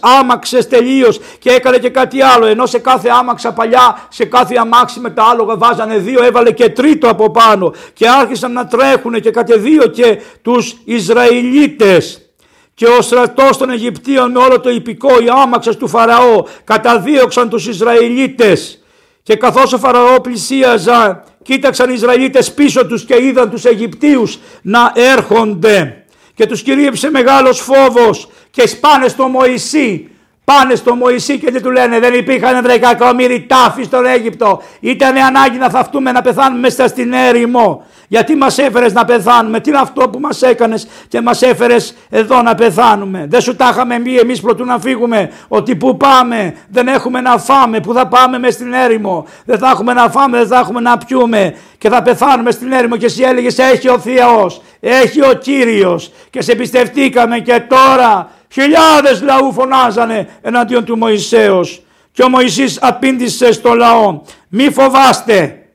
άμαξες 0.00 0.68
τελείως. 0.68 1.20
Και 1.38 1.50
έκανε 1.50 1.78
και 1.78 1.88
κάτι 1.88 2.22
άλλο. 2.22 2.46
Ενώ 2.46 2.66
σε 2.66 2.78
κάθε 2.78 3.08
άμαξα 3.08 3.52
παλιά 3.52 4.06
σε 4.08 4.24
κάθε 4.24 4.56
αμάξι 4.58 5.00
με 5.00 5.10
τα 5.10 5.24
άλογα 5.24 5.56
βάζανε 5.56 5.98
δύο 5.98 6.24
έβαλε 6.24 6.50
και 6.50 6.68
τρίτο 6.68 7.08
από 7.08 7.30
πάνω. 7.30 7.74
Και 7.92 8.08
άρχισαν 8.08 8.52
να 8.52 8.66
τρέχουν 8.66 9.20
και 9.20 9.30
κατεδίο 9.30 9.86
και 9.86 10.20
τους 10.42 10.76
Ισραηλίτες. 10.84 12.30
Και 12.74 12.86
ο 12.86 13.00
στρατός 13.00 13.56
των 13.56 13.70
Αιγυπτίων 13.70 14.30
με 14.30 14.38
όλο 14.38 14.60
το 14.60 14.70
υπηκό 14.70 15.08
οι 15.08 15.26
άμαξες 15.42 15.76
του 15.76 15.88
Φαραώ 15.88 16.42
καταδίωξαν 16.64 17.48
τους 17.48 17.66
Ισραηλίτες 17.66 18.80
και 19.26 19.36
καθώς 19.36 19.72
ο 19.72 19.78
Φαραώ 19.78 20.20
πλησίαζα, 20.20 21.24
κοίταξαν 21.42 21.90
οι 21.90 21.92
Ισραηλίτες 21.96 22.52
πίσω 22.52 22.86
τους 22.86 23.04
και 23.04 23.22
είδαν 23.22 23.50
τους 23.50 23.64
Αιγυπτίους 23.64 24.38
να 24.62 24.92
έρχονται. 24.94 26.04
Και 26.34 26.46
τους 26.46 26.62
κυρίεψε 26.62 27.10
μεγάλος 27.10 27.60
φόβος 27.60 28.28
και 28.50 28.66
σπάνε 28.66 29.08
στο 29.08 29.28
Μωυσή 29.28 30.10
Πάνε 30.52 30.74
στο 30.74 30.94
Μωυσή 30.94 31.38
και 31.38 31.50
τι 31.50 31.60
του 31.62 31.70
λένε, 31.70 31.98
δεν 31.98 32.14
υπήρχαν 32.14 32.62
δεκακομύρι 32.62 33.46
τάφοι 33.48 33.82
στον 33.82 34.06
Αίγυπτο. 34.06 34.62
Ήταν 34.80 35.16
ανάγκη 35.16 35.58
να 35.58 35.70
θαυτούμε 35.70 36.12
να 36.12 36.22
πεθάνουμε 36.22 36.60
μέσα 36.60 36.88
στην 36.88 37.12
έρημο. 37.12 37.84
Γιατί 38.08 38.36
μας 38.36 38.58
έφερες 38.58 38.92
να 38.92 39.04
πεθάνουμε, 39.04 39.60
τι 39.60 39.70
είναι 39.70 39.78
αυτό 39.78 40.08
που 40.08 40.18
μας 40.18 40.42
έκανες 40.42 40.88
και 41.08 41.20
μας 41.20 41.42
έφερες 41.42 41.96
εδώ 42.10 42.42
να 42.42 42.54
πεθάνουμε. 42.54 43.26
Δεν 43.28 43.40
σου 43.40 43.56
τα 43.56 43.68
είχαμε 43.72 43.98
πει 43.98 44.18
εμείς 44.18 44.40
πρωτού 44.40 44.64
να 44.64 44.78
φύγουμε, 44.78 45.30
ότι 45.48 45.76
που 45.76 45.96
πάμε 45.96 46.54
δεν 46.68 46.88
έχουμε 46.88 47.20
να 47.20 47.38
φάμε, 47.38 47.80
που 47.80 47.92
θα 47.92 48.06
πάμε 48.06 48.38
μέσα 48.38 48.52
στην 48.52 48.72
έρημο. 48.72 49.26
Δεν 49.44 49.58
θα 49.58 49.70
έχουμε 49.70 49.92
να 49.92 50.08
φάμε, 50.10 50.38
δεν 50.38 50.46
θα 50.46 50.58
έχουμε 50.58 50.80
να 50.80 50.98
πιούμε 50.98 51.56
και 51.78 51.88
θα 51.88 52.02
πεθάνουμε 52.02 52.50
στην 52.50 52.72
έρημο. 52.72 52.96
Και 52.96 53.06
εσύ 53.06 53.22
έλεγες: 53.22 53.58
Έχει 53.58 53.88
ο 53.88 53.98
Θεός, 53.98 54.62
έχει 54.80 55.24
ο 55.24 55.32
κύριος. 55.32 56.12
Και 56.30 56.42
σε 56.42 56.54
πιστευτήκαμε 56.54 57.38
και 57.38 57.60
τώρα 57.68 58.30
Χιλιάδες 58.52 59.22
λαού 59.22 59.52
φωνάζανε 59.52 60.28
εναντίον 60.42 60.84
του 60.84 60.96
Μωυσέως 60.96 61.82
και 62.12 62.22
ο 62.22 62.28
Μωυσής 62.28 62.78
απήντησε 62.82 63.52
στο 63.52 63.74
λαό 63.74 64.20
μη 64.48 64.70
φοβάστε. 64.70 65.66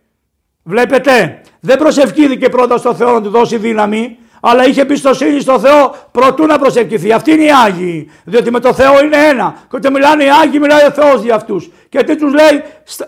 Βλέπετε 0.64 1.42
δεν 1.60 1.78
προσευχήθηκε 1.78 2.50
πρώτα 2.50 2.78
στο 2.78 2.94
Θεό 2.96 3.14
να 3.14 3.22
του 3.22 3.30
δώσει 3.30 3.58
δύναμη 3.58 4.18
αλλά 4.42 4.68
είχε 4.68 4.86
πιστοσύνη 4.86 5.40
στο 5.40 5.60
Θεό 5.60 5.96
προτού 6.12 6.46
να 6.46 6.60
προσευχηθεί. 6.60 7.12
Αυτοί 7.12 7.32
είναι 7.32 7.44
οι 7.44 7.50
Άγιοι. 7.66 8.12
Διότι 8.24 8.52
με 8.52 8.60
το 8.60 8.74
Θεό 8.74 9.04
είναι 9.04 9.18
ένα. 9.18 9.56
Και 9.70 9.76
όταν 9.76 9.94
μιλάνε 9.94 10.24
οι 10.24 10.28
Άγιοι, 10.44 10.58
μιλάει 10.62 10.86
ο 10.86 10.92
Θεός 10.92 11.22
για 11.22 11.36
αυτούς. 11.36 11.70
Και 11.90 12.04
τι 12.04 12.16
τους 12.16 12.34
λέει, 12.34 12.64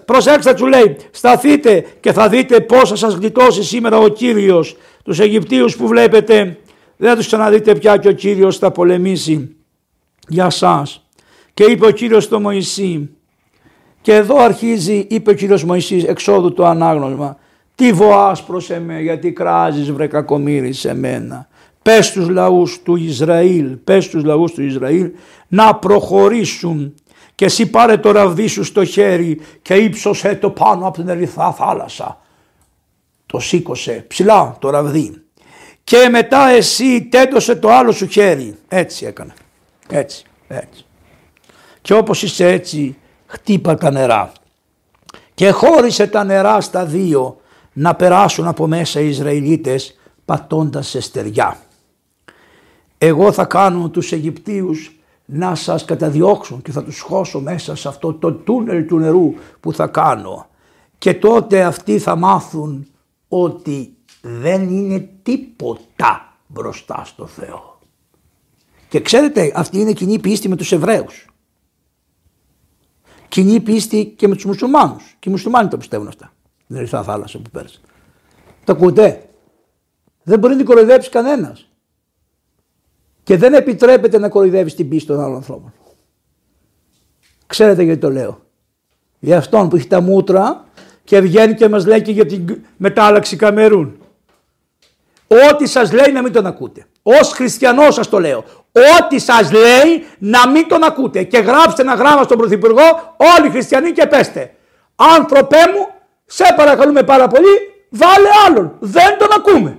προσέξτε, 0.05 0.53
τους 0.53 0.67
λέει, 0.67 0.97
σταθείτε 1.11 1.85
και 1.99 2.11
θα 2.11 2.29
δείτε 2.29 2.59
πώ 2.59 2.85
θα 2.85 2.95
σας 2.95 3.13
γλιτώσει 3.13 3.63
σήμερα 3.63 3.97
ο 3.97 4.07
κύριος. 4.07 4.77
Τους 5.03 5.19
Αιγυπτίους 5.19 5.75
που 5.75 5.87
βλέπετε 5.87 6.57
δεν 6.97 7.09
θα 7.09 7.15
τους 7.15 7.25
ξαναδείτε 7.25 7.75
πια 7.75 7.97
και 7.97 8.07
ο 8.07 8.11
Κύριος 8.11 8.57
θα 8.57 8.71
πολεμήσει 8.71 9.55
για 10.27 10.49
σας. 10.49 11.07
Και 11.53 11.63
είπε 11.63 11.85
ο 11.85 11.91
Κύριος 11.91 12.23
στο 12.23 12.39
Μωυσή 12.39 13.09
και 14.01 14.13
εδώ 14.13 14.37
αρχίζει, 14.39 15.07
είπε 15.09 15.29
ο 15.29 15.33
Κύριος 15.33 15.63
Μωυσής 15.63 16.03
εξόδου 16.03 16.53
το 16.53 16.65
ανάγνωσμα. 16.65 17.37
Τι 17.75 17.91
βοάς 17.91 18.43
προς 18.43 18.69
εμέ 18.69 19.01
γιατί 19.01 19.31
κράζεις 19.31 19.91
βρε 19.91 20.07
κακομύρι 20.07 20.73
σε 20.73 20.93
μένα. 20.93 21.47
Πες 21.81 22.11
τους 22.11 22.29
λαούς 22.29 22.81
του 22.83 22.95
Ισραήλ, 22.95 23.65
πες 23.65 24.09
τους 24.09 24.23
λαούς 24.23 24.51
του 24.51 24.63
Ισραήλ 24.63 25.11
να 25.47 25.75
προχωρήσουν 25.75 26.93
και 27.35 27.45
εσύ 27.45 27.69
πάρε 27.69 27.97
το 27.97 28.11
ραβδί 28.11 28.47
σου 28.47 28.63
στο 28.63 28.85
χέρι 28.85 29.39
και 29.61 29.73
ύψωσέ 29.73 30.35
το 30.35 30.49
πάνω 30.49 30.87
από 30.87 30.97
την 30.97 31.09
ερυθρά 31.09 31.51
θάλασσα. 31.51 32.21
Το 33.25 33.39
σήκωσε 33.39 34.05
ψηλά 34.07 34.55
το 34.59 34.69
ραβδί 34.69 35.22
και 35.83 36.07
μετά 36.11 36.49
εσύ 36.49 37.03
τέντωσε 37.03 37.55
το 37.55 37.71
άλλο 37.71 37.91
σου 37.91 38.07
χέρι. 38.07 38.55
Έτσι 38.67 39.05
έκανε. 39.05 39.33
Έτσι, 39.89 40.25
έτσι. 40.47 40.85
Και 41.81 41.93
όπως 41.93 42.23
είσαι 42.23 42.47
έτσι 42.47 42.97
χτύπα 43.25 43.75
τα 43.75 43.91
νερά. 43.91 44.31
Και 45.33 45.49
χώρισε 45.49 46.07
τα 46.07 46.23
νερά 46.23 46.61
στα 46.61 46.85
δύο 46.85 47.37
να 47.73 47.95
περάσουν 47.95 48.47
από 48.47 48.67
μέσα 48.67 48.99
οι 48.99 49.09
Ισραηλίτες 49.09 49.99
πατώντας 50.25 50.87
σε 50.87 51.01
στεριά. 51.01 51.57
Εγώ 52.97 53.31
θα 53.31 53.45
κάνω 53.45 53.89
τους 53.89 54.11
Αιγυπτίους 54.11 54.97
να 55.25 55.55
σας 55.55 55.85
καταδιώξουν 55.85 56.61
και 56.61 56.71
θα 56.71 56.83
τους 56.83 56.99
χώσω 56.99 57.39
μέσα 57.39 57.75
σε 57.75 57.87
αυτό 57.87 58.13
το 58.13 58.31
τούνελ 58.31 58.85
του 58.85 58.99
νερού 58.99 59.33
που 59.59 59.73
θα 59.73 59.87
κάνω. 59.87 60.47
Και 60.97 61.13
τότε 61.13 61.63
αυτοί 61.63 61.99
θα 61.99 62.15
μάθουν 62.15 62.87
ότι 63.27 63.97
δεν 64.25 64.69
είναι 64.69 65.09
τίποτα 65.23 66.37
μπροστά 66.47 67.03
στο 67.05 67.27
Θεό. 67.27 67.79
Και 68.89 69.01
ξέρετε 69.01 69.51
αυτή 69.55 69.79
είναι 69.79 69.93
κοινή 69.93 70.19
πίστη 70.19 70.49
με 70.49 70.55
τους 70.55 70.71
Εβραίους. 70.71 71.27
Κοινή 73.27 73.59
πίστη 73.59 74.05
και 74.05 74.27
με 74.27 74.35
τους 74.35 74.45
μουσουλμάνους. 74.45 75.15
Και 75.19 75.29
οι 75.29 75.31
μουσουλμάνοι 75.31 75.69
το 75.69 75.77
πιστεύουν 75.77 76.07
αυτά. 76.07 76.33
Δεν 76.67 76.77
ερυθρά 76.77 77.03
θάλασσα 77.03 77.39
που 77.39 77.49
πέρασε. 77.49 77.79
Τα 78.63 78.73
ακούτε. 78.73 79.29
Δεν 80.23 80.39
μπορεί 80.39 80.55
να 80.55 80.63
κοροϊδέψει 80.63 81.09
κανένας. 81.09 81.69
Και 83.23 83.37
δεν 83.37 83.53
επιτρέπεται 83.53 84.19
να 84.19 84.29
κοροϊδεύεις 84.29 84.75
την 84.75 84.89
πίστη 84.89 85.07
των 85.07 85.19
άλλων 85.19 85.35
ανθρώπων. 85.35 85.73
Ξέρετε 87.45 87.83
γιατί 87.83 87.99
το 87.99 88.09
λέω. 88.09 88.41
Για 89.19 89.37
αυτόν 89.37 89.69
που 89.69 89.75
έχει 89.75 89.87
τα 89.87 90.01
μούτρα 90.01 90.65
και 91.03 91.19
βγαίνει 91.19 91.53
και 91.53 91.69
μας 91.69 91.85
λέει 91.85 92.01
και 92.01 92.11
για 92.11 92.25
την 92.25 92.61
μετάλλαξη 92.77 93.35
Καμερούν. 93.35 93.97
Ό,τι 95.49 95.67
σας 95.67 95.91
λέει 95.91 96.11
να 96.13 96.21
μην 96.21 96.31
τον 96.33 96.45
ακούτε. 96.45 96.85
Ως 97.03 97.31
χριστιανός 97.31 97.93
σας 97.93 98.09
το 98.09 98.19
λέω. 98.19 98.43
Ό,τι 98.71 99.19
σας 99.19 99.51
λέει 99.51 100.07
να 100.17 100.49
μην 100.49 100.67
τον 100.67 100.83
ακούτε. 100.83 101.23
Και 101.23 101.37
γράψτε 101.37 101.81
ένα 101.81 101.93
γράμμα 101.93 102.23
στον 102.23 102.37
Πρωθυπουργό 102.37 103.15
όλοι 103.17 103.47
οι 103.47 103.49
χριστιανοί 103.49 103.91
και 103.91 104.07
πέστε. 104.07 104.55
Άνθρωπέ 104.95 105.57
μου, 105.73 105.87
σε 106.25 106.53
παρακαλούμε 106.55 107.03
πάρα 107.03 107.27
πολύ, 107.27 107.59
βάλε 107.89 108.27
άλλον. 108.47 108.75
Δεν 108.79 109.17
τον 109.17 109.27
ακούμε. 109.35 109.77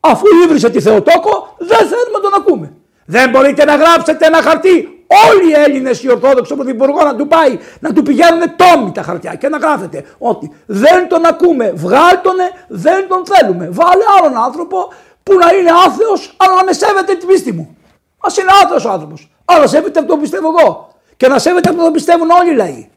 Αφού 0.00 0.24
ήβρισε 0.44 0.70
τη 0.70 0.80
Θεοτόκο, 0.80 1.54
δεν 1.58 1.78
θέλουμε 1.78 2.12
να 2.12 2.20
τον 2.20 2.34
ακούμε. 2.34 2.72
Δεν 3.04 3.30
μπορείτε 3.30 3.64
να 3.64 3.74
γράψετε 3.76 4.26
ένα 4.26 4.42
χαρτί 4.42 4.99
όλοι 5.28 5.50
οι 5.50 5.52
Έλληνες 5.52 6.02
οι 6.02 6.10
Ορθόδοξοι 6.10 6.54
Πρωθυπουργό 6.54 7.04
να 7.04 7.16
του 7.16 7.26
πάει 7.26 7.58
να 7.80 7.92
του 7.92 8.02
πηγαίνουν 8.02 8.42
τόμοι 8.56 8.92
τα 8.92 9.02
χαρτιά 9.02 9.34
και 9.34 9.48
να 9.48 9.58
γράφετε 9.58 10.04
ότι 10.18 10.52
δεν 10.66 11.08
τον 11.08 11.24
ακούμε, 11.24 11.72
βγάλτονε, 11.74 12.50
δεν 12.68 13.08
τον 13.08 13.22
θέλουμε. 13.26 13.68
Βάλε 13.70 14.04
άλλον 14.18 14.36
άνθρωπο 14.44 14.92
που 15.22 15.34
να 15.34 15.52
είναι 15.54 15.70
άθεος, 15.86 16.34
αλλά 16.36 16.54
να 16.54 16.64
με 16.64 16.72
σέβεται 16.72 17.14
την 17.14 17.28
πίστη 17.28 17.52
μου. 17.52 17.76
Α 18.20 18.28
είναι 18.40 18.50
άθεος 18.64 18.84
ο 18.84 18.90
άνθρωπος. 18.90 19.30
Αλλά 19.44 19.66
σέβεται 19.66 20.00
αυτό 20.00 20.14
που 20.14 20.20
πιστεύω 20.20 20.48
εγώ. 20.58 20.94
Και 21.16 21.28
να 21.28 21.38
σέβεται 21.38 21.68
αυτό 21.68 21.82
που 21.82 21.90
πιστεύουν 21.90 22.30
όλοι 22.30 22.50
οι 22.50 22.54
λαοί. 22.54 22.90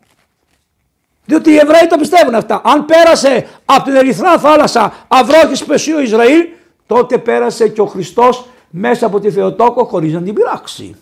Διότι 1.25 1.51
οι 1.51 1.57
Εβραίοι 1.57 1.87
το 1.89 1.97
πιστεύουν 1.97 2.35
αυτά. 2.35 2.61
Αν 2.63 2.85
πέρασε 2.85 3.47
από 3.65 3.83
την 3.83 3.95
Ερυθρά 3.95 4.37
θάλασσα 4.39 4.93
αυρόχη 5.07 5.65
πεσίου 5.65 5.99
Ισραήλ, 5.99 6.47
τότε 6.87 7.17
πέρασε 7.17 7.67
και 7.67 7.81
ο 7.81 7.85
Χριστός 7.85 8.45
μέσα 8.69 9.05
από 9.05 9.19
τη 9.19 9.31
Θεοτόκο 9.31 9.83
χωρίς 9.83 10.13
να 10.13 10.21
την 10.21 10.33
πειράξει. 10.33 10.95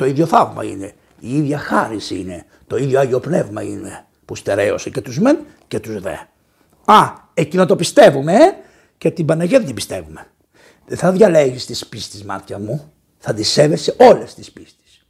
Το 0.00 0.06
ίδιο 0.06 0.26
θαύμα 0.26 0.64
είναι. 0.64 0.92
Η 1.20 1.36
ίδια 1.36 1.58
χάρη 1.58 1.98
είναι. 2.10 2.46
Το 2.66 2.76
ίδιο 2.76 3.00
Άγιο 3.00 3.20
Πνεύμα 3.20 3.62
είναι 3.62 4.06
που 4.24 4.36
στερέωσε 4.36 4.90
και 4.90 5.00
τους 5.00 5.18
μεν 5.18 5.38
και 5.68 5.80
τους 5.80 6.00
δε. 6.00 6.14
Α, 6.84 7.12
εκείνο 7.34 7.66
το 7.66 7.76
πιστεύουμε 7.76 8.34
ε; 8.34 8.54
και 8.98 9.10
την 9.10 9.26
Παναγία 9.26 9.56
δεν 9.58 9.66
την 9.66 9.74
πιστεύουμε. 9.74 10.26
Δεν 10.86 10.98
θα 10.98 11.12
διαλέγεις 11.12 11.66
τις 11.66 11.86
πίστης 11.86 12.24
μάτια 12.24 12.58
μου, 12.58 12.92
θα 13.18 13.34
τις 13.34 13.48
σέβεσαι 13.48 13.94
όλες 13.98 14.34
τις 14.34 14.52
πίστης. 14.52 15.06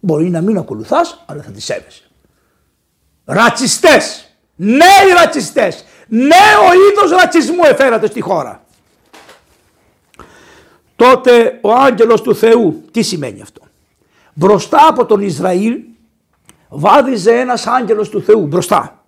Μπορεί 0.00 0.30
να 0.30 0.40
μην 0.40 0.58
ακολουθάς, 0.58 1.24
αλλά 1.26 1.42
θα 1.42 1.50
τις 1.50 1.64
σέβεσαι. 1.64 2.10
Ρατσιστές, 3.24 4.36
νέοι 4.56 5.12
ρατσιστές, 5.18 5.84
νέο 6.08 6.62
είδος 6.90 7.10
ρατσισμού 7.10 7.64
εφέρατε 7.64 8.06
στη 8.06 8.20
χώρα. 8.20 8.64
Τότε 10.96 11.58
ο 11.62 11.72
άγγελος 11.72 12.22
του 12.22 12.34
Θεού, 12.34 12.84
τι 12.90 13.02
σημαίνει 13.02 13.40
αυτό; 13.40 13.62
Μπροστά 14.34 14.86
από 14.88 15.06
τον 15.06 15.20
Ισραήλ 15.20 15.78
βάδιζε 16.68 17.34
ένας 17.34 17.66
άγγελος 17.66 18.08
του 18.08 18.22
Θεού 18.22 18.46
μπροστά. 18.46 19.04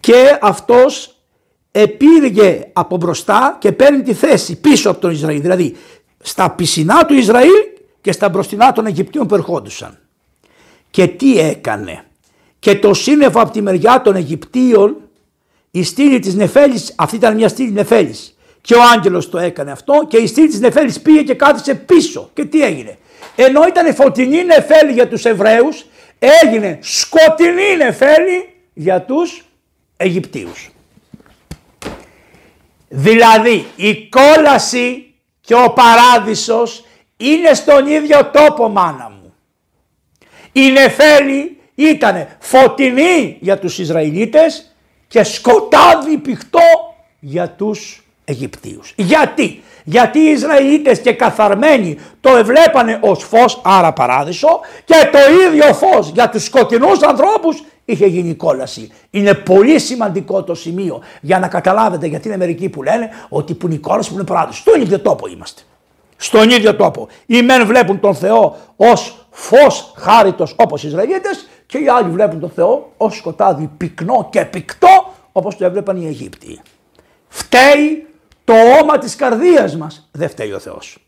Και 0.00 0.38
αυτός 0.40 1.16
επήργε 1.70 2.70
από 2.72 2.96
μπροστά 2.96 3.56
και 3.60 3.72
παίρνει 3.72 4.02
τη 4.02 4.14
θέση 4.14 4.60
πίσω 4.60 4.90
από 4.90 5.00
τον 5.00 5.10
Ισραήλ. 5.10 5.40
Δηλαδή 5.40 5.76
στα 6.20 6.50
πισινά 6.50 7.06
του 7.06 7.14
Ισραήλ 7.14 7.68
και 8.00 8.12
στα 8.12 8.28
μπροστινά 8.28 8.72
των 8.72 8.86
Αιγυπτίων 8.86 9.26
που 9.26 9.34
ερχόντουσαν. 9.34 9.98
Και 10.90 11.06
τι 11.06 11.38
έκανε. 11.38 12.04
Και 12.58 12.78
το 12.78 12.94
σύννεφο 12.94 13.40
από 13.40 13.50
τη 13.50 13.62
μεριά 13.62 14.02
των 14.02 14.16
Αιγυπτίων 14.16 14.96
η 15.70 15.82
στήλη 15.82 16.18
της 16.18 16.34
Νεφέλης, 16.34 16.92
αυτή 16.96 17.16
ήταν 17.16 17.34
μια 17.34 17.48
στήλη 17.48 17.70
Νεφέλης. 17.70 18.36
Και 18.60 18.74
ο 18.74 18.78
άγγελος 18.94 19.30
το 19.30 19.38
έκανε 19.38 19.70
αυτό 19.70 20.04
και 20.08 20.16
η 20.16 20.26
στήλη 20.26 20.48
της 20.48 20.60
Νεφέλης 20.60 21.00
πήγε 21.00 21.22
και 21.22 21.34
κάθισε 21.34 21.74
πίσω. 21.74 22.30
Και 22.34 22.44
τι 22.44 22.62
έγινε 22.62 22.98
ενώ 23.36 23.66
ήταν 23.68 23.94
φωτεινή 23.94 24.44
νεφέλη 24.44 24.92
για 24.92 25.08
τους 25.08 25.24
Εβραίους, 25.24 25.86
έγινε 26.18 26.78
σκοτεινή 26.80 27.76
νεφέλη 27.76 28.54
για 28.72 29.02
τους 29.02 29.44
Αιγυπτίους. 29.96 30.70
Δηλαδή 32.88 33.66
η 33.76 34.08
κόλαση 34.08 35.14
και 35.40 35.54
ο 35.54 35.72
παράδεισος 35.72 36.84
είναι 37.16 37.54
στον 37.54 37.86
ίδιο 37.86 38.24
τόπο 38.24 38.68
μάνα 38.68 39.10
μου. 39.10 39.34
Η 40.52 40.70
νεφέλη 40.70 41.60
ήταν 41.74 42.28
φωτεινή 42.38 43.36
για 43.40 43.58
τους 43.58 43.78
Ισραηλίτες 43.78 44.74
και 45.08 45.22
σκοτάδι 45.22 46.18
πηχτό 46.18 46.94
για 47.20 47.48
τους 47.50 48.04
Αιγυπτίους. 48.24 48.92
Γιατί, 48.96 49.62
γιατί 49.90 50.18
οι 50.18 50.30
Ισραηλίτες 50.30 51.00
και 51.00 51.12
καθαρμένοι 51.12 51.98
το 52.20 52.36
εβλέπανε 52.36 52.98
ως 53.02 53.24
φως, 53.24 53.60
άρα 53.64 53.92
παράδεισο 53.92 54.60
και 54.84 54.94
το 55.12 55.18
ίδιο 55.46 55.74
φως 55.74 56.10
για 56.14 56.28
τους 56.28 56.44
σκοτεινούς 56.44 57.02
ανθρώπους 57.02 57.64
είχε 57.84 58.06
γίνει 58.06 58.34
κόλαση. 58.34 58.92
Είναι 59.10 59.34
πολύ 59.34 59.78
σημαντικό 59.78 60.42
το 60.42 60.54
σημείο 60.54 61.02
για 61.20 61.38
να 61.38 61.48
καταλάβετε 61.48 62.06
γιατί 62.06 62.28
είναι 62.28 62.36
μερικοί 62.36 62.68
που 62.68 62.82
λένε 62.82 63.10
ότι 63.28 63.54
που 63.54 63.66
είναι 63.66 63.74
η 63.74 63.78
κόλαση 63.78 64.08
που 64.08 64.14
είναι 64.14 64.24
παράδεισο. 64.24 64.60
Στον 64.60 64.80
ίδιο 64.80 65.00
τόπο 65.00 65.28
είμαστε. 65.28 65.62
Στον 66.16 66.50
ίδιο 66.50 66.76
τόπο. 66.76 67.08
Οι 67.26 67.42
μεν 67.42 67.66
βλέπουν 67.66 68.00
τον 68.00 68.14
Θεό 68.14 68.56
ως 68.76 69.26
φως 69.30 69.92
χάριτος 69.96 70.54
όπως 70.56 70.82
οι 70.82 70.88
Ισραηλίτες 70.88 71.48
και 71.66 71.78
οι 71.78 71.88
άλλοι 71.88 72.10
βλέπουν 72.10 72.40
τον 72.40 72.50
Θεό 72.50 72.92
ως 72.96 73.16
σκοτάδι 73.16 73.70
πυκνό 73.76 74.28
και 74.30 74.44
πυκτό 74.44 75.12
όπως 75.32 75.56
το 75.56 75.64
έβλεπαν 75.64 76.02
οι 76.02 76.06
Αιγύπτιοι. 76.06 76.60
Φταίει 77.28 78.04
το 78.50 78.56
όμα 78.82 78.98
της 78.98 79.16
καρδίας 79.16 79.76
μας. 79.76 80.08
Δεν 80.12 80.28
φταίει 80.28 80.52
ο 80.52 80.58
Θεός. 80.58 80.98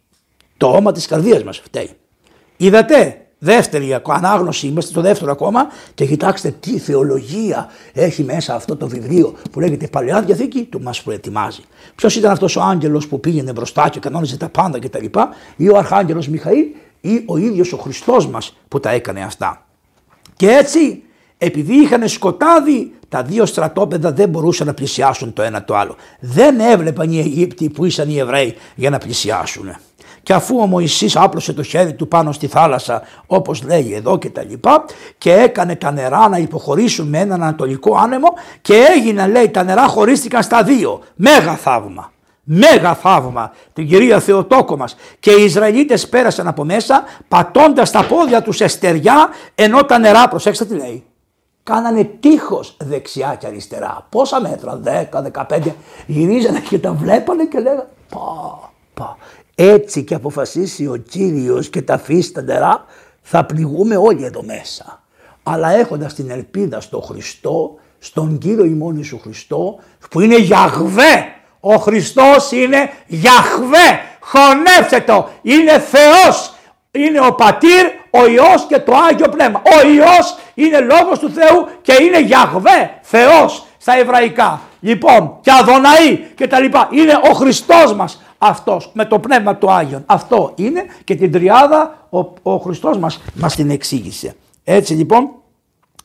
Το 0.56 0.66
όμα 0.66 0.92
της 0.92 1.06
καρδίας 1.06 1.42
μας 1.42 1.58
φταίει. 1.58 1.90
Είδατε, 2.56 3.26
δεύτερη 3.38 4.00
ανάγνωση, 4.06 4.66
είμαστε 4.66 4.90
στο 4.90 5.00
δεύτερο 5.00 5.32
ακόμα 5.32 5.66
και 5.94 6.06
κοιτάξτε 6.06 6.50
τι 6.60 6.78
θεολογία 6.78 7.70
έχει 7.92 8.22
μέσα 8.22 8.54
αυτό 8.54 8.76
το 8.76 8.88
βιβλίο 8.88 9.34
που 9.50 9.60
λέγεται 9.60 9.86
Παλαιά 9.86 10.22
Διαθήκη 10.22 10.64
του 10.64 10.82
μας 10.82 11.02
προετοιμάζει. 11.02 11.62
Ποιος 11.94 12.16
ήταν 12.16 12.30
αυτός 12.30 12.56
ο 12.56 12.60
άγγελος 12.62 13.08
που 13.08 13.20
πήγαινε 13.20 13.52
μπροστά 13.52 13.88
και 13.88 13.98
κανόνιζε 13.98 14.36
τα 14.36 14.48
πάντα 14.48 14.78
κτλ. 14.78 15.04
ή 15.56 15.68
ο 15.68 15.76
αρχάγγελος 15.76 16.28
Μιχαήλ 16.28 16.66
ή 17.00 17.22
ο 17.26 17.36
ίδιος 17.36 17.72
ο 17.72 17.76
Χριστός 17.76 18.26
μας 18.26 18.56
που 18.68 18.80
τα 18.80 18.90
έκανε 18.90 19.22
αυτά. 19.22 19.66
Και 20.36 20.48
έτσι 20.48 21.02
επειδή 21.44 21.74
είχαν 21.74 22.08
σκοτάδι 22.08 22.92
τα 23.08 23.22
δύο 23.22 23.46
στρατόπεδα 23.46 24.12
δεν 24.12 24.28
μπορούσαν 24.28 24.66
να 24.66 24.74
πλησιάσουν 24.74 25.32
το 25.32 25.42
ένα 25.42 25.64
το 25.64 25.76
άλλο. 25.76 25.96
Δεν 26.20 26.60
έβλεπαν 26.60 27.10
οι 27.10 27.18
Αιγύπτιοι 27.18 27.70
που 27.70 27.84
ήσαν 27.84 28.08
οι 28.08 28.18
Εβραίοι 28.18 28.56
για 28.74 28.90
να 28.90 28.98
πλησιάσουν. 28.98 29.76
Και 30.22 30.32
αφού 30.32 30.58
ο 30.60 30.66
Μωυσής 30.66 31.16
άπλωσε 31.16 31.52
το 31.52 31.62
χέρι 31.62 31.94
του 31.94 32.08
πάνω 32.08 32.32
στη 32.32 32.46
θάλασσα 32.46 33.02
όπως 33.26 33.62
λέει 33.62 33.92
εδώ 33.94 34.18
και 34.18 34.30
τα 34.30 34.42
λοιπά 34.42 34.84
και 35.18 35.32
έκανε 35.32 35.76
τα 35.76 35.92
νερά 35.92 36.28
να 36.28 36.36
υποχωρήσουν 36.36 37.08
με 37.08 37.18
έναν 37.18 37.42
ανατολικό 37.42 37.96
άνεμο 37.96 38.28
και 38.60 38.74
έγιναν 38.96 39.30
λέει 39.30 39.48
τα 39.48 39.62
νερά 39.62 39.86
χωρίστηκαν 39.86 40.42
στα 40.42 40.62
δύο. 40.62 41.00
Μέγα 41.14 41.54
θαύμα. 41.56 42.12
Μέγα 42.44 42.94
θαύμα 42.94 43.52
την 43.72 43.88
κυρία 43.88 44.20
Θεοτόκο 44.20 44.76
μας 44.76 44.96
και 45.20 45.30
οι 45.30 45.44
Ισραηλίτες 45.44 46.08
πέρασαν 46.08 46.48
από 46.48 46.64
μέσα 46.64 47.04
πατώντας 47.28 47.90
τα 47.90 48.04
πόδια 48.04 48.42
τους 48.42 48.60
εστεριά 48.60 49.28
ενώ 49.54 49.84
τα 49.84 49.98
νερά 49.98 50.28
προσέξτε 50.28 50.64
τι 50.64 50.74
λέει 50.74 51.04
κάνανε 51.62 52.04
τείχος 52.20 52.76
δεξιά 52.80 53.36
και 53.38 53.46
αριστερά. 53.46 54.06
Πόσα 54.08 54.40
μέτρα, 54.40 54.80
10, 54.84 55.22
15, 55.22 55.74
γυρίζανε 56.06 56.60
και 56.60 56.78
τα 56.78 56.92
βλέπανε 56.92 57.44
και 57.44 57.58
λέγανε 57.58 57.88
πα, 58.08 58.72
πα. 58.94 59.16
Έτσι 59.54 60.04
και 60.04 60.14
αποφασίσει 60.14 60.86
ο 60.86 60.96
Κύριος 60.96 61.68
και 61.68 61.82
τα 61.82 61.94
αφήσει 61.94 62.32
τα 62.32 62.42
νερά 62.42 62.84
θα 63.22 63.44
πληγούμε 63.44 63.96
όλοι 63.96 64.24
εδώ 64.24 64.42
μέσα. 64.42 65.02
Αλλά 65.42 65.70
έχοντας 65.70 66.14
την 66.14 66.30
ελπίδα 66.30 66.80
στο 66.80 67.00
Χριστό, 67.00 67.74
στον 67.98 68.38
Κύριο 68.38 68.64
ημών 68.64 68.94
Ιησού 68.96 69.18
Χριστό 69.18 69.78
που 70.10 70.20
είναι 70.20 70.38
Γιαχβέ. 70.38 71.26
Ο 71.60 71.74
Χριστός 71.74 72.50
είναι 72.50 72.90
Γιαχβέ. 73.06 74.00
Χωνεύσε 74.20 75.00
το. 75.00 75.28
Είναι 75.42 75.78
Θεός. 75.78 76.54
Είναι 76.98 77.26
ο 77.26 77.34
Πατήρ, 77.34 77.86
ο 78.10 78.26
Υιός 78.26 78.66
και 78.68 78.78
το 78.78 78.92
Άγιο 79.10 79.28
Πνεύμα. 79.28 79.62
Ο 79.64 79.88
Υιός 79.88 80.36
είναι 80.54 80.80
λόγος 80.80 81.18
του 81.18 81.30
Θεού 81.30 81.68
και 81.82 81.96
είναι 82.02 82.20
Γιαχβέ, 82.20 82.98
Θεός 83.02 83.66
στα 83.78 83.96
εβραϊκά. 83.96 84.60
Λοιπόν 84.80 85.38
και 85.40 85.50
Αδωναή 85.52 86.16
και 86.34 86.46
τα 86.46 86.60
λοιπά. 86.60 86.88
Είναι 86.92 87.20
ο 87.30 87.34
Χριστός 87.34 87.94
μας 87.94 88.22
αυτός 88.38 88.90
με 88.92 89.04
το 89.04 89.18
Πνεύμα 89.18 89.56
του 89.56 89.70
Άγιον. 89.70 90.02
Αυτό 90.06 90.52
είναι 90.56 90.84
και 91.04 91.14
την 91.14 91.32
τριάδα 91.32 92.06
ο, 92.10 92.18
ο 92.42 92.56
Χριστός 92.56 92.98
μας 92.98 93.20
μας 93.34 93.54
την 93.54 93.70
εξήγησε. 93.70 94.36
Έτσι 94.64 94.94
λοιπόν 94.94 95.30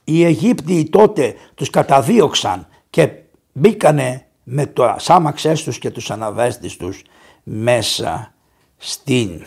οι 0.03 0.25
Αιγύπτιοι 0.25 0.89
τότε 0.89 1.35
τους 1.55 1.69
καταδίωξαν 1.69 2.67
και 2.89 3.09
μπήκανε 3.51 4.25
με 4.43 4.65
το 4.65 4.95
σάμαξές 4.97 5.63
τους 5.63 5.79
και 5.79 5.89
τους 5.89 6.11
αναβέστης 6.11 6.77
τους 6.77 7.03
μέσα 7.43 8.33
στην 8.77 9.45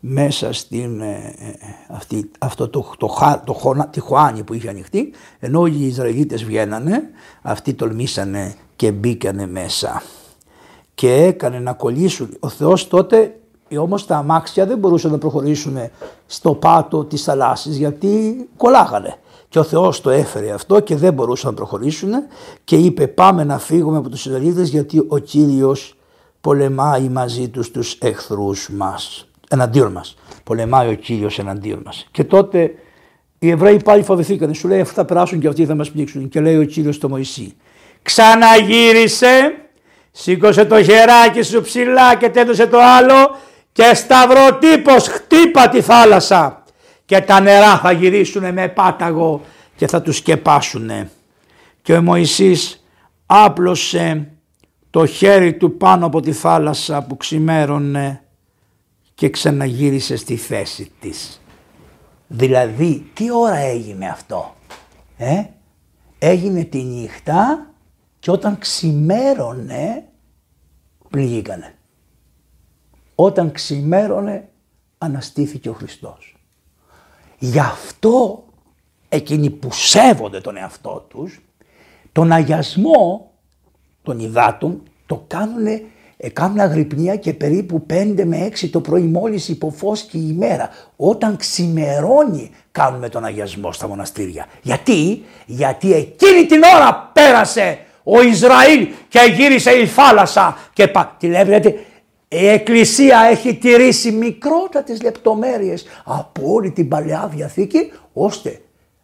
μέσα 0.00 0.52
στην 0.52 1.00
ε, 1.00 1.34
ε, 1.38 1.54
αυτή, 1.88 2.30
αυτό 2.38 2.68
το, 2.68 2.94
το, 2.98 3.06
το, 3.44 3.54
το, 3.54 3.88
τη 3.90 4.00
Χωάνη 4.00 4.42
που 4.42 4.54
είχε 4.54 4.68
ανοιχτεί 4.68 5.12
ενώ 5.38 5.66
οι 5.66 5.86
Ισραηλίτες 5.86 6.44
βγαίνανε 6.44 7.02
αυτοί 7.42 7.74
τολμήσανε 7.74 8.54
και 8.76 8.92
μπήκανε 8.92 9.46
μέσα 9.46 10.02
και 10.94 11.12
έκανε 11.12 11.58
να 11.58 11.72
κολλήσουν. 11.72 12.36
Ο 12.40 12.48
Θεός 12.48 12.88
τότε 12.88 13.34
όμως 13.78 14.06
τα 14.06 14.16
αμάξια 14.16 14.66
δεν 14.66 14.78
μπορούσαν 14.78 15.10
να 15.10 15.18
προχωρήσουν 15.18 15.76
στο 16.26 16.54
πάτο 16.54 17.04
της 17.04 17.22
θαλάσσης 17.22 17.76
γιατί 17.76 18.48
κολλάγανε. 18.56 19.14
Και 19.48 19.58
ο 19.58 19.62
Θεός 19.62 20.00
το 20.00 20.10
έφερε 20.10 20.50
αυτό 20.50 20.80
και 20.80 20.96
δεν 20.96 21.12
μπορούσαν 21.12 21.50
να 21.50 21.56
προχωρήσουν 21.56 22.10
και 22.64 22.76
είπε 22.76 23.06
πάμε 23.06 23.44
να 23.44 23.58
φύγουμε 23.58 23.96
από 23.96 24.08
τους 24.08 24.26
Ισραηλίτες 24.26 24.68
γιατί 24.68 25.04
ο 25.08 25.18
Κύριος 25.18 25.96
πολεμάει 26.40 27.08
μαζί 27.08 27.48
τους 27.48 27.70
τους 27.70 27.98
εχθρούς 28.00 28.70
μας 28.72 29.29
εναντίον 29.50 29.92
μας. 29.92 30.16
Πολεμάει 30.44 30.88
ο 30.88 30.94
κύριος 30.94 31.38
εναντίον 31.38 31.82
μας. 31.84 32.08
Και 32.10 32.24
τότε 32.24 32.74
οι 33.38 33.50
Εβραίοι 33.50 33.82
πάλι 33.82 34.02
φοβηθήκαν. 34.02 34.54
Σου 34.54 34.68
λέει: 34.68 34.80
Αυτά 34.80 34.94
θα 34.94 35.04
περάσουν 35.04 35.40
και 35.40 35.48
αυτοί 35.48 35.66
θα 35.66 35.74
μας 35.74 35.90
πνίξουν. 35.90 36.28
Και 36.28 36.40
λέει 36.40 36.56
ο 36.56 36.64
κύριος 36.64 36.94
στο 36.94 37.08
Μωυσή: 37.08 37.56
Ξαναγύρισε, 38.02 39.52
σήκωσε 40.10 40.64
το 40.64 40.82
χεράκι 40.82 41.42
σου 41.42 41.60
ψηλά 41.60 42.14
και 42.14 42.28
τέντωσε 42.28 42.66
το 42.66 42.78
άλλο 42.80 43.36
και 43.72 43.94
σταυροτύπως 43.94 45.08
χτύπα 45.08 45.68
τη 45.68 45.80
θάλασσα 45.80 46.62
και 47.04 47.20
τα 47.20 47.40
νερά 47.40 47.78
θα 47.78 47.92
γυρίσουν 47.92 48.52
με 48.52 48.68
πάταγο 48.68 49.40
και 49.76 49.86
θα 49.86 50.02
τους 50.02 50.16
σκεπάσουν. 50.16 50.90
Και 51.82 51.94
ο 51.94 52.02
Μωυσής 52.02 52.84
άπλωσε 53.26 54.32
το 54.90 55.06
χέρι 55.06 55.56
του 55.56 55.76
πάνω 55.76 56.06
από 56.06 56.20
τη 56.20 56.32
θάλασσα 56.32 57.02
που 57.02 57.16
ξημέρωνε 57.16 58.22
και 59.20 59.30
ξαναγύρισε 59.30 60.16
στη 60.16 60.36
θέση 60.36 60.92
της. 61.00 61.40
Δηλαδή 62.28 63.10
τι 63.14 63.32
ώρα 63.32 63.56
έγινε 63.56 64.08
αυτό. 64.08 64.54
Ε; 65.16 65.44
Έγινε 66.18 66.64
τη 66.64 66.82
νύχτα 66.82 67.70
και 68.18 68.30
όταν 68.30 68.58
ξημέρωνε 68.58 70.08
πληγήκανε. 71.10 71.74
Όταν 73.14 73.52
ξημέρωνε 73.52 74.48
αναστήθηκε 74.98 75.68
ο 75.68 75.72
Χριστός. 75.72 76.36
Γι' 77.38 77.60
αυτό 77.60 78.44
εκείνοι 79.08 79.50
που 79.50 79.72
σέβονται 79.72 80.40
τον 80.40 80.56
εαυτό 80.56 81.06
τους 81.08 81.40
τον 82.12 82.32
αγιασμό 82.32 83.30
των 84.02 84.18
υδάτων 84.18 84.82
το 85.06 85.24
κάνουν 85.26 85.66
ε, 86.22 86.28
κάνουν 86.28 86.60
αγρυπνία 86.60 87.16
και 87.16 87.32
περίπου 87.32 87.86
5 87.90 88.24
με 88.24 88.48
6 88.60 88.68
το 88.70 88.80
πρωί 88.80 89.02
μόλις 89.02 89.48
υποφώσκει 89.48 90.18
η 90.18 90.26
ημέρα. 90.28 90.70
Όταν 90.96 91.36
ξημερώνει 91.36 92.50
κάνουμε 92.72 93.08
τον 93.08 93.24
αγιασμό 93.24 93.72
στα 93.72 93.88
μοναστήρια. 93.88 94.46
Γιατί, 94.62 95.22
γιατί 95.46 95.94
εκείνη 95.94 96.46
την 96.46 96.62
ώρα 96.76 97.10
πέρασε 97.12 97.78
ο 98.02 98.22
Ισραήλ 98.22 98.88
και 99.08 99.34
γύρισε 99.36 99.70
η 99.70 99.86
θάλασσα 99.86 100.58
και 100.72 100.88
πα... 100.88 101.16
Τι 101.18 101.26
λέτε, 101.26 101.74
η 102.28 102.46
Εκκλησία 102.48 103.28
έχει 103.30 103.54
τηρήσει 103.54 104.10
μικρότατες 104.12 105.02
λεπτομέρειες 105.02 105.86
από 106.04 106.52
όλη 106.52 106.70
την 106.70 106.88
Παλαιά 106.88 107.30
Διαθήκη 107.34 107.92
ώστε 108.12 108.60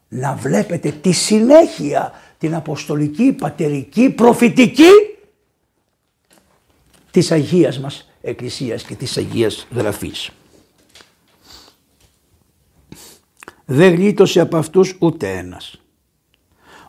να 0.09 0.35
βλέπετε 0.35 0.91
τη 1.01 1.13
συνέχεια, 1.13 2.13
την 2.39 2.55
αποστολική, 2.55 3.33
πατερική, 3.33 4.11
προφητική 4.11 5.16
της 7.17 7.31
Αγίας 7.31 7.79
μας 7.79 8.11
Εκκλησίας 8.21 8.83
και 8.83 8.95
της 8.95 9.17
Αγίας 9.17 9.67
Γραφής. 9.71 10.31
Δεν 13.65 13.95
γλίτωσε 13.95 14.41
από 14.41 14.57
αυτούς 14.57 14.97
ούτε 14.99 15.31
ένας. 15.31 15.81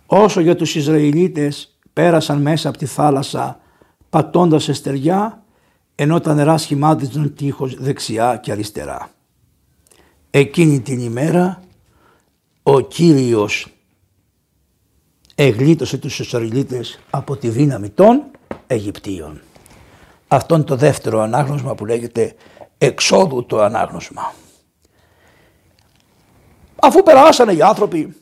Όσο 0.06 0.40
για 0.40 0.56
τους 0.56 0.76
Ισραηλίτες 0.76 1.78
πέρασαν 1.94 2.42
μέσα 2.42 2.70
από 2.70 2.78
τη 2.78 2.86
θάλασσα 2.86 3.60
πατώντας 4.10 4.70
εστεριά 4.70 5.44
ενώ 5.96 6.20
τα 6.20 6.34
νερά 6.34 6.58
σχημάτιζαν 6.58 7.34
τείχος 7.36 7.76
δεξιά 7.76 8.38
και 8.38 8.52
αριστερά. 8.52 9.12
Εκείνη 10.30 10.82
την 10.82 11.00
ημέρα 11.00 11.64
ο 12.64 12.80
Κύριος 12.80 13.68
εγλίτωσε 15.36 15.98
τους 15.98 16.20
Ισραηλίτες 16.20 17.00
από 17.10 17.36
τη 17.36 17.50
δύναμη 17.50 17.90
των 17.90 18.24
Αιγυπτίων. 18.68 19.42
Αυτό 20.28 20.56
είναι 20.56 20.64
το 20.64 20.76
δεύτερο 20.76 21.20
ανάγνωσμα 21.20 21.76
που 21.76 21.86
λέγεται 21.86 22.36
εξόδου 22.78 23.46
το 23.46 23.62
ανάγνωσμα. 23.62 24.34
Αφού 26.76 27.04
περάσανε 27.04 27.52
οι 27.54 27.62
άνθρωποι 27.62 28.16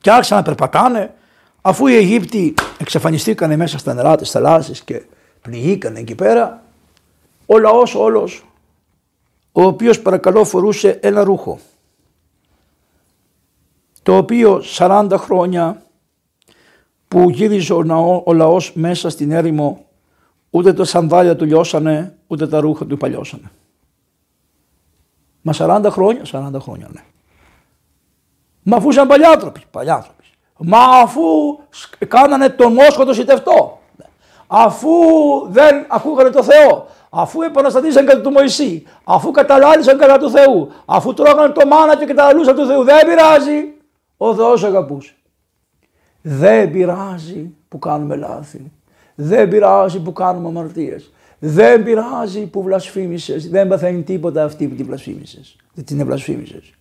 και 0.00 0.10
άρχισαν 0.10 0.36
να 0.36 0.42
περπατάνε, 0.42 1.14
αφού 1.60 1.86
οι 1.86 1.94
Αιγύπτιοι 1.94 2.54
εξαφανιστήκανε 2.78 3.56
μέσα 3.56 3.78
στα 3.78 3.94
νερά 3.94 4.16
της 4.16 4.30
θαλάσσης 4.30 4.80
και 4.80 5.02
πνιγήκανε 5.42 5.98
εκεί 5.98 6.14
πέρα, 6.14 6.62
ο 7.46 7.58
λαός 7.58 7.94
όλος, 7.94 8.44
ο 9.52 9.62
οποίος 9.62 10.00
παρακαλώ 10.00 10.44
φορούσε 10.44 10.98
ένα 11.02 11.24
ρούχο, 11.24 11.58
το 14.02 14.16
οποίο 14.16 14.62
40 14.76 15.14
χρόνια 15.18 15.82
που 17.08 17.30
γύριζε 17.30 17.72
ο, 17.72 18.22
ο 18.26 18.32
λαός 18.32 18.72
μέσα 18.74 19.10
στην 19.10 19.30
έρημο 19.30 19.89
Ούτε 20.50 20.72
τα 20.72 20.84
σανδάλια 20.84 21.36
του 21.36 21.44
λιώσανε, 21.44 22.18
ούτε 22.26 22.46
τα 22.46 22.60
ρούχα 22.60 22.86
του 22.86 22.96
παλιώσανε. 22.96 23.50
Μα 25.42 25.52
40 25.56 25.86
χρόνια, 25.90 26.22
40 26.26 26.60
χρόνια 26.60 26.88
ναι. 26.92 27.00
Μα 28.62 28.76
αφού 28.76 28.90
ήταν 28.90 29.08
παλιάτροποι, 29.08 29.60
παλιάτροποι. 29.70 30.24
Μα 30.58 30.78
αφού 30.78 31.22
κάνανε 32.08 32.48
τον 32.48 32.72
Μόσχο 32.72 33.04
το 33.04 33.12
σιτευτό. 33.12 33.78
Αφού 34.46 34.88
δεν 35.48 35.86
ακούγανε 35.88 36.30
το 36.30 36.42
Θεό. 36.42 36.86
Αφού 37.10 37.42
επαναστατήσαν 37.42 38.06
κατά 38.06 38.20
του 38.20 38.30
Μωυσή. 38.30 38.86
Αφού 39.04 39.30
καταλάλησαν 39.30 39.98
κατά 39.98 40.18
του 40.18 40.30
Θεού. 40.30 40.72
Αφού 40.84 41.14
τρώγανε 41.14 41.52
το 41.52 41.66
μάνα 41.66 41.96
και 41.96 42.04
καταλαλούσαν 42.04 42.54
του 42.54 42.66
Θεού. 42.66 42.84
Δεν 42.84 43.06
πειράζει. 43.06 43.72
Ο 44.16 44.34
Θεός 44.34 44.64
αγαπούσε. 44.64 45.14
Δεν 46.22 46.70
πειράζει 46.70 47.54
που 47.68 47.78
κάνουμε 47.78 48.16
λάθη. 48.16 48.72
Δεν 49.22 49.48
πειράζει 49.48 50.00
που 50.00 50.12
κάνουμε 50.12 50.48
αμαρτίες. 50.48 51.12
Δεν 51.38 51.82
πειράζει 51.82 52.46
που 52.46 52.62
βλασφήμισες. 52.62 53.48
Δεν 53.48 53.68
παθαίνει 53.68 54.02
τίποτα 54.02 54.44
αυτή 54.44 54.68
που 54.68 54.74
την 54.74 54.86
βλασφήμισες. 54.86 55.56
Δεν 55.74 55.84
την 55.84 56.04
βλασφήμισες. 56.04 56.74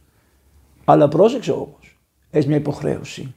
Αλλά 0.85 1.07
πρόσεξε 1.07 1.51
όμως. 1.51 1.99
Έχεις 2.29 2.47
μια 2.47 2.57
υποχρέωση. 2.57 3.33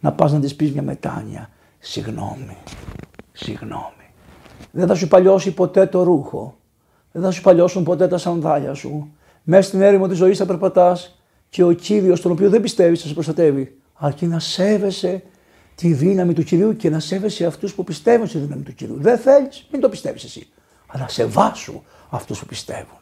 Να 0.00 0.12
πας 0.12 0.32
να 0.32 0.40
της 0.40 0.54
πεις 0.54 0.72
μια 0.72 0.82
μετάνοια. 0.82 1.50
Συγγνώμη. 1.78 2.56
Συγγνώμη. 3.32 4.06
Δεν 4.70 4.86
θα 4.86 4.94
σου 4.94 5.08
παλιώσει 5.08 5.54
ποτέ 5.54 5.86
το 5.86 6.02
ρούχο. 6.02 6.56
Δεν 7.12 7.22
θα 7.22 7.30
σου 7.30 7.42
παλιώσουν 7.42 7.84
ποτέ 7.84 8.08
τα 8.08 8.18
σανδάλια 8.18 8.74
σου. 8.74 9.12
Μέσα 9.42 9.68
στην 9.68 9.80
έρημο 9.80 10.08
της 10.08 10.16
ζωής 10.16 10.38
θα 10.38 10.46
περπατάς 10.46 11.22
και 11.48 11.64
ο 11.64 11.72
κύριος, 11.72 12.20
τον 12.20 12.32
οποίο 12.32 12.50
δεν 12.50 12.60
πιστεύεις, 12.60 13.00
θα 13.00 13.06
σε 13.08 13.14
προστατεύει. 13.14 13.76
Αρκεί 13.94 14.26
να 14.26 14.38
σέβεσαι 14.38 15.22
τη 15.82 15.92
δύναμη 15.92 16.32
του 16.32 16.42
κυρίου 16.42 16.76
και 16.76 16.90
να 16.90 17.00
σέβεσαι 17.00 17.46
αυτούς 17.46 17.74
που 17.74 17.84
πιστεύουν 17.84 18.26
στη 18.26 18.38
δύναμη 18.38 18.62
του 18.62 18.74
κυρίου. 18.74 18.96
Δεν 19.00 19.18
θέλεις, 19.18 19.66
μην 19.72 19.80
το 19.80 19.88
πιστεύεις 19.88 20.24
εσύ. 20.24 20.48
Αλλά 20.86 21.08
σεβάσου 21.08 21.82
αυτούς 22.10 22.38
που 22.38 22.46
πιστεύουν. 22.46 22.98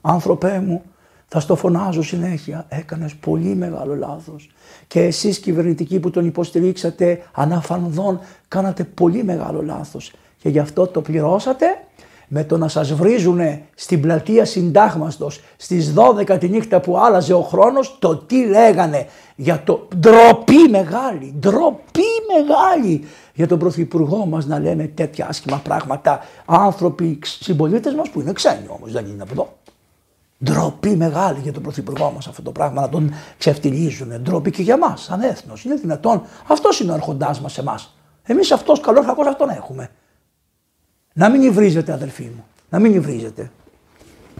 Άνθρωπέ 0.00 0.60
μου, 0.60 0.82
θα 1.28 1.40
στο 1.40 1.56
φωνάζω 1.56 2.02
συνέχεια. 2.02 2.66
Έκανες 2.68 3.14
πολύ 3.14 3.54
μεγάλο 3.54 3.96
λάθος. 3.96 4.50
Και 4.86 5.00
εσείς 5.00 5.38
κυβερνητικοί 5.38 6.00
που 6.00 6.10
τον 6.10 6.26
υποστηρίξατε 6.26 7.22
αναφανδόν 7.32 8.20
κάνατε 8.48 8.84
πολύ 8.84 9.24
μεγάλο 9.24 9.62
λάθος. 9.62 10.12
Και 10.38 10.48
γι' 10.48 10.58
αυτό 10.58 10.86
το 10.86 11.00
πληρώσατε 11.02 11.66
με 12.28 12.44
το 12.44 12.56
να 12.56 12.68
σας 12.68 12.92
βρίζουν 12.92 13.40
στην 13.74 14.00
πλατεία 14.00 14.44
συντάγματος 14.44 15.40
στις 15.56 15.94
12 15.96 16.36
τη 16.40 16.48
νύχτα 16.48 16.80
που 16.80 16.98
άλλαζε 16.98 17.34
ο 17.34 17.42
χρόνος 17.42 17.96
το 17.98 18.16
τι 18.16 18.46
λέγανε 18.46 19.06
για 19.36 19.62
το 19.64 19.88
ντροπή 19.96 20.68
μεγάλη, 20.70 21.34
ντροπή 21.38 22.02
μεγάλη 22.36 23.04
για 23.34 23.46
τον 23.46 23.58
Πρωθυπουργό 23.58 24.26
μας 24.26 24.46
να 24.46 24.58
λέμε 24.58 24.84
τέτοια 24.84 25.26
άσχημα 25.28 25.56
πράγματα 25.56 26.20
άνθρωποι 26.46 27.18
συμπολίτες 27.22 27.94
μας 27.94 28.10
που 28.10 28.20
είναι 28.20 28.32
ξένοι 28.32 28.66
όμως 28.68 28.92
δεν 28.92 29.06
είναι 29.06 29.22
από 29.22 29.32
εδώ. 29.32 29.54
Ντροπή 30.44 30.96
μεγάλη 30.96 31.38
για 31.42 31.52
τον 31.52 31.62
Πρωθυπουργό 31.62 32.10
μας 32.14 32.26
αυτό 32.26 32.42
το 32.42 32.52
πράγμα 32.52 32.80
να 32.80 32.88
τον 32.88 33.12
ξεφτιλίζουν. 33.38 34.20
Ντροπή 34.22 34.50
και 34.50 34.62
για 34.62 34.74
εμά, 34.74 34.96
σαν 34.96 35.20
έθνος. 35.20 35.64
Είναι 35.64 35.74
δυνατόν. 35.74 36.22
Αυτός 36.46 36.80
είναι 36.80 36.90
ο 36.90 36.94
αρχοντάς 36.94 37.40
μας 37.40 37.58
εμάς. 37.58 37.94
Εμείς 38.22 38.52
αυτός 38.52 38.80
καλό 38.80 39.04
κακός 39.04 39.26
αυτόν 39.26 39.48
έχουμε. 39.48 39.90
Να 41.18 41.28
μην 41.28 41.42
υβρίζετε, 41.42 41.92
αδελφοί 41.92 42.22
μου. 42.22 42.44
Να 42.68 42.78
μην 42.78 42.94
υβρίζετε. 42.94 43.50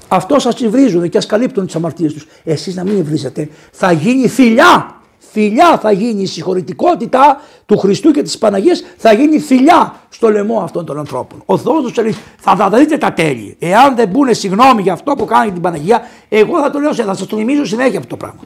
Αυτό 0.09 0.39
σας 0.39 0.61
υβρίζουν 0.61 1.09
και 1.09 1.19
ας 1.19 1.27
καλύπτουν 1.27 1.67
τις 1.67 1.75
αμαρτίες 1.75 2.13
τους. 2.13 2.27
Εσείς 2.45 2.75
να 2.75 2.85
μην 2.85 2.97
υβρίζετε. 2.99 3.49
Θα 3.71 3.93
γίνει 3.93 4.29
φιλιά 4.29 4.97
Φιλιά 5.37 5.79
θα 5.79 5.91
γίνει 5.91 6.23
η 6.23 6.27
συγχωρητικότητα 6.27 7.41
του 7.67 7.79
Χριστού 7.79 8.11
και 8.11 8.23
της 8.23 8.39
Παναγίας 8.39 8.83
θα 8.97 9.13
γίνει 9.13 9.39
φιλιά 9.39 10.01
στο 10.09 10.31
λαιμό 10.31 10.61
αυτών 10.61 10.85
των 10.85 10.99
ανθρώπων. 10.99 11.43
Ο 11.47 11.59
Θεός 11.59 11.83
τους 11.83 11.97
λέει 11.97 12.17
θα, 12.37 12.57
θα 12.57 12.69
δείτε 12.71 12.99
τα 12.99 13.13
τέλη. 13.13 13.57
Εάν 13.59 13.97
δεν 13.97 14.09
μπουν 14.09 14.35
συγγνώμη 14.35 14.83
για 14.83 14.93
αυτό 14.93 15.15
που 15.15 15.25
κάνει 15.25 15.53
την 15.53 15.63
Παναγία 15.63 16.03
εγώ 16.29 16.61
θα 16.61 16.71
το 16.71 16.79
λέω, 16.79 16.95
θα 16.95 17.15
σας 17.15 17.27
το 17.27 17.37
θυμίζω 17.37 17.65
συνέχεια 17.65 17.99
αυτό 17.99 18.09
το 18.09 18.17
πράγμα. 18.17 18.41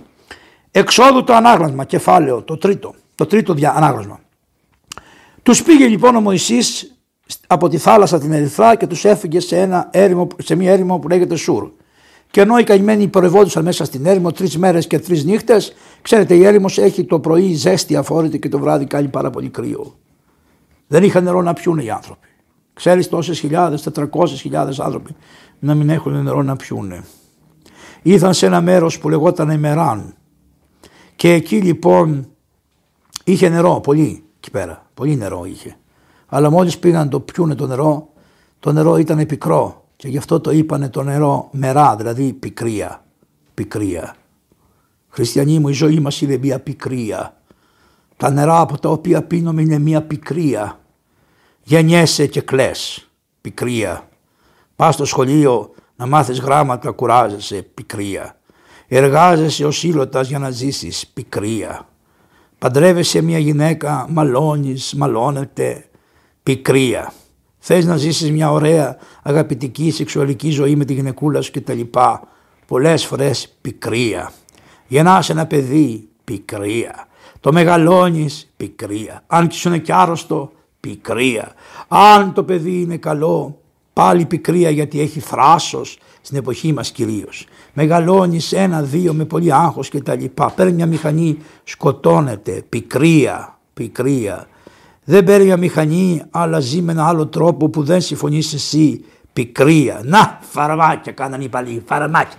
Εξόδου 0.71 1.25
το 1.25 1.35
ανάγνωσμα, 1.35 1.85
κεφάλαιο, 1.85 2.43
το 2.43 2.57
τρίτο, 2.57 2.95
το 3.15 3.27
τρίτο 3.27 3.55
δια, 3.55 3.73
ανάγνωσμα. 3.77 4.21
Τους 5.43 5.63
πήγε 5.63 5.87
λοιπόν 5.87 6.17
ο 6.17 6.21
Μωυσής 6.21 6.95
από 7.47 7.69
τη 7.69 7.79
θάλασσα 7.79 8.19
την 8.19 8.33
Ερυθρά 8.33 8.77
και 8.77 8.87
τους 8.87 9.05
έφυγε 9.05 9.41
σε, 9.41 9.59
ένα 9.59 9.89
έρημο, 9.91 10.27
σε 10.43 10.55
μια 10.55 10.73
έρημο 10.73 10.99
που 10.99 11.09
λέγεται 11.09 11.37
Σούρ. 11.37 11.71
Και 12.31 12.41
ενώ 12.41 12.59
οι 12.59 12.65
καημένοι 12.65 13.09
πορευόντουσαν 13.09 13.65
μέσα 13.65 13.85
στην 13.85 14.07
έρημο 14.07 14.33
τρεις 14.33 14.59
μέρες 14.59 14.87
και 14.87 14.99
τρεις 14.99 15.25
νύχτες, 15.25 15.73
ξέρετε, 16.03 16.35
η 16.35 16.45
έρημος 16.45 16.79
έχει 16.79 17.05
το 17.05 17.21
πρωί 17.21 17.55
ζέστη 17.55 17.97
αφόρητη 17.97 18.39
και 18.39 18.49
το 18.49 18.59
βράδυ 18.59 18.85
κάνει 18.85 19.09
πάρα 19.09 19.31
πολύ 19.31 19.49
κρύο. 19.49 19.99
Δεν 20.87 21.05
είχαν 21.05 21.25
νερό 21.25 21.43
να 21.43 21.53
πιούν 21.53 21.79
οι 21.79 21.91
άνθρωποι. 21.91 22.27
Ξέρεις 22.73 23.09
τόσες 23.09 23.39
χιλιάδες, 23.39 23.89
400 23.95 24.27
χιλιάδες 24.27 24.81
άνθρωποι 24.81 25.15
να 25.59 25.75
μην 25.75 25.91
έχουν 25.91 26.23
νερό 26.23 26.43
να 26.43 26.57
πιούν. 26.57 27.05
Ήρθαν 28.03 28.35
σε 28.35 28.47
ένα 28.47 28.61
μέρος 28.61 28.99
που 28.99 29.09
λεγόταν 29.09 29.51
Εμεράν. 29.51 30.15
Και 31.17 31.33
εκεί 31.33 31.57
λοιπόν 31.57 32.29
είχε 33.25 33.49
νερό, 33.49 33.81
πολύ 33.81 34.25
εκεί 34.37 34.51
πέρα. 34.51 34.91
Πολύ 34.95 35.17
νερό 35.17 35.45
είχε. 35.45 35.77
Αλλά 36.33 36.51
μόλις 36.51 36.79
πήγαν 36.79 37.09
το 37.09 37.21
πιούνε 37.21 37.55
το 37.55 37.67
νερό, 37.67 38.09
το 38.61 38.73
νερό 38.73 38.97
ήταν 38.97 39.27
πικρό 39.27 39.85
και 39.97 40.09
γι' 40.09 40.19
αυτό 40.19 40.41
το 40.41 40.51
είπανε 40.51 40.89
το 40.89 41.03
νερό 41.03 41.49
μερά, 41.53 41.97
δηλαδή 41.97 42.33
πικρία. 42.33 43.05
Πικρία. 43.55 44.15
Χριστιανοί 45.09 45.59
μου, 45.59 45.69
η 45.69 45.73
ζωή 45.73 46.01
μας 46.01 46.21
είναι 46.21 46.37
μια 46.37 46.61
πικρία. 46.61 47.37
Τα 48.17 48.31
νερά 48.31 48.61
από 48.61 48.79
τα 48.79 48.89
οποία 48.89 49.23
πίνουμε 49.23 49.63
είναι 49.63 49.79
μια 49.79 50.03
πικρία. 50.03 50.81
Γεννιέσαι 51.63 52.27
και 52.27 52.41
κλαις. 52.41 53.11
Πικρία. 53.41 54.09
Πας 54.77 54.95
στο 54.95 55.05
σχολείο 55.05 55.75
να 55.97 56.07
μάθεις 56.07 56.41
γράμματα, 56.41 56.91
κουράζεσαι. 56.91 57.63
Πικρία. 57.63 58.37
Εργάζεσαι 58.89 59.65
ως 59.65 59.85
ήλωτας 59.85 60.29
για 60.29 60.39
να 60.39 60.51
ζήσεις. 60.51 61.07
Πικρία. 61.07 61.89
Παντρεύεσαι 62.59 63.21
μια 63.21 63.39
γυναίκα, 63.39 64.07
μαλώνεις, 64.11 64.95
μαλώνεται. 64.95 65.90
Πικρία. 66.43 67.13
Θες 67.59 67.85
να 67.85 67.97
ζήσεις 67.97 68.31
μια 68.31 68.51
ωραία 68.51 68.97
αγαπητική 69.23 69.91
σεξουαλική 69.91 70.51
ζωή 70.51 70.77
με 70.77 70.85
τη 70.85 70.93
γυναικούλα 70.93 71.41
σου 71.41 71.51
κτλ. 71.53 71.81
Πολλές 72.67 73.05
φορές 73.05 73.57
πικρία. 73.61 74.33
Γεννάς 74.87 75.31
ένα 75.31 75.47
παιδί, 75.47 76.09
πικρία. 76.25 77.07
Το 77.41 77.53
μεγαλώνεις, 77.53 78.53
πικρία. 78.57 79.23
Αν 79.27 79.49
και 79.49 79.57
σου 79.57 79.69
είναι 79.69 79.79
κι 79.79 79.93
άρρωστο, 79.93 80.53
πικρία. 80.81 81.53
Αν 81.89 82.33
το 82.33 82.45
παιδί 82.45 82.81
είναι 82.81 82.97
καλό, 82.97 83.61
πάλι 83.93 84.27
πικρία 84.27 84.71
γιατί 84.71 85.01
έχει 85.01 85.21
θράσος 85.21 85.99
στην 86.21 86.37
εποχή 86.37 86.73
μας 86.73 86.91
κυρίως. 86.91 87.47
Μεγαλώνεις 87.73 88.53
ένα-δύο 88.53 89.13
με 89.13 89.25
πολύ 89.25 89.53
άγχος 89.53 89.89
και 89.89 90.01
τα 90.01 90.15
λοιπά. 90.15 90.51
Παίρνει 90.51 90.73
μια 90.73 90.87
μηχανή, 90.87 91.39
σκοτώνεται, 91.65 92.63
πικρία, 92.69 93.59
πικρία. 93.75 94.49
Δεν 95.05 95.25
παίρνει 95.25 95.45
μια 95.45 95.57
μηχανή, 95.57 96.23
αλλά 96.31 96.61
ζει 96.61 96.83
με 96.83 96.93
ένα 96.93 97.07
άλλο 97.07 97.27
τρόπο 97.27 97.69
που 97.69 97.83
δεν 97.83 98.01
συμφωνείς 98.01 98.53
εσύ. 98.53 99.05
Πικρία. 99.33 100.01
Να, 100.05 100.39
φαρμάκια 100.43 101.13
κάνανε 101.13 101.45
οι 101.45 101.49
παλιοί. 101.49 101.83
Φαρμάκια. 101.87 102.39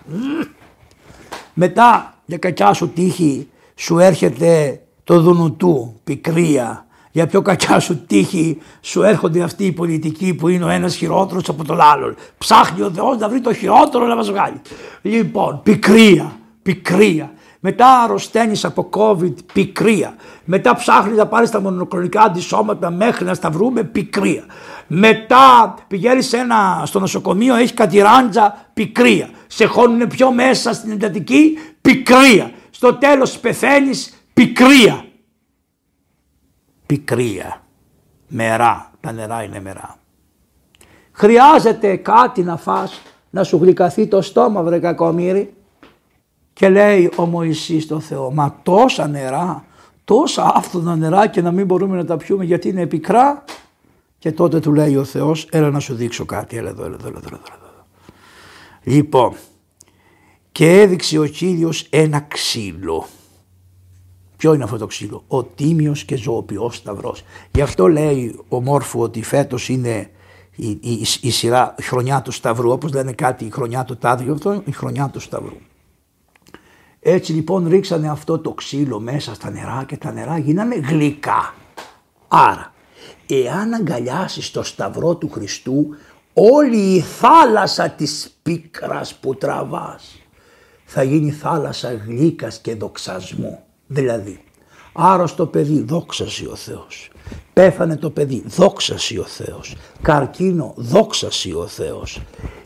Μετά 1.54 2.16
για 2.26 2.38
κακιά 2.38 2.74
σου 2.74 2.90
τύχη 2.90 3.48
σου 3.76 4.00
έρχεται 4.00 4.82
το 5.04 5.22
δουνουτού. 5.22 6.00
Πικρία. 6.04 6.86
Για 7.12 7.28
πιο 7.28 7.42
κακιά 7.42 7.80
σου 7.80 8.06
τύχη 8.06 8.58
σου 8.82 9.04
έρχονται 9.04 9.42
αυτοί 9.42 9.66
οι 9.66 9.72
πολιτικοί 9.72 10.34
που 10.34 10.48
είναι 10.48 10.64
ο 10.64 10.70
ένας 10.70 10.96
χειρότερος 10.96 11.50
από 11.50 11.66
τον 11.66 11.82
άλλον. 11.82 12.16
Ψάχνει 12.38 12.82
ο 12.82 12.92
Θεός 12.92 13.18
να 13.18 13.30
βρει 13.30 13.42
το 13.42 13.54
χειρότερο 13.54 14.06
να 14.06 14.16
μας 14.16 14.30
βγάλει. 14.30 14.62
Λοιπόν, 15.02 15.60
πικρία, 15.64 16.32
πικρία. 16.62 17.32
Μετά 17.64 18.02
αρρωσταίνεις 18.02 18.66
από 18.66 18.90
COVID, 18.94 19.34
πικρία. 19.54 20.16
Μετά 20.46 20.76
ψάχνεις 20.76 21.18
να 21.18 21.28
πάρεις 21.28 21.50
τα 21.50 21.62
μονοκλονικά 21.62 22.22
αντισώματα 22.22 22.90
μέχρι 22.92 23.26
να 23.26 23.34
στα 23.34 23.50
βρούμε, 23.50 23.84
πικρία. 23.84 24.44
Μετά 24.88 25.76
πηγαίνεις 25.88 26.34
ένα, 26.34 26.84
στο 26.86 27.00
νοσοκομείο, 27.00 27.56
έχεις 27.56 27.74
κατηράντζα, 27.74 28.70
πικρία. 28.74 29.30
Σε 29.48 29.66
χώνουν 29.66 30.08
πιο 30.08 30.32
μέσα 30.32 30.74
στην 30.74 30.92
εντατική, 30.92 31.58
πικρία. 31.82 32.52
Στο 32.70 32.94
τέλος 32.94 33.40
πεθαίνεις, 33.40 34.24
πικρία. 34.34 35.06
Πικρία. 36.86 37.62
Μερά. 38.28 38.92
Τα 39.00 39.12
νερά 39.12 39.44
είναι 39.44 39.62
μερά. 39.62 39.96
Χρειάζεται 41.12 41.96
κάτι 41.96 42.44
να 42.44 42.58
φας, 42.58 43.02
να 43.30 43.44
σου 43.44 43.58
γλυκαθεί 43.58 44.08
το 44.08 44.22
στόμα 44.22 44.62
βρε 44.64 44.80
κακομύρι. 44.80 45.54
Και 46.54 46.70
λέει 46.70 47.12
ο 47.16 47.26
Μωυσής 47.26 47.84
στο 47.84 48.00
Θεό, 48.00 48.32
μα 48.32 48.60
τόσα 48.64 49.08
νερά, 49.08 49.66
τόσα 50.04 50.52
άφθονα 50.56 50.96
νερά 50.96 51.28
και 51.28 51.42
να 51.42 51.52
μην 51.52 51.66
μπορούμε 51.66 51.98
να 51.98 52.06
τα 52.06 52.18
πιούμε 52.18 52.44
γιατί 52.44 52.70
είναι 52.70 52.88
πικρά. 52.88 53.44
Και 54.18 54.32
τότε 54.32 54.60
του 54.60 54.74
λέει 54.74 54.96
ο 54.96 55.04
Θεός, 55.04 55.48
έλα 55.52 55.70
να 55.70 55.80
σου 55.80 55.94
δείξω 55.96 56.26
κάτι, 56.26 56.58
έλα 56.58 56.70
εδώ, 56.70 56.86
έλα 56.86 56.96
εδώ, 57.00 57.08
έλα 57.08 57.18
εδώ. 57.18 57.28
Έλα 57.28 57.60
εδώ. 57.64 57.86
Λοιπόν, 58.84 59.34
και 60.52 60.82
έδειξε 60.82 61.20
ο 61.20 61.26
Κύριος 61.26 61.88
ένα 61.90 62.20
ξύλο. 62.20 63.06
Ποιο 64.38 64.54
είναι 64.54 64.64
αυτό 64.64 64.78
το 64.78 64.86
ξύλο, 64.86 65.24
ο 65.28 65.44
τίμιος 65.44 66.04
και 66.04 66.16
ζωοποιός 66.16 66.76
σταυρός. 66.76 67.24
Γι' 67.52 67.62
αυτό 67.62 67.88
λέει 67.88 68.40
ο 68.48 68.62
Μόρφου 68.62 69.00
ότι 69.00 69.24
φέτος 69.24 69.70
είναι 69.70 70.12
η, 70.56 70.70
η, 70.70 71.06
η, 71.22 71.32
σειρά 71.32 71.76
η 71.78 71.82
χρονιά 71.82 72.22
του 72.22 72.32
Σταυρού, 72.32 72.72
όπως 72.72 72.94
λένε 72.94 73.12
κάτι 73.12 73.46
η 73.46 73.50
χρονιά 73.50 73.84
του 73.84 73.98
Τάδιο, 73.98 74.34
αυτό 74.34 74.62
η 74.66 74.72
χρονιά 74.72 75.10
του 75.10 75.20
Σταυρού. 75.20 75.58
Έτσι 77.04 77.34
λοιπόν 77.34 77.68
ρίξανε 77.68 78.10
αυτό 78.10 78.40
το 78.40 78.54
ξύλο 78.54 79.00
μέσα 79.00 79.34
στα 79.34 79.50
νερά 79.50 79.84
και 79.88 79.98
τα 79.98 80.12
νερά 80.12 80.38
γίνανε 80.38 80.76
γλυκά. 80.76 81.54
Άρα, 82.28 82.74
εάν 83.28 83.74
αγκαλιάσεις 83.74 84.52
το 84.52 84.64
Σταυρό 84.64 85.16
του 85.16 85.30
Χριστού, 85.30 85.96
όλη 86.34 86.78
η 86.78 87.00
θάλασσα 87.00 87.90
της 87.90 88.38
πίκρας 88.42 89.16
που 89.16 89.36
τραβάς 89.36 90.22
θα 90.86 91.04
γίνει 91.04 91.32
θάλασσα 91.32 91.94
γλύκας 91.94 92.60
και 92.60 92.76
δοξασμού. 92.76 93.60
Δηλαδή, 93.88 94.44
άρρωστο 94.94 95.46
παιδί, 95.46 95.82
δόξαση 95.82 96.46
ο 96.46 96.56
Θεός. 96.56 97.12
Πέθανε 97.54 97.96
το 97.98 98.10
παιδί, 98.10 98.44
δόξαση 98.46 99.18
ο 99.18 99.24
Θεός. 99.24 99.76
Καρκίνο, 100.02 100.74
δόξαση 100.78 101.54
ο 101.54 101.68
Θεός. 101.68 102.22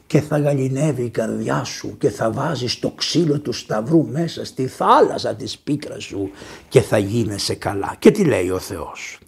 Και 0.07 0.21
θα 0.21 0.37
γαλινεύει 0.37 1.03
η 1.03 1.09
καρδιά 1.09 1.63
σου 1.63 1.97
και 1.97 2.09
θα 2.09 2.31
βάζεις 2.31 2.79
το 2.79 2.91
ξύλο 2.91 3.39
του 3.39 3.53
σταυρού 3.53 4.07
μέσα 4.07 4.45
στη 4.45 4.67
θάλασσα 4.67 5.35
της 5.35 5.57
πίκρας 5.57 6.03
σου 6.03 6.29
και 6.69 6.81
θα 6.81 6.97
γίνεσαι 6.97 7.55
καλά. 7.55 7.95
Και 7.99 8.11
τι 8.11 8.23
λέει 8.23 8.49
ο 8.49 8.59
Θεός; 8.59 9.19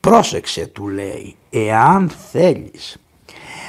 Πρόσεξε 0.00 0.66
του 0.66 0.88
λέει, 0.88 1.36
εάν 1.50 2.08
θέλεις 2.30 2.96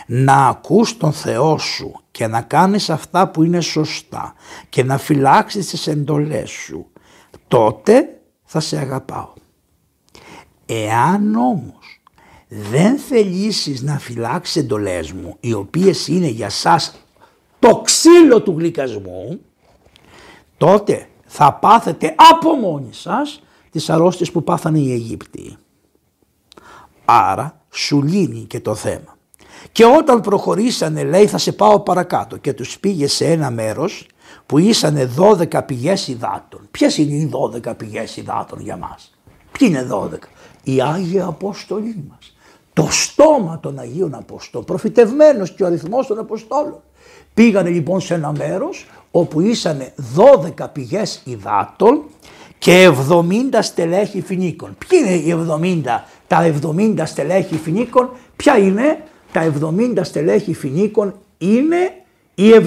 να 0.07 0.47
ακούς 0.47 0.97
τον 0.97 1.13
Θεό 1.13 1.57
σου 1.57 1.99
και 2.11 2.27
να 2.27 2.41
κάνεις 2.41 2.89
αυτά 2.89 3.27
που 3.27 3.43
είναι 3.43 3.61
σωστά 3.61 4.33
και 4.69 4.83
να 4.83 4.97
φυλάξεις 4.97 5.67
τις 5.67 5.87
εντολές 5.87 6.49
σου, 6.49 6.87
τότε 7.47 8.21
θα 8.43 8.59
σε 8.59 8.77
αγαπάω. 8.77 9.33
Εάν 10.65 11.35
όμως 11.35 11.84
δεν 12.47 12.97
θελήσεις 12.97 13.81
να 13.81 13.99
φυλάξεις 13.99 14.55
εντολές 14.55 15.11
μου, 15.11 15.37
οι 15.39 15.53
οποίες 15.53 16.07
είναι 16.07 16.27
για 16.27 16.49
σας 16.49 16.95
το 17.59 17.81
ξύλο 17.83 18.41
του 18.41 18.55
γλυκασμού, 18.57 19.39
τότε 20.57 21.07
θα 21.25 21.53
πάθετε 21.53 22.15
από 22.31 22.53
μόνοι 22.53 22.93
σας 22.93 23.43
τις 23.71 23.89
αρρώστιες 23.89 24.31
που 24.31 24.43
πάθανε 24.43 24.79
οι 24.79 24.91
Αιγύπτιοι. 24.91 25.57
Άρα 27.05 27.61
σου 27.69 28.03
λύνει 28.03 28.39
και 28.39 28.59
το 28.59 28.75
θέμα. 28.75 29.17
Και 29.71 29.85
όταν 29.85 30.21
προχωρήσανε 30.21 31.03
λέει 31.03 31.27
θα 31.27 31.37
σε 31.37 31.51
πάω 31.51 31.79
παρακάτω 31.79 32.37
και 32.37 32.53
τους 32.53 32.79
πήγε 32.79 33.07
σε 33.07 33.25
ένα 33.25 33.51
μέρος 33.51 34.07
που 34.45 34.57
ήσανε 34.57 35.09
12 35.17 35.65
πηγές 35.65 36.07
υδάτων. 36.07 36.67
Ποιες 36.71 36.97
είναι 36.97 37.13
οι 37.13 37.31
12 37.33 37.77
πηγές 37.77 38.17
υδάτων 38.17 38.59
για 38.59 38.77
μας; 38.77 39.17
Ποιοι 39.51 39.67
είναι 39.71 39.83
12. 39.83 40.29
Οι 40.63 40.81
Άγιοι 40.81 41.19
Απόστολοι 41.19 42.05
μας. 42.09 42.34
Το 42.75 42.87
στόμα 42.91 43.59
των 43.61 43.79
Αγίων 43.79 44.13
Αποστόλων. 44.13 44.65
Προφητευμένος 44.65 45.51
και 45.51 45.63
ο 45.63 45.65
αριθμός 45.65 46.07
των 46.07 46.19
Αποστόλων. 46.19 46.81
Πήγανε 47.33 47.69
λοιπόν 47.69 48.01
σε 48.01 48.13
ένα 48.13 48.31
μέρος 48.37 48.85
όπου 49.11 49.41
ήσανε 49.41 49.93
12 50.57 50.65
πηγές 50.73 51.21
υδάτων 51.25 52.03
και 52.57 52.89
70 53.09 53.23
στελέχη 53.59 54.21
φινίκων. 54.21 54.77
Ποιοι 54.87 54.99
είναι 55.03 55.15
οι 55.15 55.45
70, 55.85 56.03
τα 56.27 56.53
70 56.63 57.01
στελέχη 57.05 57.55
φινίκων, 57.57 58.09
ποια 58.35 58.57
είναι; 58.57 59.03
Τα 59.31 59.53
70 59.61 59.99
στελέχη 60.01 60.53
φινίκων 60.53 61.13
είναι 61.37 61.93
οι 62.35 62.51
70 62.51 62.61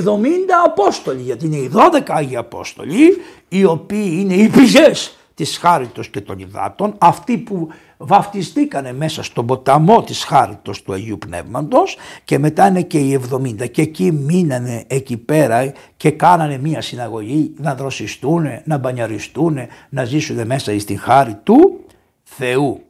Απόστολοι, 0.65 1.21
γιατί 1.21 1.47
είναι 1.47 1.57
οι 1.57 1.71
12 1.75 2.01
Άγιοι 2.09 2.37
Απόστολοι, 2.37 3.17
οι 3.49 3.65
οποίοι 3.65 4.17
είναι 4.19 4.35
οι 4.35 4.49
πηγές 4.49 5.17
της 5.35 5.59
Χάριτος 5.59 6.09
και 6.09 6.21
των 6.21 6.39
Ιδάτων, 6.39 6.95
αυτοί 6.99 7.39
που 7.39 7.69
βαφτιστήκανε 7.99 8.93
μέσα 8.93 9.23
στον 9.23 9.47
ποταμό 9.47 10.03
της 10.03 10.25
Χάριτος 10.25 10.83
του 10.83 10.93
Αγίου 10.93 11.19
Πνεύματος 11.19 11.97
και 12.25 12.39
μετά 12.39 12.67
είναι 12.67 12.83
και 12.83 12.99
οι 12.99 13.21
70 13.33 13.71
και 13.71 13.83
εκεί 13.83 14.13
μείνανε 14.13 14.85
εκεί 14.87 15.17
πέρα 15.17 15.73
και 15.97 16.11
κάνανε 16.11 16.59
μία 16.59 16.81
συναγωγή 16.81 17.55
να 17.57 17.75
δροσιστούν, 17.75 18.47
να 18.65 18.79
μπανιαριστούν, 18.79 19.59
να 19.89 20.05
ζήσουν 20.05 20.47
μέσα 20.47 20.79
στην 20.79 20.99
χάρη 20.99 21.35
του 21.43 21.81
Θεού. 22.23 22.83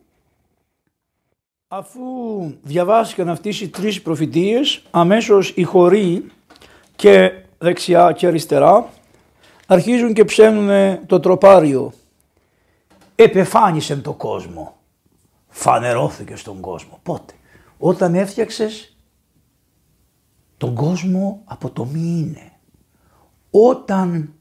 Αφού 1.69 2.01
διαβάστηκαν 2.63 3.29
αυτές 3.29 3.61
οι 3.61 3.69
τρεις 3.69 4.03
προφητείες, 4.03 4.83
αμέσως 4.91 5.53
οι 5.57 5.63
χωροί 5.63 6.25
και 6.97 7.33
δεξιά 7.59 8.13
και 8.13 8.27
αριστερά 8.27 8.89
αρχίζουν 9.67 10.13
και 10.13 10.25
ψένουν 10.25 10.99
το 11.07 11.21
τροπάριο. 11.21 11.93
Επεφάνισε 13.15 13.97
τον 13.97 14.17
κόσμο. 14.17 14.78
Φανερώθηκε 15.49 16.37
στον 16.37 16.61
κόσμο. 16.61 16.99
Πότε; 17.03 17.33
Όταν 17.79 18.15
έφτιαξες 18.15 18.97
τον 20.57 20.75
κόσμο 20.75 21.43
από 21.45 21.71
το 21.71 21.85
μη 21.85 22.01
είναι. 22.19 22.53
Όταν 23.51 24.35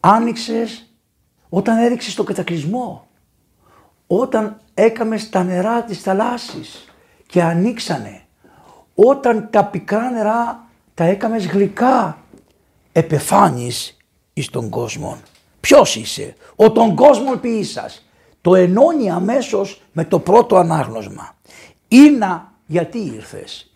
άνοιξες, 0.00 0.92
όταν 1.48 1.78
έριξες 1.78 2.14
το 2.14 2.24
κατακλυσμό. 2.24 3.06
Όταν 4.06 4.60
έκαμες 4.74 5.28
τα 5.28 5.44
νερά 5.44 5.84
της 5.84 6.00
θαλάσσης 6.00 6.84
και 7.26 7.42
ανοίξανε. 7.42 8.22
Όταν 8.94 9.48
τα 9.50 9.64
πικρά 9.64 10.10
νερά 10.10 10.66
τα 10.94 11.04
έκαμες 11.04 11.46
γλυκά. 11.46 12.22
Επεφάνεις 12.92 13.96
εις 14.32 14.50
τον 14.50 14.68
κόσμο. 14.68 15.18
Ποιος 15.60 15.96
είσαι, 15.96 16.34
ο 16.56 16.72
τον 16.72 16.94
κόσμο 16.94 17.36
ποιήσας; 17.36 18.07
Το 18.48 18.54
ενώνει 18.54 19.10
αμέσως 19.10 19.80
με 19.92 20.04
το 20.04 20.18
πρώτο 20.18 20.56
ανάγνωσμα. 20.56 21.36
Είναι 21.88 22.42
γιατί 22.66 22.98
ήρθες; 22.98 23.72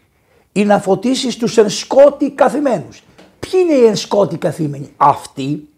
Ή 0.53 0.64
να 0.64 0.79
φωτίσεις 0.79 1.37
τους 1.37 1.57
ενσκότη 1.57 2.31
καθημένους. 2.31 3.03
Ποιοι 3.41 3.61
είναι 3.62 3.75
οι 3.75 3.85
ενσκότη 3.85 4.37
καθημένοι. 4.37 4.93
Αυτοί 4.97 5.68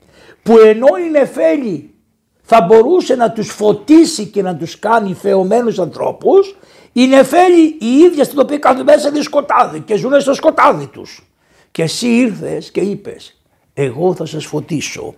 που 0.43 0.59
ενώ 0.59 0.87
οι 1.07 1.11
νεφέλοι 1.11 1.95
θα 2.43 2.61
μπορούσε 2.61 3.15
να 3.15 3.33
τους 3.33 3.49
φωτίσει 3.49 4.27
και 4.27 4.43
να 4.43 4.57
τους 4.57 4.79
κάνει 4.79 5.15
θεωμένους 5.15 5.79
ανθρώπους, 5.79 6.57
η 6.93 7.07
νεφέλη 7.07 7.77
η 7.81 7.97
ίδια 8.05 8.25
στην 8.25 8.39
οποία 8.39 8.59
κάθονται 8.59 8.93
μέσα 8.93 9.09
είναι 9.09 9.23
σκοτάδι 9.23 9.81
και 9.81 9.97
ζουν 9.97 10.21
στο 10.21 10.35
σκοτάδι 10.35 10.87
τους. 10.87 11.27
Και 11.71 11.83
εσύ 11.83 12.07
ήρθες 12.09 12.71
και 12.71 12.81
είπες, 12.81 13.41
εγώ 13.75 14.15
θα 14.15 14.27
σας 14.27 14.45
φωτίσω. 14.45 15.15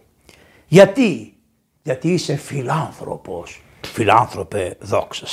Γιατί, 0.66 1.35
γιατί 1.83 2.12
είσαι 2.12 2.37
φιλάνθρωπος, 2.37 3.61
φιλάνθρωπε 3.87 4.76
δόξα 4.80 5.26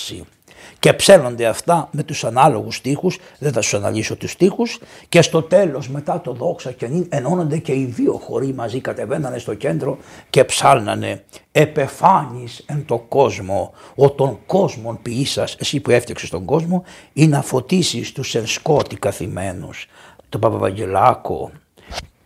και 0.80 0.93
ψέλνονται 0.93 1.45
αυτά 1.45 1.89
με 1.91 2.04
τους 2.04 2.24
ανάλογους 2.24 2.76
στίχους, 2.76 3.20
δεν 3.39 3.51
θα 3.51 3.62
σου 3.62 3.78
αναλύσω 3.78 4.16
τους 4.16 4.32
στίχους 4.32 4.80
και 5.10 5.22
στο 5.22 5.41
τέλος 5.41 5.89
μετά 5.89 6.22
το 6.22 6.34
δόξα 6.34 6.72
και 6.72 6.88
νυν 6.88 7.06
ενώνονται 7.10 7.58
και 7.58 7.74
οι 7.74 7.86
δύο 7.86 8.14
χωροί 8.14 8.54
μαζί 8.54 8.82
κατεβαίνανε 8.82 9.38
στο 9.38 9.54
κέντρο 9.54 9.97
και 10.30 10.43
ψάλνανε 10.43 11.24
«Επεφάνεις 11.51 12.64
εν 12.66 12.86
το 12.86 12.97
κόσμο, 12.97 13.74
ο 13.95 14.12
τον 14.12 14.39
κόσμον 14.45 15.01
ποιήσας, 15.01 15.56
εσύ 15.60 15.80
που 15.80 15.91
έφτιαξες 15.91 16.30
τον 16.30 16.45
κόσμο, 16.45 16.84
ή 17.14 17.28
να 17.28 17.41
φωτίσεις 17.41 18.12
τους 18.12 18.36
εν 18.36 18.47
σκότη 18.47 18.95
καθημένους, 18.95 19.88
τον 20.30 20.41
Παπαβαγγελάκο, 20.41 21.51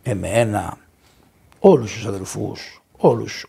εμένα, 0.03 0.77
όλους 1.59 1.93
τους 1.93 2.05
αδελφούς, 2.05 2.81
όλους, 2.97 3.47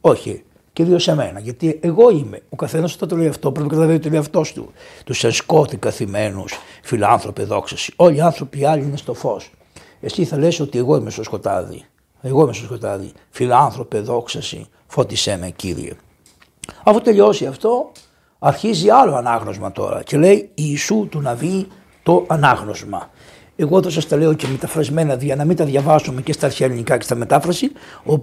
όχι 0.00 0.44
κυρίως 0.76 1.02
σε 1.02 1.14
μένα. 1.14 1.40
Γιατί 1.40 1.78
εγώ 1.82 2.10
είμαι. 2.10 2.42
Ο 2.48 2.56
καθένας 2.56 2.94
όταν 2.94 3.08
το 3.08 3.16
λέει 3.16 3.28
αυτό 3.28 3.52
πρέπει 3.52 3.66
να 3.66 3.68
καταλαβαίνει 3.68 3.98
το 3.98 4.08
λέει 4.08 4.18
αυτός 4.18 4.52
του. 4.52 4.72
Τους 5.04 5.24
εσκότη 5.24 5.76
καθημένους, 5.76 6.54
φιλάνθρωπε 6.82 7.42
δόξαση. 7.42 7.92
Όλοι 7.96 8.16
οι 8.16 8.20
άνθρωποι 8.20 8.58
οι 8.58 8.64
άλλοι 8.64 8.82
είναι 8.82 8.96
στο 8.96 9.14
φως. 9.14 9.50
Εσύ 10.00 10.24
θα 10.24 10.38
λες 10.38 10.60
ότι 10.60 10.78
εγώ 10.78 10.96
είμαι 10.96 11.10
στο 11.10 11.22
σκοτάδι. 11.22 11.84
Εγώ 12.22 12.42
είμαι 12.42 12.52
στο 12.52 12.64
σκοτάδι. 12.64 13.12
Φιλάνθρωπε 13.30 14.00
δόξαση, 14.00 14.66
φώτισέ 14.86 15.36
με 15.40 15.50
κύριε. 15.50 15.92
Αφού 16.84 17.00
τελειώσει 17.00 17.46
αυτό, 17.46 17.92
αρχίζει 18.38 18.88
άλλο 18.90 19.14
ανάγνωσμα 19.14 19.72
τώρα 19.72 20.02
και 20.02 20.16
λέει 20.16 20.50
Ιησού 20.54 21.08
του 21.10 21.20
Ναβί 21.20 21.66
το 22.02 22.24
ανάγνωσμα. 22.28 23.10
Εγώ 23.56 23.82
θα 23.82 23.90
σας 23.90 24.08
τα 24.08 24.16
λέω 24.16 24.34
και 24.34 24.46
μεταφρασμένα 24.46 25.14
για 25.14 25.36
να 25.36 25.44
μην 25.44 25.56
τα 25.56 25.64
διαβάσουμε 25.64 26.22
και 26.22 26.32
στα 26.32 26.46
αρχαία 26.46 26.66
ελληνικά 26.66 26.96
και 26.96 27.04
στα 27.04 27.14
μετάφραση, 27.14 27.72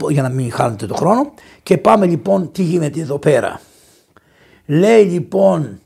για 0.09 0.21
να 0.21 0.29
μην 0.29 0.51
χάνετε 0.51 0.85
το 0.85 0.95
χρόνο. 0.95 1.33
Και 1.63 1.77
πάμε 1.77 2.05
λοιπόν 2.05 2.51
τι 2.51 2.63
γίνεται 2.63 2.99
εδώ 2.99 3.17
πέρα. 3.17 3.61
Λέει 4.65 5.03
λοιπόν 5.03 5.79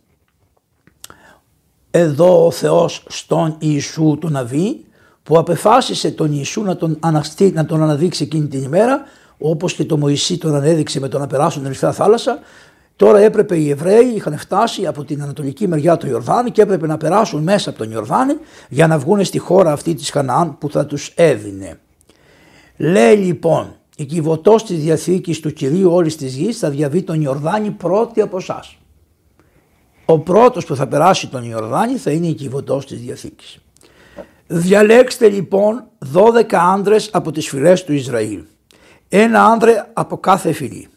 εδώ 1.91 2.45
ο 2.45 2.51
Θεός 2.51 3.03
στον 3.07 3.55
Ιησού 3.59 4.17
τον 4.21 4.35
Αβί 4.35 4.85
που 5.23 5.37
απεφάσισε 5.37 6.11
τον 6.11 6.31
Ιησού 6.31 6.61
να 6.61 6.75
τον, 6.75 6.97
αναστεί, 6.99 7.51
να 7.51 7.65
τον 7.65 7.83
αναδείξει 7.83 8.23
εκείνη 8.23 8.47
την 8.47 8.63
ημέρα 8.63 9.01
όπως 9.37 9.73
και 9.73 9.85
το 9.85 9.97
Μωυσή 9.97 10.37
τον 10.37 10.55
ανέδειξε 10.55 10.99
με 10.99 11.07
το 11.07 11.19
να 11.19 11.27
περάσουν 11.27 11.61
την 11.61 11.69
Ερυθρά 11.69 11.91
θάλασσα 11.91 12.39
Τώρα 12.97 13.19
έπρεπε 13.19 13.57
οι 13.57 13.69
Εβραίοι, 13.69 14.05
είχαν 14.05 14.37
φτάσει 14.37 14.87
από 14.87 15.03
την 15.03 15.21
ανατολική 15.21 15.67
μεριά 15.67 15.97
του 15.97 16.07
Ιορδάνη 16.07 16.51
και 16.51 16.61
έπρεπε 16.61 16.87
να 16.87 16.97
περάσουν 16.97 17.43
μέσα 17.43 17.69
από 17.69 17.77
τον 17.77 17.91
Ιορδάνη 17.91 18.33
για 18.69 18.87
να 18.87 18.97
βγουν 18.97 19.23
στη 19.23 19.37
χώρα 19.37 19.71
αυτή 19.71 19.93
της 19.93 20.09
Χαναάν 20.09 20.57
που 20.57 20.69
θα 20.69 20.85
τους 20.85 21.11
έδινε. 21.15 21.79
Λέει 22.77 23.15
λοιπόν, 23.15 23.75
η 23.95 24.05
κυβωτός 24.05 24.65
της 24.65 24.79
Διαθήκης 24.79 25.39
του 25.39 25.53
Κυρίου 25.53 25.91
όλης 25.91 26.15
της 26.15 26.35
γης 26.35 26.57
θα 26.57 26.69
διαβεί 26.69 27.03
τον 27.03 27.21
Ιορδάνη 27.21 27.71
πρώτη 27.71 28.21
από 28.21 28.37
εσάς. 28.37 28.77
Ο 30.05 30.19
πρώτος 30.19 30.65
που 30.65 30.75
θα 30.75 30.87
περάσει 30.87 31.27
τον 31.27 31.43
Ιορδάνη 31.43 31.97
θα 31.97 32.11
είναι 32.11 32.27
η 32.27 32.33
κυβωτός 32.33 32.85
της 32.85 32.99
Διαθήκης. 32.99 33.59
Διαλέξτε 34.47 35.29
λοιπόν 35.29 35.83
12 36.13 36.53
άνδρες 36.53 37.09
από 37.13 37.31
τις 37.31 37.47
φυλές 37.47 37.83
του 37.83 37.93
Ισραήλ. 37.93 38.43
Ένα 39.09 39.43
άνδρε 39.43 39.89
από 39.93 40.17
κάθε 40.17 40.51
φυλή. 40.51 40.87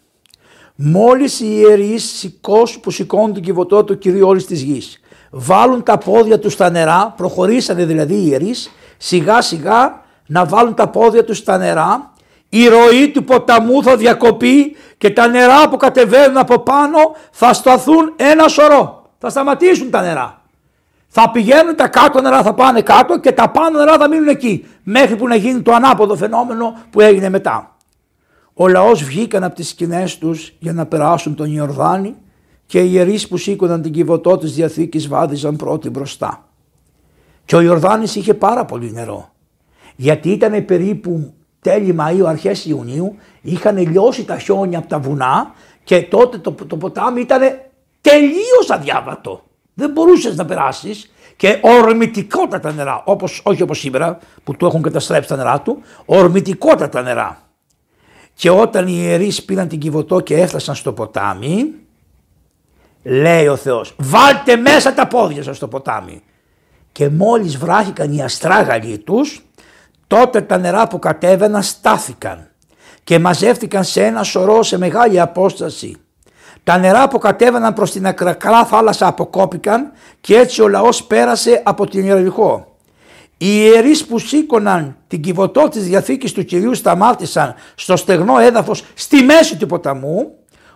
Μόλις 0.82 1.40
οι 1.40 1.46
ιερείς 1.48 2.04
σηκώσουν 2.18 2.80
που 2.80 2.90
σηκώνουν 2.90 3.32
τον 3.32 3.42
κυβωτό 3.42 3.84
του 3.84 3.98
Κυρίου 3.98 4.28
όλης 4.28 4.46
της 4.46 4.62
γης 4.62 5.00
βάλουν 5.30 5.82
τα 5.82 5.98
πόδια 5.98 6.38
τους 6.38 6.52
στα 6.52 6.70
νερά, 6.70 7.14
προχωρήσανε 7.16 7.84
δηλαδή 7.84 8.14
οι 8.14 8.24
ιερείς, 8.26 8.70
σιγά 8.96 9.40
σιγά 9.40 10.00
να 10.26 10.44
βάλουν 10.44 10.74
τα 10.74 10.88
πόδια 10.88 11.24
τους 11.24 11.36
στα 11.36 11.58
νερά, 11.58 12.12
η 12.48 12.68
ροή 12.68 13.10
του 13.10 13.24
ποταμού 13.24 13.82
θα 13.82 13.96
διακοπεί 13.96 14.76
και 14.98 15.10
τα 15.10 15.26
νερά 15.26 15.68
που 15.68 15.76
κατεβαίνουν 15.76 16.36
από 16.36 16.58
πάνω 16.58 16.98
θα 17.30 17.52
σταθούν 17.52 18.12
ένα 18.16 18.48
σωρό. 18.48 19.10
Θα 19.18 19.28
σταματήσουν 19.30 19.90
τα 19.90 20.00
νερά. 20.00 20.42
Θα 21.08 21.30
πηγαίνουν 21.30 21.76
τα 21.76 21.88
κάτω 21.88 22.20
νερά 22.20 22.42
θα 22.42 22.54
πάνε 22.54 22.80
κάτω 22.80 23.18
και 23.18 23.32
τα 23.32 23.50
πάνω 23.50 23.78
νερά 23.78 23.98
θα 23.98 24.08
μείνουν 24.08 24.28
εκεί 24.28 24.66
μέχρι 24.82 25.16
που 25.16 25.28
να 25.28 25.34
γίνει 25.34 25.62
το 25.62 25.72
ανάποδο 25.72 26.16
φαινόμενο 26.16 26.78
που 26.90 27.00
έγινε 27.00 27.28
μετά. 27.28 27.76
Ο 28.62 28.68
λαός 28.68 29.04
βγήκαν 29.04 29.44
από 29.44 29.54
τις 29.54 29.68
σκηνές 29.68 30.18
τους 30.18 30.52
για 30.58 30.72
να 30.72 30.86
περάσουν 30.86 31.34
τον 31.34 31.52
Ιορδάνη 31.52 32.14
και 32.66 32.80
οι 32.80 32.90
ιερείς 32.92 33.28
που 33.28 33.36
σήκωναν 33.36 33.82
την 33.82 33.92
κυβωτό 33.92 34.38
της 34.38 34.54
Διαθήκης 34.54 35.08
βάδιζαν 35.08 35.56
πρώτοι 35.56 35.90
μπροστά. 35.90 36.48
Και 37.44 37.56
ο 37.56 37.60
Ιορδάνης 37.60 38.14
είχε 38.14 38.34
πάρα 38.34 38.64
πολύ 38.64 38.92
νερό. 38.92 39.30
Γιατί 39.96 40.30
ήταν 40.30 40.64
περίπου 40.64 41.34
τέλη 41.60 41.96
Μαΐου, 42.00 42.24
αρχές 42.26 42.64
Ιουνίου, 42.64 43.16
είχαν 43.40 43.76
λιώσει 43.76 44.24
τα 44.24 44.38
χιόνια 44.38 44.78
από 44.78 44.88
τα 44.88 44.98
βουνά 44.98 45.52
και 45.84 46.02
τότε 46.02 46.38
το, 46.38 46.54
το 46.66 46.76
ποτάμι 46.76 47.20
ήταν 47.20 47.40
τελείως 48.00 48.70
αδιάβατο. 48.70 49.42
Δεν 49.74 49.90
μπορούσες 49.90 50.36
να 50.36 50.44
περάσεις 50.44 51.12
και 51.36 51.60
ορμητικότατα 51.62 52.72
νερά, 52.72 53.02
όπως, 53.04 53.42
όχι 53.44 53.62
όπως 53.62 53.78
σήμερα 53.78 54.18
που 54.44 54.56
του 54.56 54.66
έχουν 54.66 54.82
καταστρέψει 54.82 55.28
τα 55.28 55.36
νερά 55.36 55.60
του, 55.60 55.82
ορμητικότατα 56.04 57.02
νερά. 57.02 57.49
Και 58.40 58.50
όταν 58.50 58.86
οι 58.86 58.94
ιερείς 58.96 59.44
πήραν 59.44 59.68
την 59.68 59.78
κυβωτό 59.78 60.20
και 60.20 60.36
έφτασαν 60.36 60.74
στο 60.74 60.92
ποτάμι, 60.92 61.74
λέει 63.02 63.46
ο 63.46 63.56
Θεός, 63.56 63.94
βάλτε 63.98 64.56
μέσα 64.56 64.94
τα 64.94 65.06
πόδια 65.06 65.42
σας 65.42 65.56
στο 65.56 65.68
ποτάμι. 65.68 66.22
Και 66.92 67.08
μόλις 67.08 67.56
βράχηκαν 67.56 68.12
οι 68.12 68.22
αστράγαλοι 68.22 68.98
τους, 68.98 69.42
τότε 70.06 70.40
τα 70.40 70.58
νερά 70.58 70.88
που 70.88 70.98
κατέβαιναν 70.98 71.62
στάθηκαν 71.62 72.50
και 73.04 73.18
μαζεύτηκαν 73.18 73.84
σε 73.84 74.04
ένα 74.04 74.22
σωρό 74.22 74.62
σε 74.62 74.78
μεγάλη 74.78 75.20
απόσταση. 75.20 75.96
Τα 76.64 76.78
νερά 76.78 77.08
που 77.08 77.18
κατέβαιναν 77.18 77.74
προς 77.74 77.90
την 77.90 78.06
ακρακρά 78.06 78.64
θάλασσα 78.64 79.06
αποκόπηκαν 79.06 79.92
και 80.20 80.36
έτσι 80.36 80.62
ο 80.62 80.68
λαός 80.68 81.04
πέρασε 81.04 81.62
από 81.64 81.86
την 81.86 82.04
Ιεραρχό. 82.04 82.69
Οι 83.42 83.48
ιερείς 83.48 84.06
που 84.06 84.18
σήκωναν 84.18 84.96
την 85.06 85.20
κυβωτό 85.20 85.68
της 85.68 85.84
Διαθήκης 85.84 86.32
του 86.32 86.44
Κυρίου 86.44 86.74
σταμάτησαν 86.74 87.54
στο 87.74 87.96
στεγνό 87.96 88.38
έδαφος 88.38 88.82
στη 88.94 89.22
μέση 89.22 89.56
του 89.56 89.66
ποταμού, 89.66 90.34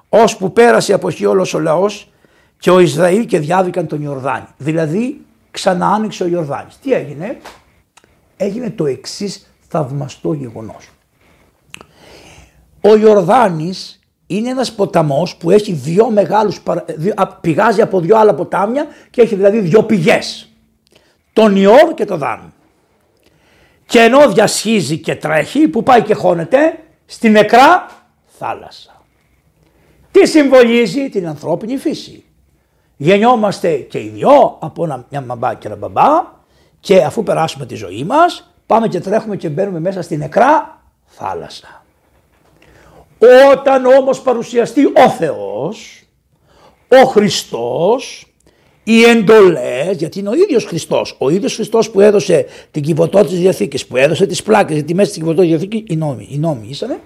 ώσπου 0.08 0.52
πέρασε 0.52 0.92
από 0.92 1.08
εκεί 1.08 1.24
όλος 1.24 1.54
ο 1.54 1.58
λαός 1.58 2.12
και 2.58 2.70
ο 2.70 2.78
Ισραήλ 2.78 3.26
και 3.26 3.38
διάβηκαν 3.38 3.86
τον 3.86 4.02
Ιορδάνη. 4.02 4.46
Δηλαδή 4.56 5.20
ξανά 5.50 5.86
άνοιξε 5.86 6.24
ο 6.24 6.26
Ιορδάνης. 6.26 6.78
Τι 6.78 6.92
έγινε, 6.92 7.38
έγινε 8.36 8.70
το 8.70 8.86
εξής 8.86 9.46
θαυμαστό 9.68 10.32
γεγονός. 10.32 10.88
Ο 12.80 12.96
Ιορδάνης 12.96 14.00
είναι 14.26 14.48
ένας 14.48 14.72
ποταμός 14.72 15.36
που 15.36 15.50
έχει 15.50 15.72
δύο 15.72 16.10
μεγάλους, 16.10 16.62
πηγάζει 17.40 17.80
από 17.80 18.00
δύο 18.00 18.16
άλλα 18.16 18.34
ποτάμια 18.34 18.86
και 19.10 19.22
έχει 19.22 19.34
δηλαδή 19.34 19.58
δύο 19.58 19.82
πηγές. 19.82 20.48
Τον 21.32 21.56
Ιόρ 21.56 21.94
και 21.94 22.04
το 22.04 22.16
Δάν. 22.16 22.53
Και 23.94 24.00
ενώ 24.00 24.28
διασχίζει 24.28 24.98
και 24.98 25.14
τρέχει, 25.14 25.68
που 25.68 25.82
πάει 25.82 26.02
και 26.02 26.14
χώνεται, 26.14 26.78
στη 27.06 27.28
νεκρά 27.28 27.86
θάλασσα. 28.26 29.02
Τι 30.10 30.26
συμβολίζει 30.26 31.08
την 31.08 31.28
ανθρώπινη 31.28 31.76
φύση. 31.76 32.24
Γεννιόμαστε 32.96 33.76
και 33.76 33.98
οι 33.98 34.08
δυο 34.08 34.58
από 34.60 35.04
μια 35.08 35.20
μαμπά 35.20 35.54
και 35.54 35.66
ένα 35.66 35.76
μπαμπά 35.76 36.24
και 36.80 37.02
αφού 37.02 37.22
περάσουμε 37.22 37.66
τη 37.66 37.74
ζωή 37.74 38.04
μας 38.04 38.54
πάμε 38.66 38.88
και 38.88 39.00
τρέχουμε 39.00 39.36
και 39.36 39.48
μπαίνουμε 39.48 39.80
μέσα 39.80 40.02
στη 40.02 40.16
νεκρά 40.16 40.82
θάλασσα. 41.04 41.84
Όταν 43.50 43.86
όμως 43.86 44.20
παρουσιαστεί 44.20 44.84
ο 44.84 45.10
Θεός, 45.18 46.04
ο 46.88 47.04
Χριστός, 47.06 48.26
οι 48.84 49.02
εντολές, 49.02 49.96
γιατί 49.96 50.18
είναι 50.18 50.28
ο 50.28 50.34
ίδιος 50.34 50.64
Χριστός, 50.64 51.16
ο 51.18 51.30
ίδιος 51.30 51.54
Χριστός 51.54 51.90
που 51.90 52.00
έδωσε 52.00 52.46
την 52.70 52.82
κυβωτό 52.82 53.24
της 53.24 53.38
διαθήκης, 53.38 53.86
που 53.86 53.96
έδωσε 53.96 54.26
τις 54.26 54.42
πλάκες, 54.42 54.74
γιατί 54.74 54.94
μέσα 54.94 55.10
στην 55.10 55.22
κυβωτός 55.22 55.44
της 55.44 55.50
διαθήκης 55.50 55.82
οι 55.94 55.96
νόμοι, 55.96 56.28
οι 56.30 56.38
νόμοι 56.38 56.66
ήσανε, 56.68 56.98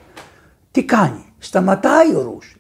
τι 0.71 0.83
κάνει, 0.83 1.25
σταματάει 1.39 2.15
ο 2.15 2.23
ρούς, 2.23 2.59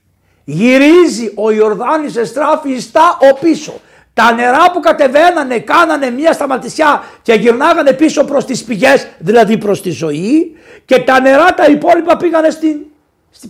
Γυρίζει 0.51 1.33
ο 1.35 1.51
Ιορδάνης 1.51 2.17
εστράφη 2.17 2.79
στα 2.79 3.19
ο 3.31 3.39
πίσω. 3.41 3.73
Τα 4.15 4.33
νερά 4.33 4.71
που 4.73 4.81
κατεβαίνανε 4.81 5.59
κάνανε 5.59 6.11
μία 6.11 6.33
σταματησιά 6.33 7.03
και 7.23 7.33
γυρνάγανε 7.33 7.93
πίσω 7.93 8.25
προς 8.25 8.45
τις 8.45 8.65
πηγές, 8.65 9.09
δηλαδή 9.19 9.59
προς 9.59 9.83
τη 9.83 9.91
ζωή 9.91 10.57
και 10.85 10.99
τα 10.99 11.21
νερά 11.21 11.55
τα 11.55 11.65
υπόλοιπα 11.71 12.17
πήγανε 12.17 12.51
στην, 12.51 12.77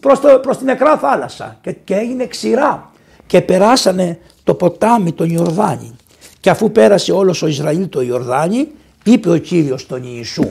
προς, 0.00 0.20
το, 0.20 0.38
προς 0.38 0.56
την 0.56 0.66
νεκρά 0.66 0.96
θάλασσα. 0.96 1.58
Και, 1.62 1.72
και 1.72 1.94
έγινε 1.94 2.26
ξηρά. 2.26 2.90
Και 3.26 3.40
περάσανε 3.40 4.18
το 4.48 4.54
ποτάμι 4.54 5.12
τον 5.12 5.30
Ιορδάνη. 5.30 5.96
Και 6.40 6.50
αφού 6.50 6.72
πέρασε 6.72 7.12
όλος 7.12 7.42
ο 7.42 7.46
Ισραήλ 7.46 7.88
το 7.88 8.02
Ιορδάνη 8.02 8.68
είπε 9.04 9.30
ο 9.30 9.36
Κύριος 9.36 9.86
τον 9.86 10.02
Ιησού 10.04 10.48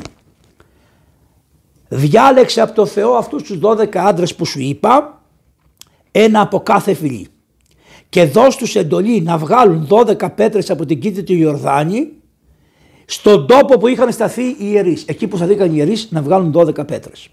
διάλεξε 1.88 2.62
από 2.62 2.74
το 2.74 2.86
Θεό 2.86 3.14
αυτούς 3.14 3.44
τους 3.44 3.60
12 3.62 3.98
άντρες 3.98 4.36
που 4.36 4.46
σου 4.46 4.60
είπα 4.60 5.22
ένα 6.12 6.42
από 6.42 6.60
κάθε 6.60 6.94
φυλή 6.94 7.28
και 8.10 8.26
δώσ' 8.26 8.56
τους 8.56 8.76
εντολή 8.76 9.22
να 9.22 9.38
βγάλουν 9.38 9.88
12 9.90 10.30
πέτρες 10.36 10.70
από 10.70 10.86
την 10.86 11.00
κήτη 11.00 11.24
του 11.24 11.34
Ιορδάνη 11.34 12.12
στον 13.06 13.48
τόπο 13.48 13.78
που 13.78 13.88
είχαν 13.88 14.12
σταθεί 14.12 14.44
οι 14.44 14.58
ιερείς, 14.60 15.04
εκεί 15.08 15.28
που 15.28 15.38
θα 15.38 15.46
δίκαν 15.46 15.68
οι 15.68 15.74
ιερείς 15.76 16.08
να 16.12 16.22
βγάλουν 16.22 16.52
12 16.56 16.88
πέτρες. 16.88 17.30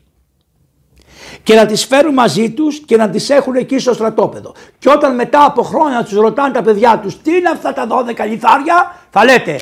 Και 1.42 1.54
να 1.54 1.66
τις 1.66 1.84
φέρουν 1.84 2.14
μαζί 2.14 2.50
τους 2.50 2.78
και 2.78 2.96
να 2.96 3.10
τις 3.10 3.30
έχουν 3.30 3.54
εκεί 3.54 3.78
στο 3.78 3.92
στρατόπεδο. 3.92 4.54
Και 4.78 4.90
όταν 4.90 5.14
μετά 5.14 5.44
από 5.44 5.62
χρόνια 5.62 6.04
τους 6.04 6.16
ρωτάνε 6.16 6.52
τα 6.52 6.62
παιδιά 6.62 7.00
τους 7.02 7.22
τι 7.22 7.36
είναι 7.36 7.48
αυτά 7.48 7.72
τα 7.72 7.86
12 7.86 8.28
λιθάρια; 8.28 8.96
θα 9.10 9.24
λέτε 9.24 9.60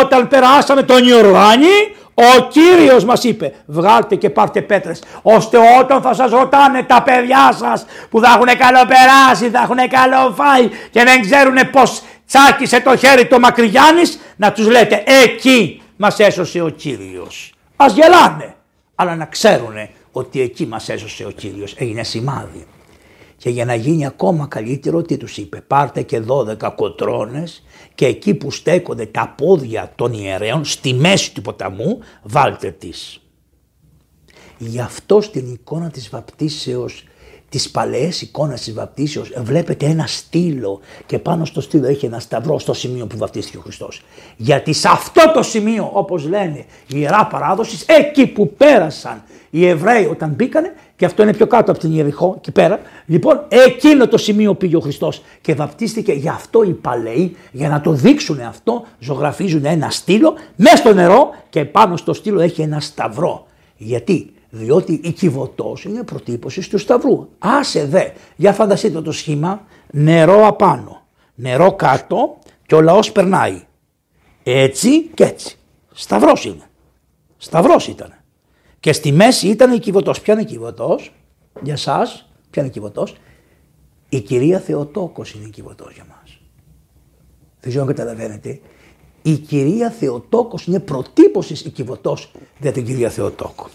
όταν 0.00 0.28
περάσαμε 0.28 0.82
τον 0.82 1.06
Ιορδάνη 1.08 1.94
ο 2.14 2.48
Κύριος 2.48 3.04
μας 3.04 3.24
είπε 3.24 3.52
βγάλτε 3.66 4.14
και 4.14 4.30
πάρτε 4.30 4.62
πέτρες 4.62 5.02
ώστε 5.22 5.58
όταν 5.80 6.02
θα 6.02 6.14
σας 6.14 6.30
ρωτάνε 6.30 6.82
τα 6.82 7.02
παιδιά 7.02 7.52
σας 7.58 7.86
που 8.10 8.20
θα 8.20 8.28
έχουν 8.28 8.58
καλοπεράσει, 8.58 9.50
θα 9.50 9.60
έχουν 9.62 9.88
καλοφάει 9.88 10.68
και 10.90 11.04
δεν 11.04 11.20
ξέρουν 11.20 11.70
πως 11.70 12.02
τσάκισε 12.26 12.80
το 12.80 12.96
χέρι 12.96 13.26
το 13.26 13.38
Μακρυγιάννης 13.38 14.20
να 14.36 14.52
τους 14.52 14.68
λέτε 14.68 15.02
εκεί 15.22 15.82
μας 15.96 16.18
έσωσε 16.18 16.60
ο 16.62 16.68
Κύριος. 16.68 17.54
Ας 17.76 17.92
γελάνε 17.92 18.54
αλλά 18.94 19.16
να 19.16 19.24
ξέρουν 19.24 19.74
ότι 20.16 20.40
εκεί 20.40 20.66
μας 20.66 20.88
έσωσε 20.88 21.24
ο 21.24 21.30
Κύριος 21.30 21.74
έγινε 21.78 22.02
σημάδι. 22.02 22.66
Και 23.36 23.50
για 23.50 23.64
να 23.64 23.74
γίνει 23.74 24.06
ακόμα 24.06 24.46
καλύτερο 24.46 25.02
τι 25.02 25.16
τους 25.16 25.36
είπε 25.36 25.60
πάρτε 25.60 26.02
και 26.02 26.22
12 26.26 26.72
κοτρώνες 26.76 27.62
και 27.94 28.06
εκεί 28.06 28.34
που 28.34 28.50
στέκονται 28.50 29.06
τα 29.06 29.34
πόδια 29.36 29.92
των 29.94 30.12
ιερέων 30.12 30.64
στη 30.64 30.94
μέση 30.94 31.34
του 31.34 31.42
ποταμού 31.42 31.98
βάλτε 32.22 32.70
τις. 32.70 33.20
Γι' 34.58 34.80
αυτό 34.80 35.20
στην 35.20 35.52
εικόνα 35.52 35.90
της 35.90 36.08
βαπτίσεως, 36.08 37.04
τις 37.54 37.70
παλαιές 37.70 38.20
εικόνες 38.20 38.60
της 38.60 38.74
βαπτίσεως 38.74 39.32
βλέπετε 39.36 39.86
ένα 39.86 40.06
στήλο 40.06 40.80
και 41.06 41.18
πάνω 41.18 41.44
στο 41.44 41.60
στήλο 41.60 41.86
έχει 41.86 42.06
ένα 42.06 42.18
σταυρό 42.18 42.58
στο 42.58 42.72
σημείο 42.72 43.06
που 43.06 43.16
βαπτίστηκε 43.16 43.56
ο 43.56 43.60
Χριστός. 43.60 44.02
Γιατί 44.36 44.72
σε 44.72 44.88
αυτό 44.88 45.32
το 45.34 45.42
σημείο 45.42 45.90
όπως 45.92 46.28
λένε 46.28 46.58
η 46.58 46.64
Ιερά 46.86 47.26
Παράδοσης 47.26 47.84
εκεί 47.86 48.26
που 48.26 48.52
πέρασαν 48.56 49.22
οι 49.50 49.66
Εβραίοι 49.66 50.04
όταν 50.04 50.30
μπήκανε 50.30 50.74
και 50.96 51.04
αυτό 51.04 51.22
είναι 51.22 51.32
πιο 51.32 51.46
κάτω 51.46 51.70
από 51.70 51.80
την 51.80 51.92
Ιεριχώ, 51.96 52.34
εκεί 52.36 52.50
πέρα. 52.50 52.80
Λοιπόν, 53.06 53.40
εκείνο 53.48 54.08
το 54.08 54.18
σημείο 54.18 54.54
πήγε 54.54 54.76
ο 54.76 54.80
Χριστός 54.80 55.22
και 55.40 55.54
βαπτίστηκε. 55.54 56.12
Γι' 56.12 56.28
αυτό 56.28 56.62
οι 56.62 56.72
παλαιοί, 56.72 57.36
για 57.52 57.68
να 57.68 57.80
το 57.80 57.92
δείξουν 57.92 58.40
αυτό, 58.40 58.84
ζωγραφίζουν 58.98 59.64
ένα 59.64 59.90
στήλο 59.90 60.34
μέσα 60.56 60.76
στο 60.76 60.94
νερό 60.94 61.30
και 61.50 61.64
πάνω 61.64 61.96
στο 61.96 62.12
στήλο 62.12 62.40
έχει 62.40 62.62
ένα 62.62 62.80
σταυρό. 62.80 63.46
Γιατί, 63.76 64.32
διότι 64.54 65.00
η 65.04 65.12
κυβωτός 65.12 65.84
είναι 65.84 66.02
προτύπωση 66.02 66.70
του 66.70 66.78
σταυρού. 66.78 67.28
Άσε 67.38 67.86
δε, 67.86 68.08
για 68.36 68.52
φανταστείτε 68.52 69.02
το 69.02 69.12
σχήμα, 69.12 69.66
νερό 69.90 70.46
απάνω, 70.46 71.06
νερό 71.34 71.74
κάτω 71.74 72.38
και 72.66 72.74
ο 72.74 72.80
λαός 72.80 73.12
περνάει. 73.12 73.62
Έτσι 74.42 75.02
και 75.02 75.24
έτσι. 75.24 75.58
Σταυρός 75.92 76.44
είναι. 76.44 76.64
Σταυρός 77.36 77.88
ήταν. 77.88 78.14
Και 78.80 78.92
στη 78.92 79.12
μέση 79.12 79.48
ήταν 79.48 79.72
η 79.72 79.78
κυβωτός. 79.78 80.20
Ποια 80.20 80.34
είναι 80.34 80.42
η 80.42 80.46
κυβωτός, 80.46 81.12
για 81.62 81.72
εσά, 81.72 82.06
ποια 82.50 82.62
είναι 82.62 82.66
η 82.66 82.70
κυβωτός; 82.70 83.16
Η 84.08 84.20
κυρία 84.20 84.58
Θεοτόκος 84.58 85.32
είναι 85.32 85.46
η 85.46 85.50
κυβωτός 85.50 85.92
για 85.94 86.04
μας. 86.08 86.38
δεν 87.60 87.70
ξέρω 87.70 87.80
αν 87.80 87.88
καταλαβαίνετε, 87.94 88.60
η 89.22 89.32
κυρία 89.32 89.90
Θεοτόκος 89.90 90.66
είναι 90.66 90.80
προτύπωσης 90.80 91.60
οικειβωτός 91.60 92.32
για 92.60 92.72
την 92.72 92.84
κυρία 92.84 93.10
Θεοτόκο. 93.10 93.68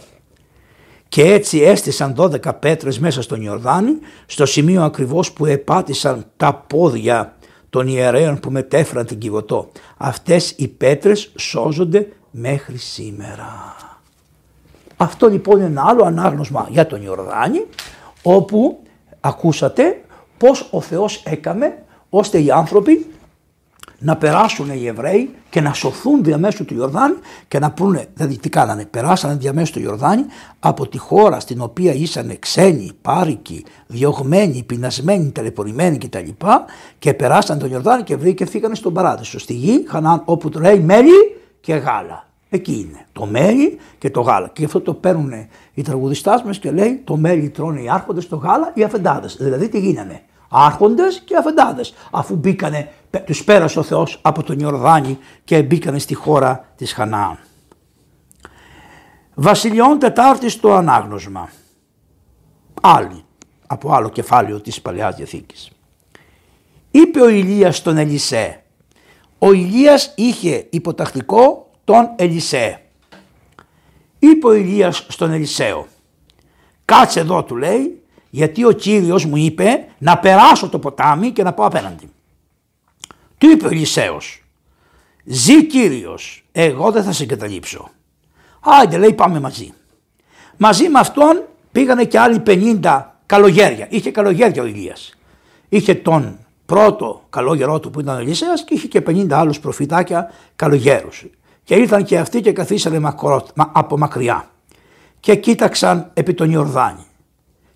Και 1.09 1.21
έτσι 1.21 1.59
έστησαν 1.61 2.15
12 2.17 2.59
πέτρες 2.59 2.99
μέσα 2.99 3.21
στον 3.21 3.41
Ιορδάνη, 3.41 3.97
στο 4.25 4.45
σημείο 4.45 4.83
ακριβώς 4.83 5.31
που 5.31 5.45
επάτησαν 5.45 6.25
τα 6.37 6.53
πόδια 6.53 7.33
των 7.69 7.87
ιερέων 7.87 8.39
που 8.39 8.51
μετέφεραν 8.51 9.05
την 9.05 9.17
Κιβωτό. 9.17 9.71
Αυτές 9.97 10.53
οι 10.57 10.67
πέτρες 10.67 11.31
σώζονται 11.37 12.07
μέχρι 12.31 12.77
σήμερα. 12.77 13.75
Αυτό 14.97 15.27
λοιπόν 15.27 15.57
είναι 15.57 15.65
ένα 15.65 15.83
άλλο 15.87 16.03
ανάγνωσμα 16.03 16.67
για 16.69 16.87
τον 16.87 17.01
Ιορδάνη, 17.01 17.65
όπου 18.21 18.79
ακούσατε 19.19 20.01
πώς 20.37 20.67
ο 20.71 20.81
Θεός 20.81 21.23
έκαμε 21.25 21.83
ώστε 22.09 22.41
οι 22.41 22.51
άνθρωποι 22.51 23.05
να 23.99 24.17
περάσουν 24.17 24.69
οι 24.69 24.85
Εβραίοι 24.87 25.29
και 25.49 25.61
να 25.61 25.73
σωθούν 25.73 26.23
διαμέσου 26.23 26.65
του 26.65 26.73
Ιορδάνη 26.73 27.15
και 27.47 27.59
να 27.59 27.71
πούνε, 27.71 28.05
δηλαδή 28.13 28.37
τι 28.37 28.49
κάνανε, 28.49 28.85
περάσανε 28.85 29.35
διαμέσου 29.35 29.73
του 29.73 29.79
Ιορδάνη 29.79 30.25
από 30.59 30.87
τη 30.87 30.97
χώρα 30.97 31.39
στην 31.39 31.61
οποία 31.61 31.93
ήσαν 31.93 32.39
ξένοι, 32.39 32.91
πάρικοι, 33.01 33.65
διωγμένοι, 33.87 34.63
πεινασμένοι, 34.63 35.31
ταλαιπωρημένοι 35.31 35.97
κτλ. 35.97 36.17
Και, 36.17 36.33
και 36.99 37.13
περάσαν 37.13 37.59
τον 37.59 37.71
Ιορδάνη 37.71 38.03
και 38.03 38.15
βρήκε 38.15 38.45
στον 38.71 38.93
παράδεισο, 38.93 39.39
στη 39.39 39.53
γη 39.53 39.83
Χανάν 39.87 40.21
όπου 40.25 40.49
το 40.49 40.59
λέει 40.59 40.79
μέλι 40.79 41.37
και 41.61 41.73
γάλα. 41.73 42.27
Εκεί 42.49 42.71
είναι 42.71 43.05
το 43.11 43.25
μέλι 43.25 43.77
και 43.97 44.09
το 44.09 44.21
γάλα. 44.21 44.49
Και 44.53 44.65
αυτό 44.65 44.81
το 44.81 44.93
παίρνουν 44.93 45.31
οι 45.73 45.81
τραγουδιστάς 45.81 46.43
μας 46.43 46.59
και 46.59 46.71
λέει 46.71 47.01
το 47.03 47.17
μέλι 47.17 47.49
τρώνε 47.49 47.81
οι 47.81 47.89
άρχοντες, 47.89 48.27
το 48.27 48.35
γάλα 48.35 48.71
οι 48.73 48.83
αφεντάδες. 48.83 49.37
Δηλαδή 49.39 49.69
τι 49.69 49.79
γίνανε; 49.79 50.21
Άρχοντες 50.49 51.21
και 51.25 51.35
αφεντάδες 51.35 51.93
αφού 52.11 52.35
μπήκανε, 52.35 52.91
τους 53.25 53.43
πέρασε 53.43 53.79
ο 53.79 53.83
Θεός 53.83 54.19
από 54.21 54.43
τον 54.43 54.59
Ιορδάνη 54.59 55.17
και 55.43 55.63
μπήκανε 55.63 55.99
στη 55.99 56.13
χώρα 56.13 56.65
της 56.75 56.93
Χανάαν. 56.93 57.37
Βασιλιών 59.33 59.99
Τετάρτης 59.99 60.59
το 60.59 60.73
ανάγνωσμα. 60.75 61.49
Άλλη, 62.81 63.23
από 63.67 63.93
άλλο 63.93 64.09
κεφάλαιο 64.09 64.61
της 64.61 64.81
Παλαιάς 64.81 65.15
Διαθήκης. 65.15 65.71
Είπε 66.91 67.21
ο 67.21 67.29
Ηλίας 67.29 67.77
στον 67.77 67.97
Ελισέ. 67.97 68.63
Ο 69.39 69.51
Ηλίας 69.51 70.13
είχε 70.15 70.67
υποτακτικό 70.69 71.71
τον 71.83 72.09
Ελισέ. 72.15 72.81
Είπε 74.19 74.47
ο 74.47 74.53
Ηλίας 74.53 75.05
στον 75.09 75.31
Ελισέο. 75.31 75.87
Κάτσε 76.85 77.19
εδώ 77.19 77.43
του 77.43 77.55
λέει 77.55 77.98
γιατί 78.29 78.65
ο 78.65 78.71
Κύριος 78.71 79.25
μου 79.25 79.35
είπε 79.37 79.85
να 79.97 80.17
περάσω 80.17 80.69
το 80.69 80.79
ποτάμι 80.79 81.31
και 81.31 81.43
να 81.43 81.53
πάω 81.53 81.67
απέναντι. 81.67 82.09
Του 83.37 83.49
είπε 83.49 83.65
ο 83.65 83.69
Ηλισέος, 83.69 84.43
ζει 85.23 85.65
Κύριος, 85.65 86.43
εγώ 86.51 86.91
δεν 86.91 87.03
θα 87.03 87.11
σε 87.11 87.23
εγκαταλείψω. 87.23 87.89
Άντε 88.59 88.97
λέει 88.97 89.13
πάμε 89.13 89.39
μαζί. 89.39 89.73
Μαζί 90.57 90.89
με 90.89 90.99
αυτόν 90.99 91.43
πήγανε 91.71 92.05
και 92.05 92.19
άλλοι 92.19 92.41
50 92.45 93.03
καλογέρια. 93.25 93.87
Είχε 93.89 94.11
καλογέρια 94.11 94.61
ο 94.61 94.65
Ηλίας. 94.65 95.13
Είχε 95.69 95.95
τον 95.95 96.37
πρώτο 96.65 97.23
καλόγερό 97.29 97.79
του 97.79 97.89
που 97.89 97.99
ήταν 97.99 98.17
ο 98.17 98.19
Ηλισέας 98.19 98.63
και 98.63 98.73
είχε 98.73 98.87
και 98.87 99.03
50 99.07 99.31
άλλους 99.31 99.59
προφητάκια 99.59 100.31
καλογέρους. 100.55 101.25
Και 101.63 101.75
ήρθαν 101.75 102.03
και 102.03 102.17
αυτοί 102.17 102.41
και 102.41 102.51
καθίσανε 102.51 103.13
από 103.55 103.97
μακριά 103.97 104.49
και 105.19 105.35
κοίταξαν 105.35 106.11
επί 106.13 106.33
τον 106.33 106.51
Ιορδάνη. 106.51 107.05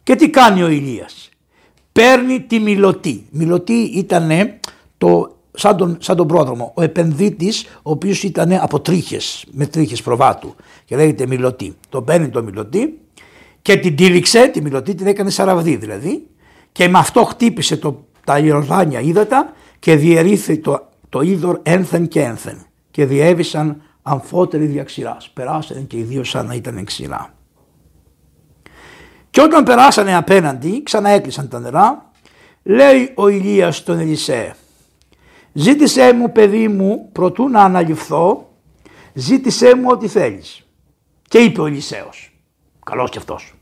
Και 0.04 0.16
τι 0.16 0.30
κάνει 0.30 0.64
ο 0.64 0.70
Ηλίας; 0.70 1.30
Παίρνει 1.91 2.41
τη 2.41 2.60
μιλωτή. 2.60 3.26
Μιλωτή 3.32 3.74
ήταν 3.74 4.32
το, 4.97 5.36
σαν, 5.54 5.78
τον, 5.78 5.97
σαν 5.99 6.16
τον 6.16 6.28
πρόδρομο. 6.28 6.72
Ο 6.76 6.82
επενδύτης 6.82 7.64
ο 7.64 7.91
οποίος 7.91 8.24
ήταν 8.24 8.54
από 8.54 8.80
τρίχες, 8.80 9.45
με 9.51 9.66
τρίχες 9.66 10.01
προβάτου 10.01 10.56
και 10.86 10.95
λέγεται 10.95 11.28
μιλωτή. 11.28 11.76
Το 11.89 12.01
παίρνει 12.01 12.30
το 12.30 12.43
μιλωτή 12.43 12.99
και 13.62 13.78
την 13.78 13.95
τύλιξε, 13.95 14.47
τη 14.47 14.62
μιλωτή 14.62 14.95
την 14.95 15.08
έκανε 15.08 15.30
σαραβδί 15.30 15.76
δηλαδή 15.76 16.28
και 16.72 16.88
με 16.88 16.97
αυτό 16.97 17.24
χτύπησε 17.24 17.78
το, 17.78 18.06
τα 18.24 18.39
Ιορδάνια 18.39 18.99
ύδατα 18.99 19.54
και 19.80 19.95
διερήθη 19.95 20.58
το, 20.58 20.89
το 21.10 21.22
είδωρ 21.22 21.60
ένθεν 21.64 22.08
και 22.08 22.22
ένθεν 22.22 22.66
και 22.91 23.06
διέβησαν 23.06 23.82
αμφότεροι 24.01 24.66
διαξηράς. 24.66 25.30
Περάσανε 25.30 25.82
και 25.82 25.97
οι 25.97 26.01
δύο 26.01 26.24
σαν 26.24 26.45
να 26.45 26.54
ήταν 26.54 26.84
ξηρά. 26.84 27.34
Και 29.34 29.41
όταν 29.41 29.63
περάσανε 29.63 30.15
απέναντι, 30.15 30.84
ξαναέκλεισαν 30.84 31.47
τα 31.47 31.59
νερά, 31.59 32.11
λέει 32.63 33.11
ο 33.15 33.27
Ηλίας 33.27 33.77
στον 33.77 33.99
Ελισέ, 33.99 34.55
ζήτησέ 35.53 36.13
μου 36.13 36.31
παιδί 36.31 36.67
μου 36.67 37.09
προτού 37.11 37.49
να 37.49 37.61
αναλυφθώ, 37.61 38.49
ζήτησέ 39.13 39.75
μου 39.75 39.88
ό,τι 39.89 40.07
θέλεις. 40.07 40.67
Και 41.27 41.38
είπε 41.38 41.61
ο 41.61 41.65
Ελισέος, 41.65 42.36
καλός 42.86 43.09
και 43.09 43.17
αυτός, 43.17 43.53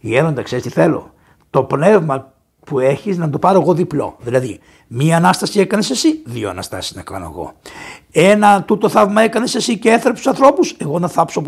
γέροντα 0.00 0.42
ξέρεις 0.42 0.64
τι 0.64 0.70
θέλω, 0.70 1.14
το 1.50 1.64
πνεύμα 1.64 2.32
που 2.70 2.78
έχεις 2.78 3.16
να 3.16 3.30
το 3.30 3.38
πάρω 3.38 3.60
εγώ 3.60 3.74
διπλό. 3.74 4.16
Δηλαδή, 4.20 4.60
μία 4.86 5.16
ανάσταση 5.16 5.60
έκανες 5.60 5.90
εσύ, 5.90 6.22
δύο 6.24 6.50
αναστάσεις 6.50 6.96
να 6.96 7.02
κάνω 7.02 7.24
εγώ. 7.24 7.52
Ένα 8.10 8.62
τούτο 8.62 8.88
θαύμα 8.88 9.22
έκανες 9.22 9.54
εσύ 9.54 9.78
και 9.78 9.88
έθρεψες 9.88 10.24
τους 10.24 10.26
ανθρώπους, 10.26 10.76
εγώ 10.78 10.98
να, 10.98 11.08
θάψω 11.08 11.42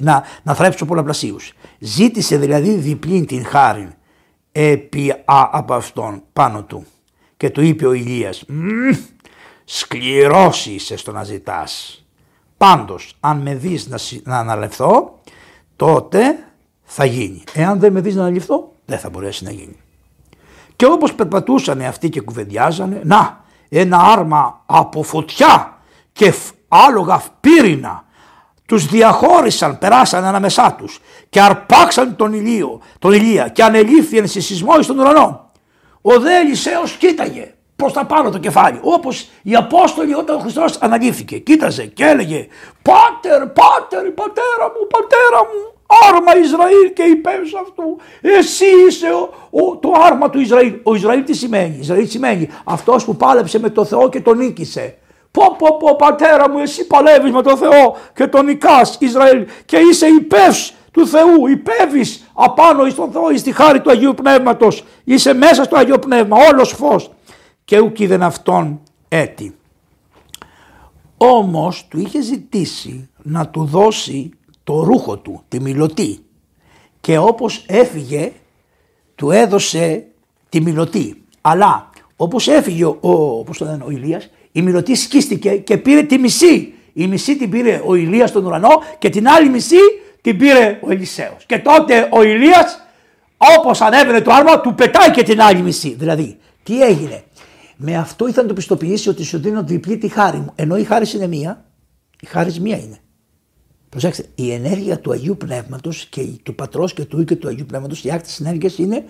να, 0.00 0.22
να 0.42 0.54
θρέψω 0.54 0.84
πολλαπλασίους. 0.84 1.52
Ζήτησε 1.78 2.36
δηλαδή 2.36 2.74
διπλή 2.74 3.24
την 3.24 3.44
χάρη 3.44 3.88
επί 4.52 5.10
α, 5.10 5.48
από 5.50 5.74
αυτόν 5.74 6.22
πάνω 6.32 6.62
του. 6.62 6.84
Και 7.36 7.50
του 7.50 7.60
είπε 7.60 7.86
ο 7.86 7.92
Ηλίας, 7.92 8.44
σκληρός 9.64 10.66
είσαι 10.66 10.96
στο 10.96 11.12
να 11.12 11.24
ζητάς. 11.24 12.04
Πάντως, 12.56 13.16
αν 13.20 13.38
με 13.38 13.54
δεις 13.54 13.88
να, 13.88 13.98
να 14.22 14.38
αναλευθώ, 14.38 15.18
τότε 15.76 16.20
θα 16.82 17.04
γίνει. 17.04 17.44
Εάν 17.52 17.78
δεν 17.78 17.92
με 17.92 18.00
δεις 18.00 18.14
να 18.14 18.20
αναλυφθώ, 18.20 18.72
δεν 18.84 18.98
θα 18.98 19.10
μπορέσει 19.10 19.44
να 19.44 19.50
γίνει. 19.50 19.76
Και 20.76 20.86
όπως 20.86 21.14
περπατούσαν 21.14 21.80
αυτοί 21.80 22.08
και 22.08 22.20
κουβεντιάζανε, 22.20 23.00
να, 23.04 23.44
ένα 23.68 23.98
άρμα 23.98 24.62
από 24.66 25.02
φωτιά 25.02 25.78
και 26.12 26.34
άλογα 26.68 27.22
πύρινα 27.40 28.04
τους 28.66 28.86
διαχώρισαν, 28.86 29.78
περάσαν 29.78 30.24
ανάμεσά 30.24 30.74
τους 30.78 31.00
και 31.28 31.40
αρπάξαν 31.40 32.16
τον 32.16 32.32
ηλίο, 32.32 32.80
τον 32.98 33.12
ηλία 33.12 33.48
και 33.48 33.62
ανελήφθηκαν 33.62 34.26
σε 34.26 34.40
σεισμό 34.40 34.82
στον 34.82 34.98
ουρανό. 34.98 35.50
Ο 36.00 36.20
δε 36.20 36.36
Ελισέος 36.36 36.92
κοίταγε 36.92 37.54
προς 37.76 37.92
τα 37.92 38.04
πάνω 38.04 38.30
το 38.30 38.38
κεφάλι, 38.38 38.78
όπως 38.82 39.28
οι 39.42 39.54
Απόστολοι 39.54 40.14
όταν 40.14 40.36
ο 40.36 40.38
Χριστός 40.38 40.76
αναλήφθηκε. 40.80 41.38
Κοίταζε 41.38 41.86
και 41.86 42.04
έλεγε 42.04 42.46
«Πάτερ, 42.82 43.46
πάτερ, 43.46 44.10
πατέρα 44.10 44.66
μου, 44.74 44.86
πατέρα 44.90 45.40
μου, 45.44 45.75
άρμα 46.08 46.36
Ισραήλ 46.36 46.92
και 46.92 47.02
υπέρ 47.02 47.40
αυτού. 47.40 47.98
Εσύ 48.20 48.64
είσαι 48.88 49.06
ο, 49.50 49.76
το 49.76 49.92
άρμα 50.06 50.30
του 50.30 50.40
Ισραήλ. 50.40 50.74
Ο 50.82 50.94
Ισραήλ 50.94 51.24
τι 51.24 51.34
σημαίνει; 51.34 51.76
Ισραήλ 51.80 52.08
σημαίνει; 52.08 52.48
Αυτός 52.64 53.04
που 53.04 53.16
πάλεψε 53.16 53.58
με 53.58 53.70
το 53.70 53.84
Θεό 53.84 54.08
και 54.08 54.20
τον 54.20 54.36
νίκησε. 54.36 54.98
Πω 55.30 55.56
πω 55.58 55.76
πω 55.76 55.96
πατέρα 55.96 56.50
μου 56.50 56.58
εσύ 56.58 56.86
παλεύεις 56.86 57.32
με 57.32 57.42
το 57.42 57.56
Θεό 57.56 57.96
και 58.14 58.26
τον 58.26 58.44
νικάς 58.44 58.96
Ισραήλ 59.00 59.46
και 59.64 59.76
είσαι 59.76 60.06
υπέρ 60.06 60.52
του 60.90 61.06
Θεού, 61.06 61.46
υπέβεις 61.46 62.30
απάνω 62.34 62.86
εις 62.86 62.94
τον 62.94 63.10
Θεό, 63.10 63.30
εις 63.30 63.42
τη 63.42 63.52
χάρη 63.52 63.80
του 63.80 63.90
Αγίου 63.90 64.14
Πνεύματος, 64.14 64.84
είσαι 65.04 65.34
μέσα 65.34 65.64
στο 65.64 65.76
Αγίο 65.76 65.98
Πνεύμα, 65.98 66.36
όλος 66.52 66.72
φως 66.72 67.10
και 67.64 67.78
ούκ 67.80 67.98
είδεν 67.98 68.22
αυτόν 68.22 68.80
έτη. 69.08 69.56
Όμως 71.16 71.86
του 71.88 71.98
είχε 71.98 72.20
ζητήσει 72.20 73.08
να 73.22 73.48
του 73.48 73.64
δώσει 73.64 74.30
το 74.66 74.82
ρούχο 74.82 75.18
του, 75.18 75.42
τη 75.48 75.60
μιλωτή 75.60 76.18
και 77.00 77.18
όπως 77.18 77.64
έφυγε 77.66 78.32
του 79.14 79.30
έδωσε 79.30 80.04
τη 80.48 80.60
μιλωτή. 80.60 81.24
Αλλά 81.40 81.90
όπως 82.16 82.48
έφυγε 82.48 82.84
ο, 82.84 82.98
όπως 83.38 83.58
το 83.58 83.64
λένε, 83.64 83.84
ο 83.86 83.90
Ηλίας, 83.90 84.30
η 84.52 84.62
μιλωτή 84.62 84.94
σκίστηκε 84.94 85.56
και 85.56 85.76
πήρε 85.76 86.02
τη 86.02 86.18
μισή. 86.18 86.74
Η 86.92 87.06
μισή 87.06 87.36
την 87.36 87.50
πήρε 87.50 87.82
ο 87.84 87.94
Ηλίας 87.94 88.28
στον 88.28 88.44
ουρανό 88.44 88.68
και 88.98 89.08
την 89.08 89.28
άλλη 89.28 89.48
μισή 89.48 89.78
την 90.20 90.36
πήρε 90.36 90.80
ο 90.82 90.90
Ελισέος. 90.90 91.44
Και 91.46 91.58
τότε 91.58 92.08
ο 92.12 92.22
Ηλίας 92.22 92.86
όπως 93.58 93.80
ανέβαινε 93.80 94.20
το 94.20 94.32
άρμα 94.32 94.60
του 94.60 94.74
πετάει 94.74 95.10
και 95.10 95.22
την 95.22 95.40
άλλη 95.40 95.62
μισή. 95.62 95.94
Δηλαδή 95.98 96.38
τι 96.62 96.82
έγινε; 96.82 97.24
Με 97.76 97.96
αυτό 97.96 98.26
ήθελα 98.26 98.42
να 98.42 98.48
το 98.48 98.54
πιστοποιήσει 98.54 99.08
ότι 99.08 99.24
σου 99.24 99.38
δίνω 99.38 99.62
διπλή 99.62 99.98
τη 99.98 100.08
χάρη 100.08 100.38
μου. 100.38 100.52
Ενώ 100.54 100.76
η 100.76 100.84
χάρη 100.84 101.10
είναι 101.14 101.26
μία, 101.26 101.64
η 102.20 102.26
χάρη 102.26 102.60
μία 102.60 102.76
είναι. 102.76 103.00
Προσέξτε, 103.88 104.26
η 104.34 104.52
ενέργεια 104.52 105.00
του 105.00 105.12
Αγίου 105.12 105.36
Πνεύματος 105.36 106.06
και 106.06 106.26
του 106.42 106.54
Πατρός 106.54 106.92
και 106.92 107.04
του 107.04 107.16
Υιού 107.16 107.24
και 107.24 107.36
του 107.36 107.48
Αγίου 107.48 107.66
Πνεύματος, 107.66 108.04
οι 108.04 108.10
άκτε 108.10 108.30
ενέργειας 108.40 108.78
είναι, 108.78 109.04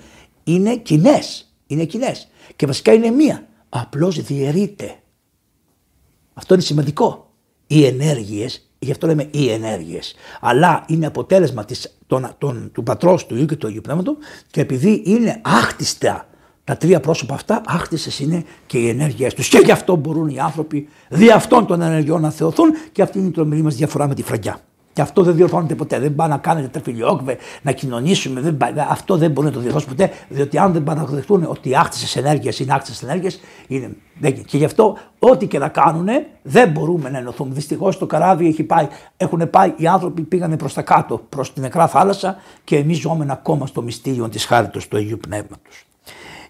είναι 0.44 0.76
κοινές. 0.76 1.50
Είναι 1.66 1.84
κοινές. 1.84 2.28
Και 2.56 2.66
βασικά 2.66 2.92
είναι 2.92 3.10
μία. 3.10 3.46
Απλώς 3.68 4.22
διαιρείται. 4.22 4.96
Αυτό 6.34 6.54
είναι 6.54 6.62
σημαντικό. 6.62 7.30
Οι 7.66 7.84
ενέργειες, 7.84 8.70
γι' 8.78 8.90
αυτό 8.90 9.06
λέμε 9.06 9.28
οι 9.30 9.50
ενέργειες, 9.50 10.14
αλλά 10.40 10.84
είναι 10.88 11.06
αποτέλεσμα 11.06 11.64
της, 11.64 11.98
των, 12.06 12.34
των, 12.38 12.70
του 12.72 12.82
Πατρός, 12.82 13.26
του 13.26 13.36
Υιού 13.36 13.46
και 13.46 13.56
του 13.56 13.66
Αγίου 13.66 13.80
Πνεύματος 13.80 14.16
και 14.50 14.60
επειδή 14.60 15.02
είναι 15.06 15.40
άχτιστα 15.44 16.28
Τα 16.66 16.76
τρία 16.76 17.00
πρόσωπα 17.00 17.34
αυτά 17.34 17.60
άχτισε 17.66 18.22
είναι 18.22 18.44
και 18.66 18.78
οι 18.78 18.88
ενέργειές 18.88 19.34
τους. 19.34 19.48
Και 19.48 19.58
γι' 19.64 19.70
αυτό 19.70 19.96
μπορούν 19.96 20.28
οι 20.28 20.38
άνθρωποι 20.38 20.88
δι' 21.08 21.30
αυτών 21.30 21.66
των 21.66 21.80
ενεργειών 21.80 22.20
να 22.20 22.30
θεωθούν 22.30 22.70
και 22.92 23.02
αυτή 23.02 23.18
είναι 23.18 23.28
η 23.28 23.30
τρομερή 23.30 23.62
μας 23.62 23.74
διαφορά 23.74 24.08
με 24.08 24.14
τη 24.14 24.22
φραγκιά. 24.22 24.58
Και 24.92 25.02
αυτό 25.02 25.22
δεν 25.22 25.34
διορθώνεται 25.34 25.74
ποτέ. 25.74 25.98
Δεν 25.98 26.14
πάει 26.14 26.28
να 26.28 26.38
κάνετε 26.38 26.68
τρεφιλιόκβε, 26.68 27.36
να 27.62 27.72
κοινωνήσουμε. 27.72 28.40
Δεν 28.40 28.56
πάει, 28.56 28.72
αυτό 28.88 29.16
δεν 29.16 29.30
μπορεί 29.30 29.46
να 29.46 29.52
το 29.52 29.60
διορθώσει 29.60 29.86
ποτέ. 29.86 30.10
Διότι 30.28 30.58
αν 30.58 30.72
δεν 30.72 30.82
παραδεχτούν 30.82 31.44
ότι 31.48 31.68
οι 31.68 31.76
άχτισε 31.76 32.18
ενέργειες 32.18 32.58
είναι 32.58 32.72
άχτισε 32.72 33.06
ενέργειες, 33.06 33.40
είναι. 33.66 33.90
Και 34.46 34.56
γι' 34.56 34.64
αυτό 34.64 34.98
ό,τι 35.18 35.46
και 35.46 35.58
να 35.58 35.68
κάνουν 35.68 36.08
δεν 36.42 36.70
μπορούμε 36.70 37.10
να 37.10 37.18
ενωθούμε. 37.18 37.54
Δυστυχώς 37.54 37.98
το 37.98 38.06
καράβι 38.06 38.46
έχει 38.46 38.62
πάει, 38.62 38.88
έχουν 39.16 39.50
πάει, 39.50 39.74
οι 39.76 39.86
άνθρωποι 39.86 40.22
πήγανε 40.22 40.56
προς 40.56 40.74
τα 40.74 40.82
κάτω, 40.82 41.20
προς 41.28 41.52
την 41.52 41.62
νεκρά 41.62 41.88
θάλασσα 41.88 42.36
και 42.64 42.76
εμείς 42.76 42.98
ζούμε 42.98 43.26
ακόμα 43.28 43.66
στο 43.66 43.82
μυστήριο 43.82 44.28
της 44.28 44.44
χάριτος 44.44 44.88
του 44.88 44.96
Αγίου 44.96 45.18
Πνεύματος. 45.18 45.85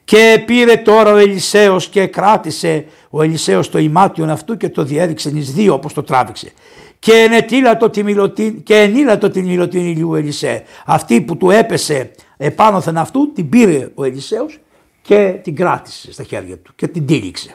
Και 0.07 0.43
πήρε 0.47 0.77
τώρα 0.77 1.13
ο 1.13 1.17
Ελισέος 1.17 1.89
και 1.89 2.07
κράτησε 2.07 2.85
ο 3.11 3.23
Ελισέος 3.23 3.71
το 3.71 3.79
ημάτιον 3.79 4.31
αυτού 4.31 4.57
και 4.57 4.69
το 4.69 4.85
διέδειξε 4.85 5.33
εις 5.35 5.53
δύο 5.53 5.75
όπως 5.75 5.93
το 5.93 6.03
τράβηξε. 6.03 6.53
Και 6.99 7.13
ενετήλατο 7.13 7.91
τη 7.91 8.03
μιλωτή, 8.03 8.61
και 8.65 8.75
ενήλατο 8.75 9.31
την 9.31 9.47
μιλωτήν 9.47 9.87
ηλιού 9.87 10.15
Ελισέ. 10.15 10.63
Αυτή 10.87 11.21
που 11.21 11.37
του 11.37 11.51
έπεσε 11.51 12.11
επάνωθεν 12.37 12.97
αυτού 12.97 13.33
την 13.33 13.49
πήρε 13.49 13.89
ο 13.95 14.05
Ελισέος 14.05 14.59
και 15.03 15.39
την 15.43 15.57
κράτησε 15.57 16.13
στα 16.13 16.23
χέρια 16.23 16.59
του 16.59 16.73
και 16.77 16.87
την 16.87 17.07
τήρηξε. 17.07 17.55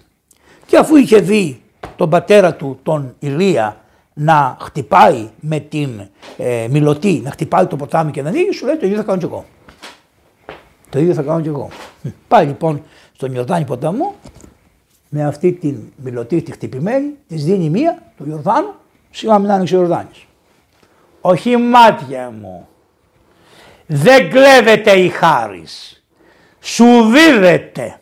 Και 0.65 0.77
αφού 0.77 0.95
είχε 0.95 1.19
δει 1.19 1.61
τον 1.95 2.09
πατέρα 2.09 2.55
του 2.55 2.79
τον 2.83 3.15
Ηλία 3.19 3.81
να 4.13 4.57
χτυπάει 4.61 5.29
με 5.39 5.59
την 5.59 5.89
ε, 6.37 6.67
μιλωτή, 6.69 7.21
να 7.23 7.31
χτυπάει 7.31 7.65
το 7.65 7.75
ποτάμι 7.75 8.11
και 8.11 8.21
να 8.21 8.29
ανοίγει, 8.29 8.51
σου 8.51 8.65
λέει 8.65 8.75
το 8.75 8.85
ίδιο 8.85 8.97
θα 8.97 9.03
κάνω 9.03 9.17
κι 9.17 9.25
εγώ. 9.25 9.45
Το 10.91 10.99
ίδιο 10.99 11.13
θα 11.13 11.21
κάνω 11.21 11.41
κι 11.41 11.47
εγώ. 11.47 11.69
Πάει 12.27 12.45
λοιπόν 12.45 12.83
στον 13.13 13.33
Ιορδάνη 13.33 13.65
ποταμό 13.65 14.15
με 15.09 15.25
αυτή 15.25 15.51
την 15.51 15.91
μιλωτή 15.95 16.41
τη 16.41 16.51
χτυπημένη, 16.51 17.13
της 17.27 17.43
δίνει 17.43 17.69
μία 17.69 18.01
του 18.17 18.25
Ιορδάνου, 18.29 18.73
σιγά 19.11 19.39
μην 19.39 19.51
άνοιξε 19.51 19.75
ο 19.75 19.79
Ιορδάνης. 19.79 20.25
Όχι 21.21 21.57
μάτια 21.57 22.33
μου, 22.41 22.67
δεν 23.87 24.29
κλέβεται 24.29 24.91
η 24.91 25.09
χάρις, 25.09 26.03
σου 26.59 26.85
δίδεται, 26.85 27.99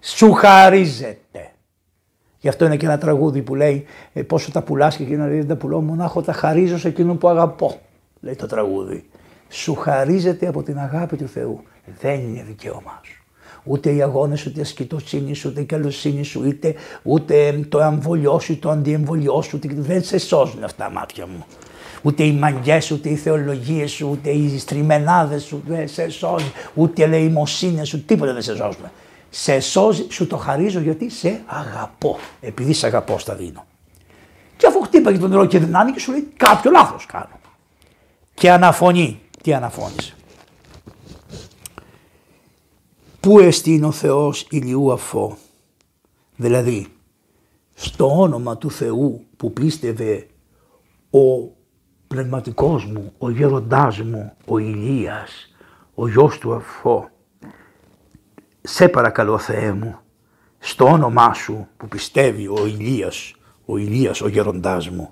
σου 0.00 0.32
χαρίζεται. 0.32 1.50
Γι' 2.38 2.48
αυτό 2.48 2.64
είναι 2.64 2.76
και 2.76 2.86
ένα 2.86 2.98
τραγούδι 2.98 3.42
που 3.42 3.54
λέει 3.54 3.86
«Ε, 4.12 4.22
πόσο 4.22 4.50
τα 4.50 4.62
πουλάς 4.62 4.96
και 4.96 5.02
εκείνα 5.02 5.26
δεν 5.26 5.46
τα 5.46 5.56
πουλώ, 5.56 5.80
μονάχο 5.80 6.22
τα 6.22 6.32
χαρίζω 6.32 6.78
σε 6.78 6.88
εκείνον 6.88 7.18
που 7.18 7.28
αγαπώ, 7.28 7.80
λέει 8.20 8.34
το 8.34 8.46
τραγούδι. 8.46 9.04
Σου 9.48 9.74
χαρίζεται 9.74 10.46
από 10.46 10.62
την 10.62 10.78
αγάπη 10.78 11.16
του 11.16 11.28
Θεού 11.28 11.62
δεν 12.00 12.20
είναι 12.20 12.42
δικαίωμά 12.46 13.00
σου. 13.02 13.22
Ούτε 13.64 13.90
οι 13.92 14.02
αγώνες, 14.02 14.46
ούτε 14.46 14.58
η 14.58 14.62
ασκητοσύνη 14.62 15.34
σου, 15.34 15.48
ούτε 15.48 15.60
η 15.60 15.64
καλοσύνη 15.64 16.22
σου, 16.22 16.44
είτε, 16.44 16.74
ούτε 17.02 17.66
το 17.68 17.80
εμβολιό 17.80 18.38
σου, 18.38 18.58
το 18.58 18.70
αντιεμβολιό 18.70 19.42
σου, 19.42 19.58
ούτε, 19.64 19.74
δεν 19.74 20.02
σε 20.02 20.18
σώζουν 20.18 20.64
αυτά 20.64 20.90
μάτια 20.90 21.26
μου. 21.26 21.44
Ούτε 22.02 22.22
οι 22.22 22.32
μαγκές, 22.32 22.90
ούτε 22.90 23.08
οι 23.08 23.16
θεολογίες 23.16 23.90
σου, 23.90 24.08
ούτε 24.10 24.30
οι 24.30 24.58
στριμενάδες 24.58 25.42
σου 25.42 25.62
δεν 25.66 25.88
σε 25.88 26.08
σώζουν, 26.08 26.52
ούτε 26.74 27.02
οι 27.02 27.04
ελεημοσύνες 27.04 27.88
σου, 27.88 28.04
τίποτα 28.04 28.32
δεν 28.32 28.42
σε 28.42 28.56
σώζουν. 28.56 28.84
Σε 29.30 29.60
σώζει, 29.60 30.06
σου 30.10 30.26
το 30.26 30.36
χαρίζω 30.36 30.80
γιατί 30.80 31.10
σε 31.10 31.40
αγαπώ. 31.46 32.18
Επειδή 32.40 32.72
σε 32.72 32.86
αγαπώ, 32.86 33.18
στα 33.18 33.34
δίνω. 33.34 33.66
Και 34.56 34.66
αφού 34.66 34.80
χτύπαγε 34.80 35.18
τον 35.18 35.30
νερό 35.30 35.46
και 35.46 35.58
δεν 35.58 35.76
άνοιγε, 35.76 35.98
σου 35.98 36.10
λέει 36.10 36.28
κάποιο 36.36 36.70
λάθος 36.70 37.06
κάνω. 37.06 37.40
Και 38.34 38.50
αναφωνεί. 38.50 39.20
Τι 39.42 39.54
αναφώνησε; 39.54 40.14
Πού 43.22 43.38
εστίν 43.38 43.84
ο 43.84 43.90
Θεός 43.90 44.46
ηλιού 44.50 44.92
αφό. 44.92 45.36
Δηλαδή, 46.36 46.86
στο 47.74 48.20
όνομα 48.20 48.56
του 48.56 48.70
Θεού 48.70 49.26
που 49.36 49.52
πίστευε 49.52 50.26
ο 51.10 51.52
πνευματικός 52.06 52.84
μου, 52.84 53.12
ο 53.18 53.30
γέροντάς 53.30 54.00
μου, 54.00 54.32
ο 54.46 54.58
Ηλίας, 54.58 55.54
ο 55.94 56.08
γιος 56.08 56.38
του 56.38 56.54
αφό. 56.54 57.08
Σε 58.62 58.88
παρακαλώ 58.88 59.38
Θεέ 59.38 59.72
μου, 59.72 59.98
στο 60.58 60.84
όνομά 60.84 61.32
σου 61.32 61.68
που 61.76 61.88
πιστεύει 61.88 62.46
ο 62.46 62.66
Ηλίας, 62.66 63.34
ο 63.64 63.76
Ηλίας 63.76 64.20
ο 64.20 64.28
γέροντάς 64.28 64.88
μου, 64.88 65.10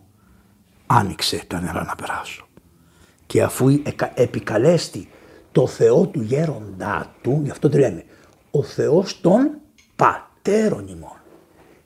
άνοιξε 0.86 1.44
τα 1.46 1.60
νερά 1.60 1.84
να 1.84 1.94
περάσω. 1.94 2.46
Και 3.26 3.42
αφού 3.42 3.68
επικαλέστη 4.14 5.08
το 5.52 5.66
Θεό 5.66 6.06
του 6.06 6.22
γέροντά 6.22 7.14
του, 7.22 7.40
γι' 7.44 7.50
αυτό 7.50 7.68
το 7.68 7.78
λέμε, 7.78 8.04
ο 8.50 8.62
Θεός 8.62 9.20
των 9.20 9.50
πατέρων 9.96 10.88
ημών. 10.88 11.20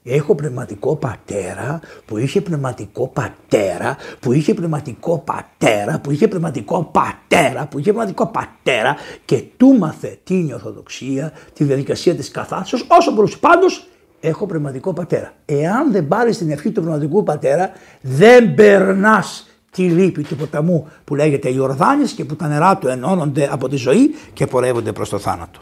Έχω 0.06 0.34
πνευματικό 0.34 0.96
πατέρα 0.96 1.80
που 2.06 2.18
είχε 2.18 2.40
πνευματικό 2.40 3.08
πατέρα 3.08 3.96
που 4.20 4.32
είχε 4.32 4.54
πνευματικό 4.54 5.18
πατέρα 5.18 6.00
που 6.00 6.10
είχε 6.10 6.28
πνευματικό 6.28 6.90
πατέρα 6.92 7.66
που 7.66 7.78
είχε 7.78 7.92
πνευματικό 7.92 8.26
πατέρα 8.26 8.96
και 9.24 9.42
του 9.56 9.76
μάθε 9.78 10.18
την 10.24 10.52
Ορθοδοξία, 10.52 11.32
τη 11.52 11.64
διαδικασία 11.64 12.14
της 12.14 12.30
καθάσεως 12.30 12.86
όσο 12.88 13.12
μπορούσε. 13.12 13.36
Πάντως 13.36 13.88
έχω 14.20 14.46
πνευματικό 14.46 14.92
πατέρα. 14.92 15.32
Εάν 15.44 15.92
δεν 15.92 16.08
πάρεις 16.08 16.38
την 16.38 16.50
ευχή 16.50 16.70
του 16.70 16.80
πνευματικού 16.80 17.22
πατέρα 17.22 17.70
δεν 18.00 18.54
περνάς 18.54 19.48
τη 19.74 19.82
λύπη 19.82 20.22
του 20.22 20.36
ποταμού 20.36 20.88
που 21.04 21.14
λέγεται 21.14 21.52
Ιορδάνης 21.52 22.12
και 22.12 22.24
που 22.24 22.36
τα 22.36 22.48
νερά 22.48 22.78
του 22.78 22.88
ενώνονται 22.88 23.48
από 23.52 23.68
τη 23.68 23.76
ζωή 23.76 24.14
και 24.32 24.46
πορεύονται 24.46 24.92
προς 24.92 25.08
το 25.08 25.18
θάνατο. 25.18 25.58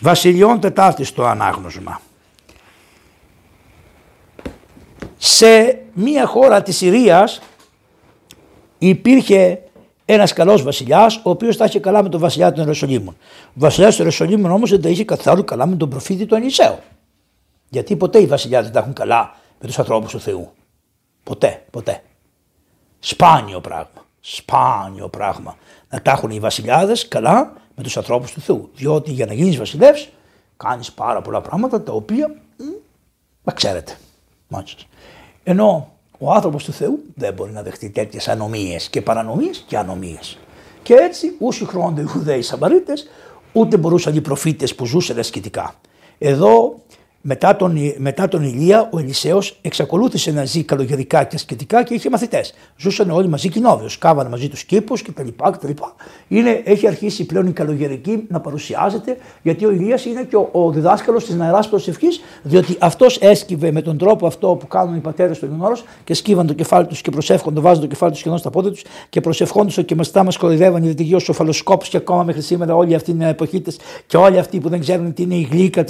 Βασιλιών 0.00 0.60
Τετάρτης 0.60 1.08
στο 1.08 1.24
ανάγνωσμα. 1.24 2.00
Σε 5.16 5.78
μία 5.94 6.26
χώρα 6.26 6.62
της 6.62 6.76
Συρίας 6.76 7.40
υπήρχε 8.78 9.60
ένας 10.04 10.32
καλός 10.32 10.62
βασιλιάς 10.62 11.16
ο 11.16 11.30
οποίος 11.30 11.56
τα 11.56 11.64
είχε 11.64 11.80
καλά 11.80 12.02
με 12.02 12.08
τον 12.08 12.20
βασιλιά 12.20 12.52
των 12.52 12.60
Ιεροσολύμων. 12.60 13.16
Ο 13.46 13.52
βασιλιάς 13.54 13.96
των 13.96 14.04
Ιεροσολύμων 14.04 14.50
όμως 14.50 14.70
δεν 14.70 14.80
τα 14.82 14.88
είχε 14.88 15.04
καθόλου 15.04 15.44
καλά 15.44 15.66
με 15.66 15.76
τον 15.76 15.88
προφήτη 15.88 16.26
του 16.26 16.36
Ανισέου. 16.36 16.78
Γιατί 17.68 17.96
ποτέ 17.96 18.18
οι 18.18 18.26
βασιλιάς 18.26 18.64
δεν 18.64 18.72
τα 18.72 18.78
έχουν 18.78 18.92
καλά 18.92 19.36
με 19.60 19.66
τους 19.66 19.78
ανθρώπους 19.78 20.10
του 20.10 20.20
Θεού. 20.20 20.50
Ποτέ, 21.22 21.64
ποτέ. 21.70 22.02
Σπάνιο 22.98 23.60
πράγμα. 23.60 24.04
Σπάνιο 24.20 25.08
πράγμα. 25.08 25.56
Να 25.90 26.02
τα 26.02 26.10
έχουν 26.10 26.30
οι 26.30 26.38
βασιλιάδες 26.38 27.08
καλά 27.08 27.52
με 27.74 27.82
τους 27.82 27.96
ανθρώπους 27.96 28.32
του 28.32 28.40
Θεού. 28.40 28.70
Διότι 28.74 29.12
για 29.12 29.26
να 29.26 29.32
γίνεις 29.32 29.56
βασιλεύς 29.56 30.08
κάνεις 30.56 30.92
πάρα 30.92 31.22
πολλά 31.22 31.40
πράγματα 31.40 31.82
τα 31.82 31.92
οποία 31.92 32.34
μα 33.42 33.52
ξέρετε. 33.52 33.96
Μάλιστα. 34.48 34.82
Ενώ 35.42 35.92
ο 36.18 36.32
άνθρωπος 36.32 36.64
του 36.64 36.72
Θεού 36.72 37.02
δεν 37.14 37.34
μπορεί 37.34 37.52
να 37.52 37.62
δεχτεί 37.62 37.90
τέτοιες 37.90 38.28
ανομίες 38.28 38.88
και 38.88 39.02
παρανομίες 39.02 39.64
και 39.66 39.78
ανομίες. 39.78 40.38
Και 40.82 40.94
έτσι 40.94 41.36
ούτε 41.38 41.64
χρόνο 41.64 42.00
οι 42.00 42.04
Ιουδαίοι 42.14 42.42
Σαμαρίτες 42.42 43.08
ούτε 43.52 43.76
μπορούσαν 43.76 44.16
οι 44.16 44.20
προφήτες 44.20 44.74
που 44.74 44.86
ζούσαν 44.86 45.18
ασκητικά. 45.18 45.74
Εδώ 46.18 46.80
μετά 47.28 47.56
τον, 47.56 47.78
μετά 47.96 48.28
τον 48.28 48.42
Ηλία, 48.42 48.88
ο 48.92 48.98
Ελισέο 48.98 49.42
εξακολούθησε 49.60 50.30
να 50.30 50.44
ζει 50.44 50.62
καλογερικά 50.64 51.24
και 51.24 51.34
ασκητικά 51.34 51.82
και 51.82 51.94
είχε 51.94 52.10
μαθητές. 52.10 52.54
Ζούσαν 52.76 53.10
όλοι 53.10 53.28
μαζί 53.28 53.48
κοινόβιος, 53.48 53.98
κάβανε 53.98 54.28
μαζί 54.28 54.48
τους 54.48 54.64
κήπους 54.64 55.02
κτλ. 55.02 55.28
κτλ. 55.50 55.70
Είναι, 56.28 56.62
έχει 56.64 56.86
αρχίσει 56.86 57.26
πλέον 57.26 57.46
η 57.46 57.52
καλογερική 57.52 58.24
να 58.28 58.40
παρουσιάζεται, 58.40 59.16
γιατί 59.42 59.64
ο 59.64 59.70
Ηλίας 59.70 60.04
είναι 60.04 60.22
και 60.22 60.36
ο, 60.36 60.48
ο 60.52 60.70
διδάσκαλος 60.70 61.24
της 61.24 61.34
νεαράς 61.34 61.68
προσευχής, 61.68 62.20
διότι 62.42 62.76
αυτός 62.78 63.18
έσκυβε 63.20 63.72
με 63.72 63.82
τον 63.82 63.98
τρόπο 63.98 64.26
αυτό 64.26 64.48
που 64.48 64.66
κάνουν 64.66 64.96
οι 64.96 65.00
πατέρες 65.00 65.38
του 65.38 65.46
Ινώρο 65.46 65.76
και 66.04 66.14
σκύβαν 66.14 66.46
το 66.46 66.52
κεφάλι 66.52 66.86
τους 66.86 67.00
και 67.00 67.10
προσεύχονται, 67.10 67.60
βάζουν 67.60 67.80
το 67.80 67.88
κεφάλι 67.88 68.10
τους 68.10 68.20
σχεδόν 68.20 68.38
στα 68.38 68.50
πόδια 68.50 68.70
τους 68.70 68.82
και 69.08 69.20
προσευχόντουσαν 69.20 69.84
και 69.84 69.94
μαστά 69.94 70.24
μας 70.24 70.36
κοροϊδεύαν 70.36 70.82
οι 70.82 70.86
δυτικοί 70.86 71.14
ως 71.14 71.28
οφαλοσκόπους 71.28 71.88
και 71.88 71.96
ακόμα 71.96 72.22
μέχρι 72.22 72.42
σήμερα 72.42 72.74
όλοι 72.74 72.94
αυτοί 72.94 73.10
είναι 73.10 73.28
εποχήτε 73.28 73.72
και 74.06 74.16
όλοι 74.16 74.38
αυτοί 74.38 74.58
που 74.58 74.68
δεν 74.68 74.80
ξέρουν 74.80 75.12
τι 75.12 75.22
είναι 75.22 75.34
η 75.34 75.48
γλύκα 75.50 75.84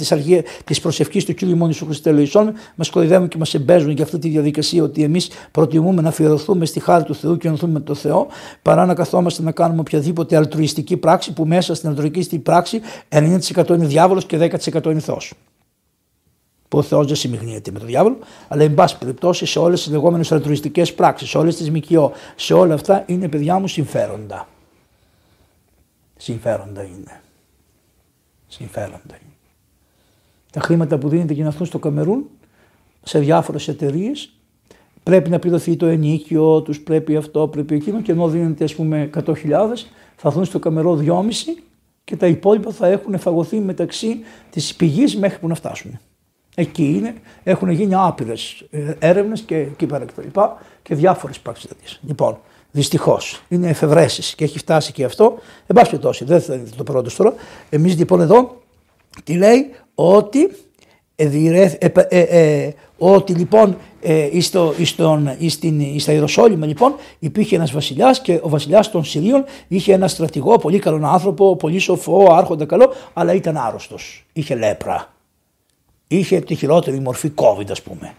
της 0.63 0.79
προσευχής 0.81 1.25
του 1.27 1.33
Κύριου 1.33 1.55
Μόνο 1.55 1.67
Ιησού 1.67 1.85
Χριστέ 1.85 2.11
Λοϊσόν, 2.11 2.53
μας 2.75 2.89
κορυδεύουν 2.89 3.27
και 3.27 3.37
μας 3.37 3.53
εμπέζουν 3.53 3.91
για 3.91 4.03
αυτή 4.03 4.19
τη 4.19 4.29
διαδικασία 4.29 4.83
ότι 4.83 5.03
εμείς 5.03 5.29
προτιμούμε 5.51 6.01
να 6.01 6.09
αφιερωθούμε 6.09 6.65
στη 6.65 6.79
χάρη 6.79 7.03
του 7.03 7.15
Θεού 7.15 7.37
και 7.37 7.43
να 7.43 7.49
ενωθούμε 7.49 7.73
με 7.73 7.79
τον 7.79 7.95
Θεό, 7.95 8.27
παρά 8.61 8.85
να 8.85 8.93
καθόμαστε 8.93 9.43
να 9.43 9.51
κάνουμε 9.51 9.79
οποιαδήποτε 9.79 10.35
αλτρουιστική 10.35 10.97
πράξη 10.97 11.33
που 11.33 11.45
μέσα 11.45 11.75
στην 11.75 11.89
αλτρουιστική 11.89 12.39
πράξη 12.39 12.81
90% 13.09 13.69
είναι 13.69 13.85
διάβολος 13.85 14.25
και 14.25 14.37
10% 14.73 14.85
είναι 14.85 14.99
Θεός. 14.99 15.33
Που 16.67 16.77
ο 16.77 16.81
Θεός 16.81 17.07
δεν 17.07 17.15
συμμεχνιέται 17.15 17.71
με 17.71 17.79
τον 17.79 17.87
διάβολο, 17.87 18.17
αλλά 18.47 18.63
εν 18.63 18.73
πάση 18.73 18.97
περιπτώσει 18.97 19.45
σε 19.45 19.59
όλες 19.59 19.83
τις 19.83 19.91
λεγόμενες 19.91 20.31
αλτρουιστικές 20.31 20.93
πράξεις, 20.93 21.29
σε 21.29 21.37
όλες 21.37 21.55
τις 21.55 21.71
ΜΚΟ, 21.71 22.11
σε 22.35 22.53
όλα 22.53 22.73
αυτά 22.73 23.03
είναι 23.05 23.27
παιδιά 23.27 23.59
μου 23.59 23.67
συμφέροντα. 23.67 24.47
Συμφέροντα 26.17 26.83
είναι. 26.83 27.21
Συμφέροντα 28.47 29.17
είναι 29.21 29.26
τα 30.57 30.63
χρήματα 30.63 30.97
που 30.97 31.09
δίνεται 31.09 31.33
για 31.33 31.43
να 31.43 31.49
έρθουν 31.49 31.65
στο 31.65 31.79
Καμερούν 31.79 32.25
σε 33.03 33.19
διάφορες 33.19 33.67
εταιρείες. 33.67 34.33
Πρέπει 35.03 35.29
να 35.29 35.39
πληρωθεί 35.39 35.75
το 35.75 35.85
ενίκιο 35.85 36.61
τους, 36.61 36.81
πρέπει 36.81 37.15
αυτό, 37.15 37.47
πρέπει 37.47 37.75
εκείνο 37.75 38.01
και 38.01 38.11
ενώ 38.11 38.27
δίνεται 38.27 38.63
ας 38.63 38.75
πούμε 38.75 39.09
100.000, 39.13 39.33
θα 40.15 40.27
έρθουν 40.27 40.45
στο 40.45 40.59
Καμερό 40.59 40.95
2,5 40.95 41.21
και 42.03 42.15
τα 42.15 42.27
υπόλοιπα 42.27 42.71
θα 42.71 42.87
έχουν 42.87 43.19
φαγωθεί 43.19 43.59
μεταξύ 43.59 44.19
της 44.49 44.75
πηγής 44.75 45.17
μέχρι 45.17 45.39
που 45.39 45.47
να 45.47 45.55
φτάσουν. 45.55 45.99
Εκεί 46.55 46.93
είναι, 46.95 47.13
έχουν 47.43 47.69
γίνει 47.69 47.93
άπειρες 47.95 48.65
έρευνες 48.99 49.41
και 49.41 49.55
εκεί 49.55 49.85
πέρα 49.85 50.05
και 50.05 50.13
τα 50.15 50.21
λοιπά 50.21 50.61
και 50.81 50.95
διάφορες 50.95 51.39
πράξει 51.39 51.67
τέτοιες. 51.67 51.99
Λοιπόν, 52.07 52.37
δυστυχώς 52.71 53.41
είναι 53.47 53.69
εφευρέσεις 53.69 54.35
και 54.35 54.43
έχει 54.43 54.57
φτάσει 54.57 54.91
και 54.91 55.03
αυτό. 55.03 55.37
Εν 55.67 55.75
πάση 55.75 55.89
περιπτώσει, 55.89 56.25
δεν 56.25 56.41
θα 56.41 56.57
δείτε 56.57 56.75
το 56.77 56.83
πρώτο 56.83 57.15
τώρα. 57.15 57.33
Εμείς 57.69 57.97
λοιπόν 57.97 58.21
εδώ 58.21 58.65
τι 59.23 59.33
λέει; 59.33 59.69
Ότι 59.95 60.49
ε, 61.19 61.77
ε, 61.79 62.19
ε, 62.19 62.73
ότι 62.97 63.33
λοιπόν 63.33 63.77
ε, 64.01 64.39
στο, 64.39 64.73
στον, 64.83 65.29
στην, 65.49 65.99
στα 65.99 66.11
Ιεροσόλυμα 66.11 66.65
λοιπόν 66.65 66.95
υπήρχε 67.19 67.55
ένας 67.55 67.71
βασιλιάς 67.71 68.21
και 68.21 68.39
ο 68.43 68.49
βασιλιάς 68.49 68.91
των 68.91 69.03
Συρίων 69.03 69.43
είχε 69.67 69.93
ένα 69.93 70.07
στρατηγό, 70.07 70.57
πολύ 70.57 70.79
καλό 70.79 71.07
άνθρωπο, 71.07 71.55
πολύ 71.55 71.79
σοφό, 71.79 72.33
άρχοντα 72.33 72.65
καλό, 72.65 72.93
αλλά 73.13 73.33
ήταν 73.33 73.57
άρρωστος, 73.57 74.25
είχε 74.33 74.55
λέπρα. 74.55 75.13
Είχε 76.07 76.39
τη 76.39 76.55
χειρότερη 76.55 76.99
μορφή 76.99 77.31
COVID 77.35 77.71
ας 77.71 77.81
πούμε. 77.81 78.15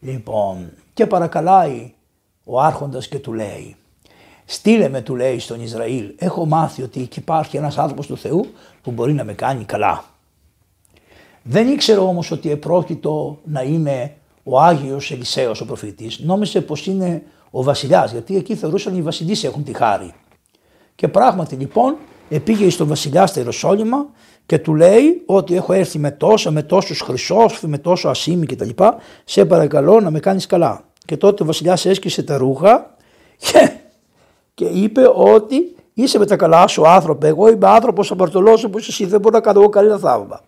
Λοιπόν, 0.00 0.72
και 0.92 1.06
παρακαλάει 1.06 1.92
ο 2.44 2.60
άρχοντας 2.60 3.08
και 3.08 3.18
του 3.18 3.32
λέει, 3.32 3.76
στείλε 4.44 4.88
με 4.88 5.00
του 5.00 5.16
λέει 5.16 5.38
στον 5.38 5.62
Ισραήλ, 5.62 6.14
έχω 6.18 6.46
μάθει 6.46 6.82
ότι 6.82 7.08
υπάρχει 7.16 7.56
ένας 7.56 7.78
άνθρωπος 7.78 8.06
του 8.06 8.16
Θεού 8.16 8.46
που 8.82 8.90
μπορεί 8.90 9.12
να 9.12 9.24
με 9.24 9.32
κάνει 9.32 9.64
καλά. 9.64 10.04
Δεν 11.42 11.68
ήξερε 11.68 11.98
όμως 11.98 12.30
ότι 12.30 12.50
επρόκειτο 12.50 13.38
να 13.44 13.62
είναι 13.62 14.14
ο 14.42 14.60
Άγιος 14.60 15.10
Ελισέος 15.10 15.60
ο 15.60 15.64
προφήτης. 15.64 16.18
Νόμιζε 16.18 16.60
πως 16.60 16.86
είναι 16.86 17.22
ο 17.50 17.62
βασιλιάς 17.62 18.12
γιατί 18.12 18.36
εκεί 18.36 18.54
θεωρούσαν 18.54 18.96
οι 18.96 19.02
βασιλείς 19.02 19.44
έχουν 19.44 19.64
τη 19.64 19.72
χάρη. 19.72 20.14
Και 20.94 21.08
πράγματι 21.08 21.54
λοιπόν 21.54 21.96
πήγε 22.44 22.70
στον 22.70 22.86
βασιλιά 22.86 23.26
στα 23.26 23.38
Ιεροσόλυμα 23.38 24.06
και 24.46 24.58
του 24.58 24.74
λέει 24.74 25.22
ότι 25.26 25.56
έχω 25.56 25.72
έρθει 25.72 25.98
με 25.98 26.10
τόσα, 26.10 26.50
με 26.50 26.62
τόσους 26.62 27.00
χρυσόφοι, 27.00 27.66
με 27.66 27.78
τόσο 27.78 28.08
ασήμι 28.08 28.46
κτλ. 28.46 28.68
Σε 29.24 29.44
παρακαλώ 29.44 30.00
να 30.00 30.10
με 30.10 30.20
κάνεις 30.20 30.46
καλά. 30.46 30.84
Και 31.04 31.16
τότε 31.16 31.42
ο 31.42 31.46
βασιλιάς 31.46 31.86
έσκησε 31.86 32.22
τα 32.22 32.36
ρούχα 32.36 32.96
και, 33.36 33.70
και 34.54 34.64
είπε 34.64 35.02
ότι 35.14 35.76
είσαι 35.94 36.18
με 36.18 36.26
τα 36.26 36.36
καλά 36.36 36.66
σου 36.66 36.88
άνθρωπο. 36.88 37.26
Εγώ 37.26 37.48
είμαι 37.48 37.68
άνθρωπος 37.68 38.10
απαρτολός 38.10 38.64
όπως 38.64 38.88
εσύ 38.88 39.04
δεν 39.04 39.20
μπορώ 39.20 39.34
να 39.34 39.40
κάνω 39.40 39.60
εγώ 39.60 39.68
καλύτερα 39.68 39.98
θαύμα. 39.98 40.40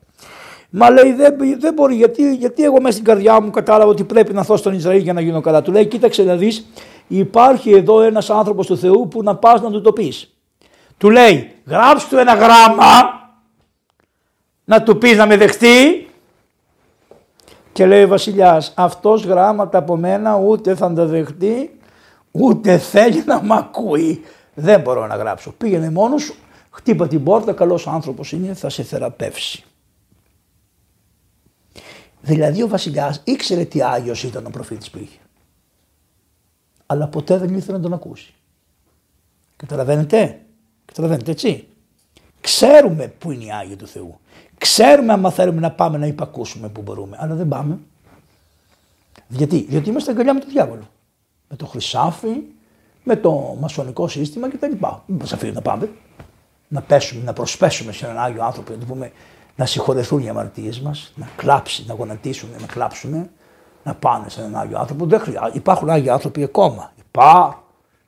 Μα 0.74 0.90
λέει 0.90 1.12
δεν, 1.12 1.36
δεν 1.58 1.72
μπορεί 1.74 1.94
γιατί, 1.94 2.34
γιατί 2.34 2.64
εγώ 2.64 2.80
μέσα 2.80 2.92
στην 2.92 3.04
καρδιά 3.04 3.40
μου 3.40 3.50
κατάλαβα 3.50 3.90
ότι 3.90 4.04
πρέπει 4.04 4.32
να 4.32 4.40
έρθω 4.40 4.56
στον 4.56 4.74
Ισραήλ 4.74 5.02
για 5.02 5.12
να 5.12 5.20
γίνω 5.20 5.40
καλά. 5.40 5.62
Του 5.62 5.72
λέει 5.72 5.86
κοίταξε 5.86 6.22
να 6.22 6.36
δεις 6.36 6.66
υπάρχει 7.08 7.72
εδώ 7.72 8.02
ένας 8.02 8.30
άνθρωπος 8.30 8.66
του 8.66 8.78
Θεού 8.78 9.08
που 9.08 9.22
να 9.22 9.36
πας 9.36 9.60
να 9.60 9.70
του 9.70 9.80
το 9.80 9.92
πεις. 9.92 10.34
Του 10.98 11.10
λέει 11.10 11.52
γράψτε 11.66 12.08
του 12.08 12.20
ένα 12.20 12.34
γράμμα 12.34 13.20
να 14.64 14.82
του 14.82 14.98
πεις 14.98 15.16
να 15.16 15.26
με 15.26 15.36
δεχτεί 15.36 16.08
και 17.72 17.86
λέει 17.86 18.02
ο 18.02 18.08
βασιλιάς 18.08 18.72
αυτός 18.76 19.24
γράμματα 19.24 19.78
από 19.78 19.96
μένα 19.96 20.36
ούτε 20.36 20.74
θα 20.74 20.92
τα 20.92 21.06
δεχτεί 21.06 21.78
ούτε 22.30 22.78
θέλει 22.78 23.22
να 23.26 23.42
μ' 23.42 23.52
ακούει. 23.52 24.24
Δεν 24.54 24.80
μπορώ 24.80 25.06
να 25.06 25.16
γράψω. 25.16 25.52
Πήγαινε 25.58 25.90
μόνος 25.90 26.22
σου, 26.22 26.34
χτύπα 26.70 27.08
την 27.08 27.24
πόρτα, 27.24 27.52
καλός 27.52 27.86
άνθρωπος 27.86 28.32
είναι, 28.32 28.54
θα 28.54 28.68
σε 28.68 28.82
θεραπεύσει. 28.82 29.64
Δηλαδή 32.22 32.62
ο 32.62 32.68
βασιλιάς 32.68 33.20
ήξερε 33.24 33.64
τι 33.64 33.82
Άγιος 33.82 34.22
ήταν 34.22 34.46
ο 34.46 34.50
προφήτης 34.50 34.90
που 34.90 34.98
είχε. 34.98 35.18
Αλλά 36.86 37.08
ποτέ 37.08 37.38
δεν 37.38 37.54
ήθελε 37.54 37.76
να 37.76 37.82
τον 37.82 37.92
ακούσει. 37.92 38.34
Καταλαβαίνετε, 39.56 40.40
καταλαβαίνετε 40.84 41.30
έτσι; 41.30 41.66
Ξέρουμε 42.42 43.06
που 43.06 43.30
είναι 43.30 43.44
οι 43.44 43.52
Άγιοι 43.52 43.76
του 43.76 43.86
Θεού. 43.86 44.18
Ξέρουμε 44.58 45.12
άμα 45.12 45.30
θέλουμε 45.30 45.60
να 45.60 45.70
πάμε 45.70 45.98
να 45.98 46.06
υπακούσουμε 46.06 46.68
που 46.68 46.82
μπορούμε, 46.82 47.16
αλλά 47.20 47.34
δεν 47.34 47.48
πάμε. 47.48 47.78
Γιατί, 49.28 49.56
γιατί 49.56 49.88
είμαστε 49.88 50.10
αγκαλιά 50.10 50.34
με 50.34 50.40
τον 50.40 50.48
διάβολο. 50.48 50.88
Με 51.48 51.56
το 51.56 51.66
χρυσάφι, 51.66 52.42
με 53.04 53.16
το 53.16 53.56
μασονικό 53.60 54.08
σύστημα 54.08 54.48
κτλ. 54.48 54.70
Δεν 54.70 54.80
μα 55.06 55.24
αφήνει 55.24 55.52
να 55.52 55.60
πάμε. 55.60 55.90
Να 56.68 56.80
πέσουμε, 56.80 57.22
να 57.22 57.32
προσπέσουμε 57.32 57.92
σε 57.92 58.04
έναν 58.04 58.18
Άγιο 58.18 58.44
άνθρωπο, 58.44 58.72
να 58.72 58.78
του 58.78 58.86
πούμε 58.86 59.12
να 59.56 59.66
συγχωρεθούν 59.66 60.22
οι 60.22 60.28
αμαρτίες 60.28 60.80
μας, 60.80 61.12
να 61.14 61.28
κλάψει, 61.36 61.84
να 61.86 61.94
γονατίσουν, 61.94 62.48
να 62.60 62.66
κλάψουν, 62.66 63.30
να 63.82 63.94
πάνε 63.94 64.28
σε 64.28 64.40
έναν 64.40 64.56
Άγιο 64.56 64.78
άνθρωπο. 64.78 65.06
Δεν 65.06 65.20
χρειάζεται. 65.20 65.58
Υπάρχουν 65.58 65.90
Άγιοι 65.90 66.08
άνθρωποι 66.08 66.42
ακόμα. 66.42 66.92
Υπάρχουν. 67.08 67.60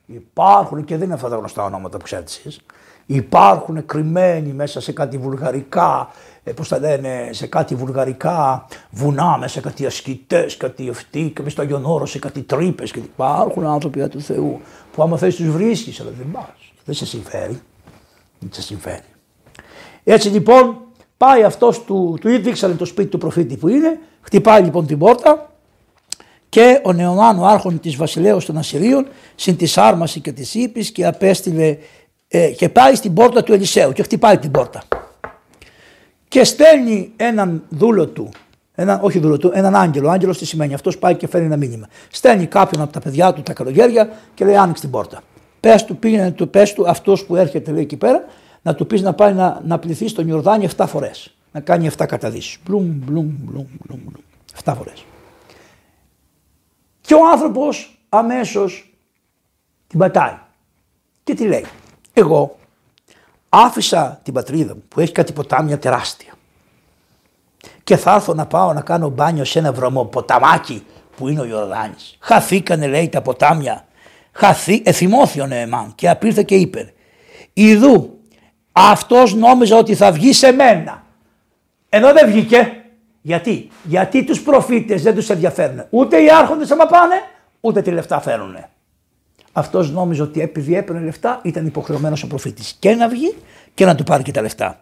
Υπάρχουν 0.05 0.83
και 0.83 0.95
δεν 0.97 1.05
είναι 1.05 1.13
αυτά 1.13 1.29
τα 1.29 1.35
γνωστά 1.35 1.63
ονόματα 1.63 1.97
που 1.97 2.03
ξέρετε 2.03 2.31
εσείς. 2.31 2.59
Υπάρχουν 3.05 3.85
κρυμμένοι 3.85 4.53
μέσα 4.53 4.81
σε 4.81 4.91
κάτι 4.91 5.17
βουλγαρικά, 5.17 6.09
ε, 6.43 6.51
πώς 6.51 6.67
τα 6.67 6.79
λένε, 6.79 7.29
σε 7.31 7.47
κάτι 7.47 7.75
βουλγαρικά 7.75 8.65
βουνά, 8.89 9.37
μέσα 9.37 9.53
σε 9.53 9.61
κάτι 9.61 9.85
ασκητές, 9.85 10.57
κάτι 10.57 10.89
αυτοί 10.89 11.31
και 11.35 11.41
μέσα 11.41 11.49
στο 11.49 11.61
Άγιον 11.61 11.85
Όρος, 11.85 12.09
σε 12.09 12.19
κάτι 12.19 12.41
τρύπες. 12.41 12.91
Και 12.91 12.99
υπάρχουν 12.99 13.65
άνθρωποι 13.65 14.07
του 14.07 14.21
Θεού 14.21 14.61
που 14.91 15.03
άμα 15.03 15.17
θες 15.17 15.35
τους 15.35 15.49
βρίσκεις, 15.49 15.99
αλλά 15.99 16.09
δεν 16.17 16.31
πας. 16.31 16.73
Δεν 16.85 16.95
σε 16.95 17.05
συμφέρει. 17.05 17.61
Δεν 18.39 18.49
σε 18.51 18.61
συμφέρει. 18.61 19.03
Έτσι 20.03 20.29
λοιπόν 20.29 20.84
Πάει 21.17 21.43
αυτός 21.43 21.83
του, 21.83 22.17
του 22.21 22.29
δείξανε 22.29 22.73
το 22.73 22.85
σπίτι 22.85 23.09
του 23.09 23.17
προφήτη 23.17 23.57
που 23.57 23.67
είναι, 23.67 23.99
χτυπάει 24.21 24.61
λοιπόν 24.61 24.85
την 24.85 24.97
πόρτα 24.97 25.49
και 26.49 26.81
ο 26.83 26.93
Νεομάνο 26.93 27.45
άρχον 27.45 27.79
της 27.79 27.95
βασιλέως 27.95 28.45
των 28.45 28.57
Ασσυρίων 28.57 29.07
συν 29.35 29.57
της 29.57 29.77
άρμασης 29.77 30.21
και 30.21 30.31
της 30.31 30.55
ύπη 30.55 30.91
και 30.91 31.05
απέστειλε 31.05 31.77
ε, 32.27 32.47
και 32.47 32.69
πάει 32.69 32.95
στην 32.95 33.13
πόρτα 33.13 33.43
του 33.43 33.53
Ελισέου 33.53 33.91
και 33.91 34.03
χτυπάει 34.03 34.37
την 34.37 34.51
πόρτα. 34.51 34.83
Και 36.27 36.43
στέλνει 36.43 37.11
έναν 37.15 37.63
δούλο 37.69 38.07
του, 38.07 38.29
ένα, 38.75 38.99
όχι 39.01 39.19
δούλο 39.19 39.37
του, 39.37 39.51
έναν 39.53 39.75
άγγελο. 39.75 40.09
Άγγελος 40.09 40.37
τι 40.37 40.45
σημαίνει, 40.45 40.73
αυτός 40.73 40.97
πάει 40.97 41.15
και 41.15 41.27
φέρνει 41.27 41.45
ένα 41.45 41.57
μήνυμα. 41.57 41.87
Στέλνει 42.11 42.45
κάποιον 42.45 42.81
από 42.81 42.93
τα 42.93 42.99
παιδιά 42.99 43.33
του 43.33 43.41
τα 43.41 43.53
καλογέρια 43.53 44.09
και 44.33 44.45
λέει: 44.45 44.55
Άνοιξε 44.55 44.81
την 44.81 44.91
πόρτα. 44.91 45.21
Πες 45.59 45.85
του, 45.85 45.97
πήγαινε 45.97 46.31
του, 46.31 46.49
πες 46.49 46.73
του 46.73 46.89
αυτός 46.89 47.25
που 47.25 47.35
έρχεται 47.35 47.71
λέει 47.71 47.81
εκεί 47.81 47.97
πέρα 47.97 48.25
να 48.65 48.75
του 48.75 48.87
πεις 48.87 49.01
να 49.01 49.13
πάει 49.13 49.33
να, 49.33 49.61
να 49.65 49.79
πληθεί 49.79 50.07
στον 50.07 50.27
Ιορδάνη 50.27 50.67
7 50.77 50.85
φορές. 50.87 51.35
Να 51.51 51.59
κάνει 51.59 51.89
7 51.97 52.05
καταδύσεις. 52.07 52.57
Μπλουμ, 52.65 52.83
μπλουμ, 52.83 53.35
μπλουμ, 53.39 53.65
μπλουμ, 53.83 53.99
μπλουμ. 54.03 54.23
7 54.63 54.73
φορές. 54.77 55.05
Και 57.01 57.13
ο 57.13 57.29
άνθρωπος 57.31 57.99
αμέσως 58.09 58.93
την 59.87 59.99
πατάει. 59.99 60.37
Και 61.23 61.33
τι 61.33 61.47
λέει. 61.47 61.65
Εγώ 62.13 62.57
άφησα 63.49 64.19
την 64.23 64.33
πατρίδα 64.33 64.75
μου 64.75 64.83
που 64.87 64.99
έχει 64.99 65.11
κάτι 65.11 65.33
ποτάμια 65.33 65.79
τεράστια. 65.79 66.33
Και 67.83 67.97
θα 67.97 68.13
έρθω 68.13 68.33
να 68.33 68.45
πάω 68.45 68.73
να 68.73 68.81
κάνω 68.81 69.09
μπάνιο 69.09 69.43
σε 69.43 69.59
ένα 69.59 69.73
βρωμοποταμάκι 69.73 70.85
που 71.17 71.27
είναι 71.27 71.41
ο 71.41 71.45
Ιορδάνης. 71.45 72.17
Χαθήκανε 72.19 72.87
λέει 72.87 73.09
τα 73.09 73.21
ποτάμια. 73.21 73.85
Χαθή, 74.31 74.81
εθυμώθη 74.85 75.41
ο 75.41 75.47
Νεεμάν 75.47 75.91
και 75.95 76.09
απήρθε 76.09 76.43
και 76.43 76.55
είπε 76.55 76.93
Ιδού 77.53 78.14
αυτός 78.77 79.35
νόμιζε 79.35 79.75
ότι 79.75 79.95
θα 79.95 80.11
βγει 80.11 80.33
σε 80.33 80.51
μένα. 80.51 81.03
Εδώ 81.89 82.13
δεν 82.13 82.27
βγήκε. 82.27 82.73
Γιατί, 83.21 83.69
γιατί 83.83 84.23
τους 84.23 84.41
προφήτες 84.41 85.03
δεν 85.03 85.15
τους 85.15 85.29
ενδιαφέρουν. 85.29 85.85
Ούτε 85.89 86.23
οι 86.23 86.29
άρχοντες 86.29 86.71
άμα 86.71 86.85
πάνε, 86.85 87.15
ούτε 87.61 87.81
τι 87.81 87.91
λεφτά 87.91 88.21
φέρουν. 88.21 88.57
Αυτός 89.51 89.91
νόμιζε 89.91 90.21
ότι 90.21 90.41
επειδή 90.41 90.75
έπαιρνε 90.75 91.01
λεφτά 91.01 91.39
ήταν 91.43 91.65
υποχρεωμένος 91.65 92.23
ο 92.23 92.27
προφήτης 92.27 92.75
και 92.79 92.95
να 92.95 93.07
βγει 93.07 93.35
και 93.73 93.85
να 93.85 93.95
του 93.95 94.03
πάρει 94.03 94.23
και 94.23 94.31
τα 94.31 94.41
λεφτά. 94.41 94.79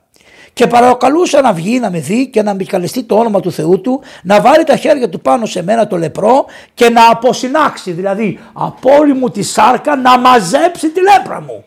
Και 0.54 0.68
παρακαλούσα 0.68 1.42
να 1.42 1.54
βγει, 1.54 1.80
να 1.80 1.92
με 1.92 2.00
δει 2.00 2.28
και 2.28 2.42
να 2.42 2.52
επικαλεστεί 2.52 3.04
το 3.04 3.16
όνομα 3.16 3.40
του 3.40 3.52
Θεού 3.52 3.82
του, 3.82 4.02
να 4.24 4.42
βάλει 4.42 4.64
τα 4.64 4.76
χέρια 4.76 5.10
του 5.10 5.22
πάνω 5.22 5.46
σε 5.46 5.64
μένα 5.64 5.88
το 5.88 5.98
λεπρό 5.98 6.46
και 6.74 6.90
να 6.90 7.10
αποσυνάξει, 7.10 7.92
δηλαδή 7.92 8.40
από 8.54 8.96
όλη 8.96 9.14
μου 9.14 9.30
τη 9.30 9.42
σάρκα 9.42 9.96
να 9.96 10.20
μαζέψει 10.20 10.90
τη 10.90 11.00
λέπρα 11.02 11.42
μου. 11.42 11.64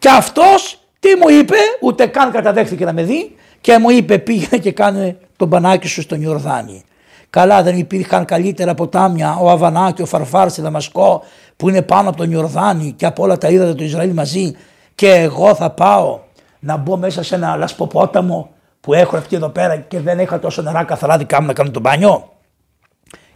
Και 0.00 0.08
αυτός 0.08 0.78
τι 1.00 1.08
μου 1.14 1.28
είπε, 1.28 1.56
ούτε 1.80 2.06
καν 2.06 2.30
καταδέχθηκε 2.30 2.84
να 2.84 2.92
με 2.92 3.02
δει 3.02 3.36
και 3.60 3.78
μου 3.78 3.90
είπε 3.90 4.18
πήγαινε 4.18 4.58
και 4.62 4.72
κάνε 4.72 5.18
τον 5.36 5.48
πανάκι 5.48 5.88
σου 5.88 6.00
στον 6.00 6.22
Ιορδάνη. 6.22 6.84
Καλά 7.30 7.62
δεν 7.62 7.78
υπήρχαν 7.78 8.24
καλύτερα 8.24 8.74
ποτάμια, 8.74 9.36
ο 9.36 9.50
Αβανά 9.50 9.92
και 9.92 10.02
ο 10.02 10.06
Φαρφάρ 10.06 10.50
στη 10.50 10.60
Δαμασκό 10.60 11.22
που 11.56 11.68
είναι 11.68 11.82
πάνω 11.82 12.08
από 12.08 12.18
τον 12.18 12.30
Ιορδάνη 12.30 12.92
και 12.92 13.06
από 13.06 13.22
όλα 13.22 13.38
τα 13.38 13.48
είδατε 13.48 13.74
του 13.74 13.82
Ισραήλ 13.84 14.10
μαζί 14.12 14.56
και 14.94 15.12
εγώ 15.12 15.54
θα 15.54 15.70
πάω 15.70 16.20
να 16.60 16.76
μπω 16.76 16.96
μέσα 16.96 17.22
σε 17.22 17.34
ένα 17.34 17.56
λασποπόταμο 17.56 18.50
που 18.80 18.94
έχω 18.94 19.16
αυτή 19.16 19.36
εδώ 19.36 19.48
πέρα 19.48 19.76
και 19.76 20.00
δεν 20.00 20.18
είχα 20.18 20.38
τόσο 20.38 20.62
νερά 20.62 20.84
καθαρά 20.84 21.18
δικά 21.18 21.40
μου 21.40 21.46
να 21.46 21.52
κάνω 21.52 21.70
τον 21.70 21.82
μπάνιο. 21.82 22.32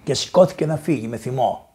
Και 0.04 0.14
σηκώθηκε 0.14 0.66
να 0.66 0.76
φύγει 0.76 1.08
με 1.08 1.16
θυμό. 1.16 1.68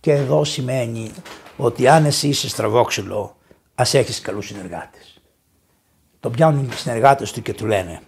Και 0.00 0.12
εδώ 0.12 0.44
σημαίνει 0.44 1.10
ότι 1.56 1.88
αν 1.88 2.04
εσύ 2.04 2.28
είσαι 2.28 2.48
στραβόξυλο 2.48 3.36
Α 3.74 3.84
έχεις 3.92 4.20
καλούς 4.20 4.46
συνεργάτες. 4.46 5.20
Το 6.20 6.30
πιάνουν 6.30 6.64
οι 6.64 6.72
συνεργάτες 6.72 7.32
του 7.32 7.42
και 7.42 7.54
του 7.54 7.66
λένε 7.66 8.00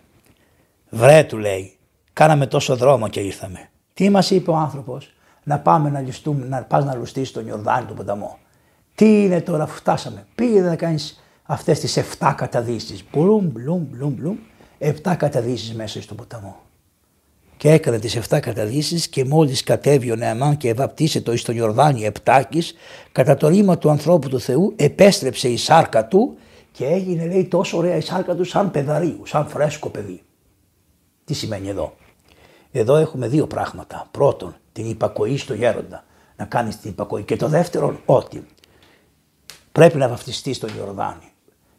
Βρέ 0.91 1.25
του 1.25 1.39
λέει, 1.39 1.79
κάναμε 2.13 2.47
τόσο 2.47 2.77
δρόμο 2.77 3.09
και 3.09 3.21
ήρθαμε. 3.21 3.69
Τι 3.95 4.11
μας 4.11 4.31
είπε 4.31 4.51
ο 4.51 4.57
άνθρωπος, 4.57 5.15
να 5.43 5.59
πάμε 5.59 5.91
να 5.91 6.01
ληστούμε, 6.01 6.47
να 6.47 6.63
πας 6.63 6.85
να 6.85 6.95
λουστείς 6.95 7.33
τον 7.33 7.47
Ιορδάνη 7.47 7.87
τον 7.87 7.97
ποταμό. 7.97 8.39
Τι 8.95 9.23
είναι 9.23 9.41
τώρα 9.41 9.65
που 9.65 9.73
φτάσαμε. 9.73 10.27
Πήγε 10.35 10.61
να 10.61 10.77
κάνεις 10.77 11.23
αυτές 11.43 11.81
τις 11.81 11.97
7 11.97 12.35
καταδύσεις. 12.37 13.05
Μπλουμ, 13.13 13.47
μπλουμ, 13.47 13.87
μπλουμ, 13.91 14.15
μπλουμ. 14.15 14.37
7 14.79 15.17
καταδύσεις 15.17 15.75
μέσα 15.75 16.03
στον 16.03 16.17
ποταμό. 16.17 16.66
Και 17.57 17.71
έκανε 17.71 17.99
τις 17.99 18.19
7 18.29 18.41
καταδύσεις 18.41 19.09
και 19.09 19.25
μόλις 19.25 19.63
κατέβει 19.63 20.13
ο 20.13 20.17
Νεαμάν 20.17 20.57
και 20.57 20.75
βαπτίσε 20.75 21.21
το 21.21 21.33
εις 21.33 21.43
τον 21.43 21.57
Ιορδάνη 21.57 22.05
επτάκης, 22.05 22.75
κατά 23.13 23.37
το 23.37 23.49
ρήμα 23.49 23.79
του 23.79 23.91
ανθρώπου 23.91 24.29
του 24.29 24.41
Θεού 24.41 24.73
επέστρεψε 24.77 25.49
η 25.49 25.57
σάρκα 25.57 26.07
του 26.07 26.37
και 26.73 26.87
έγινε 26.87 27.27
λέει 27.27 27.45
τόσο 27.45 27.77
ωραία 27.77 27.97
η 27.97 28.01
σάρκα 28.01 28.35
του 28.35 28.45
σαν 28.45 28.71
παιδαρίου, 28.71 29.21
σαν 29.27 29.49
φρέσκο 29.49 29.89
παιδί. 29.89 30.23
Τι 31.25 31.35
σημαίνει 31.35 31.69
εδώ; 31.69 31.95
Εδώ 32.73 32.97
έχουμε 32.97 33.29
δύο 33.29 33.47
πράγματα. 33.47 34.09
Πρώτον, 34.11 34.57
την 34.73 34.89
υπακοή 34.91 35.37
στο 35.37 35.55
γέροντα. 35.55 36.05
Να 36.37 36.45
κάνεις 36.45 36.81
την 36.81 36.91
υπακοή. 36.91 37.23
Και 37.23 37.37
το 37.37 37.49
δεύτερο, 37.49 38.01
ότι 38.05 38.47
πρέπει 39.73 39.97
να 39.97 40.09
βαφτιστεί 40.09 40.53
στον 40.53 40.71
Ιορδάνη. 40.79 41.33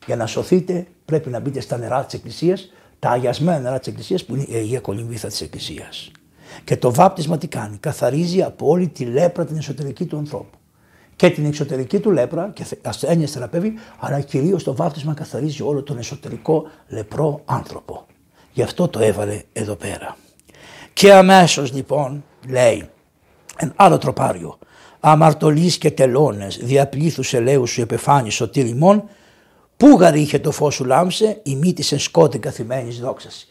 Για 0.06 0.16
να 0.16 0.26
σωθείτε 0.26 0.88
πρέπει 1.06 1.30
να 1.30 1.40
μπείτε 1.40 1.60
στα 1.60 1.78
νερά 1.78 2.06
της 2.06 2.14
Εκκλησίας, 2.14 2.72
τα 3.00 3.10
αγιασμένα 3.10 3.60
νερά 3.60 3.80
της 3.80 3.88
Εκκλησίας 3.88 4.26
που 4.26 4.36
είναι 4.36 4.46
η 4.48 4.56
Αγία 4.56 4.80
Κολυμβήθα 4.80 5.28
της 5.28 5.42
Εκκλησίας. 5.42 6.12
Και 6.64 6.78
το 6.78 6.94
βάπτισμα 6.94 7.38
τι 7.38 7.48
κάνει, 7.48 7.78
καθαρίζει 7.78 8.42
από 8.44 8.68
όλη 8.68 8.88
τη 8.88 9.06
λέπρα 9.06 9.46
την 9.46 9.58
εσωτερική 9.58 10.06
του 10.06 10.18
ανθρώπου. 10.18 10.58
Και 11.16 11.30
την 11.30 11.46
εξωτερική 11.46 12.00
του 12.00 12.12
λέπρα 12.12 12.52
και 12.54 12.66
ασθένειε 12.82 13.26
θεραπεύει, 13.26 13.74
αλλά 14.00 14.20
κυρίως 14.20 14.64
το 14.64 14.76
βάπτισμα 14.76 15.14
καθαρίζει 15.14 15.62
όλο 15.62 15.84
τον 15.84 15.98
εσωτερικό 15.98 16.64
λεπρό 16.88 17.42
άνθρωπο. 17.46 18.06
Γι' 18.54 18.62
αυτό 18.62 18.88
το 18.88 19.00
έβαλε 19.00 19.42
εδώ 19.54 19.76
πέρα. 19.76 20.18
Και 20.94 21.14
αμέσως 21.14 21.74
λοιπόν 21.74 22.24
λέει 22.48 22.90
ένα 23.58 23.74
άλλο 23.76 23.98
τροπάριο 23.98 24.58
αμαρτωλείς 25.00 25.78
και 25.78 25.92
τελώνες 25.92 26.58
διαπλήθους 26.58 27.34
ελέους 27.34 27.72
σου 27.72 27.82
επεφάνεις 27.82 28.34
σωτήρι 28.34 28.74
μόν 28.74 29.04
πού 29.78 29.88
γαρή 29.88 30.22
είχε 30.22 30.40
το 30.40 30.52
φως 30.52 30.76
σου 30.76 30.86
λάμψε 30.86 31.40
η 31.44 31.56
μύτη 31.56 31.84
εν 31.92 32.00
σκότη 32.00 32.40
καθημένης 32.40 33.00
δόξαση. 33.00 33.48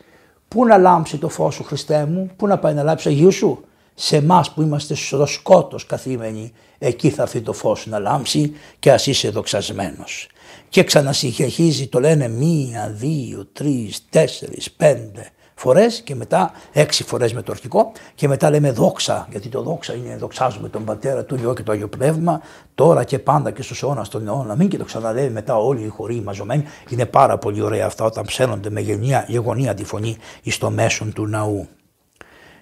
Πού 0.49 0.67
να 0.67 0.79
λάμψει 0.79 1.17
το 1.17 1.29
φως 1.29 1.55
σου 1.55 1.65
Χριστέ 1.65 2.07
μου, 2.07 2.31
πού 2.37 2.47
να 2.47 2.59
πάει 2.59 2.75
να 2.75 2.83
λάμψει 2.83 3.09
Αγίου 3.09 3.33
σου. 3.33 3.65
Σε 3.95 4.17
εμάς 4.17 4.51
που 4.51 4.63
είμαστε 4.63 4.95
στο 4.95 5.27
σκότος 5.27 5.87
καθήμενοι, 5.87 6.53
εκεί 6.79 7.11
θα 7.11 7.23
έρθει 7.23 7.41
το 7.41 7.53
φως 7.53 7.81
σου 7.81 7.91
να 7.91 7.99
λάμψει 7.99 8.53
και 8.79 8.93
ας 8.93 9.07
είσαι 9.07 9.31
δοξασμένος. 9.31 10.29
Και 10.69 10.85
ξανασυγχεχίζει 10.85 11.87
το 11.87 12.01
λένε 12.01 12.29
μία, 12.29 12.95
δύο, 12.97 13.47
τρεις, 13.53 14.05
τέσσερις, 14.11 14.71
πέντε, 14.71 15.31
φορές 15.59 16.01
και 16.01 16.15
μετά 16.15 16.53
έξι 16.73 17.05
φορές 17.05 17.33
με 17.33 17.43
το 17.43 17.53
αρχικό 17.53 17.93
και 18.15 18.29
μετά 18.29 18.51
λέμε 18.51 18.71
δόξα, 18.71 19.27
γιατί 19.31 19.49
το 19.49 19.63
δόξα 19.63 19.95
είναι 19.95 20.17
δοξάζουμε 20.17 20.69
τον 20.69 20.85
πατέρα 20.85 21.25
του 21.25 21.35
Υιό 21.35 21.55
και 21.55 21.63
το 21.63 21.73
Άγιο 21.73 21.89
Πνεύμα, 21.89 22.41
τώρα 22.75 23.05
και 23.05 23.19
πάντα 23.19 23.51
και 23.51 23.63
στους 23.63 23.83
αιώνας 23.83 24.09
των 24.09 24.27
αιώνα. 24.27 24.57
Μην 24.57 24.69
και 24.69 24.79
το 24.79 24.85
ξαναλέει 24.85 25.31
μετά 25.31 25.57
όλοι 25.57 25.85
οι 25.85 25.89
χωροί 25.89 26.21
μαζωμένοι. 26.21 26.65
Είναι 26.89 27.07
πάρα 27.07 27.39
πολύ 27.39 27.61
ωραία 27.61 27.87
αυτά 27.87 28.05
όταν 28.05 28.25
ψένονται 28.25 28.71
με 28.71 28.81
γενιά, 28.81 29.25
γεγονία 29.29 29.75
τη 29.75 29.85
φωνή 29.85 30.17
εις 30.43 30.59
το 30.59 30.71
μέσον 30.71 31.13
του 31.13 31.27
ναού. 31.27 31.69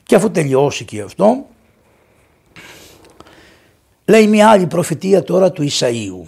Και 0.02 0.14
αφού 0.14 0.30
τελειώσει 0.30 0.84
και 0.84 1.02
αυτό, 1.02 1.46
λέει 4.04 4.26
μια 4.26 4.50
άλλη 4.50 4.66
προφητεία 4.66 5.22
τώρα 5.22 5.52
του 5.52 5.68
Ισαΐου. 5.70 6.26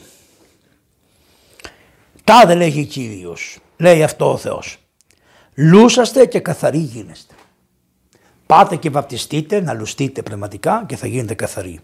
Τάδε 2.25 2.55
λέγει 2.55 2.85
Κύριος, 2.85 3.59
λέει 3.77 4.03
αυτό 4.03 4.33
ο 4.33 4.37
Θεός. 4.37 4.86
Λούσαστε 5.57 6.27
και 6.27 6.41
καθαροί 6.41 6.79
γίνεστε. 6.79 7.35
Πάτε 8.47 8.77
και 8.77 8.91
βαπτιστείτε 8.91 9.61
να 9.61 9.73
λουστείτε 9.73 10.23
πνευματικά 10.23 10.85
και 10.89 10.97
θα 10.97 11.07
γίνετε 11.07 11.35
καθαροί. 11.35 11.81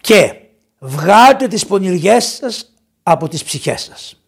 Και 0.00 0.34
βγάλτε 0.78 1.48
τις 1.48 1.66
πονηριές 1.66 2.24
σας 2.24 2.72
από 3.02 3.28
τις 3.28 3.44
ψυχές 3.44 3.82
σας. 3.82 4.22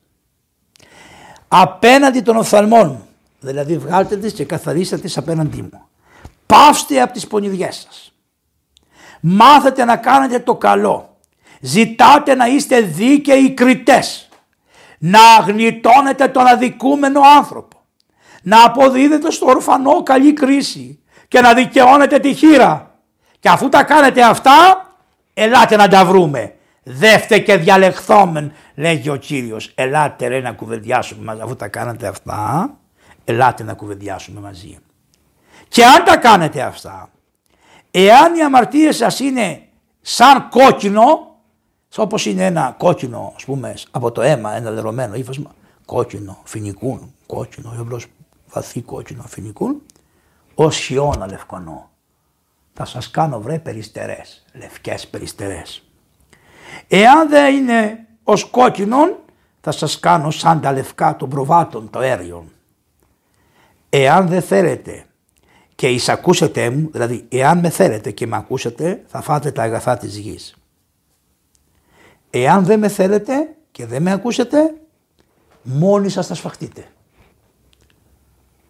Απέναντι 1.48 2.20
των 2.20 2.36
οφθαλμών 2.36 2.88
μου. 2.88 3.06
Δηλαδή 3.40 3.78
βγάλτε 3.78 4.16
τις 4.16 4.32
και 4.32 4.44
καθαρίστε 4.44 4.98
τις 4.98 5.16
απέναντί 5.16 5.62
μου. 5.62 5.88
Πάυστε 6.46 7.00
από 7.00 7.12
τις 7.12 7.26
πονηριές 7.26 7.76
σας. 7.76 8.12
Μάθετε 9.20 9.84
να 9.84 9.96
κάνετε 9.96 10.38
το 10.38 10.56
καλό. 10.56 11.16
Ζητάτε 11.60 12.34
να 12.34 12.46
είστε 12.46 12.80
δίκαιοι 12.80 13.54
κριτές 13.54 14.25
να 14.98 15.20
αγνητώνετε 15.38 16.28
τον 16.28 16.46
αδικούμενο 16.46 17.20
άνθρωπο, 17.36 17.76
να 18.42 18.64
αποδίδετε 18.64 19.30
στο 19.30 19.46
ορφανό 19.46 20.02
καλή 20.02 20.32
κρίση 20.32 21.00
και 21.28 21.40
να 21.40 21.54
δικαιώνετε 21.54 22.18
τη 22.18 22.34
χείρα. 22.34 22.94
Και 23.40 23.48
αφού 23.48 23.68
τα 23.68 23.82
κάνετε 23.82 24.22
αυτά, 24.22 24.86
ελάτε 25.34 25.76
να 25.76 25.88
τα 25.88 26.04
βρούμε. 26.04 26.50
Δεύτε 26.82 27.38
και 27.38 27.56
διαλεχθόμεν, 27.56 28.52
λέγει 28.74 29.08
ο 29.08 29.16
Κύριος. 29.16 29.72
Ελάτε 29.74 30.26
ρε 30.26 30.40
να 30.40 30.52
κουβεντιάσουμε 30.52 31.24
μαζί. 31.24 31.40
Αφού 31.40 31.56
τα 31.56 31.68
κάνετε 31.68 32.06
αυτά, 32.06 32.70
ελάτε 33.24 33.62
να 33.62 33.74
κουβεντιάσουμε 33.74 34.40
μαζί. 34.40 34.78
Και 35.68 35.84
αν 35.84 36.04
τα 36.04 36.16
κάνετε 36.16 36.62
αυτά, 36.62 37.10
εάν 37.90 38.34
οι 38.34 38.42
αμαρτίες 38.42 38.96
σας 38.96 39.20
είναι 39.20 39.62
σαν 40.00 40.48
κόκκινο, 40.48 41.35
όπως 41.96 42.26
είναι 42.26 42.44
ένα 42.44 42.74
κόκκινο, 42.78 43.32
ας 43.36 43.44
πούμε, 43.44 43.74
από 43.90 44.12
το 44.12 44.22
αίμα, 44.22 44.52
ένα 44.52 44.70
λερωμένο 44.70 45.14
ύφασμα, 45.14 45.54
κόκκινο, 45.84 46.38
φινικούν, 46.44 47.14
κόκκινο, 47.26 47.74
εμπρός 47.78 48.06
βαθύ 48.48 48.82
κόκκινο, 48.82 49.22
φινικούν, 49.22 49.82
ως 50.54 50.76
χιόνα 50.76 51.26
λευκονό. 51.26 51.90
Θα 52.72 52.84
σας 52.84 53.10
κάνω 53.10 53.40
βρε 53.40 53.58
περιστερές, 53.58 54.44
λευκές 54.52 55.06
περιστερές. 55.06 55.82
Εάν 56.88 57.28
δεν 57.28 57.56
είναι 57.56 58.06
ως 58.24 58.44
κόκκινον, 58.44 59.16
θα 59.60 59.70
σας 59.70 60.00
κάνω 60.00 60.30
σαν 60.30 60.60
τα 60.60 60.72
λευκά 60.72 61.16
των 61.16 61.28
προβάτων, 61.28 61.90
το 61.90 62.00
έριον. 62.00 62.50
Εάν 63.88 64.28
δεν 64.28 64.42
θέλετε 64.42 65.06
και 65.74 65.88
εισακούσετε 65.88 66.70
μου, 66.70 66.88
δηλαδή 66.92 67.26
εάν 67.28 67.58
με 67.58 67.70
θέλετε 67.70 68.10
και 68.10 68.26
με 68.26 68.36
ακούσετε, 68.36 69.04
θα 69.06 69.20
φάτε 69.20 69.50
τα 69.50 69.62
αγαθά 69.62 69.96
της 69.96 70.16
γης. 70.16 70.55
Εάν 72.30 72.64
δεν 72.64 72.78
με 72.78 72.88
θέλετε 72.88 73.56
και 73.70 73.86
δεν 73.86 74.02
με 74.02 74.12
ακούσετε, 74.12 74.74
μόνοι 75.62 76.08
σας 76.08 76.26
θα 76.26 76.34
σφαχτείτε. 76.34 76.86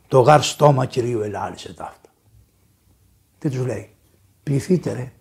Το 0.09 0.21
γάρ 0.21 0.43
στόμα 0.43 0.87
Κυρίου 0.87 1.21
ελάλησε 1.21 1.75
ταύτα. 1.75 2.11
Τι 3.39 3.51
τους 3.51 3.67
λέει; 3.67 3.91
Πληθείτε 4.43 4.93
ρε. 4.93 5.13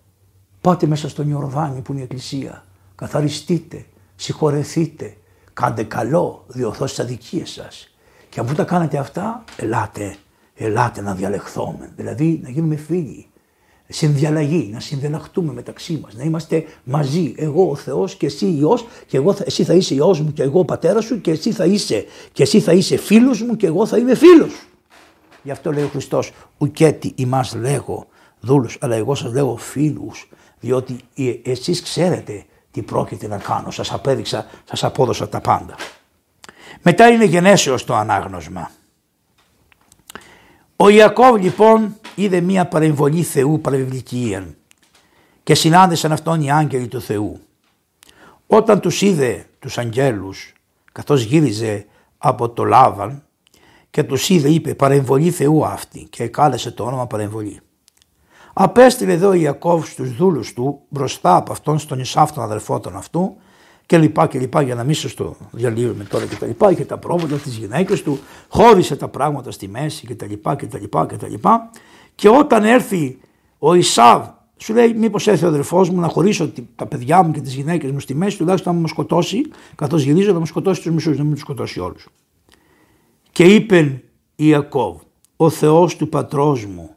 Πάτε 0.61 0.87
μέσα 0.87 1.09
στον 1.09 1.29
Ιορδάνη 1.29 1.81
που 1.81 1.91
είναι 1.91 2.01
η 2.01 2.03
εκκλησία. 2.03 2.65
Καθαριστείτε. 2.95 3.85
Συγχωρεθείτε. 4.15 5.17
Κάντε 5.53 5.83
καλό. 5.83 6.45
Διορθώστε 6.47 7.03
τις 7.03 7.13
αδικίες 7.13 7.49
σας. 7.49 7.95
Και 8.29 8.39
αφού 8.39 8.55
τα 8.55 8.63
κάνετε 8.63 8.97
αυτά, 8.97 9.43
ελάτε. 9.57 10.15
Ελάτε 10.55 11.01
να 11.01 11.15
διαλεχθούμε. 11.15 11.91
Δηλαδή 11.95 12.39
να 12.43 12.49
γίνουμε 12.49 12.75
φίλοι 12.75 13.27
συνδιαλλαγή, 13.87 14.69
να 14.73 14.79
συνδελαχτούμε 14.79 15.53
μεταξύ 15.53 15.99
μας, 16.03 16.13
να 16.13 16.23
είμαστε 16.23 16.65
μαζί, 16.83 17.33
εγώ 17.37 17.69
ο 17.69 17.75
Θεός 17.75 18.15
και 18.15 18.25
εσύ 18.25 18.45
Υιός 18.45 18.85
και 19.07 19.17
εγώ, 19.17 19.35
εσύ 19.45 19.63
θα 19.63 19.73
είσαι 19.73 19.93
Υιός 19.93 20.21
μου 20.21 20.33
και 20.33 20.43
εγώ 20.43 20.59
ο 20.59 20.65
πατέρας 20.65 21.05
σου 21.05 21.21
και 21.21 21.31
εσύ 21.31 21.51
θα 21.51 21.65
είσαι, 21.65 22.05
και 22.31 22.43
εσύ 22.43 22.59
θα 22.59 22.73
είσαι 22.73 22.97
φίλος 22.97 23.41
μου 23.41 23.55
και 23.55 23.67
εγώ 23.67 23.85
θα 23.85 23.97
είμαι 23.97 24.15
φίλος 24.15 24.51
Γι' 25.45 25.51
αυτό 25.51 25.71
λέει 25.71 25.83
ο 25.83 25.87
Χριστός, 25.87 26.31
ουκέτι 26.57 27.13
ημάς 27.15 27.55
λέγω 27.55 28.07
δούλους, 28.39 28.77
αλλά 28.81 28.95
εγώ 28.95 29.15
σας 29.15 29.33
λέγω 29.33 29.57
φίλους, 29.57 30.29
διότι 30.59 30.99
εσείς 31.43 31.81
ξέρετε 31.81 32.45
τι 32.71 32.81
πρόκειται 32.81 33.27
να 33.27 33.37
κάνω, 33.37 33.71
σας 33.71 33.93
απέδειξα, 33.93 34.45
σας 34.63 34.83
απόδωσα 34.83 35.29
τα 35.29 35.41
πάντα. 35.41 35.75
Μετά 36.81 37.07
είναι 37.07 37.25
γενέσεως 37.25 37.83
το 37.83 37.95
ανάγνωσμα. 37.95 38.71
Ο 40.77 40.89
Ιακώβ 40.89 41.35
λοιπόν 41.35 41.95
είδε 42.15 42.41
μία 42.41 42.67
παρεμβολή 42.67 43.23
Θεού 43.23 43.61
παραβιβλική 43.61 44.37
και 45.43 45.55
συνάντησαν 45.55 46.11
αυτόν 46.11 46.41
οι 46.41 46.51
άγγελοι 46.51 46.87
του 46.87 47.01
Θεού. 47.01 47.39
Όταν 48.47 48.79
τους 48.79 49.01
είδε 49.01 49.45
τους 49.59 49.77
αγγέλους 49.77 50.53
καθώς 50.91 51.21
γύριζε 51.21 51.85
από 52.17 52.49
το 52.49 52.63
Λάβαν 52.63 53.23
και 53.89 54.03
τους 54.03 54.29
είδε 54.29 54.49
είπε 54.49 54.73
παρεμβολή 54.73 55.31
Θεού 55.31 55.65
αυτή 55.65 56.07
και 56.09 56.27
κάλεσε 56.27 56.71
το 56.71 56.83
όνομα 56.83 57.07
παρεμβολή. 57.07 57.59
Απέστειλε 58.53 59.13
εδώ 59.13 59.29
ο 59.29 59.33
Ιακώβ 59.33 59.85
στους 59.85 60.15
δούλους 60.15 60.53
του 60.53 60.81
μπροστά 60.89 61.35
από 61.35 61.51
αυτόν 61.51 61.79
στον 61.79 61.99
Ισάφ 61.99 62.31
τον 62.31 62.43
αδερφό 62.43 62.79
τον 62.79 62.95
αυτού 62.95 63.35
και 63.85 63.97
λοιπά 63.97 64.27
και 64.27 64.39
λοιπά 64.39 64.61
για 64.61 64.75
να 64.75 64.83
μην 64.83 64.95
σας 64.95 65.13
το 65.13 65.35
διαλύουμε 65.51 66.03
τώρα 66.03 66.25
και 66.25 66.35
τα 66.35 66.45
λοιπά. 66.45 66.71
Είχε 66.71 66.85
τα 66.85 66.97
πρόβληματα 66.97 67.43
της 67.43 67.55
γυναίκε 67.55 67.97
του, 67.97 68.19
χώρισε 68.47 68.95
τα 68.95 69.07
πράγματα 69.07 69.51
στη 69.51 69.67
μέση 69.67 70.05
και 70.05 70.15
τα 70.15 70.25
λοιπά 70.25 70.55
και 70.55 70.65
τα 70.65 70.79
λοιπά 70.79 71.05
και 71.05 71.17
τα 71.17 71.27
λοιπά. 71.27 71.69
Και 72.15 72.29
όταν 72.29 72.63
έρθει 72.63 73.19
ο 73.59 73.73
Ισάβ, 73.73 74.25
σου 74.57 74.73
λέει: 74.73 74.93
Μήπως 74.93 75.27
έρθει 75.27 75.45
ο 75.45 75.47
αδερφός 75.47 75.89
μου 75.89 75.99
να 75.99 76.07
χωρίσω 76.07 76.51
τα 76.75 76.85
παιδιά 76.85 77.23
μου 77.23 77.31
και 77.31 77.41
τις 77.41 77.53
γυναίκες 77.53 77.91
μου 77.91 77.99
στη 77.99 78.15
μέση, 78.15 78.37
τουλάχιστον 78.37 78.73
να 78.73 78.79
μου 78.79 78.87
σκοτώσει, 78.87 79.41
καθώς 79.75 80.03
γυρίζω 80.03 80.33
να 80.33 80.39
μου 80.39 80.45
σκοτώσει 80.45 80.81
τους 80.81 80.91
μισούς, 80.91 81.17
να 81.17 81.23
μην 81.23 81.33
τους 81.33 81.41
σκοτώσει 81.41 81.79
όλους. 81.79 82.07
Και 83.31 83.43
είπε 83.43 84.03
Ιακώβ, 84.35 84.97
ο 85.35 85.49
Θεός 85.49 85.95
του 85.95 86.09
πατρός 86.09 86.65
μου, 86.65 86.95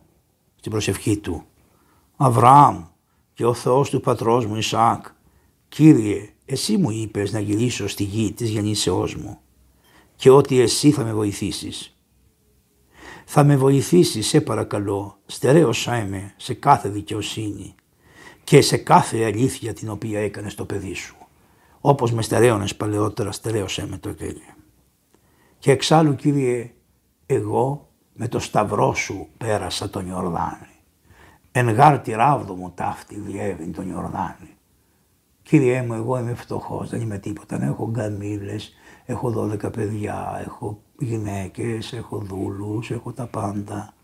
στην 0.57 0.71
προσευχή 0.71 1.17
του, 1.17 1.43
Αβραάμ 2.17 2.85
και 3.35 3.47
ο 3.47 3.55
Θεός 3.55 3.91
του 3.91 4.01
πατρός 4.01 4.47
μου 4.47 4.57
Ισαάκ, 4.57 5.07
Κύριε, 5.69 6.29
εσύ 6.51 6.77
μου 6.77 6.91
είπες 6.91 7.33
να 7.33 7.41
γυρίσω 7.41 7.89
στη 7.89 8.03
γη 8.03 8.33
της 8.33 8.51
γεννήσεώς 8.51 9.15
μου 9.15 9.39
και 10.17 10.31
ότι 10.31 10.61
εσύ 10.61 10.91
θα 10.91 11.05
με 11.05 11.13
βοηθήσεις. 11.13 11.97
Θα 13.25 13.45
με 13.45 13.57
βοηθήσεις, 13.57 14.27
σε 14.27 14.41
παρακαλώ, 14.41 15.19
στερέωσά 15.27 16.07
με 16.11 16.35
σε 16.37 16.55
κάθε 16.55 16.89
δικαιοσύνη 16.89 17.75
και 18.45 18.61
σε 18.61 18.77
κάθε 18.77 19.25
αλήθεια 19.25 19.73
την 19.73 19.91
οποία 19.91 20.21
έκανες 20.21 20.55
το 20.55 20.65
παιδί 20.65 20.95
σου. 20.95 21.17
Όπως 21.81 22.13
με 22.13 22.23
στερέωνες 22.23 22.77
παλαιότερα, 22.77 23.33
στερέωσέ 23.33 23.87
με 23.87 23.99
το 23.99 24.13
Κύριε. 24.13 24.55
Και 25.59 25.71
εξάλλου 25.71 26.15
Κύριε, 26.15 26.75
εγώ 27.27 27.89
με 28.13 28.29
το 28.29 28.39
σταυρό 28.39 28.95
σου 28.95 29.29
πέρασα 29.39 29.91
τον 29.91 30.09
Ιορδάνη. 30.09 30.69
Εν 31.53 31.71
γάρτη 31.71 32.13
ράβδο 32.13 32.55
μου 32.55 32.73
ταύτη 32.75 33.21
διέβην 33.21 33.73
τον 33.73 33.91
Ιορδάνη. 33.91 34.58
Κύριε 35.49 35.83
μου, 35.83 35.95
εγώ 35.95 36.19
είμαι 36.19 36.35
φτωχός, 36.35 36.89
δεν 36.89 37.01
είμαι 37.01 37.19
τίποτα. 37.19 37.65
Έχω 37.65 37.91
γκαμίλε, 37.91 38.57
έχω 39.05 39.49
12 39.53 39.73
παιδιά, 39.73 40.43
έχω 40.45 40.83
γυναίκες, 40.99 41.93
έχω 41.93 42.19
δούλους, 42.19 42.91
έχω 42.91 43.13
τα 43.13 43.27
πάντα. 43.27 43.95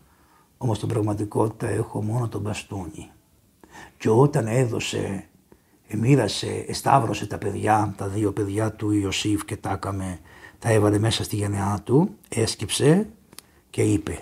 Όμως 0.57 0.77
στην 0.77 0.89
πραγματικότητα 0.89 1.67
έχω 1.67 2.03
μόνο 2.03 2.27
τον 2.27 2.41
μπαστούνι. 2.41 3.11
Και 3.97 4.09
όταν 4.09 4.47
έδωσε, 4.47 5.27
μοίρασε, 5.87 6.65
εσταύρωσε 6.67 7.27
τα 7.27 7.37
παιδιά, 7.37 7.93
τα 7.97 8.07
δύο 8.07 8.31
παιδιά 8.31 8.71
του 8.71 8.91
Ιωσήφ 8.91 9.45
και 9.45 9.57
τα 9.57 9.71
έκαμε, 9.71 10.19
τα 10.59 10.69
έβαλε 10.71 10.99
μέσα 10.99 11.23
στη 11.23 11.35
γενεά 11.35 11.81
του, 11.83 12.15
έσκυψε 12.29 13.09
και 13.69 13.81
είπε, 13.81 14.19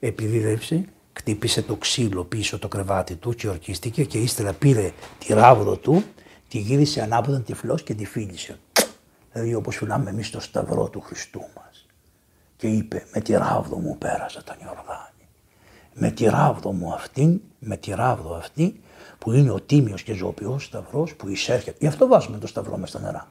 επιδίδευσε, 0.00 0.84
χτύπησε 1.20 1.62
το 1.62 1.76
ξύλο 1.76 2.24
πίσω 2.24 2.58
το 2.58 2.68
κρεβάτι 2.68 3.14
του 3.14 3.34
και 3.34 3.48
ορκίστηκε 3.48 4.04
και 4.04 4.18
ύστερα 4.18 4.52
πήρε 4.52 4.92
τη 5.18 5.32
ράβδο 5.32 5.76
του, 5.76 6.04
τη 6.48 6.58
γύρισε 6.58 7.02
ανάποδα 7.02 7.40
τυφλός 7.40 7.82
και 7.82 7.94
τη 7.94 8.04
φίλησε. 8.04 8.58
Δηλαδή 9.32 9.54
όπως 9.54 9.76
φυλάμε 9.76 10.10
εμείς 10.10 10.30
το 10.30 10.40
σταυρό 10.40 10.88
του 10.88 11.00
Χριστού 11.00 11.40
μας. 11.40 11.86
Και 12.56 12.66
είπε 12.66 13.06
με 13.14 13.20
τη 13.20 13.32
ράβδο 13.32 13.76
μου 13.76 13.98
πέρασα 13.98 14.42
τον 14.42 14.56
Ιορδάνη. 14.64 15.24
Με 15.94 16.10
τη 16.10 16.24
ράβδο 16.24 16.72
μου 16.72 16.92
αυτήν, 16.92 17.40
με 17.58 17.76
τη 17.76 17.90
ράβδο 17.90 18.34
αυτή 18.34 18.80
που 19.18 19.32
είναι 19.32 19.50
ο 19.50 19.60
τίμιος 19.60 20.02
και 20.02 20.12
ζωοποιός 20.12 20.64
σταυρός 20.64 21.14
που 21.14 21.28
εισέρχεται. 21.28 21.76
Γι' 21.80 21.86
αυτό 21.86 22.06
βάζουμε 22.06 22.38
το 22.38 22.46
σταυρό 22.46 22.76
μες 22.76 22.88
στα 22.88 23.00
νερά. 23.00 23.28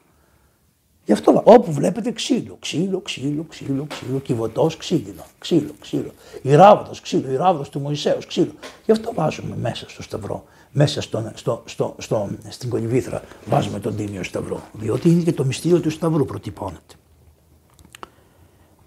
Γι' 1.09 1.15
αυτό 1.15 1.41
όπου 1.45 1.71
βλέπετε 1.71 2.11
ξύλο, 2.11 2.57
ξύλο, 2.59 3.01
ξύλο, 3.01 3.45
ξύλο, 3.49 3.85
ξύλο, 3.89 4.19
κυβωτός 4.19 4.77
ξύλινο, 4.77 5.23
ξύλο, 5.37 5.71
ξύλο. 5.79 6.11
Η 6.41 6.55
ράβδο, 6.55 6.91
ξύλο, 7.01 7.31
η 7.31 7.35
ράβδο 7.35 7.63
του 7.71 7.79
Μωυσέως, 7.79 8.25
ξύλο. 8.25 8.51
Γι' 8.85 8.91
αυτό 8.91 9.13
βάζουμε 9.13 9.55
μέσα 9.55 9.89
στο 9.89 10.01
σταυρό, 10.01 10.43
μέσα 10.71 11.01
στο, 11.01 11.31
στο, 11.33 11.61
στο, 11.65 11.95
στο, 11.97 12.29
στην 12.49 12.69
κολυβήθρα, 12.69 13.21
βάζουμε 13.45 13.79
τον 13.79 13.95
τίμιο 13.95 14.23
σταυρό. 14.23 14.61
Διότι 14.73 15.09
είναι 15.09 15.21
και 15.21 15.33
το 15.33 15.45
μυστήριο 15.45 15.79
του 15.79 15.89
σταυρού 15.89 16.25
προτυπώνεται. 16.25 16.95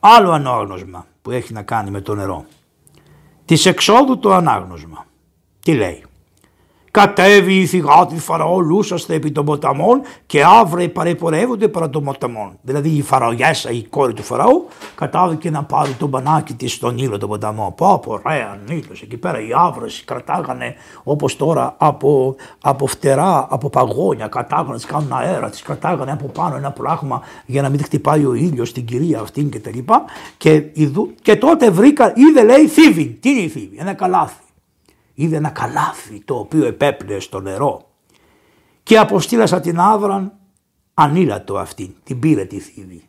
Άλλο 0.00 0.30
ανάγνωσμα 0.30 1.06
που 1.22 1.30
έχει 1.30 1.52
να 1.52 1.62
κάνει 1.62 1.90
με 1.90 2.00
το 2.00 2.14
νερό. 2.14 2.44
Της 3.44 3.66
εξόδου 3.66 4.18
το 4.18 4.32
ανάγνωσμα. 4.32 5.06
Τι 5.62 5.74
λέει; 5.74 6.04
Κατέβει 6.92 7.54
η 7.54 7.66
θυγάτη 7.66 8.18
Φαραώ 8.18 8.60
λούσαστε 8.60 9.14
επί 9.14 9.30
των 9.30 9.44
ποταμών 9.44 10.00
και 10.26 10.44
αύριο 10.44 10.88
παρεπορεύονται 10.88 11.68
παρά 11.68 11.90
των 11.90 12.04
ποταμών. 12.04 12.58
Δηλαδή 12.62 12.88
η 12.88 13.02
Φαραωγέσα, 13.02 13.70
η 13.70 13.82
κόρη 13.82 14.12
του 14.12 14.22
Φαραώ, 14.22 14.62
κατάβηκε 14.94 15.50
να 15.50 15.64
πάρει 15.64 15.92
τον 15.92 16.08
μπανάκι 16.08 16.54
της 16.54 16.72
στον 16.72 16.98
ήλιο 16.98 17.18
τον 17.18 17.28
ποταμό. 17.28 17.74
Πω 17.76 17.98
πω 17.98 18.12
ωραία 18.12 18.58
νύλος 18.68 19.02
εκεί 19.02 19.16
πέρα 19.16 19.40
οι 19.40 19.48
αύρες 19.56 20.02
κρατάγανε 20.04 20.74
όπως 21.02 21.36
τώρα 21.36 21.74
από, 21.78 22.36
από 22.60 22.86
φτερά, 22.86 23.46
από 23.50 23.70
παγόνια 23.70 24.26
κατάγανε, 24.26 24.74
τις 24.74 24.86
κάνουν 24.86 25.12
αέρα, 25.12 25.50
τις 25.50 25.62
κρατάγανε 25.62 26.12
από 26.12 26.26
πάνω 26.26 26.56
ένα 26.56 26.70
πράγμα 26.70 27.20
για 27.46 27.62
να 27.62 27.68
μην 27.68 27.82
χτυπάει 27.82 28.24
ο 28.24 28.34
ήλιος 28.34 28.68
στην 28.68 28.84
κυρία 28.84 29.20
αυτήν 29.20 29.50
και 29.50 29.60
τα 29.60 29.70
λοιπά. 29.74 30.04
Και, 30.36 30.60
και 31.22 31.36
τότε 31.36 31.70
βρήκα, 31.70 32.12
είδε 32.16 32.44
λέει 32.44 32.66
θύβη. 32.66 33.18
Τι 33.20 33.30
είναι 33.30 33.40
η 33.40 33.48
θύβη, 33.48 33.76
ένα 33.78 33.92
καλάθι 33.92 34.41
είδε 35.14 35.36
ένα 35.36 35.48
καλάθι 35.48 36.22
το 36.24 36.34
οποίο 36.34 36.66
επέπλεε 36.66 37.20
στο 37.20 37.40
νερό 37.40 37.90
και 38.82 38.98
αποστήλασα 38.98 39.60
την 39.60 39.78
άβραν 39.80 40.32
ανήλατο 40.94 41.58
αυτή, 41.58 41.94
την 42.04 42.18
πήρε 42.18 42.44
τη 42.44 42.58
θύβη 42.58 43.02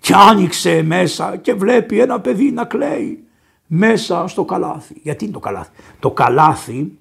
και 0.00 0.14
άνοιξε 0.14 0.82
μέσα 0.82 1.36
και 1.36 1.54
βλέπει 1.54 2.00
ένα 2.00 2.20
παιδί 2.20 2.50
να 2.50 2.64
κλαίει 2.64 3.24
μέσα 3.66 4.24
στο 4.26 4.44
καλάθι. 4.44 4.94
Γιατί 5.02 5.24
είναι 5.24 5.32
το 5.32 5.38
καλάθι; 5.38 5.70
Το 5.98 6.10
καλάθι, 6.10 6.92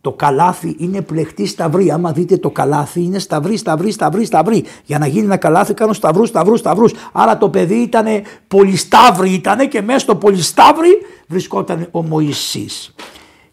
το 0.00 0.12
καλάθι 0.12 0.76
είναι 0.78 1.02
πλεχτή 1.02 1.46
σταυρή. 1.46 1.90
Άμα 1.90 2.12
δείτε 2.12 2.36
το 2.36 2.50
καλάθι 2.50 3.02
είναι 3.02 3.18
σταυρή, 3.18 3.56
σταυρή, 3.56 3.90
σταυρή, 3.90 4.24
σταυρή. 4.24 4.64
Για 4.84 4.98
να 4.98 5.06
γίνει 5.06 5.24
ένα 5.24 5.36
καλάθι 5.36 5.74
κάνω 5.74 5.92
σταυρούς, 5.92 6.28
σταυρούς, 6.28 6.58
σταυρούς. 6.58 6.92
Άρα 7.12 7.38
το 7.38 7.48
παιδί 7.48 7.74
ήταν 7.74 8.06
πολυσταύρι 8.48 9.30
ήταν 9.30 9.68
και 9.68 9.82
μέσα 9.82 9.98
στο 9.98 10.16
πολυσταύρι 10.16 10.90
βρισκόταν 11.28 11.88
ο 11.90 12.02
Μωυσής 12.02 12.94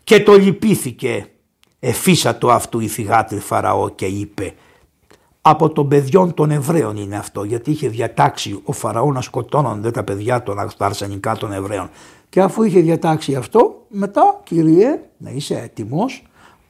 και 0.04 0.24
το 0.24 0.34
λυπήθηκε. 0.34 1.26
Εφίσα 1.80 2.38
το 2.38 2.52
αυτού 2.52 2.80
η 2.80 2.88
θυγάτρη 2.88 3.40
Φαραώ 3.40 3.90
και 3.90 4.06
είπε 4.06 4.54
από 5.42 5.70
των 5.70 5.88
παιδιών 5.88 6.34
των 6.34 6.52
Εβραίων 6.52 6.98
είναι 6.98 7.18
αυτό 7.18 7.44
γιατί 7.44 7.72
είχε 7.72 7.88
διατάξει 7.88 8.60
ο 8.64 8.72
Φαραώ 8.72 9.12
να 9.12 9.22
σκοτώνονται 9.22 9.92
τα 9.92 10.04
παιδιά 10.04 10.44
των 10.44 10.58
αρσενικά 10.78 11.36
των 11.36 11.52
Εβραίων 11.54 11.90
και 12.30 12.42
αφού 12.42 12.64
είχε 12.64 12.80
διατάξει 12.80 13.36
αυτό 13.36 13.86
μετά 13.88 14.40
Κύριε 14.44 15.00
να 15.18 15.30
είσαι 15.30 15.60
έτοιμος 15.60 16.24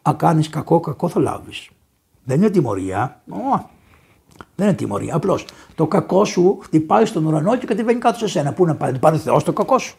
να 0.03 0.13
κάνεις 0.13 0.49
κακό 0.49 0.79
κακό 0.79 1.09
θα 1.09 1.19
λάβεις. 1.19 1.69
Δεν 2.23 2.37
είναι 2.37 2.49
τιμωρία. 2.49 3.21
δεν 4.55 4.67
είναι 4.67 4.75
τιμωρία. 4.75 5.15
Απλώς 5.15 5.45
το 5.75 5.87
κακό 5.87 6.25
σου 6.25 6.57
χτυπάει 6.61 7.05
στον 7.05 7.25
ουρανό 7.25 7.57
και 7.57 7.65
κατεβαίνει 7.65 7.99
κάτω 7.99 8.17
σε 8.17 8.27
σένα. 8.27 8.53
Πού 8.53 8.65
να 8.65 8.75
πάει, 8.75 8.91
να 8.91 8.99
πάρει 8.99 9.17
Θεός 9.17 9.43
το 9.43 9.53
κακό 9.53 9.77
σου. 9.77 9.95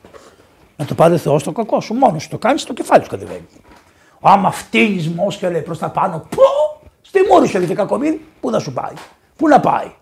Να 0.83 0.89
το 0.89 0.95
πάρει 0.95 1.15
ο 1.15 1.19
Θεός 1.19 1.41
στο 1.41 1.53
κακό 1.53 1.81
σου. 1.81 1.95
Μόνος 1.95 2.29
το 2.29 2.39
κάνεις, 2.39 2.65
το 2.65 2.73
κεφάλι 2.73 3.03
σου 3.03 3.11
κατεβαίνει. 3.11 3.47
Άμα 4.21 4.51
φτύνει 4.51 5.13
μόσχελε 5.17 5.59
προς 5.59 5.79
τα 5.79 5.91
πάνω, 5.91 6.27
πω! 6.37 6.43
Στη 7.01 7.21
μούρη 7.31 7.47
σου 7.47 7.57
έρχεται 7.57 7.75
κακομίρι, 7.75 8.27
πού 8.41 8.51
να 8.51 8.59
σου 8.59 8.73
πάει. 8.73 8.93
Πού 9.37 9.49
να 9.49 9.61
πάει. 9.61 9.93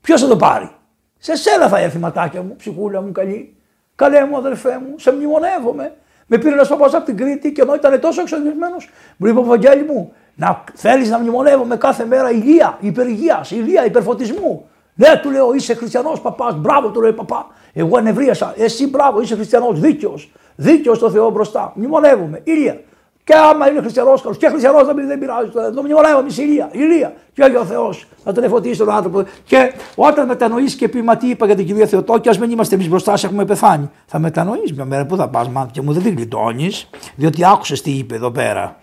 Ποιος 0.00 0.20
θα 0.20 0.28
το 0.28 0.36
πάρει. 0.36 0.70
Σε 1.18 1.36
σένα 1.36 1.68
θα 1.68 1.78
έρθει 1.78 1.98
ματάκια 1.98 2.42
μου, 2.42 2.56
ψυχούλα 2.56 3.02
μου 3.02 3.12
καλή. 3.12 3.56
Καλέ 3.94 4.24
μου 4.24 4.36
αδερφέ 4.36 4.78
μου, 4.78 4.98
σε 4.98 5.12
μνημονεύομαι. 5.12 5.96
Με 6.26 6.38
πήρε 6.38 6.52
ένας 6.52 6.68
παπάς 6.68 6.94
από 6.94 7.04
την 7.04 7.16
Κρήτη 7.16 7.52
και 7.52 7.60
ενώ 7.60 7.74
ήταν 7.74 8.00
τόσο 8.00 8.20
εξοδισμένο, 8.20 8.76
μου 9.16 9.26
είπε 9.26 9.38
ο 9.38 9.44
Βαγγέλη 9.44 9.82
μου, 9.82 10.12
να 10.34 10.64
θέλεις 10.74 11.10
να 11.10 11.18
μνημονεύομαι 11.18 11.76
κάθε 11.76 12.04
μέρα 12.04 12.30
ηλία, 12.30 12.76
υπεργίας, 12.80 13.50
ηλία, 13.50 13.84
υπερφωτισμού. 13.84 14.68
Ναι, 14.94 15.20
του 15.22 15.30
λέω, 15.30 15.54
είσαι 15.54 15.74
χριστιανός 15.74 16.20
παπάς. 16.20 16.54
Μπράβο, 16.54 16.88
του 16.88 17.00
λέει 17.00 17.12
παπά. 17.12 17.46
Εγώ 17.72 17.98
ανεβρίασα. 17.98 18.54
Εσύ 18.56 18.88
μπράβο, 18.88 19.20
είσαι 19.20 19.34
χριστιανός. 19.34 19.80
Δίκαιος. 19.80 20.30
Δίκαιος 20.56 20.96
στο 20.96 21.10
Θεό 21.10 21.30
μπροστά. 21.30 21.72
Μνημονεύουμε. 21.76 22.40
Ηλία. 22.44 22.80
Και 23.24 23.34
άμα 23.34 23.70
είναι 23.70 23.80
χριστιανός 23.80 24.22
καλός 24.22 24.36
και 24.36 24.48
χριστιανός 24.48 24.86
δεν, 24.86 25.06
δεν 25.06 25.18
πειράζει. 25.18 25.50
Το 25.50 25.82
μνημονεύουμε. 25.82 26.26
Ηλία. 26.36 26.68
Ηλία. 26.72 27.12
Και 27.32 27.42
ο 27.42 27.64
Θεός 27.64 28.06
να 28.24 28.32
τον 28.32 28.44
εφωτίσει 28.44 28.78
τον 28.78 28.90
άνθρωπο. 28.90 29.24
Και 29.44 29.72
όταν 29.94 30.26
μετανοείς 30.26 30.74
και 30.74 30.88
πει, 30.88 31.02
Μα 31.02 31.16
τι 31.16 31.28
είπα 31.28 31.46
για 31.46 31.54
την 31.54 31.66
κυρία 31.66 31.86
Θεοτόκη, 31.86 32.28
ας 32.28 32.38
μην 32.38 32.50
είμαστε 32.50 32.74
εμείς 32.74 32.88
μπροστά, 32.88 33.12
έχουμε 33.24 33.44
πεθάνει. 33.44 33.90
Θα 34.06 34.18
μετανοείς 34.18 34.72
μια 34.72 34.84
μέρα 34.84 35.06
που 35.06 35.16
θα 35.16 35.28
πας, 35.28 35.48
μάτι 35.48 35.70
και 35.72 35.82
μου 35.82 35.92
δεν 35.92 36.02
την 36.02 36.14
γλιτώνεις, 36.14 36.90
διότι 37.14 37.44
άκουσες 37.44 37.82
τι 37.82 37.90
είπε 37.90 38.14
εδώ 38.14 38.30
πέρα. 38.30 38.76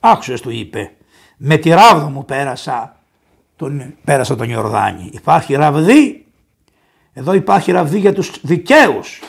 Άκουσες 0.00 0.40
του 0.40 0.50
είπε. 0.50 0.90
Με 1.36 1.56
τη 1.56 1.70
ράβδο 1.70 2.08
μου 2.08 2.24
πέρασα 2.24 2.96
τον, 3.56 3.94
πέρασα 4.04 4.36
τον 4.36 4.48
Ιορδάνη. 4.48 5.10
Υπάρχει 5.12 5.54
ραβδί, 5.54 6.26
εδώ 7.20 7.32
υπάρχει 7.32 7.72
ραβδί 7.72 7.98
για 7.98 8.12
τους 8.12 8.40
δικαίους. 8.42 9.22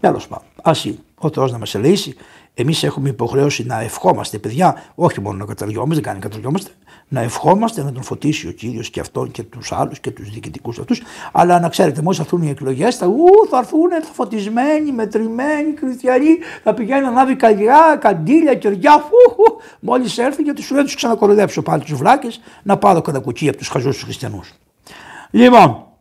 Τέλος 0.00 0.28
πάντων, 0.28 0.46
ας 0.62 0.84
είναι. 0.84 0.98
Ο 1.18 1.30
Θεός 1.30 1.52
να 1.52 1.58
μας 1.58 1.74
ελεήσει. 1.74 2.16
Εμείς 2.54 2.82
έχουμε 2.82 3.08
υποχρέωση 3.08 3.66
να 3.66 3.80
ευχόμαστε, 3.80 4.38
παιδιά, 4.38 4.82
όχι 4.94 5.20
μόνο 5.20 5.36
να 5.36 5.44
καταργιόμαστε, 5.44 5.94
δεν 5.94 6.02
κάνει 6.02 6.18
καταργιόμαστε, 6.18 6.70
να 7.08 7.20
ευχόμαστε 7.20 7.82
να 7.82 7.92
τον 7.92 8.02
φωτίσει 8.02 8.48
ο 8.48 8.50
Κύριος 8.50 8.90
και 8.90 9.00
αυτόν 9.00 9.30
και 9.30 9.42
τους 9.42 9.72
άλλους 9.72 10.00
και 10.00 10.10
τους 10.10 10.30
διοικητικούς 10.30 10.78
αυτούς, 10.78 11.02
αλλά 11.32 11.60
να 11.60 11.68
ξέρετε 11.68 12.02
μόλις 12.02 12.18
έρθουν 12.18 12.42
οι 12.42 12.48
εκλογές 12.48 12.96
θα, 12.96 13.06
ου, 13.06 13.24
θα 13.50 13.58
έρθουν 13.58 13.90
φωτισμένοι, 14.12 14.92
μετρημένοι, 14.92 15.74
χριστιανοί, 15.78 16.38
θα 16.62 16.74
πηγαίνουν 16.74 17.02
να 17.02 17.08
ανάβει 17.08 17.36
καλλιά, 17.36 17.98
καντήλια, 18.00 18.54
κεριά, 18.54 18.98
φου, 18.98 19.44
μόλις 19.80 20.18
έρθει 20.18 20.42
γιατί 20.42 20.62
σου 20.62 20.74
λέει 20.74 20.84
τους 20.84 20.94
ξανακοροδέψω 20.94 21.62
πάλι 21.62 21.82
τους 21.82 21.94
βλάκες 21.94 22.40
να 22.62 22.76
πάρω 22.76 23.00
κατά 23.00 23.18
κουκί 23.18 23.48
από 23.48 23.56
τους 23.56 23.68
χαζούς 23.68 23.94
τους 23.94 24.04
χριστιανούς. 24.04 24.52
Λοιπόν, 25.30 25.91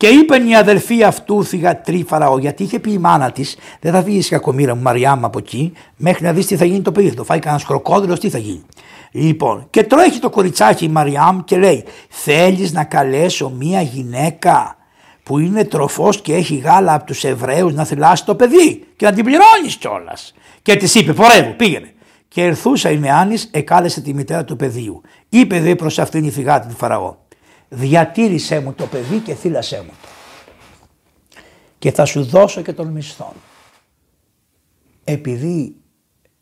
και 0.00 0.06
είπε 0.06 0.36
η 0.36 0.54
αδελφή 0.54 1.02
αυτού 1.02 1.44
θηγατρή 1.44 2.04
Φαραώ, 2.08 2.38
γιατί 2.38 2.62
είχε 2.62 2.78
πει 2.78 2.92
η 2.92 2.98
μάνα 2.98 3.32
της, 3.32 3.56
δεν 3.80 3.92
θα 3.92 4.02
βγει 4.02 4.28
κακομήρα 4.28 4.74
μου 4.74 4.82
Μαριάμ 4.82 5.24
από 5.24 5.38
εκεί, 5.38 5.72
μέχρι 5.96 6.24
να 6.24 6.32
δεις 6.32 6.46
τι 6.46 6.56
θα 6.56 6.64
γίνει 6.64 6.80
το 6.80 6.92
παιδί. 6.92 7.08
Θα 7.08 7.14
το 7.14 7.24
φάει 7.24 7.38
κανένας 7.38 7.64
κροκόδηλο, 7.64 8.18
τι 8.18 8.30
θα 8.30 8.38
γίνει. 8.38 8.62
Λοιπόν, 9.10 9.66
και 9.70 9.82
τρέχει 9.82 10.18
το 10.18 10.30
κοριτσάκι 10.30 10.84
η 10.84 10.88
Μαριάμ 10.88 11.40
και 11.44 11.56
λέει: 11.56 11.84
Θέλεις 12.08 12.72
να 12.72 12.84
καλέσω 12.84 13.50
μία 13.50 13.80
γυναίκα 13.80 14.76
που 15.22 15.38
είναι 15.38 15.64
τροφός 15.64 16.20
και 16.20 16.34
έχει 16.34 16.56
γάλα 16.56 16.94
από 16.94 17.04
τους 17.04 17.24
Εβραίους 17.24 17.74
να 17.74 17.84
θυλάσει 17.84 18.24
το 18.24 18.34
παιδί 18.34 18.86
και 18.96 19.04
να 19.04 19.12
την 19.12 19.24
πληρώνεις 19.24 19.76
κιόλας. 19.78 20.34
Και 20.62 20.76
της 20.76 20.94
είπε: 20.94 21.12
Πορεύω, 21.12 21.50
πήγαινε. 21.50 21.92
και 22.28 22.44
ερθούσα 22.44 22.90
η 22.90 22.98
Νεάνης 22.98 23.48
εκάλεσε 23.52 24.00
τη 24.00 24.14
μητέρα 24.14 24.44
του 24.44 24.56
παιδίου. 24.56 25.00
Είπε 25.28 25.60
δε 25.60 25.74
προς 25.74 25.98
αυτήν 25.98 26.24
η 26.24 26.30
φυγάτη 26.30 26.68
του 26.68 26.76
Φαραώ. 26.76 27.14
Διατήρησέ 27.72 28.60
μου 28.60 28.72
το 28.72 28.86
παιδί 28.86 29.18
και 29.18 29.34
θύλασέ 29.34 29.82
μου. 29.86 29.92
Και 31.78 31.92
θα 31.92 32.04
σου 32.04 32.24
δώσω 32.24 32.62
και 32.62 32.72
τον 32.72 32.88
μισθόν. 32.88 33.32
Επειδή 35.04 35.76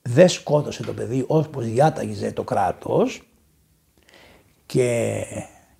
δεν 0.02 0.28
σκότωσε 0.28 0.82
το 0.82 0.92
παιδί 0.92 1.24
όπως 1.26 1.64
διάταγιζε 1.64 2.32
το 2.32 2.42
κράτος 2.42 3.22
και 4.66 5.24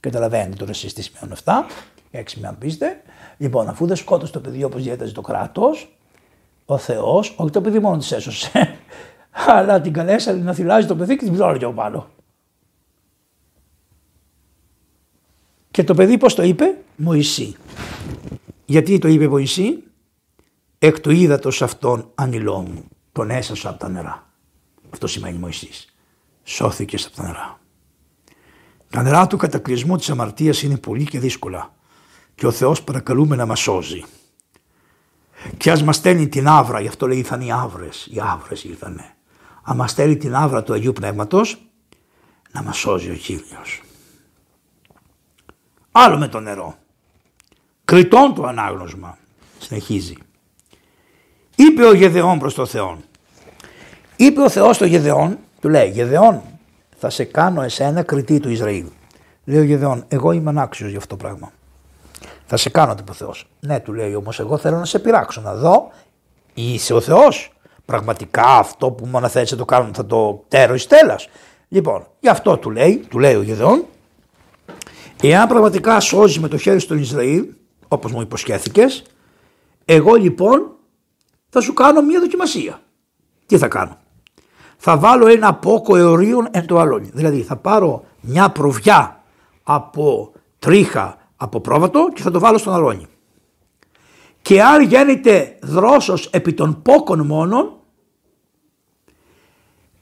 καταλαβαίνετε 0.00 0.56
τώρα 0.56 0.70
εσείς 0.70 0.92
τι 0.92 1.02
σημαίνουν 1.02 1.32
αυτά, 1.32 1.66
έξι 2.10 2.40
με 2.40 2.48
αν 2.48 2.58
πείστε. 2.58 3.02
Λοιπόν, 3.36 3.68
αφού 3.68 3.86
δεν 3.86 3.96
σκότωσε 3.96 4.32
το 4.32 4.40
παιδί 4.40 4.64
όπως 4.64 4.82
διέταζε 4.82 5.12
το 5.12 5.20
κράτος, 5.20 5.98
ο 6.64 6.78
Θεός, 6.78 7.34
όχι 7.36 7.50
το 7.50 7.60
παιδί 7.60 7.78
μόνο 7.78 7.96
της 7.96 8.12
έσωσε, 8.12 8.78
αλλά 9.56 9.80
την 9.80 9.92
καλέσανε 9.92 10.42
να 10.42 10.52
θυλάζει 10.52 10.86
το 10.86 10.96
παιδί 10.96 11.16
και 11.16 11.24
την 11.24 11.34
πλώρε 11.34 11.64
από 11.64 11.74
πάνω. 11.74 12.08
Και 15.78 15.84
το 15.84 15.94
παιδί 15.94 16.18
πώς 16.18 16.34
το 16.34 16.42
είπε, 16.42 16.78
Μωυσή. 16.96 17.56
Γιατί 18.64 18.98
το 18.98 19.08
είπε 19.08 19.28
Μωυσή, 19.28 19.82
εκ 20.78 21.00
του 21.00 21.10
ύδατος 21.10 21.62
αυτόν 21.62 22.10
ανηλό 22.14 22.60
μου, 22.60 22.84
τον 23.12 23.30
έσασα 23.30 23.68
από 23.68 23.78
τα 23.78 23.88
νερά. 23.88 24.26
Αυτό 24.90 25.06
σημαίνει 25.06 25.38
Μωυσής. 25.38 25.94
Σώθηκες 26.44 27.06
από 27.06 27.16
τα 27.16 27.22
νερά. 27.22 27.60
Τα 28.90 29.02
νερά 29.02 29.26
του 29.26 29.36
κατακλυσμού 29.36 29.96
της 29.96 30.10
αμαρτίας 30.10 30.62
είναι 30.62 30.76
πολύ 30.76 31.04
και 31.04 31.18
δύσκολα 31.18 31.74
και 32.34 32.46
ο 32.46 32.50
Θεός 32.50 32.82
παρακαλούμε 32.82 33.36
να 33.36 33.46
μας 33.46 33.60
σώζει. 33.60 34.04
Και 35.56 35.70
ας 35.70 35.82
μας 35.82 35.96
στέλνει 35.96 36.28
την 36.28 36.48
άβρα, 36.48 36.80
γι' 36.80 36.88
αυτό 36.88 37.06
λέει 37.06 37.18
ήρθαν 37.18 37.40
οι 37.40 37.52
άβρες, 37.52 38.08
οι 38.10 38.20
άβρες 38.20 38.64
ήρθανε. 38.64 39.14
Αν 39.62 39.76
μας 39.76 39.90
στέλνει 39.90 40.16
την 40.16 40.34
άβρα 40.34 40.62
του 40.62 40.72
Αγίου 40.72 40.92
Πνεύματος, 40.92 41.62
να 42.52 42.62
μας 42.62 42.76
σώζει 42.76 43.10
ο 43.10 43.14
Κύριος. 43.14 43.82
Άλλο 46.00 46.18
με 46.18 46.28
το 46.28 46.40
νερό. 46.40 46.74
Κριτών 47.84 48.34
το 48.34 48.42
ανάγνωσμα. 48.42 49.18
Συνεχίζει. 49.58 50.14
Είπε 51.56 51.86
ο 51.86 51.92
Γεδεών 51.92 52.38
προς 52.38 52.54
το 52.54 52.66
Θεό. 52.66 52.98
Είπε 54.16 54.40
ο 54.40 54.48
Θεός 54.48 54.76
στο 54.76 54.84
Γεδεών, 54.84 55.38
του 55.60 55.68
λέει 55.68 55.90
Γεδεών 55.90 56.42
θα 56.98 57.10
σε 57.10 57.24
κάνω 57.24 57.62
εσένα 57.62 58.02
κριτή 58.02 58.40
του 58.40 58.50
Ισραήλ. 58.50 58.86
Λέει 59.44 59.58
ο 59.58 59.62
Γεδεών, 59.62 60.04
εγώ 60.08 60.32
είμαι 60.32 60.50
ανάξιος 60.50 60.88
για 60.88 60.98
αυτό 60.98 61.16
το 61.16 61.24
πράγμα. 61.24 61.52
Θα 62.46 62.56
σε 62.56 62.70
κάνω, 62.70 62.94
είπε 63.00 63.10
ο 63.10 63.14
Θεός. 63.14 63.48
Ναι, 63.60 63.80
του 63.80 63.92
λέει 63.92 64.14
όμως, 64.14 64.40
εγώ 64.40 64.58
θέλω 64.58 64.76
να 64.78 64.84
σε 64.84 64.98
πειράξω, 64.98 65.40
να 65.40 65.54
δω, 65.54 65.90
είσαι 66.54 66.94
ο 66.94 67.00
Θεός. 67.00 67.52
Πραγματικά 67.84 68.44
αυτό 68.44 68.90
που 68.90 69.06
μόνο 69.06 69.28
θέλει 69.28 69.46
να 69.50 69.56
το 69.56 69.64
κάνω 69.64 69.90
θα 69.94 70.06
το 70.06 70.44
τέρω 70.48 70.74
εις 70.74 70.86
τέλα. 70.86 71.20
Λοιπόν, 71.68 72.06
γι' 72.20 72.28
αυτό 72.28 72.56
του 72.56 72.70
λέει, 72.70 72.96
του 73.08 73.18
λέει 73.18 73.34
ο 73.34 73.42
Γεδεών, 73.42 73.84
εάν 75.22 75.48
πραγματικά 75.48 76.00
σώζει 76.00 76.40
με 76.40 76.48
το 76.48 76.56
χέρι 76.56 76.80
στον 76.80 76.98
Ισραήλ, 76.98 77.46
όπως 77.88 78.12
μου 78.12 78.20
υποσχέθηκες, 78.20 79.02
εγώ 79.84 80.14
λοιπόν 80.14 80.72
θα 81.48 81.60
σου 81.60 81.72
κάνω 81.72 82.02
μια 82.02 82.20
δοκιμασία. 82.20 82.80
Τι 83.46 83.58
θα 83.58 83.68
κάνω; 83.68 83.98
Θα 84.76 84.96
βάλω 84.96 85.26
ένα 85.26 85.54
πόκο 85.54 85.96
αιωρίων 85.96 86.48
εν 86.50 86.66
το 86.66 86.78
αλόνι. 86.78 87.10
Δηλαδή 87.12 87.42
θα 87.42 87.56
πάρω 87.56 88.04
μια 88.20 88.50
προβιά 88.50 89.22
από 89.62 90.32
τρίχα 90.58 91.16
από 91.36 91.60
πρόβατο 91.60 92.08
και 92.14 92.22
θα 92.22 92.30
το 92.30 92.38
βάλω 92.38 92.58
στον 92.58 92.74
αλόνι. 92.74 93.06
Και 94.42 94.62
αν 94.62 94.82
γίνεται 94.82 95.58
δρόσος 95.62 96.26
επί 96.26 96.52
των 96.52 96.82
πόκων 96.82 97.26
μόνον, 97.26 97.77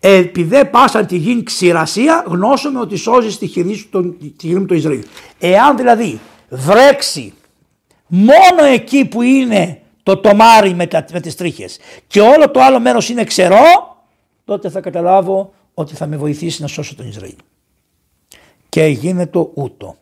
επειδή 0.08 0.64
πάσαν 0.64 1.06
τη 1.06 1.16
γη 1.16 1.42
ξηρασία, 1.42 2.24
γνώσουμε 2.26 2.80
ότι 2.80 2.96
σώζει 2.96 3.36
τη 3.36 3.46
χειρή 3.46 3.74
σου 3.74 3.88
τον, 3.88 4.18
τη 4.18 4.46
γη 4.46 4.54
μου 4.54 4.66
το 4.66 4.74
Ισραήλ. 4.74 5.04
Εάν 5.38 5.76
δηλαδή 5.76 6.20
βρέξει 6.48 7.32
μόνο 8.06 8.64
εκεί 8.72 9.04
που 9.04 9.22
είναι 9.22 9.80
το 10.02 10.16
τομάρι 10.16 10.74
με, 10.74 10.86
τα, 10.86 11.04
με 11.12 11.20
τις 11.20 11.34
τρίχες 11.34 11.78
και 12.06 12.20
όλο 12.20 12.50
το 12.50 12.60
άλλο 12.60 12.80
μέρος 12.80 13.08
είναι 13.08 13.24
ξερό, 13.24 13.96
τότε 14.44 14.70
θα 14.70 14.80
καταλάβω 14.80 15.54
ότι 15.74 15.94
θα 15.94 16.06
με 16.06 16.16
βοηθήσει 16.16 16.62
να 16.62 16.66
σώσω 16.66 16.94
τον 16.94 17.08
Ισραήλ. 17.08 17.36
Και 18.68 18.84
γίνεται 18.84 19.38
ούτω. 19.54 19.96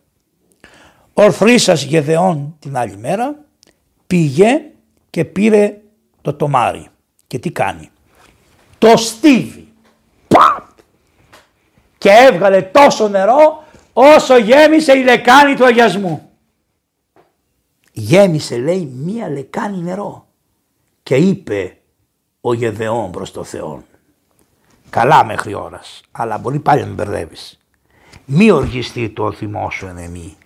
Ορθρίσας 1.15 1.83
Γεδεών 1.83 2.57
την 2.59 2.77
άλλη 2.77 2.97
μέρα 2.97 3.45
πήγε 4.07 4.61
και 5.11 5.25
πήρε 5.25 5.81
το 6.23 6.35
τομάρι. 6.35 6.87
Και 7.27 7.39
τι 7.39 7.51
κάνει; 7.51 7.91
Το 8.79 8.97
στίβει. 8.97 9.65
Παπ! 12.05 12.29
Και 12.29 12.35
έβγαλε 12.35 12.63
τόσο 12.63 13.09
νερό 13.09 13.65
όσο 13.93 14.37
γέμισε 14.39 14.93
η 14.93 15.03
λεκάνη 15.03 15.55
του 15.55 15.65
αγιασμού. 15.65 16.31
Γέμισε 17.93 18.57
λέει 18.57 18.93
μία 18.95 19.29
λεκάνη 19.31 19.79
νερό. 19.79 20.27
Και 21.03 21.17
είπε 21.17 21.77
ο 22.41 22.55
Γεδεών 22.55 23.11
προς 23.11 23.31
το 23.31 23.45
Θεό. 23.45 23.83
Καλά 24.91 25.25
μέχρι 25.25 25.55
ώρας, 25.55 26.01
αλλά 26.13 26.39
μπορεί 26.39 26.59
πάλι 26.59 26.81
να 26.81 26.87
με 26.87 26.93
μπερδεύεις. 26.93 27.59
Μη 28.25 28.51
οργιστεί 28.51 29.09
το 29.09 29.33
θυμό 29.33 29.71
σου 29.71 29.87
εν 29.87 30.37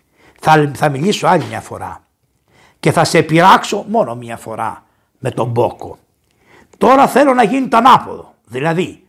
θα, 0.41 0.71
θα 0.75 0.89
μιλήσω 0.89 1.27
άλλη 1.27 1.45
μια 1.45 1.61
φορά 1.61 2.03
και 2.81 2.93
θα 2.93 3.05
σε 3.05 3.23
πειράξω 3.23 3.85
μόνο 3.89 4.15
μια 4.15 4.37
φορά 4.37 4.85
με 5.19 5.31
τον 5.31 5.53
πόκο. 5.53 5.99
Τώρα 6.79 7.07
θέλω 7.07 7.35
να 7.35 7.43
γίνει 7.43 7.69
το 7.69 7.77
ανάποδο. 7.77 8.35
Δηλαδή 8.47 9.08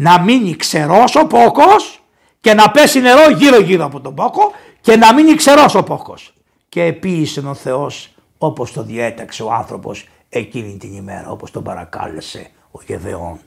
να 0.00 0.20
μείνει 0.20 0.56
ξερός 0.56 1.16
ο 1.16 1.26
πόκος 1.26 2.02
και 2.40 2.54
να 2.54 2.70
πέσει 2.70 3.00
νερό 3.00 3.30
γύρω 3.30 3.60
γύρω 3.60 3.84
από 3.84 4.00
τον 4.00 4.14
πόκο 4.14 4.52
και 4.80 4.96
να 4.96 5.14
μείνει 5.14 5.34
ξερός 5.34 5.74
ο 5.74 5.82
πόκος. 5.82 6.34
Και 6.68 6.82
επίησε 6.82 7.40
ο 7.40 7.54
Θεός 7.54 8.14
όπως 8.38 8.72
το 8.72 8.82
διέταξε 8.82 9.42
ο 9.42 9.52
άνθρωπος 9.52 10.08
εκείνη 10.28 10.76
την 10.76 10.96
ημέρα 10.96 11.30
όπως 11.30 11.50
τον 11.50 11.62
παρακάλεσε 11.62 12.50
ο 12.70 12.80
Γεδεών. 12.86 13.38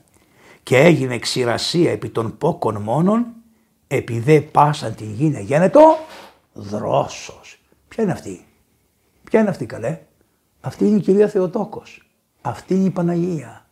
Και 0.63 0.77
έγινε 0.77 1.19
ξηρασία 1.19 1.91
επί 1.91 2.09
των 2.09 2.37
πόκων 2.37 2.81
μόνον 2.81 3.25
επειδή 3.87 4.41
πάσαν 4.41 4.95
την 4.95 5.13
γη 5.13 5.39
γένετο 5.41 5.97
δρόσος. 6.53 7.59
Ποια 7.87 8.03
είναι 8.03 8.11
αυτή; 8.11 8.45
Ποια 9.23 9.39
είναι 9.39 9.49
αυτή 9.49 9.65
καλέ; 9.65 9.99
Αυτή 10.61 10.85
είναι 10.85 10.97
η 10.97 11.01
κυρία 11.01 11.27
Θεοτόκος. 11.27 12.07
Αυτή 12.41 12.73
είναι 12.73 12.87
η 12.87 12.89
Παναγία. 12.89 13.62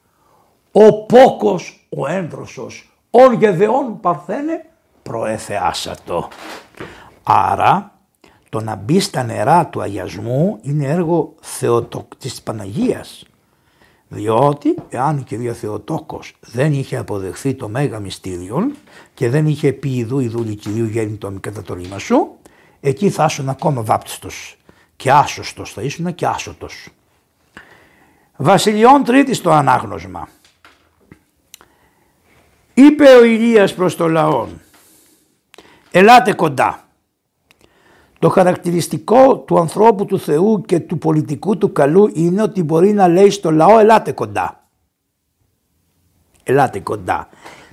Ο 0.72 1.06
πόκος, 1.06 1.88
ο 1.90 2.08
ένδροσος, 2.08 2.94
ον 3.10 3.34
γεδεών 3.34 4.00
παρθένε 4.00 4.66
προεθεάσατο. 5.04 6.28
Άρα 7.24 7.92
το 8.50 8.62
να 8.62 8.76
μπει 8.76 9.00
στα 9.00 9.24
νερά 9.24 9.68
του 9.68 9.82
αγιασμού 9.82 10.60
είναι 10.62 10.86
έργο 10.86 11.34
θεοτο... 11.42 12.08
της 12.18 12.42
Παναγίας. 12.42 13.26
Διότι 14.08 14.76
εάν 14.90 15.18
η 15.18 15.22
κυρία 15.22 15.54
Θεοτόκος 15.54 16.36
δεν 16.40 16.74
είχε 16.74 16.98
αποδεχθεί 16.98 17.54
το 17.54 17.70
μέγα 17.70 18.00
μυστήριον 18.00 18.76
και 19.14 19.30
δεν 19.30 19.48
είχε 19.48 19.72
πει 19.72 19.96
ειδού 19.96 20.20
ειδού 20.20 20.44
κυρίου 20.44 20.86
γέννητο 20.86 21.34
κατά 21.40 21.62
το 21.62 21.74
ρήμα 21.74 21.98
σου, 21.98 22.36
εκεί 22.82 23.10
θα 23.10 23.26
ήσουν 23.26 23.50
ακόμα 23.50 23.82
βάπτιστος 23.82 24.58
και 24.96 25.12
άσωστος, 25.12 25.74
θα 25.74 25.82
ήσουν 25.82 26.16
και 26.16 26.26
άσωτος. 26.26 26.90
Βασιλιών 28.38 29.04
τρίτης 29.04 29.38
στο 29.38 29.52
ανάγνωσμα. 29.52 30.28
Είπε 32.74 33.06
ο 33.10 33.24
Ηλίας 33.24 33.74
προς 33.74 33.96
το 33.96 34.08
λαό, 34.08 34.48
ελάτε 35.92 36.34
κοντά. 36.34 36.86
Το 38.20 38.30
χαρακτηριστικό 38.30 39.38
του 39.38 39.60
ανθρώπου 39.60 40.06
του 40.06 40.20
Θεού 40.20 40.62
και 40.62 40.80
του 40.80 40.98
πολιτικού 40.98 41.58
του 41.58 41.72
καλού 41.72 42.12
είναι 42.14 42.42
ότι 42.42 42.64
μπορεί 42.64 42.94
να 42.94 43.08
λέει 43.08 43.30
στο 43.30 43.52
λαό 43.52 43.80
ελάτε 43.80 44.12
κοντά. 44.12 44.64
Ελάτε 46.44 46.80
κοντά 46.80 47.30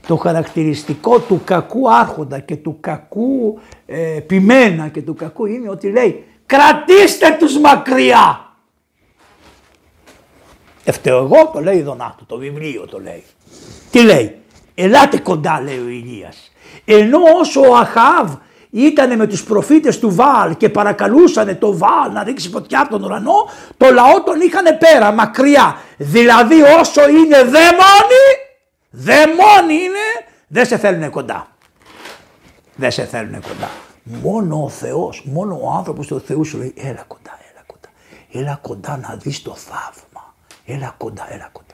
το 0.09 0.17
χαρακτηριστικό 0.17 1.19
του 1.19 1.41
κακού 1.45 1.93
άρχοντα 1.93 2.39
και 2.41 2.57
του 2.57 2.77
κακού 2.81 3.61
ε, 3.87 4.21
πιμένα 4.27 4.89
και 4.89 5.03
του 5.03 5.15
κακού 5.15 5.47
είναι 5.47 5.71
ότι 5.71 5.91
λέει 5.91 6.25
κρατήστε 6.47 7.37
τους 7.39 7.59
μακριά. 7.59 8.53
Ευταίω 10.85 11.19
εγώ 11.19 11.51
το 11.53 11.61
λέει 11.61 11.83
Δονάτο, 11.83 12.25
το 12.25 12.37
βιβλίο 12.37 12.87
το 12.87 13.01
λέει. 13.01 13.25
Τι 13.91 14.03
λέει, 14.03 14.37
ελάτε 14.83 15.19
κοντά 15.19 15.61
λέει 15.61 15.79
ο 15.79 15.89
Ηλίας. 15.89 16.53
Ενώ 16.85 17.19
όσο 17.41 17.61
ο 17.61 17.77
Αχάβ 17.77 18.35
ήταν 18.71 19.17
με 19.17 19.27
τους 19.27 19.45
προφήτες 19.45 19.99
του 19.99 20.15
Βάλ 20.15 20.57
και 20.57 20.69
παρακαλούσαν 20.69 21.59
το 21.59 21.77
Βάλ 21.77 22.13
να 22.13 22.23
ρίξει 22.23 22.49
φωτιά 22.49 22.81
από 22.81 22.91
τον 22.91 23.05
ουρανό, 23.05 23.49
το 23.77 23.93
λαό 23.93 24.23
τον 24.23 24.41
είχαν 24.41 24.79
πέρα, 24.79 25.13
μακριά. 25.13 25.77
Δηλαδή 25.97 26.63
όσο 26.81 27.09
είναι 27.09 27.37
δαίμονοι, 27.43 28.27
Δαιμόνι 28.91 29.75
είναι, 29.75 30.07
δεν 30.49 30.67
σε 30.67 30.79
θέλουν 30.79 31.11
κοντά. 31.11 31.49
Δεν 32.75 32.91
σε 32.91 33.05
θέλουν 33.05 33.41
κοντά. 33.41 33.71
Μόνο 34.03 34.65
ο 34.65 34.69
Θεός, 34.69 35.23
μόνο 35.25 35.61
ο 35.63 35.71
άνθρωπος 35.71 36.07
του 36.07 36.21
Θεού 36.21 36.45
σου 36.45 36.59
λέει 36.59 36.75
έλα 36.77 37.05
κοντά, 37.07 37.39
έλα 37.51 37.63
κοντά. 37.67 37.89
Έλα 38.33 38.59
κοντά 38.63 38.97
να 38.97 39.17
δεις 39.17 39.43
το 39.43 39.55
θαύμα. 39.55 40.35
Έλα 40.65 40.95
κοντά, 40.99 41.27
έλα 41.31 41.49
κοντά. 41.53 41.68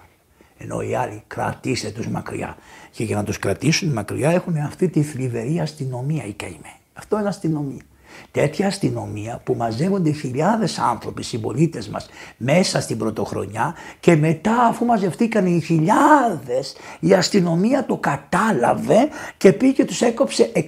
Ενώ 0.58 0.80
οι 0.80 0.94
άλλοι 0.94 1.22
κρατήστε 1.26 1.90
τους 1.90 2.08
μακριά. 2.08 2.56
Και 2.90 3.04
για 3.04 3.16
να 3.16 3.24
τους 3.24 3.38
κρατήσουν 3.38 3.92
μακριά 3.92 4.30
έχουν 4.30 4.56
αυτή 4.56 4.88
τη 4.88 5.02
θλιβερή 5.02 5.60
αστυνομία 5.60 6.24
οι 6.24 6.32
καημένοι. 6.32 6.80
Αυτό 6.92 7.18
είναι 7.18 7.28
αστυνομία 7.28 7.82
τέτοια 8.30 8.66
αστυνομία 8.66 9.40
που 9.44 9.54
μαζεύονται 9.58 10.10
χιλιάδες 10.10 10.78
άνθρωποι, 10.78 11.22
συμπολίτες 11.22 11.88
μας 11.88 12.08
μέσα 12.36 12.80
στην 12.80 12.98
πρωτοχρονιά 12.98 13.74
και 14.00 14.16
μετά 14.16 14.64
αφού 14.68 14.84
μαζευτήκαν 14.84 15.46
οι 15.46 15.60
χιλιάδες 15.64 16.76
η 17.00 17.12
αστυνομία 17.12 17.84
το 17.86 17.96
κατάλαβε 17.96 19.08
και 19.36 19.52
πήγε 19.52 19.72
και 19.72 19.84
τους 19.84 20.02
έκοψε 20.02 20.52
60 20.54 20.60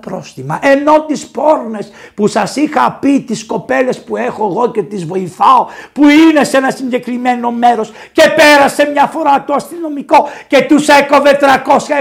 πρόστιμα. 0.00 0.58
Ενώ 0.62 1.04
τις 1.04 1.26
πόρνες 1.26 1.90
που 2.14 2.26
σας 2.26 2.56
είχα 2.56 2.92
πει 2.92 3.20
τις 3.20 3.46
κοπέλες 3.46 4.04
που 4.04 4.16
έχω 4.16 4.46
εγώ 4.46 4.70
και 4.70 4.82
τις 4.82 5.04
βοηθάω 5.04 5.66
που 5.92 6.08
είναι 6.08 6.44
σε 6.44 6.56
ένα 6.56 6.70
συγκεκριμένο 6.70 7.50
μέρος 7.50 7.92
και 8.12 8.22
πέρασε 8.36 8.90
μια 8.92 9.06
φορά 9.06 9.44
το 9.44 9.54
αστυνομικό 9.54 10.28
και 10.46 10.62
τους 10.62 10.88
έκοβε 10.88 11.38
300 11.40 11.46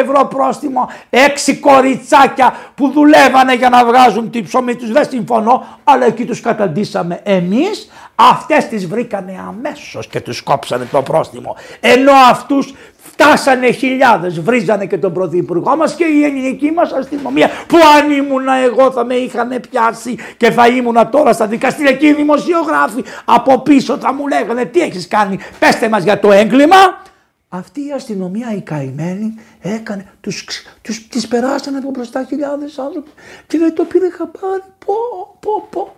ευρώ 0.02 0.26
πρόστιμο 0.26 0.90
έξι 1.10 1.56
κοριτσάκια 1.56 2.56
που 2.76 2.90
δουλεύανε 2.90 3.56
για 3.56 3.70
να 3.70 3.86
βγάζουν 3.86 4.30
την 4.32 4.44
ψωμί 4.44 4.76
τους 4.88 4.96
δεν 4.96 5.10
συμφωνώ, 5.10 5.80
αλλά 5.84 6.06
εκεί 6.06 6.26
τους 6.26 6.42
καταντήσαμε 6.42 7.20
εμείς, 7.24 7.90
αυτές 8.16 8.68
τις 8.68 8.88
βρήκανε 8.88 9.40
αμέσως 9.48 10.08
και 10.08 10.22
τους 10.22 10.42
κόψανε 10.42 10.86
το 10.92 11.02
πρόστιμο. 11.02 11.56
Ενώ 11.80 12.12
αυτούς 12.30 12.74
φτάσανε 13.12 13.72
χιλιάδες, 13.72 14.40
βρίζανε 14.40 14.86
και 14.86 14.98
τον 14.98 15.14
πρωθυπουργό 15.14 15.76
μας 15.76 15.94
και 15.94 16.04
η 16.04 16.24
ελληνική 16.24 16.72
μας 16.72 16.92
αστυνομία 16.92 17.50
που 17.68 17.78
αν 17.98 18.12
ήμουνα 18.12 18.56
εγώ 18.56 18.92
θα 18.92 19.06
με 19.06 19.14
είχαν 19.14 19.62
πιάσει 19.70 20.16
και 20.38 20.52
θα 20.52 20.68
ήμουνα 20.68 21.10
τώρα 21.10 21.34
στα 21.34 21.48
δικαστήρια 21.48 21.92
και 21.92 22.08
οι 22.08 22.14
δημοσιογράφοι 22.14 23.04
από 23.26 23.60
πίσω 23.60 23.98
θα 23.98 24.14
μου 24.14 24.28
λέγανε 24.28 24.66
τι 24.66 24.82
έχεις 24.82 25.08
κάνει, 25.08 25.40
πέστε 25.60 25.90
μας 25.90 26.04
για 26.04 26.20
το 26.20 26.32
έγκλημα. 26.32 27.06
Αυτή 27.50 27.88
η 27.88 27.92
αστυνομία 27.92 28.54
η 28.54 28.62
καημένη 28.62 29.40
έκανε, 29.62 30.12
τους, 30.22 30.46
τους, 30.82 31.08
τις 31.08 31.28
περάσανε 31.28 31.78
από 31.78 31.90
μπροστά 31.90 32.24
χιλιάδες 32.24 32.78
άνθρωποι 32.78 33.10
και 33.48 33.58
δεν 33.58 33.76
το 33.76 33.84
πήρε 33.84 34.10
χαμπάρι. 34.10 34.64
Πω, 34.86 34.94
πω, 35.40 35.68
πω. 35.70 35.96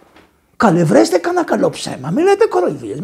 Καλέ 0.57 0.84
βρέστε 0.84 1.17
κανένα 1.17 1.45
καλό 1.45 1.69
ψέμα, 1.69 2.09
μην 2.09 2.23
λέτε 2.23 2.45
κοροϊδίες, 2.45 2.99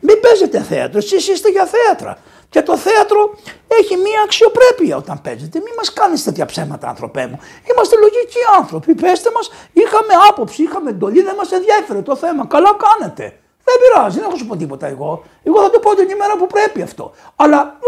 μην 0.00 0.20
παίζετε 0.20 0.62
θέατρο, 0.62 0.98
εσείς 0.98 1.28
είστε 1.28 1.50
για 1.50 1.66
θέατρα. 1.66 2.18
Και 2.50 2.62
το 2.62 2.76
θέατρο 2.76 3.38
έχει 3.66 3.96
μία 3.96 4.22
αξιοπρέπεια 4.24 4.96
όταν 4.96 5.20
παίζετε. 5.20 5.58
Μην 5.58 5.74
μας 5.76 5.92
κάνεις 5.92 6.24
τέτοια 6.24 6.46
ψέματα, 6.46 6.88
άνθρωπέ 6.88 7.26
μου. 7.26 7.38
Είμαστε 7.70 7.96
λογικοί 7.96 8.38
άνθρωποι. 8.58 8.94
Πέστε 8.94 9.30
μας, 9.34 9.50
είχαμε 9.72 10.12
άποψη, 10.28 10.62
είχαμε 10.62 10.90
εντολή, 10.90 11.22
δεν 11.22 11.34
μας 11.34 11.52
ενδιαφέρει 11.52 12.02
το 12.02 12.16
θέμα. 12.16 12.46
Καλά 12.46 12.70
κάνετε. 12.84 13.38
Δεν 13.68 13.76
πειράζει, 13.82 14.18
δεν 14.18 14.28
έχω 14.28 14.36
σου 14.36 14.46
πω 14.46 14.56
τίποτα 14.56 14.86
εγώ. 14.86 15.22
Εγώ 15.42 15.62
θα 15.62 15.70
το 15.70 15.78
πω 15.78 15.94
την 15.94 16.08
ημέρα 16.08 16.36
που 16.36 16.46
πρέπει 16.46 16.82
αυτό. 16.82 17.12
Αλλά 17.36 17.78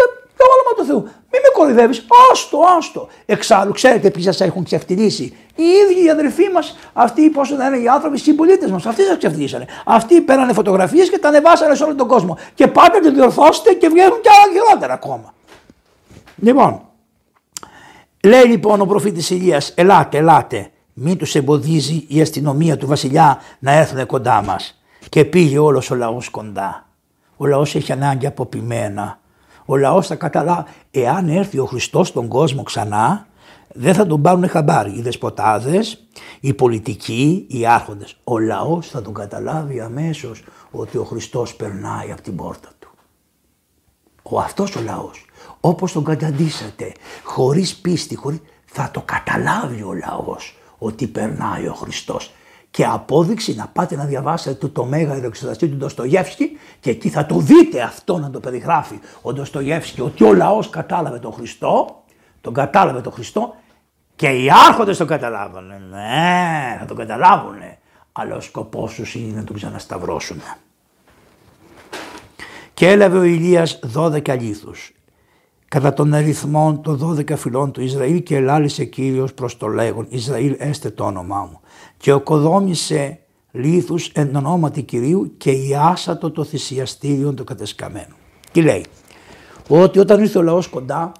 το 0.40 0.46
όνομα 0.56 0.72
του 0.76 0.84
Θεού, 0.84 1.02
μην 1.32 1.40
με 1.44 1.50
κορυδεύει. 1.52 1.94
Άστο, 2.32 2.58
άστο. 2.78 3.08
Εξάλλου, 3.26 3.72
ξέρετε 3.72 4.10
ποιοι 4.10 4.22
σας 4.22 4.40
έχουν 4.40 4.64
ξεφτυλίσει. 4.64 5.36
Οι 5.56 5.62
ίδιοι 5.62 6.04
οι 6.04 6.10
αδερφοί 6.10 6.48
μας, 6.54 6.78
αυτοί 6.92 7.30
πόσο 7.30 7.56
να 7.56 7.66
είναι 7.66 7.78
οι 7.78 7.88
άνθρωποι, 7.88 8.16
οι 8.16 8.20
συμπολίτες 8.20 8.70
μας, 8.70 8.86
αυτοί 8.86 9.02
σας 9.02 9.16
ξεφτυλίσανε. 9.16 9.66
Αυτοί 9.84 10.20
πέρανε 10.20 10.52
φωτογραφίες 10.52 11.10
και 11.10 11.18
τα 11.18 11.28
ανεβάσανε 11.28 11.74
σε 11.74 11.84
όλο 11.84 11.94
τον 11.94 12.08
κόσμο. 12.08 12.38
Και 12.54 12.66
πάτε 12.66 13.00
να 13.00 13.10
διορθώσετε 13.10 13.72
και 13.72 13.88
βγαίνουν 13.88 14.20
και 14.20 14.28
άλλα 14.28 14.52
χειρότερα 14.52 14.92
ακόμα. 14.92 15.34
Λοιπόν, 16.36 16.80
λέει 18.24 18.44
λοιπόν 18.44 18.80
ο 18.80 18.86
προφήτης 18.86 19.30
Ηλίας, 19.30 19.72
ελάτε, 19.76 20.18
ελάτε, 20.18 20.70
μην 20.92 21.16
τους 21.16 21.34
εμποδίζει 21.34 22.04
η 22.08 22.20
αστυνομία 22.20 22.76
του 22.76 22.86
βασιλιά 22.86 23.40
να 23.58 23.72
έρθουν 23.72 24.06
κοντά 24.06 24.42
μας 24.42 24.79
και 25.10 25.24
πήγε 25.24 25.58
όλος 25.58 25.90
ο 25.90 25.94
λαός 25.94 26.28
κοντά. 26.28 26.88
Ο 27.36 27.46
λαός 27.46 27.74
έχει 27.74 27.92
ανάγκη 27.92 28.26
από 28.26 28.46
ποιμένα. 28.46 29.20
Ο 29.64 29.76
λαός 29.76 30.06
θα 30.06 30.14
καταλάβει, 30.14 30.70
εάν 30.90 31.28
έρθει 31.28 31.58
ο 31.58 31.64
Χριστός 31.64 32.08
στον 32.08 32.28
κόσμο 32.28 32.62
ξανά, 32.62 33.26
δεν 33.72 33.94
θα 33.94 34.06
τον 34.06 34.22
πάρουν 34.22 34.48
χαμπάρι 34.48 34.92
οι 34.96 35.02
δεσποτάδες, 35.02 36.06
οι 36.40 36.54
πολιτικοί, 36.54 37.46
οι 37.48 37.66
άρχοντες. 37.66 38.16
Ο 38.24 38.38
λαός 38.38 38.88
θα 38.88 39.02
τον 39.02 39.14
καταλάβει 39.14 39.80
αμέσως 39.80 40.44
ότι 40.70 40.96
ο 40.96 41.04
Χριστός 41.04 41.54
περνάει 41.54 42.12
από 42.12 42.22
την 42.22 42.36
πόρτα 42.36 42.68
του. 42.78 42.90
Ο 44.22 44.38
αυτός 44.38 44.76
ο 44.76 44.80
λαός, 44.80 45.24
όπως 45.60 45.92
τον 45.92 46.04
καταντήσατε, 46.04 46.92
χωρίς 47.22 47.76
πίστη, 47.76 48.16
χωρίς... 48.16 48.40
θα 48.64 48.90
το 48.90 49.02
καταλάβει 49.04 49.82
ο 49.82 49.92
λαός 49.92 50.58
ότι 50.78 51.06
περνάει 51.06 51.66
ο 51.66 51.74
Χριστός 51.74 52.30
και 52.70 52.84
απόδειξη 52.84 53.54
να 53.54 53.68
πάτε 53.68 53.96
να 53.96 54.04
διαβάσετε 54.04 54.54
το, 54.54 54.68
το 54.68 54.84
μέγα 54.84 55.14
εξεταστή 55.14 55.68
του 55.68 55.76
Ντοστογεύσκη 55.76 56.58
και 56.80 56.90
εκεί 56.90 57.08
θα 57.08 57.26
το 57.26 57.38
δείτε 57.38 57.82
αυτό 57.82 58.18
να 58.18 58.30
το 58.30 58.40
περιγράφει 58.40 58.98
ο 59.22 59.32
Ντοστογεύσκη 59.32 60.00
ότι 60.00 60.24
ο 60.24 60.34
λαός 60.34 60.70
κατάλαβε 60.70 61.18
τον 61.18 61.32
Χριστό, 61.32 62.02
τον 62.40 62.54
κατάλαβε 62.54 63.00
τον 63.00 63.12
Χριστό 63.12 63.54
και 64.16 64.28
οι 64.28 64.50
άρχοντες 64.68 64.96
τον 64.96 65.06
καταλάβανε. 65.06 65.82
Ναι, 65.90 66.76
θα 66.78 66.84
τον 66.84 66.96
καταλάβουν. 66.96 67.58
Αλλά 68.12 68.36
ο 68.36 68.40
σκοπός 68.40 68.94
τους 68.94 69.14
είναι 69.14 69.36
να 69.36 69.44
τον 69.44 69.56
ξανασταυρώσουν. 69.56 70.42
Και 72.74 72.88
έλαβε 72.88 73.18
ο 73.18 73.22
Ηλίας 73.22 73.80
12 73.94 74.38
λίθους 74.40 74.92
κατά 75.70 75.92
τον 75.92 76.14
αριθμό 76.14 76.80
των 76.82 77.16
12 77.18 77.36
φυλών 77.36 77.72
του 77.72 77.82
Ισραήλ 77.82 78.22
και 78.22 78.36
ελάλησε 78.36 78.84
Κύριος 78.84 79.34
προς 79.34 79.56
το 79.56 79.66
λέγον 79.66 80.06
Ισραήλ 80.08 80.54
έστε 80.58 80.90
το 80.90 81.04
όνομά 81.04 81.48
μου 81.50 81.60
και 81.96 82.12
οκοδόμησε 82.12 83.18
λίθους 83.50 84.08
εν 84.08 84.36
ονόματι 84.36 84.82
Κυρίου 84.82 85.34
και 85.36 85.50
ιάσατο 85.50 86.30
το 86.30 86.44
θυσιαστήριο 86.44 87.34
το 87.34 87.44
κατεσκαμένο. 87.44 88.14
Τι 88.52 88.62
λέει, 88.62 88.84
ότι 89.68 89.98
όταν 89.98 90.20
ήρθε 90.20 90.38
ο 90.38 90.42
λαός 90.42 90.68
κοντά 90.68 91.12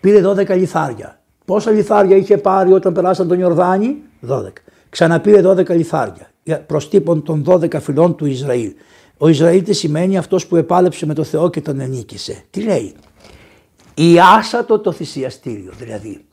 πήρε 0.00 0.28
12 0.28 0.56
λιθάρια. 0.56 1.20
Πόσα 1.44 1.70
λιθάρια 1.70 2.16
είχε 2.16 2.38
πάρει 2.38 2.72
όταν 2.72 2.92
περάσαν 2.92 3.28
τον 3.28 3.38
Ιορδάνη, 3.38 3.96
12. 4.28 4.42
Ξαναπήρε 4.88 5.42
12 5.50 5.68
λιθάρια 5.68 6.30
προς 6.66 6.88
τύπον 6.88 7.22
των 7.22 7.44
12 7.46 7.80
φυλών 7.80 8.16
του 8.16 8.26
Ισραήλ. 8.26 8.72
Ο 9.18 9.28
Ισραήλ 9.28 9.62
τι 9.62 9.72
σημαίνει; 9.72 10.16
Αυτός 10.16 10.46
που 10.46 10.56
επάλεψε 10.56 11.06
με 11.06 11.14
το 11.14 11.24
Θεό 11.24 11.50
και 11.50 11.60
τον 11.60 11.80
ενίκησε. 11.80 12.44
Τι 12.50 12.62
λέει, 12.62 12.94
ιάσατο 14.04 14.78
το 14.78 14.92
θυσιαστήριο. 14.92 15.72
Δηλαδή 15.78 16.24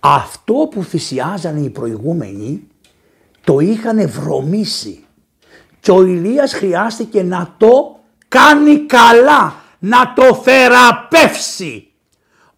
αυτό 0.00 0.54
που 0.54 0.82
θυσιάζανε 0.82 1.60
οι 1.60 1.70
προηγούμενοι 1.70 2.68
το 3.44 3.58
είχαν 3.58 4.08
βρωμίσει 4.08 5.04
και 5.80 5.90
ο 5.90 6.02
Ηλίας 6.02 6.52
χρειάστηκε 6.52 7.22
να 7.22 7.54
το 7.58 7.98
κάνει 8.28 8.78
καλά, 8.78 9.54
να 9.78 10.12
το 10.12 10.34
θεραπεύσει. 10.34 11.90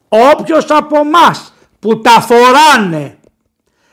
Όποιος 0.08 0.66
από 0.68 0.98
εμάς 0.98 1.54
που 1.78 2.00
τα 2.00 2.20
φοράνε, 2.20 3.18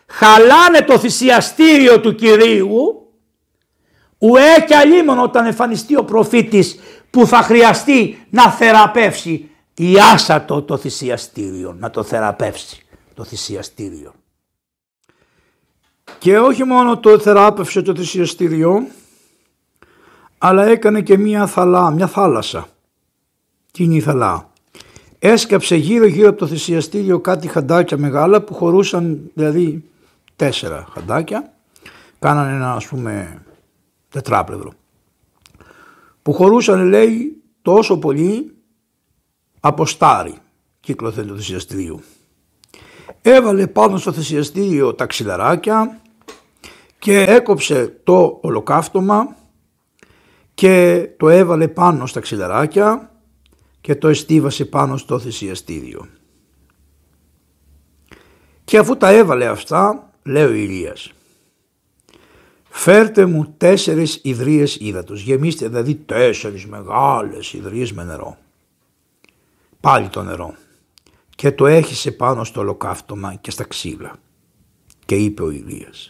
χαλάνε 0.06 0.82
το 0.82 1.00
θυσιαστήριο 1.00 2.00
του 2.00 2.16
Κυρίου, 2.16 3.10
ουέ 4.18 4.64
και 4.68 4.76
αλίμον 4.76 5.20
όταν 5.20 5.46
εμφανιστεί 5.46 5.98
ο 5.98 6.04
προφήτης 6.04 6.80
που 7.10 7.28
θα 7.28 7.42
χρειαστεί 7.42 8.26
να 8.30 8.50
θεραπεύσει 8.52 9.50
ιάσατο 9.78 10.62
το 10.62 10.78
θυσιαστήριο, 10.78 11.76
να 11.80 11.90
το 11.90 12.04
θεραπεύσει 12.04 12.86
το 13.14 13.24
θυσιαστήριο. 13.24 14.14
Και 16.20 16.40
όχι 16.40 16.64
μόνο 16.64 16.98
το 16.98 17.20
θεράπευσε 17.20 17.82
το 17.82 17.96
θυσιαστήριο, 17.96 18.88
αλλά 20.38 20.66
έκανε 20.66 21.02
και 21.02 21.18
μία 21.18 21.48
θαλά, 21.48 21.92
μια 21.92 22.08
θάλασσα. 22.08 22.68
Τι 23.72 23.84
είναι 23.84 23.96
η 23.96 24.02
θαλά; 24.02 24.50
Έσκαψε 25.20 25.76
γύρω 25.76 26.06
γύρω 26.06 26.30
από 26.30 26.38
το 26.38 26.48
θυσιαστήριο 26.48 27.20
κάτι 27.20 27.48
χαντάκια 27.48 27.98
μεγάλα 27.98 28.42
που 28.42 28.54
χωρούσαν 28.54 29.32
δηλαδή 29.34 29.84
τέσσερα 30.36 30.88
χαντάκια. 30.94 31.54
Κάνανε 32.20 32.56
ένα 32.56 32.74
ας 32.74 32.88
πούμε 32.88 33.44
τετράπλευρο. 34.10 34.74
Που 36.22 36.34
χωρούσαν 36.34 36.88
λέει 36.88 37.42
τόσο 37.62 37.98
πολύ 37.98 38.55
από 39.68 39.86
στάρι 39.86 40.38
κύκλωθεν 40.80 41.28
του 41.28 41.38
θυσιαστηρίου. 41.38 42.02
Έβαλε 43.22 43.68
πάνω 43.68 43.98
στο 43.98 44.12
θυσιαστήριο 44.12 44.94
τα 44.94 45.06
ξυλαράκια 45.06 46.02
και 47.00 47.20
έκοψε 47.20 48.00
το 48.04 48.40
ολοκαύτωμα 48.42 49.36
και 50.54 51.08
το 51.18 51.30
έβαλε 51.30 51.68
πάνω 51.68 52.06
στα 52.06 52.20
ξυλαράκια 52.20 53.12
και 53.82 53.96
το 53.96 54.08
εστίβασε 54.08 54.66
πάνω 54.66 54.98
στο 54.98 55.20
θυσιαστήριο. 55.20 56.08
Και 58.64 58.78
αφού 58.78 58.98
τα 58.98 59.10
έβαλε 59.10 59.48
αυτά, 59.48 60.12
λέει 60.24 60.44
ο 60.44 60.54
Ηλίας, 60.54 61.12
φέρτε 62.70 63.26
μου 63.26 63.54
τέσσερις 63.58 64.20
ιδρύες 64.24 64.76
ύδατος, 64.76 65.22
γεμίστε 65.22 65.68
δηλαδή 65.68 65.96
τέσσερις 65.96 66.66
μεγάλες 66.66 67.54
ιδρύες 67.54 67.92
με 67.92 68.04
νερό 68.04 68.38
πάλι 69.86 70.10
το 70.10 70.24
νερό 70.24 70.54
και 71.36 71.52
το 71.52 71.66
έχισε 71.66 72.12
πάνω 72.12 72.44
στο 72.44 72.60
ολοκαύτωμα 72.60 73.36
και 73.36 73.52
στα 73.52 73.64
ξύλα. 73.64 74.16
Και 75.06 75.16
είπε 75.16 75.44
ο 75.44 75.50
Ηλίας, 75.50 76.10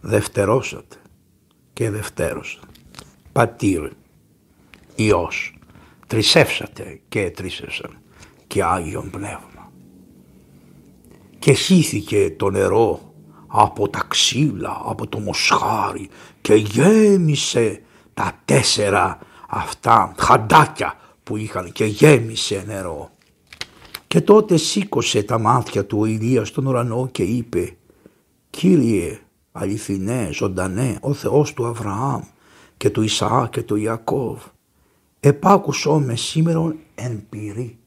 δευτερώσατε 0.00 0.96
και 1.72 1.90
δευτέρωσα. 1.90 2.58
Πατήρ, 3.32 3.90
Υιός, 4.94 5.58
τρισεύσατε 6.06 7.00
και 7.08 7.30
τρισεύσαν 7.30 7.98
και 8.46 8.64
Άγιον 8.64 9.10
Πνεύμα. 9.10 9.72
Και 11.38 11.52
χύθηκε 11.52 12.34
το 12.38 12.50
νερό 12.50 13.14
από 13.46 13.88
τα 13.88 14.04
ξύλα, 14.08 14.80
από 14.84 15.06
το 15.06 15.18
μοσχάρι 15.18 16.08
και 16.40 16.54
γέμισε 16.54 17.82
τα 18.14 18.32
τέσσερα 18.44 19.18
αυτά 19.48 20.14
χαντάκια 20.18 20.96
που 21.32 21.38
είχαν 21.38 21.72
και 21.72 21.84
γέμισε 21.84 22.64
νερό. 22.66 23.10
Και 24.06 24.20
τότε 24.20 24.56
σήκωσε 24.56 25.22
τα 25.22 25.38
μάτια 25.38 25.86
του 25.86 25.98
ο 25.98 26.04
Ηλίας 26.04 26.48
στον 26.48 26.66
ουρανό 26.66 27.08
και 27.12 27.22
είπε 27.22 27.76
«Κύριε 28.50 29.20
αληθινέ, 29.52 30.28
ζωντανέ, 30.32 30.98
ο 31.00 31.12
Θεός 31.12 31.52
του 31.52 31.66
Αβραάμ 31.66 32.22
και 32.76 32.90
του 32.90 33.02
Ισαά 33.02 33.48
και 33.48 33.62
του 33.62 33.76
Ιακώβ, 33.76 34.42
επάκουσό 35.20 35.98
με 35.98 36.16
σήμερον 36.16 36.76
εν 36.94 37.26
πυρή, 37.28 37.78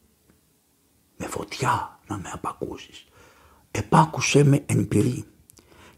με 1.17 1.27
φωτιά 1.27 1.99
να 2.07 2.17
με 2.17 2.29
απακούσεις, 2.33 3.05
επάκουσέ 3.71 4.43
με 4.43 4.63
εν 4.65 4.87
πυρή. 4.87 5.23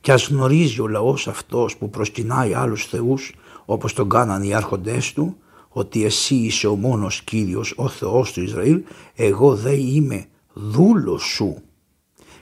Και 0.02 0.12
ας 0.12 0.28
γνωρίζει 0.28 0.82
ο 0.82 0.88
λαός 0.88 1.28
αυτός 1.28 1.78
που 1.78 1.90
προσκυνάει 1.90 2.54
άλλους 2.54 2.86
θεούς 2.86 3.36
όπως 3.66 3.94
τον 3.94 4.10
κάναν 4.10 4.44
οι 4.44 4.54
άρχοντές 4.54 5.14
του, 5.14 5.38
ότι 5.70 6.04
εσύ 6.04 6.36
είσαι 6.36 6.68
ο 6.68 6.76
μόνος 6.76 7.22
Κύριος, 7.22 7.74
ο 7.76 7.88
Θεός 7.88 8.32
του 8.32 8.42
Ισραήλ, 8.42 8.84
εγώ 9.16 9.56
δε 9.56 9.74
είμαι 9.74 10.26
δούλος 10.54 11.24
σου. 11.24 11.62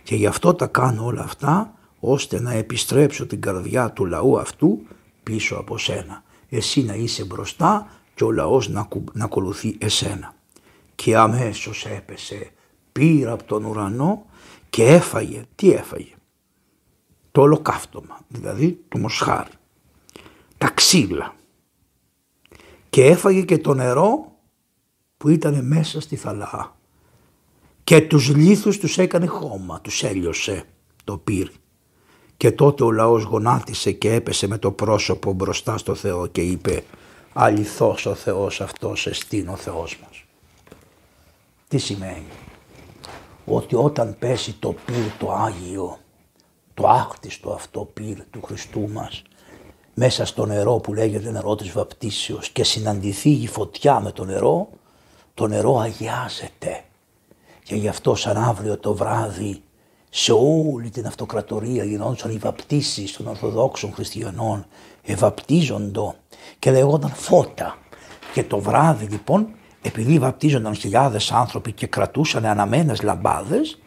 Και 0.03 0.15
γι' 0.15 0.25
αυτό 0.25 0.53
τα 0.53 0.67
κάνω 0.67 1.05
όλα 1.05 1.21
αυτά, 1.21 1.73
ώστε 1.99 2.39
να 2.39 2.51
επιστρέψω 2.51 3.25
την 3.25 3.41
καρδιά 3.41 3.91
του 3.91 4.05
λαού 4.05 4.39
αυτού 4.39 4.81
πίσω 5.23 5.55
από 5.55 5.77
σένα. 5.77 6.23
Εσύ 6.49 6.83
να 6.83 6.93
είσαι 6.93 7.25
μπροστά 7.25 7.87
και 8.15 8.23
ο 8.23 8.31
λαός 8.31 8.69
να, 8.69 8.87
να 9.13 9.23
ακολουθεί 9.23 9.75
εσένα. 9.79 10.35
Και 10.95 11.17
αμέσως 11.17 11.85
έπεσε, 11.85 12.51
πήρα 12.91 13.31
από 13.31 13.43
τον 13.43 13.65
ουρανό 13.65 14.25
και 14.69 14.83
έφαγε. 14.83 15.43
Τι 15.55 15.71
έφαγε; 15.71 16.13
Το 17.31 17.41
ολοκαύτωμα, 17.41 18.19
δηλαδή 18.27 18.83
το 18.89 18.97
μοσχάρι. 18.97 19.51
Τα 20.57 20.69
ξύλα 20.69 21.34
και 22.95 23.05
έφαγε 23.05 23.41
και 23.41 23.57
το 23.57 23.73
νερό 23.73 24.31
που 25.17 25.29
ήταν 25.29 25.65
μέσα 25.67 26.01
στη 26.01 26.15
θαλά 26.15 26.75
και 27.83 28.01
τους 28.01 28.35
λίθους 28.35 28.77
τους 28.77 28.97
έκανε 28.97 29.25
χώμα, 29.25 29.81
τους 29.81 30.03
έλειωσε 30.03 30.63
το 31.03 31.17
πύρ. 31.17 31.49
Και 32.37 32.51
τότε 32.51 32.83
ο 32.83 32.91
λαός 32.91 33.23
γονάτισε 33.23 33.91
και 33.91 34.13
έπεσε 34.13 34.47
με 34.47 34.57
το 34.57 34.71
πρόσωπο 34.71 35.33
μπροστά 35.33 35.77
στο 35.77 35.95
Θεό 35.95 36.27
και 36.27 36.41
είπε 36.41 36.83
αληθώς 37.33 38.05
ο 38.05 38.13
Θεός 38.13 38.61
αυτός 38.61 39.07
εστίν 39.07 39.47
ο 39.47 39.55
Θεός 39.55 39.99
μας. 40.03 40.23
Τι 41.67 41.77
σημαίνει; 41.77 42.27
Ότι 43.45 43.75
όταν 43.75 44.15
πέσει 44.19 44.53
το 44.53 44.75
πύρ 44.85 45.17
το 45.19 45.31
Άγιο, 45.31 45.97
το 46.73 46.87
άκτιστο 46.87 47.51
αυτό 47.53 47.89
πύρ 47.93 48.21
του 48.31 48.41
Χριστού 48.41 48.89
μας, 48.89 49.23
μέσα 49.97 50.25
στο 50.25 50.45
νερό 50.45 50.75
που 50.75 50.93
λέγεται 50.93 51.31
νερό 51.31 51.55
της 51.55 51.71
βαπτίσεως 51.71 52.49
και 52.49 52.63
συναντηθεί 52.63 53.29
η 53.29 53.47
φωτιά 53.47 53.99
με 53.99 54.11
το 54.11 54.25
νερό, 54.25 54.69
το 55.33 55.47
νερό 55.47 55.79
αγιάζεται. 55.79 56.83
Και 57.63 57.75
γι' 57.75 57.87
αυτό 57.87 58.15
σαν 58.15 58.37
αύριο 58.37 58.77
το 58.77 58.93
βράδυ 58.93 59.61
σε 60.09 60.31
όλη 60.31 60.89
την 60.89 61.07
αυτοκρατορία 61.07 61.83
γινόντουσαν 61.83 62.31
οι 62.31 62.37
βαπτίσεις 62.37 63.13
των 63.13 63.27
Ορθοδόξων 63.27 63.93
Χριστιανών, 63.93 64.65
ευαπτίζοντο 65.03 66.15
και 66.59 66.71
λεγόταν 66.71 67.11
φώτα. 67.13 67.77
Και 68.33 68.43
το 68.43 68.59
βράδυ 68.59 69.05
λοιπόν, 69.05 69.47
επειδή 69.81 70.19
βαπτίζονταν 70.19 70.75
χιλιάδες 70.75 71.31
άνθρωποι 71.31 71.71
και 71.71 71.87
κρατούσαν 71.87 72.45
αναμένες 72.45 73.01
λαμπάδες, 73.01 73.79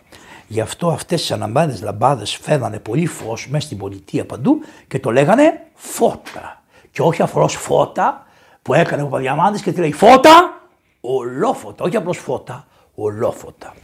Γι' 0.50 0.60
αυτό 0.60 0.88
αυτές 0.88 1.20
τις 1.20 1.30
αναμπάδες 1.30 1.82
λαμπάδες 1.82 2.36
φέρνανε 2.36 2.78
πολύ 2.78 3.06
φως 3.06 3.48
μέσα 3.48 3.66
στην 3.66 3.78
πολιτεία 3.78 4.26
παντού 4.26 4.60
και 4.88 4.98
το 4.98 5.10
λέγανε 5.10 5.66
φώτα. 5.74 6.62
Και 6.90 7.02
όχι 7.02 7.22
απλώς 7.22 7.54
φώτα 7.54 8.26
που 8.62 8.74
έκανε 8.74 9.02
ο 9.02 9.06
Παδιαμάντης 9.06 9.62
και 9.62 9.72
τη 9.72 9.80
λέει 9.80 9.92
φώτα, 9.92 10.62
ολόφωτα, 11.00 11.84
όχι 11.84 11.96
απλώς 11.96 12.18
φώτα, 12.18 12.66
ολόφωτα. 12.94 13.74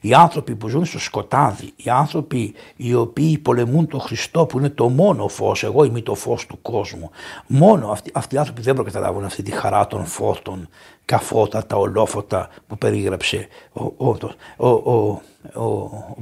Οι 0.00 0.14
άνθρωποι 0.14 0.54
που 0.54 0.68
ζουν 0.68 0.84
στο 0.84 0.98
σκοτάδι, 0.98 1.72
οι 1.76 1.90
άνθρωποι 1.90 2.54
οι 2.76 2.94
οποίοι 2.94 3.38
πολεμούν 3.38 3.86
τον 3.86 4.00
Χριστό 4.00 4.46
που 4.46 4.58
είναι 4.58 4.68
το 4.68 4.88
μόνο 4.88 5.28
φως, 5.28 5.62
εγώ 5.62 5.84
είμαι 5.84 6.00
το 6.00 6.14
φως 6.14 6.46
του 6.46 6.62
κόσμου. 6.62 7.10
Μόνο 7.46 7.90
αυτοί, 7.90 8.10
αυτοί 8.14 8.34
οι 8.34 8.38
άνθρωποι 8.38 8.60
δεν 8.60 8.74
προκαταλάβουν 8.74 9.24
αυτή 9.24 9.42
τη 9.42 9.50
χαρά 9.50 9.86
των 9.86 10.06
φώτων, 10.06 10.68
καφώτα, 11.04 11.66
τα 11.66 11.76
ολόφωτα 11.76 12.48
που 12.66 12.78
περίγραψε 12.78 13.48
ο, 13.72 13.84
ο, 13.84 14.16
ο, 14.56 14.66
ο, 14.66 15.22
ο, 15.54 15.64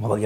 ο 0.01 0.17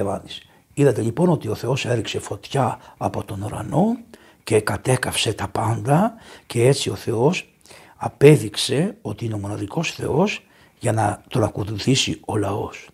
Είδατε 0.74 1.00
λοιπόν 1.00 1.28
ότι 1.28 1.48
ο 1.48 1.54
Θεός 1.54 1.84
έριξε 1.84 2.18
φωτιά 2.18 2.78
από 2.96 3.24
τον 3.24 3.42
ουρανό 3.42 3.96
και 4.44 4.60
κατέκαυσε 4.60 5.32
τα 5.32 5.48
πάντα 5.48 6.14
και 6.46 6.66
έτσι 6.66 6.90
ο 6.90 6.94
Θεός 6.94 7.48
απέδειξε 7.96 8.96
ότι 9.02 9.24
είναι 9.24 9.34
ο 9.34 9.38
μοναδικός 9.38 9.92
Θεός 9.92 10.42
για 10.78 10.92
να 10.92 11.22
τον 11.28 11.42
ακολουθήσει 11.42 12.20
ο 12.26 12.36
λαός. 12.36 12.88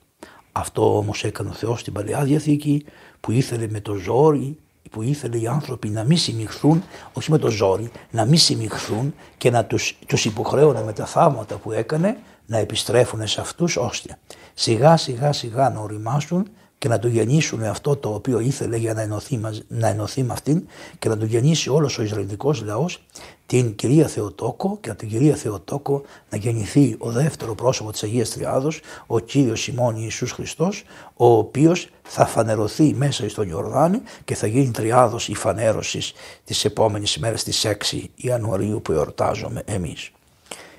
Αυτό 0.52 0.97
όμως 0.97 1.24
έκανε 1.24 1.48
ο 1.48 1.52
Θεός 1.52 1.81
στην 1.81 1.93
Παλαιά 1.93 2.24
Διαθήκη 2.24 2.85
που 3.20 3.32
ήθελε 3.32 3.68
με 3.68 3.81
το 3.81 3.94
ζόρι, 3.94 4.56
που 4.90 5.02
ήθελε 5.02 5.39
οι 5.39 5.47
άνθρωποι 5.47 5.89
να 5.89 6.05
μην 6.05 6.16
συμμιχθούν, 6.16 6.82
όχι 7.12 7.31
με 7.31 7.39
το 7.39 7.51
ζόρι, 7.51 7.90
να 8.10 8.24
μην 8.24 8.39
συμμιχθούν 8.39 9.14
και 9.39 9.51
να 9.51 9.64
τους, 9.64 9.98
τους 10.06 10.24
υποχρέωνε 10.24 10.82
με 10.82 10.93
τα 10.93 11.06
θαύματα 11.06 11.56
που 11.56 11.72
έκανε 11.72 12.16
να 12.47 12.59
επιστρέφουν 12.59 13.27
σε 13.27 13.40
αυτούς 13.40 13.77
ώστε 13.77 14.18
σιγά 14.55 14.97
σιγά 14.97 15.32
σιγά 15.32 15.70
να 15.70 15.81
οριμάσουν 15.81 16.48
και 16.81 16.89
να 16.89 16.98
του 16.98 17.09
γεννήσουν 17.09 17.65
αυτό 17.65 17.97
το 17.97 18.15
οποίο 18.15 18.39
ήθελε 18.39 18.77
για 18.77 18.94
να 18.94 19.01
ενωθεί, 19.01 19.40
να 19.69 19.89
ενωθεί 19.89 20.23
με 20.23 20.32
αυτήν 20.32 20.66
και 20.98 21.09
να 21.09 21.16
του 21.16 21.24
γεννήσει 21.24 21.70
όλος 21.70 21.98
ο 21.98 22.02
Ισραηλιτικός 22.02 22.62
λαός 22.62 23.02
την 23.47 23.74
κυρία 23.74 24.09
Θεοτόκο 24.09 24.78
και 24.81 24.90
από 24.90 24.98
την 24.98 25.09
κυρία 25.09 25.36
Θεοτόκο 25.36 26.02
να 26.31 26.36
γεννηθεί 26.36 26.97
ο 26.98 27.11
δεύτερο 27.11 27.55
πρόσωπο 27.55 27.93
της 27.93 28.02
Αγίας 28.02 28.31
Τριάδος, 28.31 28.81
ο 29.07 29.19
Κύριος 29.19 29.61
Σιμών 29.61 29.97
Ιησούς 29.97 30.32
Χριστός, 30.32 30.85
ο 31.16 31.27
οποίος 31.27 31.89
θα 32.02 32.27
φανερωθεί 32.27 32.94
μέσα 32.94 33.28
στον 33.28 33.48
Ιορδάνη 33.48 34.02
και 34.24 34.35
θα 34.35 34.47
γίνει 34.47 34.70
τριάδος 34.70 35.28
η 35.28 35.35
φανέρωσης 35.35 36.12
της 36.44 36.65
επόμενης 36.65 37.15
ημέρας 37.15 37.44
της 37.44 37.65
6 37.65 38.11
Ιανουαρίου 38.15 38.82
που 38.82 38.93
εορτάζουμε 38.93 39.62
εμείς. 39.65 40.11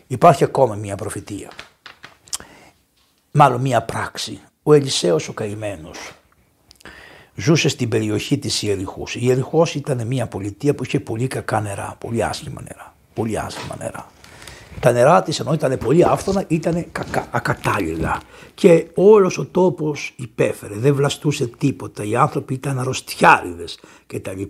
Υπάρχει 0.07 0.43
ακόμα 0.43 0.75
μια 0.75 0.95
προφητεία, 0.95 1.51
μάλλον 3.31 3.61
μια 3.61 3.81
πράξη. 3.81 4.41
Ο 4.63 4.73
Ελισέος 4.73 5.27
ο 5.27 5.33
καημένος 5.33 6.11
ζούσε 7.35 7.69
στην 7.69 7.89
περιοχή 7.89 8.37
της 8.37 8.61
Ιεριχούς. 8.61 9.15
Η 9.15 9.19
Ιεριχός 9.23 9.75
ήταν 9.75 10.07
μια 10.07 10.27
πολιτεία 10.27 10.75
που 10.75 10.83
είχε 10.83 10.99
πολύ 10.99 11.27
κακά 11.27 11.61
νερά, 11.61 11.95
πολύ 11.99 12.23
άσχημα 12.23 12.61
νερά, 12.61 12.95
πολύ 13.13 13.39
άσχημα 13.39 13.75
νερά. 13.79 14.11
Τα 14.79 14.91
νερά 14.91 15.23
της 15.23 15.39
ενώ 15.39 15.53
ήταν 15.53 15.77
πολύ 15.77 16.03
άφθονα 16.03 16.43
ήταν 16.47 16.85
κακά, 16.91 17.27
ακατάλληλα 17.31 18.21
και 18.53 18.87
όλος 18.93 19.37
ο 19.37 19.45
τόπος 19.45 20.13
υπέφερε, 20.15 20.75
δεν 20.75 20.95
βλαστούσε 20.95 21.47
τίποτα, 21.47 22.03
οι 22.03 22.15
άνθρωποι 22.15 22.53
ήταν 22.53 22.79
αρρωστιάριδες 22.79 23.79
κτλ. 24.07 24.41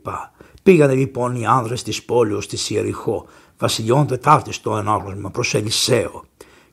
Πήγανε 0.64 0.94
λοιπόν 0.94 1.36
οι 1.36 1.46
άνδρες 1.46 1.84
της 1.84 2.04
πόλεως 2.04 2.48
της 2.48 2.70
Ιεριχώ, 2.70 3.26
βασιλιών 3.58 4.08
Τετάρτης 4.08 4.56
στο 4.56 4.78
ενάγνωσμα 4.78 5.30
προς 5.32 5.54
Ελισέο 5.54 6.26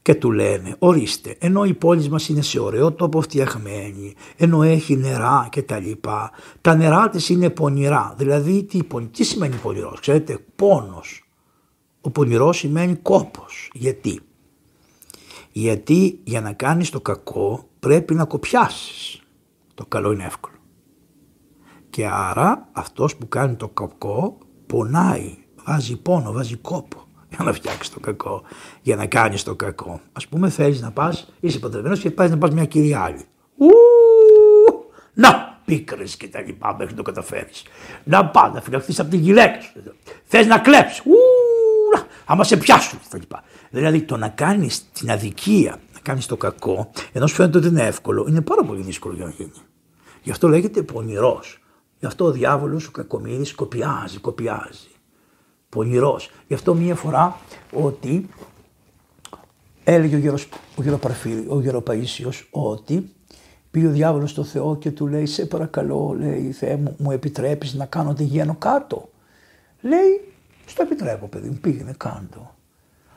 και 0.08 0.14
του 0.14 0.32
λένε 0.32 0.76
ορίστε 0.78 1.36
ενώ 1.38 1.64
η 1.64 1.74
πόλη 1.74 2.08
μας 2.08 2.28
είναι 2.28 2.42
σε 2.42 2.60
ωραίο 2.60 2.92
τόπο 2.92 3.20
φτιαχμένη, 3.20 4.14
ενώ 4.36 4.62
έχει 4.62 4.96
νερά 4.96 5.48
και 5.50 5.62
τα 5.62 5.78
λοιπά, 5.78 6.30
τα 6.60 6.74
νερά 6.74 7.08
της 7.08 7.28
είναι 7.28 7.50
πονηρά, 7.50 8.14
δηλαδή 8.16 8.64
τι, 8.64 8.80
τι 9.10 9.24
σημαίνει 9.24 9.56
πονηρός, 9.56 10.00
ξέρετε 10.00 10.38
πόνος. 10.56 11.28
Ο 12.00 12.10
πονηρός 12.10 12.56
σημαίνει 12.58 12.94
κόπος. 12.94 13.70
Γιατί; 13.74 14.20
Γιατί 15.52 16.20
για 16.24 16.40
να 16.40 16.52
κάνεις 16.52 16.90
το 16.90 17.00
κακό 17.00 17.68
πρέπει 17.80 18.14
να 18.14 18.24
κοπιάσεις. 18.24 19.22
Το 19.74 19.86
καλό 19.86 20.12
είναι 20.12 20.24
εύκολο. 20.24 20.56
Και 21.90 22.06
άρα 22.06 22.68
αυτός 22.72 23.16
που 23.16 23.28
κάνει 23.28 23.54
το 23.54 23.68
κακό 23.68 24.38
πονάει, 24.66 25.36
βάζει 25.64 25.96
πόνο, 25.96 26.32
βάζει 26.32 26.56
κόπο 26.56 27.07
για 27.28 27.44
να 27.44 27.52
φτιάξεις 27.52 27.90
το 27.94 28.00
κακό, 28.00 28.42
για 28.82 28.96
να 28.96 29.06
κάνεις 29.06 29.42
το 29.42 29.54
κακό. 29.54 30.00
Α 30.12 30.28
πούμε, 30.28 30.48
θέλεις 30.48 30.80
να 30.80 30.90
πας, 30.90 31.28
είσαι 31.40 31.58
παντρεμένο 31.58 31.96
και 31.96 32.10
πάει 32.10 32.28
να 32.28 32.38
πας 32.38 32.50
μια 32.50 32.64
κυρία 32.64 33.00
άλλη. 33.00 33.24
Ου, 33.56 33.68
να, 35.14 35.60
πίκρες 35.64 36.16
και 36.16 36.28
τα 36.28 36.40
λοιπά 36.40 36.76
μέχρι 36.78 36.90
να 36.90 36.96
το 36.96 37.02
καταφέρεις. 37.02 37.62
Να 38.04 38.26
πά, 38.26 38.50
να 38.54 38.60
φυλαχθείς 38.60 39.00
από 39.00 39.10
την 39.10 39.20
γυναίκα 39.20 39.60
σου. 39.60 39.72
Θες 40.24 40.46
να 40.46 40.58
κλέψεις. 40.58 40.98
Ου, 40.98 41.14
άμα 42.24 42.44
σε 42.44 42.56
πιάσουν 42.56 42.98
τα 43.10 43.18
λοιπά. 43.18 43.42
Δηλαδή 43.70 44.02
το 44.02 44.16
να 44.16 44.28
κάνεις 44.28 44.90
την 44.92 45.10
αδικία, 45.10 45.80
να 45.92 46.00
κάνεις 46.02 46.26
το 46.26 46.36
κακό, 46.36 46.90
ενώ 47.12 47.26
σου 47.26 47.34
φαίνεται 47.34 47.58
ότι 47.58 47.66
είναι 47.66 47.86
εύκολο, 47.86 48.26
είναι 48.28 48.40
πάρα 48.40 48.64
πολύ 48.64 48.82
δύσκολο 48.82 49.14
για 49.14 49.24
να 49.24 49.30
γίνει. 49.30 49.52
Γι' 50.22 50.30
αυτό 50.30 50.48
λέγεται 50.48 50.82
πονηρός. 50.82 51.58
Γι' 51.98 52.06
αυτό 52.06 52.24
ο 52.24 52.30
διάβολος, 52.30 52.86
ο 52.86 52.90
κακομοίρης, 52.90 53.54
κοπιάζει, 53.54 54.18
κοπιάζει 54.18 54.87
πονηρός. 55.68 56.30
Γι' 56.46 56.54
αυτό 56.54 56.74
μία 56.74 56.94
φορά 56.94 57.36
ότι 57.72 58.28
Έλεγε 59.90 60.16
ο, 60.16 60.18
γερος, 60.18 60.48
ο, 60.76 60.82
γεροπαρφύρι, 60.82 61.46
ο 61.48 61.62
γεροπαΐσιος 61.64 62.46
ότι 62.50 63.14
πήγε 63.70 63.86
ο 63.86 63.90
διάβολος 63.90 64.30
στο 64.30 64.44
Θεό 64.44 64.76
και 64.76 64.90
του 64.90 65.06
λέει 65.06 65.26
σε 65.26 65.46
παρακαλώ 65.46 66.16
λέει 66.18 66.52
Θεέ 66.52 66.76
μου, 66.76 66.94
μου 66.98 67.10
επιτρέπεις 67.10 67.74
να 67.74 67.86
κάνω 67.86 68.14
τη 68.14 68.24
γένο 68.24 68.54
κάτω. 68.54 69.08
Λέει 69.80 70.34
στο 70.66 70.82
επιτρέπω 70.82 71.26
παιδί 71.26 71.48
μου 71.48 71.58
πήγαινε 71.60 71.94
κάτω. 71.96 72.54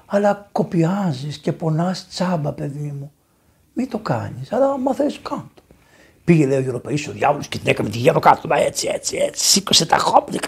Αλλά 0.05 0.49
κοπιάζεις 0.51 1.37
και 1.37 1.51
πονάς 1.51 2.07
τσάμπα 2.07 2.51
παιδί 2.51 2.93
μου. 2.99 3.11
Μην 3.73 3.89
το 3.89 3.97
κάνεις, 3.97 4.53
αλλά 4.53 4.71
άμα 4.71 4.93
θες 4.93 5.19
κάτω. 5.21 5.61
Πήγε 6.23 6.45
λέει 6.45 6.57
ο 6.57 6.61
Ευρωπαίσιο 6.61 7.11
ο 7.11 7.15
διάβολος 7.15 7.47
και 7.47 7.57
την 7.57 7.67
έκαμε 7.67 7.89
τη 7.89 7.97
γύρω 7.97 8.19
κάτω, 8.19 8.47
μα 8.47 8.57
έτσι, 8.57 8.87
έτσι, 8.93 9.17
έτσι, 9.17 9.45
σήκωσε 9.45 9.85
τα 9.85 9.97
χόπια. 9.97 10.39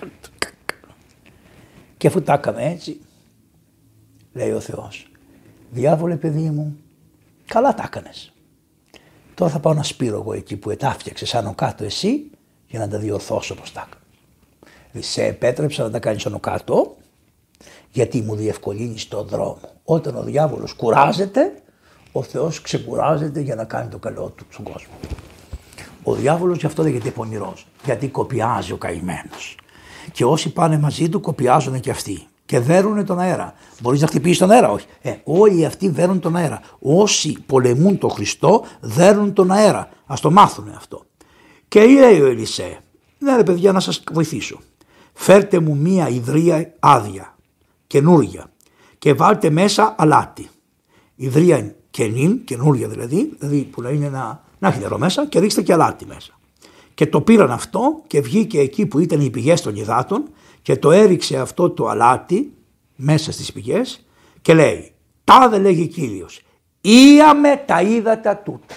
Και 2.03 2.09
αφού 2.09 2.21
τα 2.21 2.33
έκαμε 2.33 2.65
έτσι, 2.65 2.99
λέει 4.33 4.51
ο 4.51 4.59
Θεός, 4.59 5.11
διάβολε 5.71 6.15
παιδί 6.15 6.49
μου, 6.49 6.77
καλά 7.45 7.73
τα 7.73 7.83
έκανες. 7.85 8.33
Τώρα 9.33 9.51
θα 9.51 9.59
πάω 9.59 9.73
να 9.73 9.83
σπείρω 9.83 10.19
εγώ 10.19 10.33
εκεί 10.33 10.55
που 10.55 10.69
ετάφτιαξες 10.69 11.35
άνω 11.35 11.53
κάτω 11.55 11.83
εσύ 11.83 12.29
για 12.67 12.79
να 12.79 12.87
τα 12.87 12.97
διορθώσω 12.97 13.53
όπως 13.53 13.71
τα 13.71 13.87
έκανα. 13.87 14.05
Δηλαδή 14.91 15.07
σε 15.07 15.23
επέτρεψα 15.23 15.83
να 15.83 15.89
τα 15.89 15.99
κάνεις 15.99 16.25
άνω 16.25 16.39
κάτω 16.39 16.95
γιατί 17.91 18.21
μου 18.21 18.35
διευκολύνεις 18.35 19.07
τον 19.07 19.27
δρόμο. 19.27 19.69
Όταν 19.83 20.15
ο 20.15 20.23
διάβολος 20.23 20.73
κουράζεται, 20.73 21.53
ο 22.11 22.23
Θεός 22.23 22.61
ξεκουράζεται 22.61 23.39
για 23.39 23.55
να 23.55 23.63
κάνει 23.63 23.89
το 23.89 23.97
καλό 23.97 24.29
του 24.29 24.45
στον 24.49 24.65
κόσμο. 24.65 24.93
Ο 26.03 26.13
διάβολος 26.13 26.57
γι' 26.57 26.65
αυτό 26.65 26.83
λέγεται 26.83 27.11
πονηρός, 27.11 27.67
γιατί 27.85 28.07
κοπιάζει 28.07 28.71
ο 28.71 28.77
καημένος. 28.77 29.57
Και 30.11 30.25
όσοι 30.25 30.53
πάνε 30.53 30.77
μαζί 30.77 31.09
του 31.09 31.19
κοπιάζουν 31.19 31.79
και 31.79 31.89
αυτοί 31.89 32.27
και 32.45 32.59
δέρουν 32.59 33.05
τον 33.05 33.19
αέρα. 33.19 33.53
Μπορείς 33.81 34.01
να 34.01 34.07
χτυπήσεις 34.07 34.37
τον 34.37 34.51
αέρα, 34.51 34.71
όχι. 34.71 34.85
Ε, 35.01 35.15
όλοι 35.23 35.65
αυτοί 35.65 35.89
δέρουν 35.89 36.19
τον 36.19 36.35
αέρα. 36.35 36.61
Όσοι 36.79 37.37
πολεμούν 37.45 37.97
τον 37.97 38.09
Χριστό 38.09 38.63
δέρουν 38.79 39.33
τον 39.33 39.51
αέρα. 39.51 39.89
Α 40.05 40.15
το 40.21 40.31
μάθουν 40.31 40.69
αυτό. 40.75 41.05
Και 41.67 41.85
λέει 41.85 42.21
ο 42.21 42.25
Ελισέ, 42.25 42.79
ναι 43.19 43.35
ρε 43.35 43.43
παιδιά 43.43 43.71
να 43.71 43.79
σας 43.79 44.03
βοηθήσω. 44.11 44.59
Φέρτε 45.13 45.59
μου 45.59 45.77
μία 45.77 46.09
ιδρία 46.09 46.73
άδεια, 46.79 47.35
καινούρια 47.87 48.51
και 48.97 49.13
βάλτε 49.13 49.49
μέσα 49.49 49.95
αλάτι. 49.97 50.49
Ιδρία 51.15 51.75
καινήν, 51.89 52.43
καινούρια 52.43 52.87
δηλαδή, 52.87 53.35
δηλαδή 53.39 53.63
που 53.63 53.81
να 53.81 53.89
είναι 53.89 54.05
ένα 54.05 54.43
να 54.59 54.67
έχει 54.67 54.79
νερό 54.79 54.97
μέσα 54.97 55.25
και 55.25 55.39
ρίξτε 55.39 55.61
και 55.61 55.73
αλάτι 55.73 56.05
μέσα. 56.05 56.39
Και 56.93 57.07
το 57.07 57.21
πήραν 57.21 57.51
αυτό 57.51 58.01
και 58.07 58.21
βγήκε 58.21 58.59
εκεί 58.59 58.85
που 58.85 58.99
ήταν 58.99 59.21
οι 59.21 59.29
πηγές 59.29 59.61
των 59.61 59.75
υδάτων 59.75 60.29
και 60.61 60.77
το 60.77 60.91
έριξε 60.91 61.37
αυτό 61.37 61.69
το 61.69 61.87
αλάτι 61.87 62.53
μέσα 62.95 63.31
στις 63.31 63.51
πηγές 63.51 64.05
και 64.41 64.53
λέει 64.53 64.93
«Τάδε 65.23 65.57
λέγει 65.57 65.87
Κύριος, 65.87 66.41
ήαμε 66.81 67.63
τα 67.65 67.81
ύδατα 67.81 68.37
τούτα». 68.37 68.75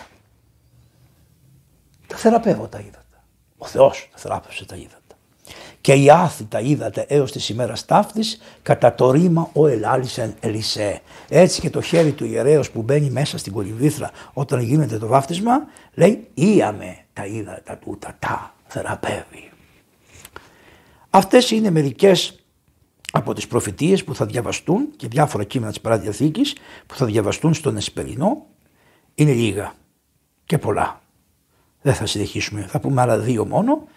Τα 2.06 2.16
θεραπεύω 2.16 2.68
τα 2.68 2.78
ύδατα. 2.78 3.24
Ο 3.56 3.66
Θεός 3.66 4.08
τα 4.12 4.18
θεράπευσε 4.18 4.64
τα 4.64 4.76
ύδατα 4.76 5.06
και 5.86 5.92
η 5.92 6.10
άθητα 6.10 6.60
είδατε 6.60 7.04
έως 7.08 7.32
της 7.32 7.48
ημέρας 7.48 7.84
ταύτης 7.84 8.40
κατά 8.62 8.94
το 8.94 9.10
ρήμα 9.10 9.50
ο 9.52 9.66
ελάλησεν 9.66 10.34
Ελισέ. 10.40 11.00
Έτσι 11.28 11.60
και 11.60 11.70
το 11.70 11.80
χέρι 11.80 12.12
του 12.12 12.24
ιερέως 12.24 12.70
που 12.70 12.82
μπαίνει 12.82 13.10
μέσα 13.10 13.38
στην 13.38 13.52
κολυμβήθρα 13.52 14.10
όταν 14.32 14.60
γίνεται 14.60 14.98
το 14.98 15.06
βάφτισμα 15.06 15.66
λέει 15.94 16.26
ήαμε 16.34 17.05
τα 17.16 17.26
ύδατα 17.26 17.76
του 17.76 17.96
τα 17.98 18.16
τά, 18.18 18.54
θεραπεύει. 18.66 19.50
Αυτές 21.10 21.50
είναι 21.50 21.70
μερικές 21.70 22.44
από 23.12 23.34
τις 23.34 23.46
προφητείες 23.46 24.04
που 24.04 24.14
θα 24.14 24.26
διαβαστούν 24.26 24.90
και 24.96 25.08
διάφορα 25.08 25.44
κείμενα 25.44 25.70
της 25.70 25.80
Παραδιαθήκης 25.80 26.54
που 26.86 26.94
θα 26.94 27.06
διαβαστούν 27.06 27.54
στον 27.54 27.76
Εσπερινό 27.76 28.46
είναι 29.14 29.32
λίγα 29.32 29.74
και 30.44 30.58
πολλά. 30.58 31.00
Δεν 31.82 31.94
θα 31.94 32.06
συνεχίσουμε, 32.06 32.62
θα 32.62 32.80
πούμε 32.80 33.00
άλλα 33.00 33.18
δύο 33.18 33.46
μόνο, 33.46 33.88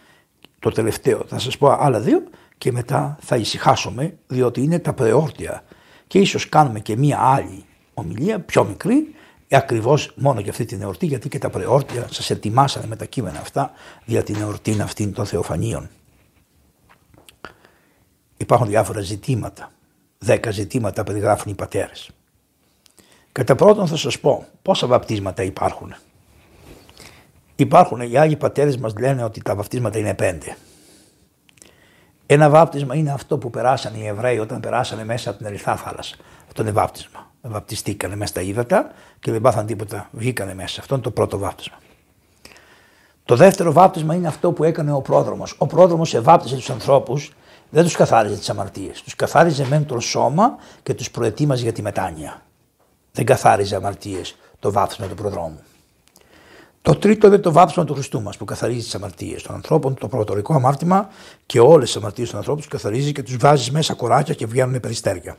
το 0.60 0.72
τελευταίο 0.72 1.24
θα 1.28 1.40
σας 1.40 1.58
πω 1.58 1.70
άλλα 1.70 2.00
δύο 2.00 2.24
και 2.58 2.72
μετά 2.72 3.18
θα 3.22 3.36
ησυχάσουμε 3.36 4.18
διότι 4.28 4.62
είναι 4.62 4.80
τα 4.80 4.94
πρεόρτια 4.94 5.64
και 6.08 6.20
ίσως 6.20 6.50
κάνουμε 6.50 6.80
και 6.80 6.98
μία 6.98 7.20
άλλη 7.20 7.66
ομιλία 7.94 8.40
πιο 8.40 8.64
μικρή 8.64 9.16
ε, 9.52 9.58
ακριβώς 9.58 10.12
μόνο 10.16 10.40
για 10.40 10.52
αυτή 10.52 10.66
την 10.66 10.82
εορτή, 10.82 11.06
γιατί 11.06 11.30
και 11.30 11.40
τα 11.40 11.50
προεόρτια 11.50 12.08
σας 12.12 12.30
ετοιμάσανε 12.30 12.88
με 12.88 12.96
τα 12.96 13.06
κείμενα 13.06 13.40
αυτά 13.40 13.72
για 14.06 14.24
την 14.24 14.36
εορτή 14.36 14.82
αυτήν 14.82 15.14
των 15.14 15.26
Θεοφανίων. 15.26 15.90
Υπάρχουν 18.38 18.68
διάφορα 18.68 19.02
ζητήματα. 19.02 19.72
Δέκα 20.18 20.52
ζητήματα 20.52 21.04
περιγράφουν 21.04 21.52
οι 21.52 21.56
πατέρες. 21.56 22.10
Κατά 23.32 23.56
πρώτον 23.56 23.88
θα 23.88 23.96
σας 23.96 24.20
πω 24.20 24.48
πόσα 24.62 24.88
βαπτίσματα 24.88 25.44
υπάρχουν. 25.44 25.96
Υπάρχουν, 27.56 28.02
οι 28.02 28.18
Άγιοι 28.18 28.36
Πατέρες 28.36 28.78
μας 28.78 28.94
λένε 29.00 29.24
ότι 29.24 29.42
τα 29.42 29.56
βαπτίσματα 29.56 30.00
είναι 30.00 30.14
πέντε. 30.14 30.58
Ένα 32.26 32.50
βάπτισμα 32.50 32.96
είναι 32.96 33.12
αυτό 33.12 33.38
που 33.38 33.50
περάσανε 33.50 33.98
οι 33.98 34.06
Εβραίοι 34.06 34.40
όταν 34.40 34.60
περάσανε 34.60 35.06
μέσα 35.06 35.30
από 35.30 35.38
την 35.38 35.48
Ερυθά 35.48 35.76
θάλασσα. 35.76 36.16
Αυτό 36.48 36.62
είναι 36.62 36.72
βάπτισμα. 36.72 37.29
Βαπτιστήκανε 37.42 38.16
μέσα 38.16 38.32
στα 38.32 38.42
ύδατα 38.42 38.92
και 39.20 39.32
δεν 39.32 39.42
πάθαν 39.42 39.66
τίποτα. 39.66 40.10
Βγήκανε 40.12 40.54
μέσα. 40.54 40.80
Αυτό 40.80 40.94
είναι 40.94 41.04
το 41.04 41.12
πρώτο 41.12 41.38
βάπτισμα. 41.38 41.78
Το 43.26 43.36
δεύτερο 43.36 43.72
βάπτισμα 43.72 44.16
είναι 44.16 44.28
αυτό 44.28 44.52
που 44.52 44.64
έκανε 44.64 44.92
ο 44.92 45.02
πρόδρομος. 45.02 45.56
Ο 45.58 45.66
πρόδρομος 45.66 46.14
ευάπτισε 46.14 46.56
τους 46.56 46.70
ανθρώπους, 46.70 47.34
δεν 47.70 47.84
τους 47.84 47.96
καθάριζε 47.96 48.38
τις 48.38 48.50
αμαρτίες. 48.50 49.02
Τους 49.02 49.16
καθάριζε 49.16 49.68
μεν 49.68 49.86
το 49.86 50.00
σώμα 50.00 50.58
και 50.84 50.94
τους 50.94 51.12
προετοίμαζε 51.12 51.64
για 51.64 51.74
τη 51.74 51.82
μετάνοια. 51.82 52.42
Δεν 53.12 53.26
καθάριζε 53.26 53.76
αμαρτίες 53.76 54.36
το 54.60 54.72
βάπτισμα 54.72 55.08
του 55.08 55.16
προδρόμου. 55.16 55.60
Το 56.82 56.96
τρίτο 56.96 57.28
είναι 57.28 57.38
το 57.38 57.52
βάπτισμα 57.52 57.86
του 57.86 57.94
Χριστού 57.94 58.22
μας 58.22 58.38
που 58.38 58.46
καθαρίζει 58.46 58.84
τις 58.84 58.96
αμαρτίες 58.96 59.44
των 59.44 59.56
ανθρώπων, 59.56 59.96
το 59.96 60.08
πρωτορικό 60.08 60.54
αμάρτημα 60.54 61.10
και 61.46 61.60
όλες 61.60 61.88
τις 61.88 61.98
αμαρτίες 61.98 62.30
των 62.30 62.38
ανθρώπων 62.38 62.62
τους 62.62 62.72
καθαρίζει 62.72 63.12
και 63.12 63.24
τους 63.24 63.38
βάζει 63.38 63.72
μέσα 63.72 63.94
κοράκια 63.94 64.34
και 64.34 64.46
βγαίνουν 64.46 64.80
περιστέρια. 64.80 65.38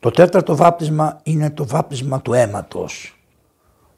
Το 0.00 0.10
τέταρτο 0.10 0.56
βάπτισμα 0.56 1.20
είναι 1.22 1.50
το 1.50 1.66
βάπτισμα 1.66 2.20
του 2.20 2.32
αίματος. 2.32 3.18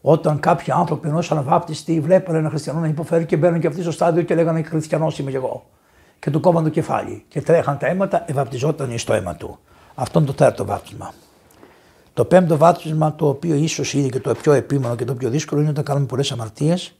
Όταν 0.00 0.40
κάποιοι 0.40 0.72
άνθρωποι 0.72 1.08
ενός 1.08 1.30
αναβάπτιστη 1.30 2.00
βλέπουν 2.00 2.34
ένα 2.34 2.48
χριστιανό 2.48 2.80
να 2.80 2.86
υποφέρει 2.86 3.26
και 3.26 3.36
μπαίνουν 3.36 3.60
και 3.60 3.66
αυτοί 3.66 3.82
στο 3.82 3.90
στάδιο 3.90 4.22
και 4.22 4.34
λέγανε 4.34 4.62
Χριστιανός 4.62 5.18
είμαι 5.18 5.30
εγώ. 5.32 5.66
Και 6.18 6.30
του 6.30 6.40
κόβαν 6.40 6.64
το 6.64 6.70
κεφάλι 6.70 7.24
και 7.28 7.42
τρέχαν 7.42 7.78
τα 7.78 7.86
αίματα, 7.86 8.24
ευαπτιζόταν 8.26 8.98
στο 8.98 9.12
αίμα 9.12 9.34
του. 9.34 9.58
Αυτό 9.94 10.18
είναι 10.18 10.28
το 10.28 10.34
τέταρτο 10.34 10.64
βάπτισμα. 10.64 11.12
Το 12.14 12.24
πέμπτο 12.24 12.56
βάπτισμα, 12.56 13.14
το 13.14 13.28
οποίο 13.28 13.54
ίσως 13.54 13.92
είναι 13.92 14.08
και 14.08 14.20
το 14.20 14.34
πιο 14.34 14.52
επίμονο 14.52 14.96
και 14.96 15.04
το 15.04 15.14
πιο 15.14 15.28
δύσκολο, 15.30 15.60
είναι 15.60 15.70
όταν 15.70 15.84
κάνουμε 15.84 16.06
πολλές 16.06 16.32
αμαρτίες 16.32 16.94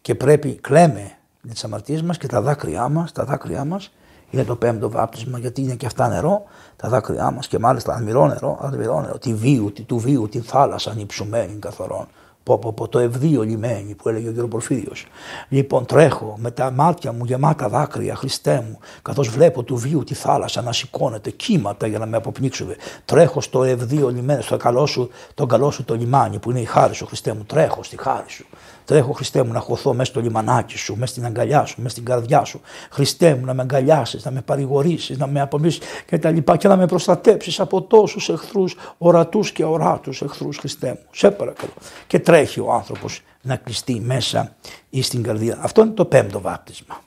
και 0.00 0.14
πρέπει 0.14 0.58
κλαίμε 0.60 1.12
με 1.40 1.52
τις 1.52 1.64
αμαρτίες 1.64 2.02
μας 2.02 2.18
και 2.18 2.26
τα 2.26 2.40
δάκρυά 2.40 2.88
μας, 2.88 3.12
τα 3.12 3.24
δάκρυά 3.24 3.64
μας 3.64 3.92
είναι 4.30 4.44
το 4.44 4.56
πέμπτο 4.56 4.90
βάπτισμα, 4.90 5.38
γιατί 5.38 5.62
είναι 5.62 5.74
και 5.74 5.86
αυτά 5.86 6.08
νερό, 6.08 6.42
τα 6.76 6.88
δάκρυά 6.88 7.30
μας 7.30 7.48
και 7.48 7.58
μάλιστα 7.58 7.94
αδμυρό 7.94 8.26
νερό, 8.26 8.58
αδμυρό 8.60 9.00
νερό, 9.00 9.18
τη 9.18 9.34
βίου, 9.34 9.72
τη, 9.72 9.82
του 9.82 9.98
βίου, 9.98 10.28
την 10.28 10.42
θάλασσα 10.42 10.90
ανυψουμένη 10.90 11.58
καθορών. 11.58 12.06
Πω, 12.42 12.58
πω, 12.58 12.72
πω, 12.72 12.88
το 12.88 12.98
ευδίο 12.98 13.42
λιμένη 13.42 13.94
που 13.94 14.08
έλεγε 14.08 14.28
ο 14.28 14.44
κ. 14.44 14.48
Πορφύριος. 14.48 15.06
Λοιπόν 15.48 15.86
τρέχω 15.86 16.36
με 16.38 16.50
τα 16.50 16.70
μάτια 16.70 17.12
μου 17.12 17.24
γεμάτα 17.24 17.68
δάκρυα, 17.68 18.14
Χριστέ 18.14 18.64
μου, 18.68 18.78
καθώς 19.02 19.28
βλέπω 19.28 19.62
του 19.62 19.76
βίου 19.76 20.04
τη 20.04 20.14
θάλασσα 20.14 20.62
να 20.62 20.72
σηκώνεται 20.72 21.30
κύματα 21.30 21.86
για 21.86 21.98
να 21.98 22.06
με 22.06 22.16
αποπνίξουν. 22.16 22.68
Τρέχω 23.04 23.40
στο 23.40 23.64
ευδίο 23.64 24.08
λιμένη, 24.08 24.42
στο 24.42 24.56
καλό 24.56 24.86
σου, 24.86 25.10
τον 25.34 25.48
καλό 25.48 25.70
σου 25.70 25.84
το 25.84 25.94
λιμάνι 25.94 26.38
που 26.38 26.50
είναι 26.50 26.60
η 26.60 26.64
χάρη 26.64 26.94
σου 26.94 27.06
Χριστέ 27.06 27.32
μου, 27.32 27.44
τρέχω 27.44 27.82
στη 27.82 27.96
χάρη 28.00 28.28
σου. 28.28 28.46
Τρέχω 28.88 29.12
Χριστέ 29.12 29.42
μου 29.42 29.52
να 29.52 29.60
χωθώ 29.60 29.94
μέσα 29.94 30.10
στο 30.10 30.20
λιμανάκι 30.20 30.78
σου, 30.78 30.96
μέσα 30.96 31.12
στην 31.12 31.24
αγκαλιά 31.24 31.64
σου, 31.64 31.74
μέσα 31.78 31.88
στην 31.88 32.04
καρδιά 32.04 32.44
σου. 32.44 32.60
Χριστέ 32.90 33.34
μου 33.34 33.44
να 33.44 33.54
με 33.54 33.62
αγκαλιάσεις, 33.62 34.24
να 34.24 34.30
με 34.30 34.42
παρηγορήσεις, 34.42 35.18
να 35.18 35.26
με 35.26 35.40
απομίσει 35.40 35.80
και 36.06 36.18
τα 36.18 36.30
λοιπά 36.30 36.56
και 36.56 36.68
να 36.68 36.76
με 36.76 36.86
προστατέψεις 36.86 37.60
από 37.60 37.82
τόσους 37.82 38.28
εχθρούς, 38.28 38.76
ορατούς 38.98 39.52
και 39.52 39.64
οράτου 39.64 40.10
εχθρούς 40.24 40.56
Χριστέ 40.56 40.88
μου. 40.88 41.06
Σε 41.10 41.30
παρακαλώ. 41.30 41.72
Και 42.06 42.18
τρέχει 42.18 42.60
ο 42.60 42.72
άνθρωπος 42.72 43.22
να 43.42 43.56
κλειστεί 43.56 44.00
μέσα 44.00 44.56
ή 44.90 45.02
στην 45.02 45.22
καρδιά. 45.22 45.58
Αυτό 45.60 45.82
είναι 45.82 45.90
το 45.90 46.04
πέμπτο 46.04 46.40
βάπτισμα. 46.40 47.02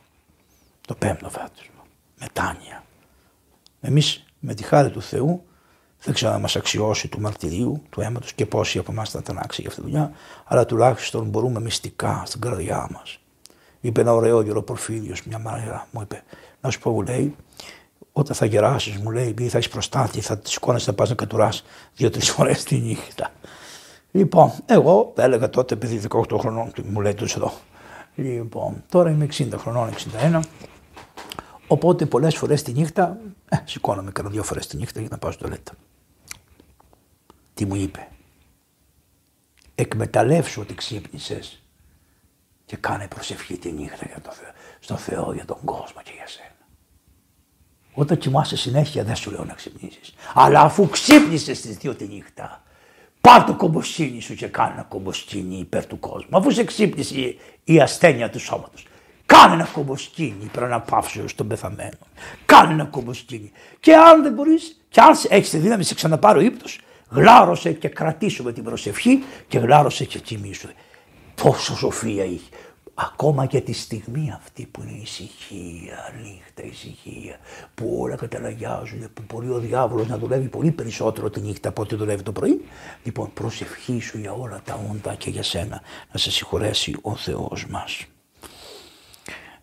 Το 0.87 0.95
πέμπτο 0.95 1.29
βάπτισμα. 1.29 1.85
Μετάνοια. 2.19 2.83
Εμείς 3.81 4.23
με 4.39 4.53
τη 4.53 4.63
χάρη 4.63 4.89
του 4.89 5.01
Θεού 5.01 5.43
δεν 6.03 6.13
ξέρω 6.13 6.31
αν 6.31 6.41
μας 6.41 6.55
αξιώσει 6.55 7.07
του 7.07 7.21
μαρτυρίου, 7.21 7.81
του 7.89 8.01
αίματος 8.01 8.33
και 8.33 8.45
πόσοι 8.45 8.77
από 8.77 8.91
εμάς 8.91 9.09
θα 9.09 9.19
ήταν 9.21 9.37
άξιοι 9.37 9.61
για 9.61 9.69
αυτή 9.69 9.81
τη 9.81 9.89
δουλειά, 9.89 10.11
αλλά 10.45 10.65
τουλάχιστον 10.65 11.25
μπορούμε 11.25 11.59
μυστικά 11.59 12.23
στην 12.25 12.41
καρδιά 12.41 12.87
μας. 12.91 13.19
Είπε 13.81 14.01
ένα 14.01 14.13
ωραίο 14.13 14.41
γερο 14.41 14.61
Πορφύριο 14.61 15.15
μια 15.25 15.39
μέρα, 15.39 15.87
μου 15.91 16.01
είπε, 16.01 16.23
να 16.61 16.69
σου 16.69 16.79
πω, 16.79 16.91
μου 16.91 17.01
λέει, 17.01 17.35
όταν 18.11 18.35
θα 18.35 18.45
γεράσεις, 18.45 18.97
μου 18.97 19.11
λέει, 19.11 19.27
επειδή 19.27 19.49
θα 19.49 19.57
έχεις 19.57 19.69
προστάτη, 19.69 20.21
θα 20.21 20.37
τη 20.37 20.49
σηκώνεσαι 20.49 20.89
να 20.89 20.95
πας 20.95 21.09
να 21.09 21.15
κατουράς 21.15 21.63
δύο-τρεις 21.95 22.29
φορές 22.33 22.63
τη 22.63 22.77
νύχτα. 22.77 23.31
Λοιπόν, 24.11 24.51
εγώ 24.65 25.13
έλεγα 25.15 25.49
τότε, 25.49 25.73
επειδή 25.73 26.01
18 26.09 26.37
χρονών, 26.39 26.71
μου 26.83 27.01
λέει 27.01 27.13
τόσο 27.13 27.39
εδώ. 27.39 27.53
Λοιπόν, 28.15 28.83
τώρα 28.89 29.09
είμαι 29.09 29.27
60 29.37 29.47
χρονών, 29.57 29.89
61. 30.31 30.39
Οπότε 31.67 32.05
πολλές 32.05 32.35
φορές 32.35 32.63
τη 32.63 32.71
νύχτα, 32.71 33.17
ε, 33.49 33.57
σηκώνομαι 33.65 34.11
κανένα 34.11 34.33
δύο 34.33 34.43
φορές 34.43 34.67
τη 34.67 34.77
νύχτα 34.77 34.99
για 34.99 35.09
να 35.11 35.17
πάω 35.17 35.31
στο 35.31 35.41
τουαλέτα. 35.41 35.71
Τι 37.53 37.65
μου 37.65 37.75
είπε; 37.75 38.07
Εκμεταλλεύσου 39.75 40.61
ότι 40.61 40.73
ξύπνησες 40.73 41.61
και 42.65 42.77
κάνε 42.77 43.07
προσευχή 43.07 43.57
τη 43.57 43.71
νύχτα 43.71 44.05
για 44.07 44.21
το 44.21 44.31
Θεό, 44.31 44.51
στο 44.79 44.95
Θεό, 44.95 45.33
για 45.33 45.45
τον 45.45 45.57
κόσμο 45.65 46.01
και 46.03 46.11
για 46.15 46.27
σένα. 46.27 46.49
Όταν 47.93 48.17
κοιμάσαι 48.17 48.57
συνέχεια 48.57 49.03
δεν 49.03 49.15
σου 49.15 49.31
λέω 49.31 49.43
να 49.43 49.53
ξυπνήσεις. 49.53 50.13
Αλλά 50.33 50.61
αφού 50.61 50.89
ξύπνησες 50.89 51.57
στις 51.57 51.77
δύο 51.77 51.95
τη 51.95 52.07
νύχτα, 52.07 52.63
πάρ 53.21 53.43
το 53.43 53.55
κομποσκίνη 53.55 54.21
σου 54.21 54.35
και 54.35 54.47
κάνε 54.47 54.73
ένα 54.73 54.83
κομποσκίνη 54.83 55.57
υπέρ 55.57 55.85
του 55.85 55.99
κόσμου. 55.99 56.37
Αφού 56.37 56.51
σε 56.51 56.63
ξύπνησε 56.63 57.35
η 57.63 57.79
ασθένεια 57.79 58.29
του 58.29 58.39
σώματος. 58.39 58.85
Κάνε 59.25 59.53
ένα 59.53 59.65
κομποσκίνη 59.73 60.43
υπέρ 60.43 60.63
αναπαύσεω 60.63 61.25
των 61.35 61.47
πεθαμένων. 61.47 62.07
Κάνε 62.45 62.73
ένα 62.73 62.85
κομποσκίνη. 62.85 63.51
Και 63.79 63.95
αν 63.95 64.23
δεν 64.23 64.33
μπορείς, 64.33 64.81
και 64.89 65.01
αν 65.01 65.19
έχεις 65.29 65.49
τη 65.49 65.57
δύναμη 65.57 65.83
σε 65.83 65.93
ξαναπάρω 65.93 66.39
ύπνο, 66.39 66.69
γλάρωσε 67.11 67.71
και 67.71 67.87
κρατήσουμε 67.87 68.53
την 68.53 68.63
προσευχή 68.63 69.23
και 69.47 69.59
γλάρωσε 69.59 70.05
και 70.05 70.19
κοιμήσου. 70.19 70.69
Πόσο 71.43 71.75
σοφία 71.75 72.23
είχε. 72.23 72.49
Ακόμα 72.93 73.45
και 73.45 73.61
τη 73.61 73.73
στιγμή 73.73 74.31
αυτή 74.35 74.65
που 74.65 74.81
είναι 74.81 75.01
ησυχία, 75.01 76.13
νύχτα, 76.21 76.63
ησυχία, 76.63 77.37
που 77.75 77.97
όλα 77.99 78.15
καταλαγιάζουν, 78.15 79.13
που 79.13 79.23
μπορεί 79.27 79.49
ο 79.49 79.59
διάβολος 79.59 80.07
να 80.07 80.17
δουλεύει 80.17 80.47
πολύ 80.47 80.71
περισσότερο 80.71 81.29
τη 81.29 81.41
νύχτα 81.41 81.69
από 81.69 81.81
ό,τι 81.81 81.95
δουλεύει 81.95 82.23
το 82.23 82.31
πρωί. 82.31 82.65
Λοιπόν, 83.03 83.33
προσευχή 83.33 83.99
σου 83.99 84.17
για 84.17 84.31
όλα 84.31 84.61
τα 84.65 84.79
όντα 84.91 85.15
και 85.15 85.29
για 85.29 85.43
σένα 85.43 85.81
να 86.11 86.19
σε 86.19 86.31
συγχωρέσει 86.31 86.95
ο 87.01 87.15
Θεός 87.15 87.67
μας. 87.67 88.05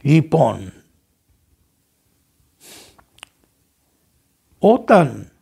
Λοιπόν, 0.00 0.72
όταν 4.58 5.32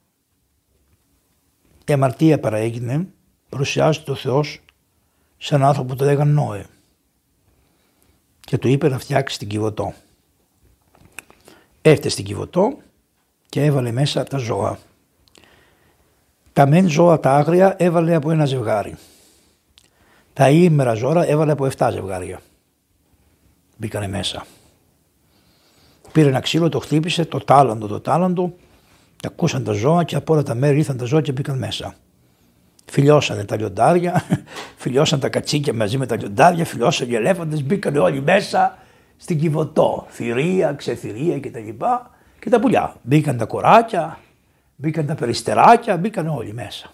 η 1.88 1.92
αμαρτία 1.92 2.40
παραέγινε, 2.40 3.06
προσιάζεται 3.48 4.10
ο 4.10 4.14
Θεός 4.14 4.60
σε 5.38 5.54
έναν 5.54 5.68
άνθρωπο 5.68 5.88
που 5.88 5.96
το 5.96 6.04
λέγανε 6.04 6.32
Νόε 6.32 6.64
και 8.40 8.58
του 8.58 8.68
είπε 8.68 8.88
να 8.88 8.98
φτιάξει 8.98 9.38
την 9.38 9.48
Κιβωτό. 9.48 9.94
Έφτασε 11.82 12.08
στην 12.08 12.24
Κιβωτό 12.24 12.78
και 13.48 13.64
έβαλε 13.64 13.92
μέσα 13.92 14.24
τα 14.24 14.38
ζώα. 14.38 14.78
Τα 16.52 16.66
μεν 16.66 16.88
ζώα 16.88 17.20
τα 17.20 17.36
άγρια 17.36 17.76
έβαλε 17.78 18.14
από 18.14 18.30
ένα 18.30 18.44
ζευγάρι. 18.44 18.96
Τα 20.32 20.50
ήμερα 20.50 20.94
ζώα 20.94 21.26
έβαλε 21.26 21.52
από 21.52 21.68
7 21.76 21.88
ζευγάρια. 21.92 22.40
Μπήκανε 23.76 24.08
μέσα. 24.08 24.46
Πήρε 26.12 26.28
ένα 26.28 26.40
ξύλο, 26.40 26.68
το 26.68 26.78
χτύπησε, 26.78 27.24
το 27.24 27.38
τάλαντο, 27.38 27.86
το 27.86 28.00
τάλαντο, 28.00 28.56
τα 29.22 29.28
ακούσαν 29.28 29.64
τα 29.64 29.72
ζώα 29.72 30.04
και 30.04 30.16
από 30.16 30.32
όλα 30.32 30.42
τα 30.42 30.54
μέρη 30.54 30.78
ήρθαν 30.78 30.96
τα 30.96 31.04
ζώα 31.04 31.20
και 31.20 31.32
μπήκαν 31.32 31.58
μέσα. 31.58 31.94
Φιλιώσανε 32.84 33.44
τα 33.44 33.56
λιοντάρια, 33.56 34.22
φιλιώσαν 34.82 35.20
τα 35.20 35.28
κατσίκια 35.28 35.72
μαζί 35.72 35.98
με 35.98 36.06
τα 36.06 36.16
λιοντάρια, 36.16 36.64
φιλιώσαν 36.64 37.10
οι 37.10 37.14
ελέφαντες, 37.14 37.64
μπήκαν 37.64 37.96
όλοι 37.96 38.22
μέσα 38.22 38.78
στην 39.16 39.38
Κιβωτό, 39.38 40.06
θηρία, 40.08 40.72
ξεθυρία 40.72 41.40
κτλ. 41.40 41.84
Και 42.38 42.50
τα 42.50 42.60
πουλιά. 42.60 42.96
Μπήκαν 43.02 43.36
τα 43.36 43.44
κοράκια, 43.44 44.18
μπήκαν 44.76 45.06
τα 45.06 45.14
περιστεράκια, 45.14 45.96
μπήκαν 45.96 46.28
όλοι 46.28 46.52
μέσα. 46.52 46.90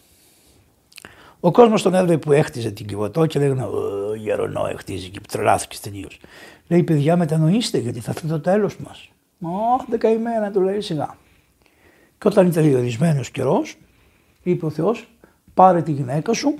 Ο 1.40 1.51
κόσμος 1.51 1.82
τον 1.82 1.94
έβλεπε 1.94 2.19
που 2.19 2.32
έχτιζε 2.32 2.70
την 2.70 2.86
Κιβωτό 2.86 3.27
και 3.27 3.39
λέγανε 3.39 3.62
Ο 3.62 4.15
γερονό 4.15 4.70
χτίζει 4.77 5.09
και 5.09 5.20
τρελάθηκε 5.28 5.77
τελείω. 5.82 6.09
Λέει 6.69 6.82
παιδιά 6.82 7.16
μετανοήστε 7.16 7.78
γιατί 7.78 8.01
θα 8.01 8.11
έρθει 8.11 8.27
το 8.27 8.40
τέλος 8.40 8.77
μας. 8.77 9.09
Ω, 9.43 9.85
δεκαημένα 9.89 10.51
του 10.51 10.61
λέει 10.61 10.81
σιγά. 10.81 11.16
Και 12.23 12.28
όταν 12.28 12.47
ήταν 12.47 12.65
διορισμένος 12.65 13.31
καιρός, 13.31 13.77
είπε 14.43 14.66
ο 14.66 14.70
Θεός, 14.70 15.09
πάρε 15.55 15.82
τη 15.82 15.93
γυναίκα 15.93 16.32
σου, 16.32 16.59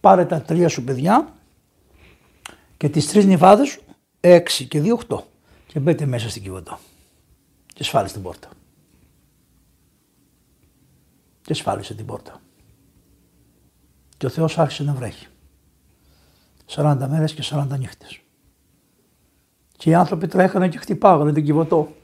πάρε 0.00 0.24
τα 0.24 0.42
τρία 0.42 0.68
σου 0.68 0.84
παιδιά 0.84 1.34
και 2.76 2.88
τις 2.88 3.08
τρεις 3.08 3.24
νυφάδες 3.24 3.68
σου, 3.68 3.82
έξι 4.20 4.66
και 4.66 4.80
δύο, 4.80 4.94
οχτώ 4.94 5.26
και 5.66 5.80
μπείτε 5.80 6.06
μέσα 6.06 6.30
στην 6.30 6.42
κυβωτό 6.42 6.78
και 7.74 7.84
σφάλισε 7.84 8.14
την 8.14 8.22
πόρτα. 8.22 8.48
Και 11.42 11.54
σφάλισε 11.54 11.94
την 11.94 12.06
πόρτα. 12.06 12.40
Και 14.16 14.26
ο 14.26 14.28
Θεός 14.28 14.58
άρχισε 14.58 14.82
να 14.82 14.94
βρέχει. 14.94 15.26
40 16.66 17.06
μέρες 17.08 17.34
και 17.34 17.42
40 17.44 17.78
νύχτες. 17.78 18.20
Και 19.76 19.90
οι 19.90 19.94
άνθρωποι 19.94 20.26
τρέχανε 20.26 20.68
και 20.68 20.78
χτυπάγανε 20.78 21.32
την 21.32 21.44
κυβωτό. 21.44 21.96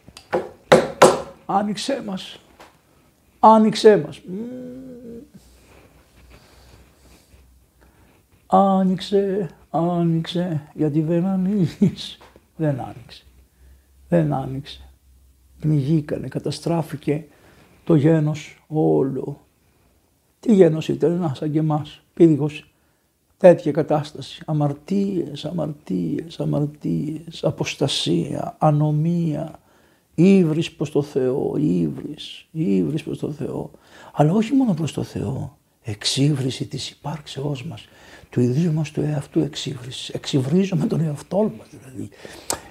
Άνοιξέ 1.50 2.02
μας. 2.06 2.40
Άνοιξέ 3.38 3.96
μας. 3.96 4.20
Άνοιξε, 8.46 9.50
άνοιξε, 9.70 10.70
γιατί 10.74 11.00
δεν 11.00 11.26
ανοίγεις. 11.26 12.18
Δεν 12.56 12.80
άνοιξε. 12.80 13.24
Δεν 14.08 14.32
άνοιξε. 14.32 14.90
Πνιγήκανε, 15.60 16.28
καταστράφηκε 16.28 17.26
το 17.84 17.94
γένος 17.94 18.64
όλο. 18.66 19.46
Τι 20.40 20.54
γένος 20.54 20.88
ήταν, 20.88 21.18
να 21.18 21.34
σαν 21.34 21.52
και 21.52 21.58
εμάς, 21.58 22.02
πύργος. 22.14 22.72
Τέτοια 23.36 23.72
κατάσταση, 23.72 24.42
αμαρτίες, 24.46 25.44
αμαρτίες, 25.44 26.40
αμαρτίες, 26.40 27.44
αποστασία, 27.44 28.56
ανομία, 28.58 29.58
ύβρις 30.19 30.73
προς 30.73 30.90
το 30.90 31.03
Θεό, 31.03 31.57
ύβρις, 31.57 32.47
ύβρις 32.51 33.03
προς 33.03 33.19
το 33.19 33.31
Θεό. 33.31 33.70
Αλλά 34.12 34.32
όχι 34.32 34.53
μόνο 34.53 34.74
προς 34.74 34.93
το 34.93 35.03
Θεό, 35.03 35.59
εξύβριση 35.82 36.66
της 36.66 36.90
υπάρξεώς 36.90 37.65
μας 37.65 37.89
του 38.31 38.40
ιδίου 38.40 38.73
μας 38.73 38.90
του 38.90 39.01
εαυτού 39.01 39.40
εξύβρισης. 39.40 40.09
Εξυβρίζουμε 40.09 40.86
τον 40.86 41.01
εαυτό 41.01 41.53
μας 41.59 41.66
δηλαδή. 41.70 42.09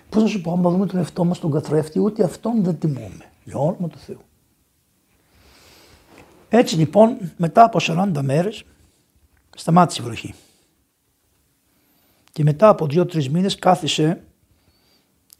Πώς 0.09 0.21
να 0.21 0.27
σου 0.27 0.41
πω, 0.41 0.51
άμα 0.51 0.69
δούμε 0.69 0.85
τον 0.85 0.99
εαυτό 0.99 1.23
μας 1.23 1.39
τον 1.39 1.51
καθρέφτη, 1.51 1.99
ούτε 1.99 2.23
αυτόν 2.23 2.63
δεν 2.63 2.79
τιμούμε. 2.79 3.31
Για 3.43 3.57
όνομα 3.57 3.87
του 3.87 3.97
Θεού. 3.97 4.21
Έτσι 6.49 6.75
λοιπόν, 6.75 7.17
μετά 7.37 7.63
από 7.63 7.79
40 7.81 8.21
μέρες, 8.21 8.63
σταμάτησε 9.55 10.01
η 10.01 10.05
βροχή. 10.05 10.33
Και 12.31 12.43
μετά 12.43 12.69
από 12.69 12.87
δύο-τρεις 12.87 13.29
μήνες 13.29 13.55
κάθισε 13.55 14.21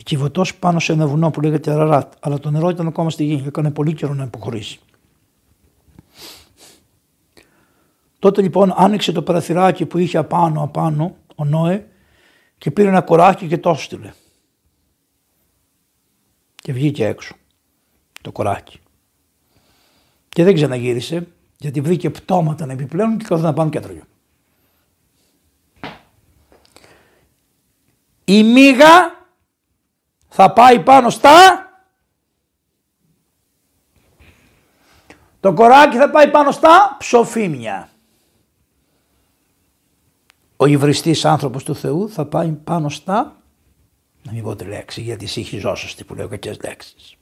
κυβωτό 0.04 0.44
πάνω 0.60 0.80
σε 0.80 0.94
ένα 0.94 1.08
βουνό 1.08 1.32
που 1.32 1.42
λέγεται 1.42 1.72
Αραράτ. 1.72 2.14
Αλλά 2.20 2.40
το 2.40 2.52
νερό 2.52 2.70
ήταν 2.70 2.88
ακόμα 2.88 3.10
στη 3.10 3.24
γη, 3.24 3.44
έκανε 3.48 3.72
πολύ 3.72 3.94
καιρό 3.94 4.14
να 4.14 4.24
υποχωρήσει. 4.24 4.80
Τότε 8.20 8.42
λοιπόν 8.42 8.74
άνοιξε 8.76 9.12
το 9.12 9.22
παραθυράκι 9.22 9.86
που 9.86 9.98
είχε 9.98 10.18
απάνω 10.18 10.64
απάνω 10.64 11.16
ο 11.36 11.46
Νόε 11.46 11.88
και 12.58 12.72
πήρε 12.72 12.88
ένα 12.88 13.02
κοράκι 13.02 13.48
και 13.48 13.58
το 13.58 13.70
έστειλε. 13.70 14.14
Και 16.56 16.74
βγήκε 16.74 17.06
έξω 17.06 17.36
το 18.22 18.32
κοράκι. 18.32 18.80
Και 20.30 20.44
δεν 20.44 20.54
ξαναγύρισε 20.54 21.28
γιατί 21.58 21.82
βρήκε 21.82 22.10
πτώματα 22.10 22.66
να 22.66 22.74
επιπλέον 22.74 23.18
και 23.18 23.26
καθόταν 23.28 23.54
πάνω 23.54 23.70
και 23.70 23.78
έτρωγε. 23.78 24.02
Η 28.26 28.44
μίγα 28.44 29.17
θα 30.40 30.54
πάει 30.54 30.80
πάνω 30.80 31.10
στα... 31.10 31.66
Το 35.40 35.54
κοράκι 35.54 35.98
θα 35.98 36.10
πάει 36.10 36.32
πάνω 36.32 36.52
στα 36.52 36.96
ψοφίμια 37.00 37.90
ο 40.58 40.66
υβριστής 40.66 41.26
άνθρωπος 41.26 41.64
του 41.64 41.76
Θεού 41.76 42.10
θα 42.10 42.26
πάει 42.26 42.52
πάνω 42.52 42.90
στα, 42.90 43.36
να 44.24 44.32
μην 44.32 44.44
πω 44.44 44.56
τη 44.56 44.66
λέξη 44.66 45.02
γιατί 45.02 45.26
συγχυζόσαστη 45.26 46.04
που 46.04 46.16
λέω 46.16 46.28
κακές 46.28 46.60
λέξεις, 46.64 47.16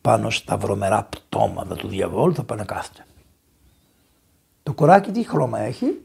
πάνω 0.00 0.30
στα 0.30 0.56
βρωμερά 0.56 1.04
πτώματα 1.04 1.74
του 1.74 1.88
διαβόλου 1.88 2.34
θα 2.34 2.44
πάει 2.44 2.58
να 2.58 2.64
κάθεται. 2.64 3.06
Το 4.62 4.72
κοράκι 4.72 5.10
τι 5.10 5.24
χρώμα 5.24 5.58
έχει, 5.58 6.00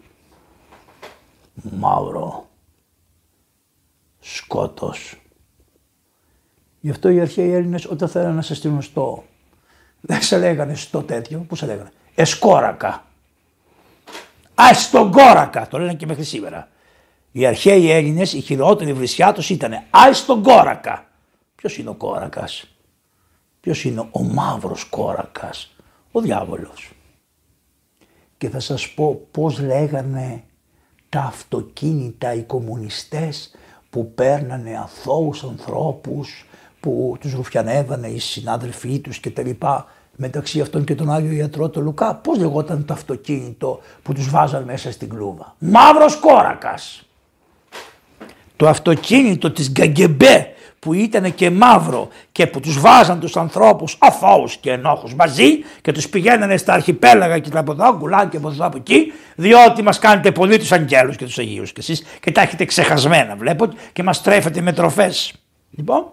μαύρο, 1.54 2.48
σκότος. 4.20 5.22
Γι' 6.80 6.90
αυτό 6.90 7.10
οι 7.10 7.20
αρχαίοι 7.20 7.52
Έλληνες 7.52 7.86
όταν 7.86 8.10
θέλανε 8.10 8.34
να 8.34 8.42
σε 8.42 8.56
στείλουν 8.56 8.82
στο, 8.82 9.24
δεν 10.02 10.22
σε 10.22 10.38
λέγανε 10.38 10.76
στο 10.76 11.02
τέτοιο, 11.02 11.46
που 11.48 11.56
σε 11.56 11.66
λέγανε, 11.66 11.92
εσκόρακα. 12.16 13.06
Α 14.56 14.74
στον 14.74 15.12
κόρακα, 15.12 15.68
το 15.68 15.78
λένε 15.78 15.94
και 15.94 16.06
μέχρι 16.06 16.24
σήμερα. 16.24 16.68
Οι 17.32 17.46
αρχαίοι 17.46 17.92
Έλληνες, 17.92 18.34
η 18.34 18.42
χειρότερη 18.42 18.94
βρισιά 18.94 19.34
τους 19.34 19.50
ήταν 19.50 19.74
Α 19.74 20.14
στον 20.14 20.44
κόρακα. 20.44 21.06
Ποιος 21.56 21.78
είναι 21.78 21.90
ο 21.90 21.94
κόρακας, 21.94 22.68
Ποιος 23.60 23.84
είναι 23.84 24.08
ο 24.12 24.24
μαύρος 24.24 24.84
κόρακας, 24.84 25.76
ο 26.12 26.22
διάβολος. 26.22 26.92
Και 28.38 28.50
θα 28.50 28.60
σας 28.60 28.94
πω 28.94 29.28
πώς 29.32 29.60
λέγανε 29.60 30.44
τα 31.10 31.20
αυτοκίνητα 31.20 32.34
οι 32.34 32.44
κομμουνιστές 32.44 33.56
που 33.90 34.14
παίρνανε 34.14 34.78
αθώους 34.78 35.44
ανθρώπους, 35.44 36.46
που 36.80 37.18
τους 37.20 37.34
ρουφιανεύανε 37.34 38.08
οι 38.08 38.20
συνάδελφοί 38.20 39.00
τους 39.00 39.20
και 39.20 39.30
τα 39.30 39.42
λοιπά. 39.42 39.86
μεταξύ 40.20 40.62
αυτών 40.62 40.84
και 40.84 40.96
τον 40.96 41.12
Άγιο 41.12 41.32
Ιατρό 41.32 41.70
τον 41.70 41.84
Λουκά. 41.84 42.16
Πώς 42.16 42.38
λεγόταν 42.38 42.86
το 42.86 42.94
αυτοκίνητο 42.94 43.80
που 44.04 44.14
τους 44.14 44.30
βάζαν 44.30 44.64
μέσα 44.64 44.92
στην 44.92 45.10
κλούβα; 45.10 45.56
Μαύρος 45.60 46.16
κόρακας. 46.16 47.08
Το 48.56 48.68
αυτοκίνητο 48.68 49.52
της 49.52 49.72
Κα 49.72 49.92
Γκε 49.92 50.22
Μπε 50.22 50.52
που 50.80 50.94
ήταν 50.94 51.36
και 51.36 51.50
μαύρο 51.50 52.08
και 52.32 52.48
που 52.48 52.60
τους 52.60 52.80
βάζαν 52.80 53.20
τους 53.20 53.38
ανθρώπους 53.38 53.98
αθώους 54.00 54.58
και 54.58 54.72
ενόχους 54.72 55.16
μαζί 55.16 55.58
και 55.82 55.92
τους 55.92 56.10
πηγαίνανε 56.10 56.58
στα 56.58 56.74
αρχιπέλαγα 56.74 57.40
και 57.40 57.58
από 57.58 57.72
εδώ, 57.72 57.98
γκούλαγκ 57.98 58.30
και 58.30 58.38
από 58.38 58.50
εδώ 58.50 58.66
από 58.66 58.78
εκεί, 58.78 59.14
διότι 59.36 59.82
μας 59.82 60.00
κάνετε 60.00 60.32
πολύ 60.32 60.58
τους 60.58 60.72
αγγέλους 60.72 61.16
και 61.16 61.26
τους 61.26 61.38
Αγίους 61.38 61.72
και 61.72 61.80
εσείς 61.80 62.04
και 62.20 62.32
τα 62.32 62.42
έχετε 62.42 62.66
ξεχασμένα 62.66 63.36
βλέπω 63.36 63.70
και 63.94 64.04
μας 64.04 64.22
τρέφετε 64.22 64.62
με 64.62 64.74
τροφές. 64.74 65.34
Λοιπόν, 65.72 66.06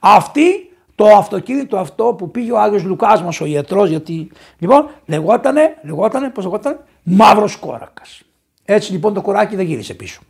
αυτή 0.00 0.70
το 0.94 1.06
αυτοκίνητο 1.06 1.78
αυτό 1.78 2.14
που 2.18 2.30
πήγε 2.30 2.52
ο 2.52 2.60
Άγιος 2.60 2.82
Λουκάς 2.82 3.22
μας 3.22 3.40
ο 3.40 3.44
ιατρός 3.44 3.88
γιατί 3.88 4.30
λοιπόν 4.58 4.88
λεγότανε, 5.06 5.76
λεγότανε, 5.82 6.30
πώς 6.30 6.44
λεγότανε, 6.44 6.78
μαύρος 7.02 7.56
κόρακας. 7.56 8.22
Έτσι 8.64 8.92
λοιπόν 8.92 9.14
το 9.14 9.22
κοράκι 9.22 9.56
δεν 9.56 9.66
γύρισε 9.66 9.94
πίσω. 9.94 10.20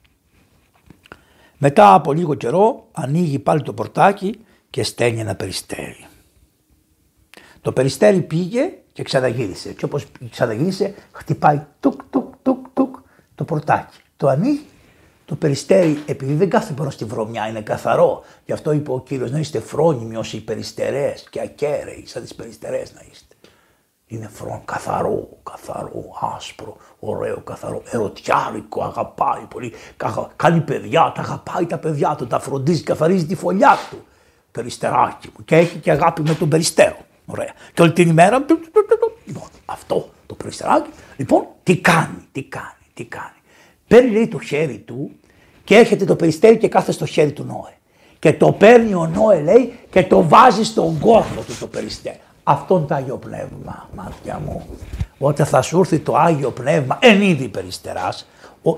Μετά 1.58 1.94
από 1.94 2.12
λίγο 2.12 2.34
καιρό 2.34 2.88
ανοίγει 2.92 3.38
πάλι 3.38 3.62
το 3.62 3.72
πορτάκι 3.72 4.40
και 4.70 4.82
στέλνει 4.82 5.20
ένα 5.20 5.34
περιστέρι. 5.34 6.06
Το 7.60 7.72
περιστέρι 7.72 8.20
πήγε 8.20 8.72
και 8.92 9.02
ξαναγύρισε 9.02 9.72
και 9.72 9.84
όπως 9.84 10.06
ξαναγύρισε 10.30 10.94
χτυπάει 11.12 11.60
τουκ 11.80 12.00
τουκ 12.10 12.34
τουκ 12.42 12.66
τουκ 12.74 12.96
το 13.34 13.44
πορτάκι. 13.44 13.98
Το 14.16 14.28
ανοίγει 14.28 14.64
το 15.30 15.36
περιστέρι, 15.36 16.02
επειδή 16.06 16.34
δεν 16.34 16.50
κάθεται 16.50 16.72
πάνω 16.72 16.90
στη 16.90 17.04
βρωμιά, 17.04 17.48
είναι 17.48 17.60
καθαρό. 17.60 18.22
Γι' 18.44 18.52
αυτό 18.52 18.72
είπε 18.72 18.90
ο 18.90 19.00
κύριος 19.00 19.30
να 19.30 19.38
είστε 19.38 19.60
φρόνιμοι 19.60 20.16
όσοι 20.16 20.36
οι 20.36 20.40
περιστερές 20.40 21.26
και 21.30 21.40
ακέραιοι, 21.40 22.02
σαν 22.06 22.22
τις 22.22 22.34
περιστερές 22.34 22.92
να 22.94 23.00
είστε. 23.10 23.34
Είναι 24.06 24.28
φρόν, 24.32 24.62
καθαρό, 24.64 25.28
καθαρό, 25.42 26.04
άσπρο, 26.36 26.76
ωραίο, 26.98 27.40
καθαρό, 27.40 27.82
ερωτιάρικο, 27.90 28.82
αγαπάει 28.82 29.42
πολύ. 29.48 29.72
Κάνει 30.36 30.60
παιδιά, 30.60 31.12
τα 31.14 31.20
αγαπάει 31.20 31.66
τα 31.66 31.78
παιδιά 31.78 32.14
του, 32.18 32.26
τα 32.26 32.38
φροντίζει, 32.38 32.82
καθαρίζει 32.82 33.26
τη 33.26 33.34
φωλιά 33.34 33.78
του. 33.90 33.98
Περιστεράκι 34.50 35.28
μου. 35.36 35.44
Και 35.44 35.56
έχει 35.56 35.78
και 35.78 35.90
αγάπη 35.90 36.22
με 36.22 36.34
τον 36.34 36.48
περιστέρο. 36.48 36.98
Ωραία. 37.26 37.52
Και 37.74 37.82
όλη 37.82 37.92
την 37.92 38.08
ημέρα. 38.08 38.44
Λοιπόν, 39.24 39.48
αυτό 39.64 40.08
το 40.26 40.34
περιστεράκι. 40.34 40.90
Λοιπόν, 41.16 41.46
τι 41.62 41.78
κάνει, 41.78 42.28
τι 42.32 42.42
κάνει, 42.42 42.84
τι 42.94 43.04
κάνει. 43.04 43.34
Παίρνει 43.88 44.10
λέει 44.10 44.28
το 44.28 44.38
χέρι 44.38 44.78
του 44.78 45.10
και 45.70 45.76
έρχεται 45.76 46.04
το 46.04 46.16
περιστέρι 46.16 46.56
και 46.56 46.68
κάθε 46.68 46.92
στο 46.92 47.06
χέρι 47.06 47.32
του 47.32 47.44
Νόε. 47.44 47.72
Και 48.18 48.32
το 48.32 48.52
παίρνει 48.52 48.94
ο 48.94 49.06
Νόε 49.14 49.40
λέει 49.40 49.78
και 49.90 50.02
το 50.02 50.28
βάζει 50.28 50.64
στον 50.64 50.98
κόρφο 50.98 51.40
του 51.40 51.56
το 51.60 51.66
περιστέρι. 51.66 52.20
Αυτό 52.42 52.76
είναι 52.76 52.86
το 52.86 52.94
Άγιο 52.94 53.16
Πνεύμα, 53.16 53.88
μάτια 53.96 54.40
μου. 54.44 54.66
Όταν 55.18 55.46
θα 55.46 55.62
σου 55.62 55.78
έρθει 55.78 55.98
το 55.98 56.16
Άγιο 56.16 56.50
Πνεύμα, 56.50 56.98
εν 57.00 57.22
είδη 57.22 57.48
περιστεράς, 57.48 58.28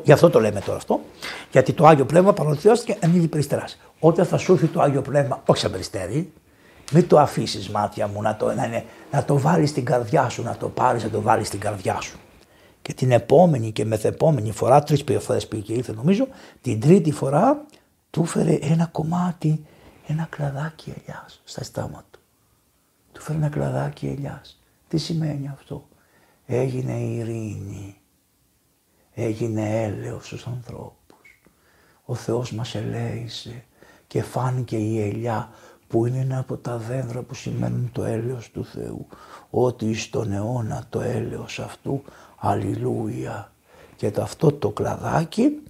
γι' 0.03 0.13
αυτό 0.13 0.31
το 0.31 0.41
λέμε 0.41 0.61
τώρα 0.61 0.77
αυτό, 0.77 1.01
γιατί 1.51 1.73
το 1.73 1.87
Άγιο 1.87 2.05
Πνεύμα 2.05 2.33
παρονθιώστηκε 2.33 2.97
εν 3.01 3.15
είδη 3.15 3.29
περιστεράς. 3.29 3.79
Όταν 3.99 4.27
θα 4.27 4.37
σου 4.37 4.53
έρθει 4.53 4.67
το 4.67 4.81
Άγιο 4.81 5.03
Πνεύμα, 5.03 5.43
όχι 5.47 5.61
σαν 5.61 5.71
περιστέρι, 5.71 6.33
μην 6.93 7.09
το 7.09 7.19
αφήσεις 7.19 7.69
μάτια 7.69 8.07
μου 8.07 8.23
να 8.23 8.37
το, 8.37 8.47
να, 8.47 8.83
να 9.11 9.25
το 9.25 9.39
βάλεις 9.39 9.71
στην 9.71 9.85
καρδιά 9.85 10.29
σου, 10.29 10.43
να 10.43 10.57
το 10.57 10.69
πάρεις 10.69 11.03
να 11.03 11.11
το 11.11 11.21
βάλεις 11.21 11.47
στην 11.47 11.61
καρδιά 11.61 12.01
σου. 12.01 12.19
Και 12.83 12.95
την 12.95 13.11
επόμενη 13.11 13.73
και 13.73 13.85
μεθεπόμενη 13.85 14.53
φορά, 14.53 14.83
τρεις 14.83 15.05
φορέ 15.21 15.41
πήγε 15.41 15.63
και 15.63 15.73
ήρθε 15.73 15.93
νομίζω, 15.93 16.29
την 16.61 16.81
τρίτη 16.81 17.13
φορά 17.13 17.65
του 18.11 18.23
έφερε 18.23 18.55
ένα 18.55 18.87
κομμάτι, 18.87 19.65
ένα 20.07 20.27
κλαδάκι 20.31 20.93
ελιάς 20.97 21.41
στα 21.45 21.65
στάμα 21.65 22.05
του. 22.11 22.21
Του 23.13 23.19
έφερε 23.21 23.39
ένα 23.39 23.49
κλαδάκι 23.49 24.07
ελιάς. 24.07 24.63
Τι 24.89 24.99
σημαίνει 24.99 25.49
αυτό; 25.49 25.89
Έγινε 26.47 26.93
ειρήνη. 26.93 27.97
Έγινε 29.15 29.83
έλεος 29.83 30.27
στους 30.27 30.47
ανθρώπους. 30.47 31.41
Ο 32.05 32.15
Θεός 32.15 32.53
μας 32.53 32.75
ελέησε 32.75 33.65
και 34.07 34.23
φάνηκε 34.23 34.77
η 34.77 35.01
ελιά 35.01 35.51
που 35.89 36.07
είναι 36.07 36.19
ένα 36.19 36.39
από 36.39 36.57
τα 36.57 36.77
δέντρα 36.77 37.23
που 37.23 37.35
σημαίνουν 37.35 37.91
το 37.93 38.05
έλεος 38.05 38.51
του 38.51 38.65
Θεού. 38.65 39.07
Ότι 39.51 39.95
στον 39.95 40.33
αιώνα 40.33 40.87
το 40.91 41.01
έλεος 41.01 41.59
αυτού 41.59 42.03
Αλληλούια. 42.45 43.53
Και 43.97 44.11
το 44.11 44.23
αυτό 44.23 44.53
το 44.53 44.71
κλαδάκι 44.71 45.63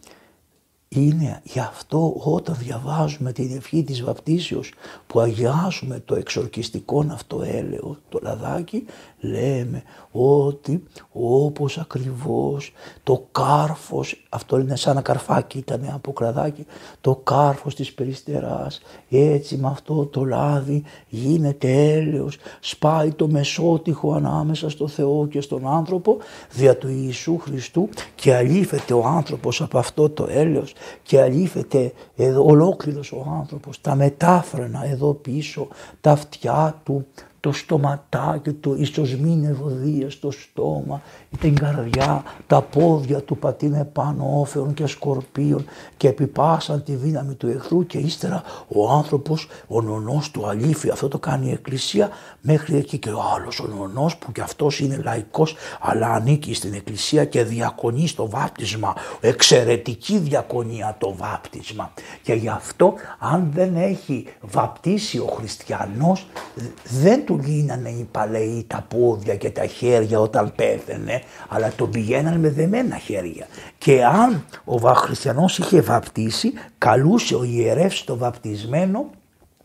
είναι 0.89 1.41
γι' 1.45 1.59
αυτό 1.59 2.15
όταν 2.17 2.57
διαβάζουμε 2.59 3.33
την 3.33 3.57
ευχή 3.57 3.83
της 3.83 4.03
βαπτίσεως 4.03 4.73
που 5.07 5.21
αγιάζουμε 5.21 6.01
το 6.05 6.15
εξορκιστικό 6.15 7.07
αυτό 7.11 7.43
έλεο, 7.43 7.99
το 8.09 8.19
λαδάκι, 8.23 8.85
λέμε 9.23 9.83
ότι 10.11 10.83
όπως 11.13 11.79
ακριβώς 11.79 12.73
το 13.03 13.27
κάρφος, 13.33 14.25
αυτό 14.29 14.59
είναι 14.59 14.77
σαν 14.77 14.93
ένα 14.93 15.03
καρφάκι 15.03 15.59
ήταν 15.59 15.91
από 15.95 16.13
κλαδάκι, 16.13 16.67
το 17.01 17.17
κάρφος 17.17 17.75
της 17.75 17.93
περιστεράς, 17.93 18.81
έτσι 19.11 19.57
με 19.57 19.69
αυτό 19.69 20.07
το 20.07 20.25
λάδι 20.25 20.83
γίνεται 21.09 21.93
έλεος, 21.93 22.39
σπάει 22.61 23.13
το 23.13 23.29
μεσότυχο 23.29 24.13
ανάμεσα 24.13 24.71
στο 24.71 24.89
Θεό 24.89 25.27
και 25.27 25.41
στον 25.41 25.67
άνθρωπο, 25.67 26.17
δια 26.51 26.77
του 26.77 26.89
Ιησού 26.89 27.39
Χριστού 27.39 27.89
και 28.15 28.35
αλήφεται 28.35 28.95
ο 28.95 29.05
άνθρωπος 29.07 29.61
από 29.61 29.79
αυτό 29.79 30.11
το 30.11 30.27
έλεος 30.31 30.73
και 31.03 31.21
αλήφεται 31.21 31.93
εδώ 32.17 32.45
ολόκληρος 32.45 33.13
ο 33.13 33.27
άνθρωπος, 33.41 33.81
τα 33.81 33.95
μετάφρενα 33.95 34.85
εδώ 34.87 35.15
πίσω, 35.15 35.69
τα 36.01 36.11
αυτιά 36.11 36.81
του, 36.85 37.07
το 37.43 37.53
στοματάκι 37.53 38.53
του, 38.53 38.75
οι 38.79 38.85
σωσμοί 38.85 39.47
ευωδίες 39.47 40.13
στο 40.13 40.31
στόμα, 40.31 41.03
την 41.41 41.55
καρδιά, 41.55 42.23
τα 42.47 42.63
πόδια 42.63 43.21
του 43.21 43.39
πατίνε 43.39 43.85
πάνω 43.85 44.41
όφεων 44.41 44.75
και 44.75 44.87
σκορπίων 44.87 45.65
και 45.97 46.09
επιπάσαν 46.09 46.83
τη 46.83 46.95
δύναμη 46.95 47.35
του 47.35 47.49
εχθρού 47.49 47.87
και 47.87 47.99
ύστερα 47.99 48.43
ο 48.69 48.91
άνθρωπος, 48.91 49.49
ο 49.67 49.81
νονός 49.81 50.31
του 50.31 50.47
αλήφη, 50.47 50.91
αυτό 50.91 51.09
το 51.09 51.19
κάνει 51.19 51.49
η 51.49 51.53
Εκκλησία. 51.53 52.09
Μέχρι 52.41 52.77
εκεί 52.77 52.99
και 52.99 53.11
ο 53.11 53.23
άλλος 53.37 53.61
ο 53.61 53.67
νονός 53.67 54.17
που 54.17 54.33
κι 54.33 54.41
αυτός 54.41 54.81
είναι 54.81 55.01
λαϊκός 55.05 55.57
αλλά 55.81 56.09
ανήκει 56.09 56.55
στην 56.55 56.75
Εκκλησία 56.75 57.25
και 57.25 57.45
διακονεί 57.45 58.07
στο 58.07 58.29
βάπτισμα, 58.29 58.95
εξαιρετική 59.21 60.19
διακονία 60.19 60.97
το 60.99 61.15
βάπτισμα. 61.17 61.93
Και 62.23 62.33
γι' 62.33 62.49
αυτό 62.49 62.95
αν 63.19 63.51
δεν 63.55 63.77
έχει 63.77 64.27
βαπτίσει 64.41 65.19
ο 65.19 65.27
χριστιανός 65.27 66.27
δεν 66.85 67.25
του 67.25 67.41
γίνανε 67.45 67.89
οι 67.89 68.09
παλαιοί 68.11 68.65
τα 68.67 68.87
πόδια 68.89 69.37
και 69.37 69.51
τα 69.51 69.67
χέρια 69.67 70.21
όταν 70.21 70.53
πέθαινε, 70.57 71.22
αλλά 71.49 71.73
τον 71.77 71.91
πηγαίνανε 71.91 72.39
με 72.39 72.51
δεμένα 72.51 72.97
χέρια. 72.97 73.47
Και 73.79 74.05
αν 74.05 74.45
ο 74.65 74.93
χριστιανός 74.93 75.59
είχε 75.59 75.81
βαπτίσει, 75.81 76.53
καλούσε 76.79 77.35
ο 77.35 77.45
ιερεύς 77.45 78.05
το 78.05 78.17
βαπτισμένο 78.17 79.11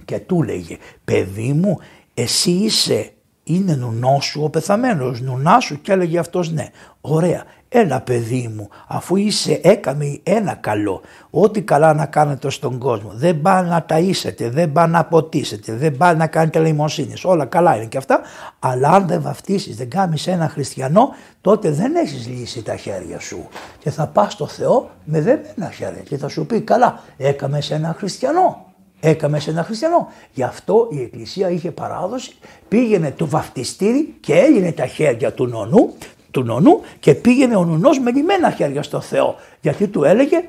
και 0.06 0.20
του 0.20 0.44
λέγε 0.44 0.78
«Παιδί 1.06 1.54
μου, 1.54 1.80
εσύ 2.14 2.52
είσαι 2.52 3.12
είναι 3.48 3.76
νουνός 3.76 4.26
σου 4.26 4.44
ο 4.44 4.50
πεθαμένος, 4.50 5.22
νουνά 5.22 5.60
σου 5.60 5.82
και 5.82 5.92
έλεγε 5.92 6.20
αυτός 6.20 6.52
ναι. 6.52 6.68
Ωραία, 7.02 7.44
έλα 7.70 8.02
παιδί 8.02 8.52
μου, 8.56 8.70
αφού 8.88 9.16
είσαι 9.16 9.60
έκαμε 9.64 10.20
ένα 10.24 10.54
καλό, 10.54 11.02
ό,τι 11.30 11.62
καλά 11.62 11.94
να 11.94 12.06
κάνετε 12.06 12.50
στον 12.50 12.78
κόσμο, 12.78 13.12
δεν 13.14 13.42
πάει 13.42 13.64
να 13.64 13.86
ταΐσετε, 13.90 14.50
δεν 14.50 14.72
πάει 14.72 14.88
να 14.88 15.06
ποτίσετε, 15.06 15.74
δεν 15.74 15.98
πάει 15.98 16.16
να 16.16 16.28
κάνετε 16.28 16.60
λιμοσύνες, 16.60 17.24
όλα 17.24 17.46
καλά 17.46 17.76
είναι 17.76 17.86
και 17.86 17.98
αυτά, 17.98 18.22
αλλά 18.60 18.90
αν 18.90 19.08
δεν 19.08 19.22
βαφτίσεις, 19.22 19.78
δεν 19.78 19.90
κάνεις 19.90 20.28
ένα 20.28 20.50
χριστιανό, 20.50 21.10
τότε 21.42 21.72
δεν 21.72 21.96
έχεις 21.96 22.28
λύσει 22.28 22.64
τα 22.64 22.76
χέρια 22.76 23.20
σου. 23.20 23.48
Και 23.80 23.90
θα 23.90 24.08
πας 24.08 24.34
στο 24.34 24.48
Θεό 24.48 24.90
με 25.04 25.22
δεμένα 25.22 25.72
χέρια 25.74 26.02
και 26.02 26.18
θα 26.18 26.28
σου 26.28 26.46
πει 26.46 26.62
καλά, 26.62 27.00
έκαμε 27.18 27.60
ένα 27.70 27.96
χριστιανό, 27.98 28.66
έκαμε 29.00 29.40
σε 29.40 29.50
ένα 29.50 29.64
χριστιανό. 29.64 30.08
Γι' 30.34 30.44
αυτό 30.44 30.88
η 30.92 31.02
Εκκλησία 31.02 31.50
είχε 31.50 31.72
παράδοση, 31.72 32.36
πήγαινε 32.68 33.12
το 33.12 33.28
βαφτιστήρι 33.28 34.18
και 34.20 34.34
έγινε 34.34 34.72
τα 34.72 34.86
χέρια 34.86 35.34
του 35.34 35.48
νονού, 35.48 35.94
του 36.32 36.44
νονού 36.44 36.82
και 37.00 37.14
πήγαινε 37.16 37.56
ο 37.56 37.66
νονός 37.66 38.00
με 38.00 38.12
λιμένα 38.12 38.52
χέρια 38.52 38.84
στο 38.84 39.02
Θεό. 39.02 39.36
Γιατί 39.62 39.88
του 39.88 40.04
έλεγε 40.04 40.44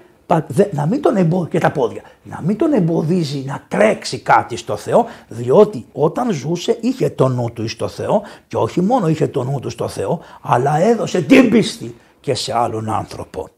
να 0.70 0.86
μην 0.86 1.02
τον 1.02 1.16
εμποδίζει 1.16 1.50
και 1.50 1.58
τα 1.58 1.70
πόδια, 1.70 2.02
να 2.22 2.40
μην 2.44 2.56
τον 2.56 2.72
εμποδίζει 2.72 3.44
να 3.46 3.64
τρέξει 3.68 4.18
κάτι 4.18 4.56
στο 4.56 4.76
Θεό, 4.76 5.06
διότι 5.28 5.86
όταν 5.92 6.32
ζούσε 6.32 6.78
είχε 6.80 7.10
το 7.10 7.28
νου 7.28 7.50
του 7.52 7.68
στο 7.68 7.88
Θεό 7.88 8.22
και 8.48 8.56
όχι 8.56 8.80
μόνο 8.80 9.08
είχε 9.08 9.26
το 9.26 9.44
νου 9.44 9.60
του 9.60 9.70
στο 9.70 9.88
Θεό, 9.88 10.20
αλλά 10.42 10.80
έδωσε 10.80 11.20
την 11.20 11.50
πίστη 11.50 11.94
και 12.20 12.34
σε 12.34 12.56
άλλον 12.56 12.90
άνθρωπο. 12.90 13.48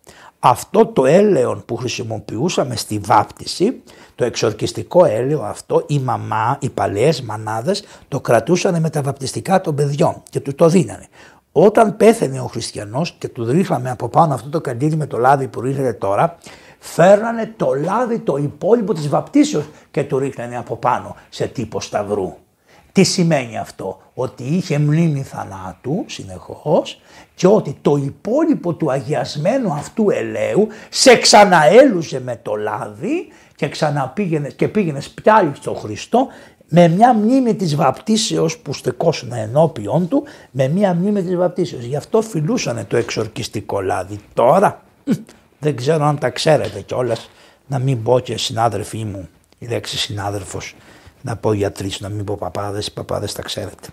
Αυτό 0.42 0.86
το 0.86 1.06
έλεον 1.06 1.62
που 1.66 1.76
χρησιμοποιούσαμε 1.76 2.76
στη 2.76 2.98
βάπτιση, 2.98 3.82
το 4.14 4.24
εξορκιστικό 4.24 5.04
έλαιο 5.04 5.40
αυτό, 5.40 5.84
η 5.86 5.98
μαμά, 5.98 6.58
οι 6.60 6.68
παλαιές 6.68 7.22
μανάδες 7.22 7.84
το 8.08 8.20
κρατούσαν 8.20 8.80
με 8.80 8.90
τα 8.90 9.02
βαπτιστικά 9.02 9.60
των 9.60 9.74
παιδιών 9.74 10.22
και 10.30 10.40
του 10.40 10.54
το 10.54 10.68
δίνανε. 10.68 11.08
Όταν 11.52 11.96
πέθανε 11.96 12.40
ο 12.40 12.46
χριστιανός 12.46 13.14
και 13.18 13.28
του 13.28 13.44
ρίχναμε 13.44 13.90
από 13.90 14.08
πάνω 14.08 14.34
αυτό 14.34 14.48
το 14.48 14.60
καντήρι 14.60 14.96
με 14.96 15.06
το 15.06 15.18
λάδι 15.18 15.48
που 15.48 15.60
ρίχνετε 15.60 15.92
τώρα, 15.92 16.38
φέρνανε 16.78 17.52
το 17.56 17.74
λάδι 17.74 18.18
το 18.18 18.36
υπόλοιπο 18.36 18.94
της 18.94 19.08
βαπτίσεως 19.08 19.64
και 19.90 20.04
το 20.04 20.18
ρίχνανε 20.18 20.56
από 20.56 20.76
πάνω 20.76 21.16
σε 21.28 21.46
τύπο 21.46 21.80
σταυρού. 21.80 22.34
Τι 22.92 23.02
σημαίνει 23.02 23.58
αυτό, 23.58 24.00
ότι 24.14 24.42
είχε 24.44 24.78
μνήμη 24.78 25.22
θανάτου 25.22 26.04
συνεχώς 26.06 27.00
και 27.34 27.46
ότι 27.46 27.78
το 27.82 27.96
υπόλοιπο 27.96 28.72
του 28.72 28.90
αγιασμένου 28.90 29.72
αυτού 29.72 30.10
ελαίου 30.10 30.68
σε 30.88 31.16
ξαναέλουσε 31.16 32.20
με 32.20 32.40
το 32.42 32.54
λάδι 32.54 33.28
και 33.54 33.68
ξαναπήγαινε 33.68 34.48
και 34.48 34.68
πήγαινε 34.68 35.00
πάλι 35.22 35.52
στον 35.54 35.76
Χριστό 35.76 36.26
με 36.72 36.88
μια 36.88 37.14
μνήμη 37.14 37.54
της 37.54 37.76
βαπτίσεως 37.76 38.58
που 38.58 38.72
στεκόσουν 38.72 39.32
ενώπιον 39.32 40.08
του, 40.08 40.24
με 40.50 40.68
μια 40.68 40.94
μνήμη 40.94 41.22
της 41.22 41.36
βαπτίσεως. 41.36 41.84
Γι' 41.84 41.96
αυτό 41.96 42.22
φιλούσανε 42.22 42.84
το 42.84 42.96
εξορκιστικό 42.96 43.80
λάδι. 43.80 44.18
Τώρα 44.34 44.82
δεν 45.58 45.76
ξέρω 45.76 46.04
αν 46.04 46.18
τα 46.18 46.30
ξέρετε 46.30 46.80
κιόλας 46.80 47.30
να 47.66 47.78
μην 47.78 48.02
πω 48.02 48.20
και 48.20 48.36
συνάδελφοί 48.36 49.04
μου, 49.04 49.28
η 49.58 49.66
λέξη 49.66 49.98
συνάδελφος, 49.98 50.76
να 51.22 51.36
πω 51.36 51.52
γιατρής, 51.52 52.00
να 52.00 52.08
μην 52.08 52.24
πω 52.24 52.36
παπάδες, 52.36 52.86
οι 52.86 52.92
παπάδες 52.92 53.32
τα 53.32 53.42
ξέρετε. 53.42 53.88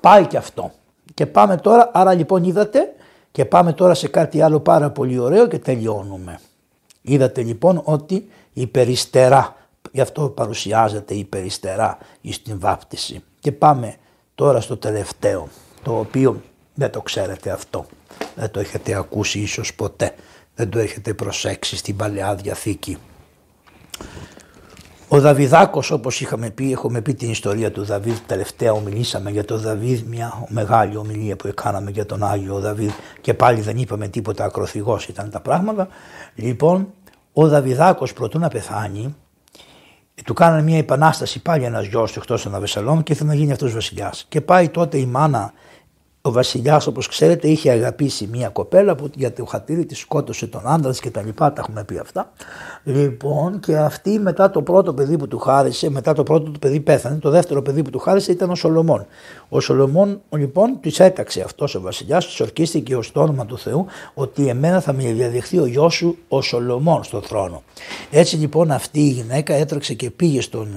Πάει 0.00 0.26
και 0.26 0.36
αυτό. 0.36 0.72
Και 1.14 1.26
πάμε 1.26 1.56
τώρα, 1.56 1.90
άρα 1.92 2.14
λοιπόν 2.14 2.44
είδατε 2.44 2.94
και 3.32 3.44
πάμε 3.44 3.72
τώρα 3.72 3.94
σε 3.94 4.08
κάτι 4.08 4.40
άλλο 4.40 4.60
πάρα 4.60 4.90
πολύ 4.90 5.18
ωραίο 5.18 5.46
και 5.46 5.58
τελειώνουμε. 5.58 6.40
Είδατε 7.02 7.42
λοιπόν 7.42 7.80
ότι 7.84 8.28
η 8.52 8.66
περιστερά, 8.66 9.56
γι' 9.96 10.02
αυτό 10.02 10.28
παρουσιάζεται 10.28 11.14
η 11.14 11.24
περιστερά 11.24 11.98
στην 12.30 12.60
βάπτιση. 12.60 13.22
Και 13.40 13.52
πάμε 13.52 13.94
τώρα 14.34 14.60
στο 14.60 14.76
τελευταίο, 14.76 15.48
το 15.82 15.98
οποίο 15.98 16.42
δεν 16.74 16.90
το 16.90 17.00
ξέρετε 17.00 17.50
αυτό, 17.50 17.86
δεν 18.34 18.50
το 18.50 18.60
έχετε 18.60 18.94
ακούσει 18.94 19.38
ίσως 19.38 19.74
ποτέ, 19.74 20.14
δεν 20.54 20.68
το 20.68 20.78
έχετε 20.78 21.14
προσέξει 21.14 21.76
στην 21.76 21.96
Παλαιά 21.96 22.34
Διαθήκη. 22.34 22.98
Ο 25.08 25.20
Δαβιδάκος, 25.20 25.90
όπως 25.90 26.20
είχαμε 26.20 26.50
πει, 26.50 26.72
έχουμε 26.72 27.00
πει 27.00 27.14
την 27.14 27.30
ιστορία 27.30 27.70
του 27.70 27.84
Δαβίδ. 27.84 28.16
Τελευταία 28.26 28.72
ομιλήσαμε 28.72 29.30
για 29.30 29.44
τον 29.44 29.60
Δαβίδ, 29.60 30.00
μια 30.08 30.46
μεγάλη 30.48 30.96
ομιλία 30.96 31.36
που 31.36 31.46
έκαναμε 31.46 31.90
για 31.90 32.06
τον 32.06 32.22
Άγιο 32.22 32.58
Δαβίδ 32.58 32.90
και 33.20 33.34
πάλι 33.34 33.60
δεν 33.60 33.76
είπαμε 33.76 34.08
τίποτα. 34.08 34.44
Ακροθυγός 34.44 35.06
ήταν 35.08 35.30
τα 35.30 35.40
πράγματα. 35.40 35.88
Λοιπόν, 36.34 36.88
ο 37.32 37.48
Δαβιδάκος 37.48 38.12
προτού 38.12 38.38
να 38.38 38.48
πεθάνει, 38.48 39.14
του 40.24 40.34
κάνανε 40.34 40.62
μια 40.62 40.78
επανάσταση 40.78 41.42
πάλι 41.42 41.64
ένας 41.64 41.86
γιος 41.86 42.12
του 42.12 42.18
εκτός 42.18 42.42
των 42.42 42.54
Αβεσσαλόμ 42.54 43.02
και 43.02 43.12
ήθελε 43.12 43.28
να 43.28 43.34
γίνει 43.34 43.52
αυτός 43.52 43.72
βασιλιάς. 43.72 44.26
Και 44.28 44.40
πάει 44.40 44.68
τότε 44.68 44.98
η 44.98 45.06
μάνα 45.06 45.52
ο 46.26 46.32
βασιλιάς, 46.32 46.86
όπως 46.86 47.08
ξέρετε, 47.08 47.48
είχε 47.48 47.70
αγαπήσει 47.70 48.28
μία 48.32 48.48
κοπέλα 48.48 48.94
που 48.94 49.10
για 49.14 49.32
το 49.32 49.44
χατήρι 49.44 49.86
της 49.86 49.98
σκότωσε 49.98 50.46
τον 50.46 50.62
άντρα 50.64 50.92
και 50.92 51.10
τα 51.10 51.22
λοιπά. 51.22 51.52
Τα 51.52 51.60
έχουμε 51.60 51.84
πει 51.84 51.98
αυτά. 51.98 52.32
Λοιπόν, 52.84 53.60
και 53.60 53.76
αυτή 53.76 54.18
μετά 54.18 54.50
το 54.50 54.62
πρώτο 54.62 54.94
παιδί 54.94 55.16
που 55.16 55.28
του 55.28 55.38
χάρισε, 55.38 55.90
μετά 55.90 56.12
το 56.12 56.22
πρώτο 56.22 56.50
του 56.50 56.58
παιδί 56.58 56.80
πέθανε. 56.80 57.16
Το 57.16 57.30
δεύτερο 57.30 57.62
παιδί 57.62 57.82
που 57.82 57.90
του 57.90 57.98
χάρισε 57.98 58.32
ήταν 58.32 58.50
ο 58.50 58.54
Σολομών. 58.54 59.06
Ο 59.48 59.60
Σολομών 59.60 60.20
λοιπόν 60.30 60.80
της 60.80 61.00
έταξε 61.00 61.40
αυτός 61.40 61.74
ο 61.74 61.80
βασιλιάς, 61.80 62.26
της 62.26 62.40
ορκίστηκε 62.40 62.96
ως 62.96 63.12
το 63.12 63.20
όνομα 63.20 63.46
του 63.46 63.58
Θεού 63.58 63.86
ότι 64.14 64.48
εμένα 64.48 64.80
θα 64.80 64.92
με 64.92 65.02
διαδεχθεί 65.02 65.58
ο 65.58 65.66
γιος 65.66 65.94
σου 65.94 66.18
ο 66.28 66.42
Σολομών 66.42 67.04
στον 67.04 67.22
θρόνο. 67.22 67.62
Έτσι 68.10 68.36
λοιπόν 68.36 68.70
αυτή 68.70 69.00
η 69.00 69.08
γυναίκα 69.08 69.54
έτρεξε 69.54 69.94
και 69.94 70.10
πήγε 70.10 70.40
στον, 70.40 70.68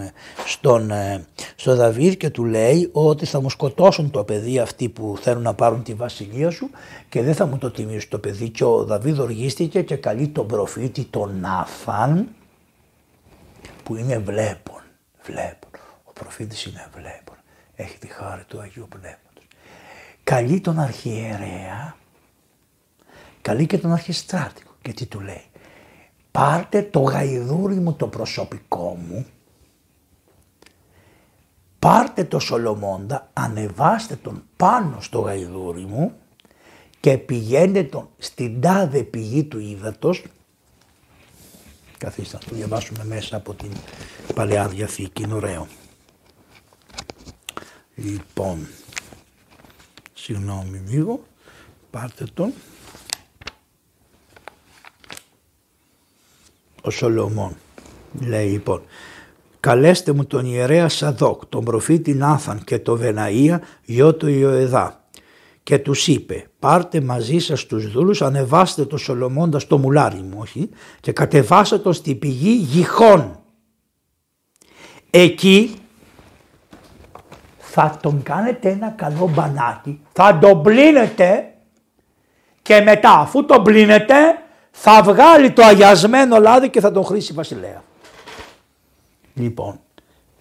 στον, 0.46 0.92
ε, 0.92 1.26
στον 1.56 1.76
Δαβίδ 1.76 2.14
και 2.14 2.30
του 2.30 2.46
λέει 2.46 2.90
ότι 2.92 3.26
θα 3.26 3.42
μου 3.42 3.50
σκοτώσουν 3.50 4.12
το 4.12 4.24
παιδί 4.24 4.60
αυτή 4.60 4.90
που 4.90 5.16
θέλουν 5.22 5.39
να 5.42 5.54
πάρουν 5.54 5.84
τη 5.84 5.94
βασιλεία 5.94 6.50
σου 6.50 6.70
και 7.10 7.22
δεν 7.22 7.36
θα 7.36 7.46
μου 7.46 7.58
το 7.58 7.72
τιμήσουν 7.72 8.10
το 8.10 8.20
παιδί. 8.20 8.50
Και 8.50 8.64
ο 8.64 8.84
Δαβίδ 8.84 9.20
οργίστηκε 9.20 9.82
και 9.82 9.96
καλεί 9.96 10.28
τον 10.28 10.48
προφήτη 10.48 11.04
τον 11.04 11.40
Νάφαν 11.40 12.28
που 13.84 13.96
είναι 13.96 14.18
βλέπον. 14.18 14.82
Βλέπον. 15.24 15.70
Ο 16.04 16.12
προφήτης 16.14 16.66
είναι 16.66 16.88
βλέπον. 16.96 17.36
Έχει 17.76 17.98
τη 17.98 18.08
χάρη 18.08 18.44
του 18.48 18.60
Αγίου 18.60 18.88
Πνεύματος. 18.90 19.44
Καλεί 20.24 20.60
τον 20.62 20.80
αρχιερέα, 20.80 21.96
καλεί 23.42 23.66
και 23.66 23.78
τον 23.78 23.92
αρχιστράτηγο 23.92 24.72
και 24.82 24.94
τι 24.94 25.06
του 25.06 25.20
λέει 25.20 25.44
πάρτε 26.32 26.82
το 26.82 27.00
γαϊδούρι 27.00 27.76
μου 27.76 27.94
το 27.94 28.08
προσωπικό 28.08 28.98
μου, 29.08 29.26
πάρτε 31.80 32.24
το 32.24 32.40
Σολομώντα, 32.40 33.30
ανεβάστε 33.34 34.16
τον 34.16 34.44
πάνω 34.58 34.98
στο 35.02 35.20
γαϊδούρι 35.20 35.86
μου 35.86 36.14
και 37.00 37.18
πηγαίνετε 37.18 37.84
τον 37.84 38.10
στην 38.18 38.62
τάδε 38.62 39.04
πηγή 39.04 39.44
του 39.44 39.60
ύδατος 39.60 40.24
Καθίστε 41.98 42.38
να 42.42 42.50
το 42.50 42.56
διαβάσουμε 42.56 43.06
μέσα 43.06 43.36
από 43.36 43.54
την 43.54 43.72
Παλαιά 44.36 44.68
Διαθήκη, 44.68 45.24
είναι 45.24 45.34
ωραίο. 45.34 45.68
Λοιπόν, 47.96 48.68
συγγνώμη 50.14 50.78
λίγο, 50.78 51.24
πάρτε 51.92 52.26
τον. 52.34 52.54
ο 56.82 56.90
Σολομών. 56.90 57.58
Λέει 58.20 58.50
λοιπόν, 58.50 58.84
καλέστε 59.60 60.14
μου 60.14 60.26
τον 60.26 60.46
ιερέα 60.46 60.90
Σαδόκ, 60.90 61.46
τον 61.46 61.64
προφήτη 61.64 62.14
Νάθαν 62.14 62.64
και 62.64 62.80
τον 62.80 63.02
Βεναΐα, 63.04 63.60
γιο 63.84 64.16
του 64.16 64.28
Ιωεδά. 64.28 65.04
Και 65.64 65.80
τους 65.80 66.08
είπε, 66.08 66.48
πάρτε 66.60 67.02
μαζί 67.02 67.40
σας 67.40 67.66
τους 67.66 67.92
δούλους, 67.92 68.22
ανεβάστε 68.22 68.86
το 68.86 68.98
Σολομώντα 68.98 69.60
στο 69.60 69.78
μουλάρι 69.78 70.18
μου, 70.18 70.38
όχι, 70.38 70.70
και 71.00 71.12
κατεβάστε 71.12 71.78
το 71.78 71.92
στη 71.92 72.16
πηγή 72.16 72.52
γυχών. 72.52 73.40
Εκεί 75.10 75.74
θα 77.58 77.98
τον 78.02 78.24
κάνετε 78.24 78.70
ένα 78.70 78.90
καλό 78.90 79.30
μπανάκι, 79.34 80.02
θα 80.14 80.38
τον 80.42 80.62
πλύνετε 80.62 81.54
και 82.62 82.82
μετά 82.82 83.12
αφού 83.12 83.46
τον 83.46 83.64
πλύνετε 83.64 84.16
θα 84.72 85.02
βγάλει 85.04 85.52
το 85.52 85.64
αγιασμένο 85.64 86.40
λάδι 86.40 86.70
και 86.70 86.80
θα 86.80 86.92
τον 86.92 87.04
χρήσει 87.04 87.34
βασιλέα. 87.34 87.84
Λοιπόν, 89.40 89.80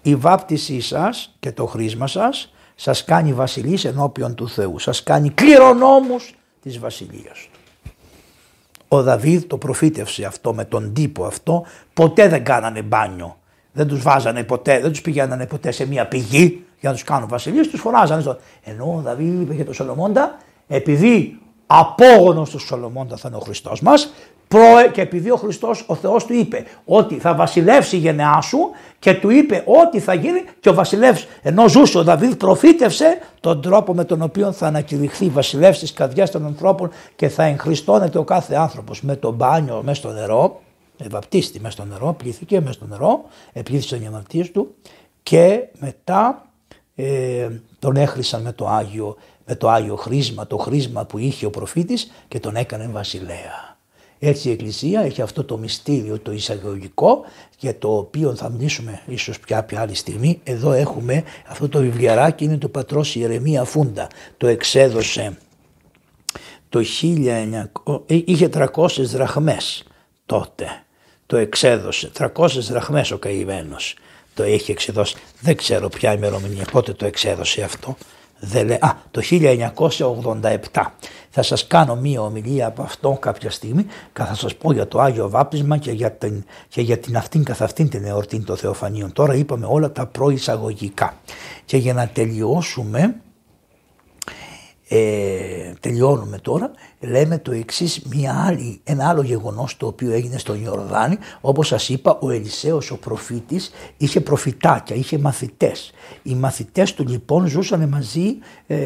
η 0.03 0.15
βάπτισή 0.15 0.81
σας 0.81 1.37
και 1.41 1.53
το 1.53 1.66
χρήσμα 1.66 2.07
σας 2.07 2.53
σας 2.75 3.05
κάνει 3.05 3.33
βασιλείς 3.33 3.85
ενώπιον 3.85 4.35
του 4.35 4.49
Θεού. 4.49 4.79
Σας 4.79 5.03
κάνει 5.03 5.31
κληρονόμους 5.31 6.35
της 6.62 6.79
βασιλείας 6.79 7.49
του. 7.53 7.59
Ο 8.89 9.03
Δαβίδ 9.03 9.43
το 9.43 9.57
προφήτευσε 9.57 10.25
αυτό 10.25 10.55
με 10.55 10.65
τον 10.65 10.93
τύπο 10.93 11.25
αυτό. 11.25 11.65
Ποτέ 11.95 12.29
δεν 12.29 12.45
κάνανε 12.45 12.83
μπάνιο. 12.83 13.37
Δεν 13.73 13.87
τους 13.87 14.03
βάζανε 14.03 14.45
ποτέ, 14.45 14.81
δεν 14.81 14.91
τους 14.91 15.01
πηγαίνανε 15.01 15.47
ποτέ 15.47 15.70
σε 15.70 15.87
μια 15.87 16.09
πηγή 16.09 16.65
για 16.81 16.89
να 16.89 16.95
τους 16.95 17.05
κάνουν 17.05 17.29
βασιλείς. 17.29 17.69
Τους 17.69 17.81
φωνάζανε. 17.81 18.20
Στο... 18.20 18.39
Ενώ 18.62 18.95
ο 18.97 19.01
Δαβίδ 19.01 19.41
είπε 19.41 19.55
για 19.55 19.65
τον 19.65 19.75
Σολομώντα 19.75 20.37
επειδή 20.69 21.39
απόγονος 21.66 22.51
του 22.51 22.59
Σολομώντα 22.59 23.16
θα 23.16 23.29
είναι 23.29 23.37
ο 23.37 23.41
Χριστός 23.41 23.81
μας 23.81 24.12
και 24.93 25.01
επειδή 25.01 25.31
ο 25.31 25.37
Χριστός 25.37 25.85
ο 25.87 25.95
Θεός 25.95 26.25
του 26.25 26.33
είπε 26.33 26.65
ότι 26.85 27.19
θα 27.19 27.35
βασιλεύσει 27.35 27.97
η 27.97 27.99
γενεά 27.99 28.41
σου 28.41 28.59
και 28.99 29.15
του 29.15 29.31
είπε 29.31 29.62
ότι 29.66 30.01
θα 30.01 30.15
γίνει 30.15 30.45
και 30.61 30.69
ο 30.69 30.75
βασιλεύς 30.75 31.27
ενώ 31.43 31.69
ζούσε 31.69 31.99
ο 31.99 32.03
Δαβίδ 32.03 32.33
προφήτευσε 32.33 33.19
τον 33.41 33.62
τρόπο 33.62 33.95
με 33.95 34.05
τον 34.05 34.23
οποίο 34.23 34.53
θα 34.53 34.66
ανακηρυχθεί 34.66 35.29
βασιλεύς 35.29 35.79
της 35.79 35.93
καρδιάς 35.93 36.31
των 36.31 36.47
ανθρώπων 36.47 36.91
και 37.16 37.29
θα 37.29 37.45
εγχριστώνεται 37.45 38.19
ο 38.19 38.25
κάθε 38.25 38.55
άνθρωπος 38.55 39.03
με 39.03 39.16
το 39.16 39.33
μπάνιο 39.33 39.83
μέσα 39.85 40.01
στο 40.01 40.11
νερό 40.11 40.61
βαπτίστη 41.07 41.61
μέσα 41.61 41.73
στο 41.73 41.85
νερό, 41.85 42.12
πλήθηκε 42.12 42.61
μέσα 42.61 42.73
στο 42.73 42.87
νερό, 42.87 43.25
επλήθησε 43.53 43.89
τον 43.89 43.99
διαμαρτίες 43.99 44.51
του 44.51 44.75
και 45.23 45.69
μετά 45.79 46.47
ε, 46.95 47.49
τον 47.79 47.97
έχρισαν 47.97 48.43
με 48.43 48.53
το 48.53 48.69
Άγιο 48.69 49.16
με 49.49 49.55
το 49.55 49.69
Άγιο 49.69 49.97
χρήσμα, 49.97 50.47
το 50.47 50.57
χρήσμα 50.57 51.05
που 51.05 51.19
είχε 51.19 51.47
ο 51.47 51.51
προφήτης 51.51 52.12
και 52.29 52.41
τον 52.41 52.57
έκανε 52.57 52.89
βασιλέα. 52.89 53.68
Έτσι 54.19 54.49
η 54.49 54.53
Εκκλησία 54.53 55.01
έχει 55.01 55.23
αυτό 55.23 55.45
το 55.45 55.59
μυστήριο 55.59 56.19
το 56.19 56.32
εισαγωγικό 56.32 57.24
για 57.59 57.78
το 57.78 57.97
οποίο 57.97 58.35
θα 58.35 58.51
μιλήσουμε 58.51 59.03
ίσως 59.07 59.40
πια 59.40 59.62
πια 59.62 59.81
άλλη 59.81 59.95
στιγμή. 59.95 60.40
Εδώ 60.45 60.73
έχουμε 60.73 61.24
αυτό 61.47 61.69
το 61.69 61.81
βιβλιαράκι 61.81 62.45
είναι 62.45 62.59
το 62.59 62.69
πατρός 62.69 63.15
Ιερεμία 63.15 63.65
Φούντα. 63.65 64.07
Το 64.36 64.47
εξέδωσε 64.47 65.39
το 66.69 66.85
1900, 67.03 68.03
ε, 68.07 68.20
είχε 68.24 68.49
300 68.49 69.05
δραχμές 69.05 69.85
τότε. 70.27 70.66
Το 71.27 71.36
εξέδωσε, 71.36 72.11
300 72.19 72.61
δραχμές 72.61 73.11
ο 73.11 73.19
καημένος 73.19 73.97
το 74.39 74.45
έχει 74.45 74.70
εξεδώσει. 74.70 75.16
Δεν 75.40 75.57
ξέρω 75.57 75.89
ποια 75.89 76.12
ημερομηνία, 76.12 76.65
πότε 76.73 76.93
το 76.93 77.07
εξέδωσε 77.07 77.62
αυτό. 77.62 77.97
Δεν 78.40 78.73
Α, 78.73 78.97
το 79.10 79.20
1987. 80.73 80.85
Θα 81.31 81.43
σας 81.43 81.66
κάνω 81.66 81.97
μία 81.97 82.20
ομιλία 82.20 82.66
από 82.66 82.82
αυτό 82.82 83.16
κάποια 83.20 83.51
στιγμή 83.51 83.86
και 84.12 84.23
θα 84.23 84.35
σας 84.35 84.55
πω 84.55 84.73
για 84.73 84.89
το 84.89 85.01
Άγιο 85.01 85.31
Βάπτισμα 85.31 85.77
και 85.77 85.90
για 85.90 86.12
την, 86.12 86.44
και 86.69 86.81
για 86.81 86.98
την 86.98 87.16
αυτήν 87.16 87.44
καθ' 87.44 87.62
αυτήν 87.62 87.89
την 87.89 88.05
εορτή 88.05 88.40
των 88.40 88.56
Θεοφανίων. 88.56 89.12
Τώρα 89.12 89.35
είπαμε 89.35 89.66
όλα 89.69 89.93
τα 89.93 90.06
προεισαγωγικά. 90.06 91.15
Και 91.65 91.77
για 91.77 91.94
να 91.94 92.09
τελειώσουμε, 92.09 93.15
ε, 94.89 95.73
τελειώνουμε 95.81 96.39
τώρα, 96.39 96.70
λέμε 97.01 97.39
το 97.39 97.52
εξής 97.52 98.02
μια 98.10 98.44
άλλη, 98.47 98.81
ένα 98.85 99.09
άλλο 99.09 99.23
γεγονός 99.23 99.77
το 99.77 99.86
οποίο 99.86 100.12
έγινε 100.12 100.39
στον 100.39 100.65
Ιορδάνη, 100.65 101.19
όπως 101.40 101.66
σας 101.66 101.89
είπα 101.89 102.19
ο 102.20 102.31
Ελισέος 102.31 102.90
ο 102.90 102.97
προφήτης 102.97 103.70
είχε 103.97 104.20
προφητάκια, 104.20 104.97
είχε 104.97 105.19
μαθητές. 105.19 105.93
Οι 106.23 106.35
μαθητές 106.35 106.94
του 106.94 107.05
λοιπόν 107.09 107.47
ζούσαν 107.47 107.89
μαζί 107.89 108.39
ε, 108.66 108.77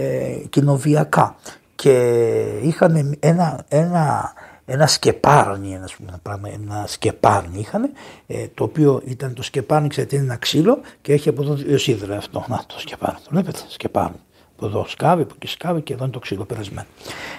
κοινοβιακά 0.51 1.37
και 1.75 2.33
είχαν 2.63 3.17
ένα, 3.21 3.65
ένα, 3.69 4.33
ένα 4.65 4.87
σκεπάρνι, 4.87 5.75
ένα, 5.75 6.19
πράγμα, 6.23 6.49
ένα 6.49 6.85
σκεπάρνι 6.87 7.59
είχαν, 7.59 7.91
ε, 8.27 8.47
το 8.55 8.65
οποίο 8.65 9.03
ήταν 9.05 9.35
το 9.35 9.43
σκεπάρνι, 9.43 9.89
ξέρετε, 9.89 10.17
είναι 10.17 10.25
ένα 10.25 10.37
ξύλο 10.37 10.81
και 11.03 11.13
έχει 11.13 11.29
από 11.29 11.43
εδώ 11.43 11.79
σίδερα 11.79 12.17
αυτό. 12.17 12.45
Να 12.49 12.65
το 12.67 12.81
σκεπάρνι, 12.81 13.19
το 13.25 13.31
βλέπετε, 13.31 13.59
σκεπάρνι. 13.69 14.17
Από 14.63 14.71
εδώ 14.71 14.87
σκάβει, 14.89 15.23
από 15.23 15.33
εκεί 15.37 15.47
σκάβει 15.47 15.81
και 15.81 15.93
εδώ 15.93 16.05
είναι 16.05 16.13
το 16.13 16.19
ξύλο 16.19 16.45
περασμένο. 16.45 16.87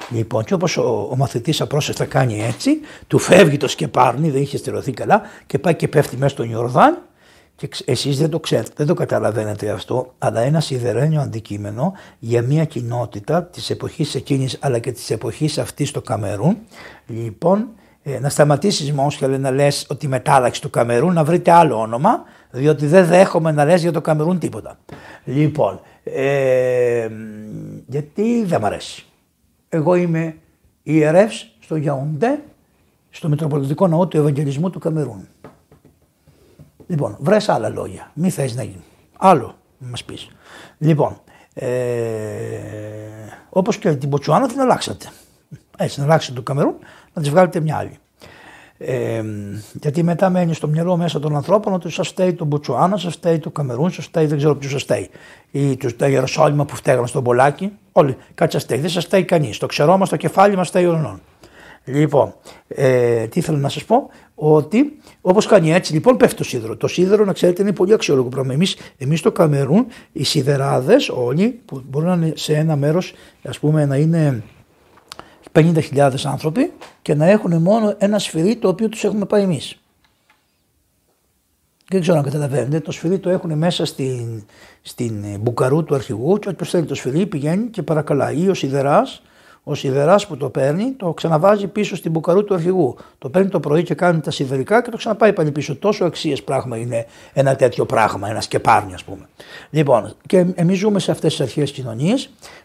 Λοιπόν, 0.10 0.44
και 0.44 0.54
όπως 0.54 0.78
ο, 0.78 1.08
ο 1.12 1.16
μαθητής 1.16 1.62
απρόσεστα 1.62 2.06
κάνει 2.06 2.44
έτσι, 2.44 2.80
του 3.08 3.20
φεύγει 3.20 3.58
το 3.58 3.68
σκεπάρνι, 3.68 4.30
δεν 4.30 4.42
είχε 4.42 4.58
στερεωθεί 4.58 4.92
καλά 4.92 5.22
και 5.46 5.60
πάει 5.60 5.76
και 5.76 5.88
πέφτει 5.88 6.18
μέσα 6.18 6.30
στον 6.30 6.50
Ιορδάνη 6.50 6.98
και 7.56 7.70
εσείς 7.86 8.18
δεν 8.18 8.30
το 8.30 8.40
ξέρετε, 8.40 8.72
δεν 8.76 8.88
το 8.88 8.94
καταλαβαίνετε 8.94 9.70
αυτό, 9.70 10.14
αλλά 10.18 10.42
ένας 10.42 10.66
σιδερένιο 10.66 11.22
αντικείμενο 11.22 11.94
για 12.20 12.42
μια 12.42 12.66
κοινότητα 12.66 13.44
της 13.44 13.70
εποχής 13.70 14.16
εκείνης 14.16 14.58
αλλά 14.62 14.80
και 14.80 14.92
της 14.92 15.10
εποχής 15.10 15.58
αυτής 15.58 15.90
στο 15.90 16.02
Καμερούν. 16.02 16.58
Λοιπόν, 17.08 17.68
ε, 18.04 18.20
να 18.20 18.30
σταματήσεις 18.30 18.92
Μόσχελε 18.92 19.38
να 19.38 19.52
λες 19.52 19.86
ότι 19.90 20.08
μετάλλαξε 20.08 20.62
το 20.62 20.70
Καμερούν, 20.70 21.14
να 21.14 21.24
βρείτε 21.24 21.52
άλλο 21.52 21.80
όνομα, 21.80 22.24
διότι 22.52 22.88
δεν 22.88 23.06
δέχομαι 23.06 23.52
να 23.52 23.66
λες 23.66 23.82
για 23.82 23.92
το 23.92 24.02
Καμερούν 24.02 24.40
τίποτα. 24.40 24.78
Λοιπόν, 25.24 25.80
ε, 26.04 27.10
γιατί 27.88 28.44
δεν 28.46 28.62
μ' 28.62 28.66
αρέσει. 28.66 29.06
Εγώ 29.70 29.96
είμαι 29.96 30.38
ιερεύς 30.84 31.56
στο 31.60 31.76
Γιαουντέ, 31.76 32.44
στο 33.10 33.30
Μητροπολιτικό 33.30 33.88
Ναό 33.88 34.08
του 34.08 34.18
Ευαγγελισμού 34.18 34.70
του 34.70 34.80
Καμερούν. 34.80 35.28
Λοιπόν, 36.88 37.18
βρες 37.20 37.50
άλλα 37.50 37.70
λόγια. 37.70 38.12
Μη 38.14 38.30
θες 38.30 38.56
να 38.56 38.64
γίνει. 38.64 38.84
Άλλο 39.18 39.56
μας 39.78 40.04
πεις. 40.04 40.30
Λοιπόν, 40.78 41.22
ε, 41.54 41.68
όπως 43.50 43.78
και 43.78 43.96
την 43.96 44.10
Ποτσουάνα 44.10 44.48
την 44.48 44.60
αλλάξατε. 44.60 45.12
Έτσι, 45.78 46.00
να 46.00 46.06
αλλάξετε 46.06 46.36
το 46.36 46.42
Καμερούν, 46.42 46.76
να 47.14 47.22
της 47.22 47.32
βγάλετε 47.32 47.60
μια 47.60 47.78
άλλη. 47.78 47.98
Ε, 48.86 49.24
γιατί 49.82 50.04
μετά 50.04 50.30
μένει 50.30 50.54
στο 50.54 50.68
μυαλό 50.68 50.98
μέσα 50.98 51.20
των 51.20 51.36
ανθρώπων 51.36 51.74
ότι 51.74 51.90
σας 51.90 52.08
φταίει 52.08 52.34
το 52.34 52.46
Μποτσουάνα, 52.46 52.98
σας 52.98 53.14
φταίει 53.14 53.40
το 53.40 53.50
Καμερούν, 53.50 53.92
σας 53.92 54.06
φταίει 54.06 54.26
δεν 54.26 54.38
ξέρω 54.38 54.56
ποιος 54.56 54.72
σας 54.72 54.82
φταίει. 54.84 55.10
Ή 55.52 55.78
του 55.78 55.96
τα 55.96 56.08
Ιεροσόλυμα 56.08 56.66
που 56.66 56.76
φταίγαν 56.76 57.08
στον 57.08 57.24
Πολάκι. 57.24 57.72
Όλοι, 57.92 58.18
κάτι 58.36 58.52
σας 58.52 58.64
φταίει. 58.64 58.80
Δεν 58.80 58.90
σας 58.90 59.06
φταίει 59.06 59.24
κανείς. 59.24 59.58
Το 59.58 59.66
ξερό 59.66 59.98
μας, 59.98 60.10
το 60.10 60.18
κεφάλι 60.18 60.56
μας 60.56 60.68
φταίει 60.68 60.86
ουρανών. 60.86 61.22
Λοιπόν, 61.86 62.34
ε, 62.68 63.28
τι 63.28 63.42
θέλω 63.42 63.58
να 63.58 63.70
σας 63.70 63.84
πω, 63.84 64.10
ότι 64.36 64.98
όπως 65.22 65.46
κάνει 65.46 65.74
έτσι, 65.74 65.94
λοιπόν, 65.94 66.18
πέφτει 66.18 66.36
το 66.36 66.44
σίδερο. 66.44 66.78
Το 66.78 66.88
σίδερο, 66.88 67.26
να 67.26 67.34
ξέρετε, 67.34 67.62
είναι 67.62 67.72
πολύ 67.72 67.94
αξιόλογο 67.94 68.30
πράγμα. 68.30 68.54
Εμείς 68.54 68.78
εμείς 68.98 69.20
στο 69.20 69.32
Καμερούν, 69.32 69.86
οι 70.12 70.24
σιδεράδες, 70.24 71.10
όλοι, 71.10 71.60
που 71.66 71.84
μπορούν 71.90 72.08
να 72.08 72.16
είναι 72.16 72.34
σε 72.36 72.54
ένα 72.54 72.76
μέρος, 72.76 73.14
ας 73.44 73.60
πούμε, 73.60 73.86
να 73.86 73.96
είναι 73.96 74.44
50.000 75.54 76.12
άνθρωποι 76.24 76.74
και 77.02 77.16
να 77.16 77.26
έχουν 77.26 77.62
μόνο 77.62 77.96
ένα 77.98 78.20
σφυρί 78.20 78.56
το 78.56 78.68
οποίο 78.68 78.90
τους 78.90 79.04
έχουμε 79.04 79.26
πάει 79.26 79.42
εμείς. 79.42 79.78
Δεν 81.90 82.02
ξέρω 82.02 82.18
αν 82.18 82.24
καταλαβαίνετε, 82.24 82.80
το 82.80 82.92
σφυρί 82.92 83.20
το 83.20 83.30
έχουν 83.30 83.58
μέσα 83.58 83.86
στην, 83.86 84.44
στην 84.82 85.40
μπουκαρού 85.40 85.84
του 85.84 85.96
αρχηγού 85.96 86.40
και 86.40 86.50
όποιο 86.50 86.66
θέλει 86.66 86.86
το 86.86 86.96
σφυρί 86.96 87.26
πηγαίνει 87.26 87.68
και 87.68 87.84
παρακαλάει. 87.84 88.42
Ή 88.42 88.50
ο 88.50 88.54
σιδεράς 88.54 89.22
ο 89.64 89.76
σιδεράς 89.76 90.28
που 90.28 90.38
το 90.38 90.50
παίρνει 90.50 90.92
το 90.92 91.14
ξαναβάζει 91.14 91.68
πίσω 91.68 91.96
στην 91.96 92.12
μπουκαρού 92.12 92.44
του 92.44 92.54
αρχηγού. 92.54 92.96
Το 93.18 93.30
παίρνει 93.30 93.50
το 93.50 93.60
πρωί 93.60 93.84
και 93.84 93.94
κάνει 93.94 94.20
τα 94.20 94.32
σιδερικά 94.32 94.82
και 94.82 94.90
το 94.90 94.98
ξαναπάει 94.98 95.34
πάλι 95.34 95.52
πίσω. 95.52 95.76
Τόσο 95.76 96.06
αξίες 96.06 96.44
πράγμα 96.44 96.78
είναι 96.78 97.06
ένα 97.34 97.56
τέτοιο 97.56 97.86
πράγμα, 97.86 98.30
ένα 98.30 98.42
σκεπάρνι 98.42 98.94
ας 98.94 99.04
πούμε. 99.04 99.28
Λοιπόν, 99.70 100.14
και 100.28 100.46
εμείς 100.56 100.78
ζούμε 100.78 101.00
σε 101.00 101.12
αυτές 101.12 101.32
τις 101.32 101.42
αρχαίε 101.42 101.64
κοινωνίε 101.64 102.14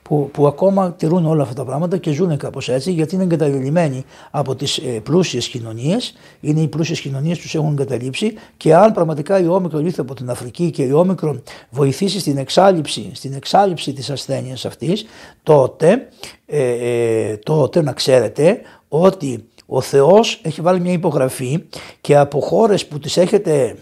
που, 0.02 0.30
που 0.32 0.46
ακόμα 0.46 0.92
τηρούν 0.92 1.26
όλα 1.26 1.42
αυτά 1.42 1.54
τα 1.54 1.64
πράγματα 1.64 1.96
και 1.96 2.10
ζουν 2.10 2.36
κάπως 2.36 2.68
έτσι 2.68 2.92
γιατί 2.92 3.14
είναι 3.14 3.24
εγκαταλειμμένοι 3.24 4.04
από 4.30 4.54
τις 4.54 4.78
ε, 4.78 5.00
πλούσιες 5.02 5.48
κοινωνίες. 5.48 6.14
Είναι 6.40 6.60
οι 6.60 6.68
πλούσιες 6.68 7.00
κοινωνίες 7.00 7.38
τους 7.38 7.54
έχουν 7.54 7.70
εγκαταλείψει 7.70 8.34
και 8.56 8.74
αν 8.74 8.92
πραγματικά 8.92 9.40
η 9.40 9.46
όμικρο 9.46 9.78
ήρθε 9.78 10.00
από 10.00 10.14
την 10.14 10.30
Αφρική 10.30 10.70
και 10.70 10.82
η 10.82 10.92
όμικρο 10.92 11.42
βοηθήσει 11.70 12.20
στην 12.20 12.36
εξάλληψη, 12.36 13.10
στην 13.14 13.32
εξάλληψη 13.32 13.92
της 13.92 14.10
ασθένειας 14.10 14.64
αυτής, 14.64 15.06
τότε 15.42 16.08
ε, 16.50 17.30
ε, 17.30 17.36
τότε 17.36 17.82
να 17.82 17.92
ξέρετε 17.92 18.60
ότι 18.88 19.48
ο 19.66 19.80
Θεός 19.80 20.40
έχει 20.42 20.60
βάλει 20.60 20.80
μια 20.80 20.92
υπογραφή 20.92 21.64
και 22.00 22.16
από 22.16 22.40
χώρες 22.40 22.86
που 22.86 22.98
τις 22.98 23.16
έχετε 23.16 23.76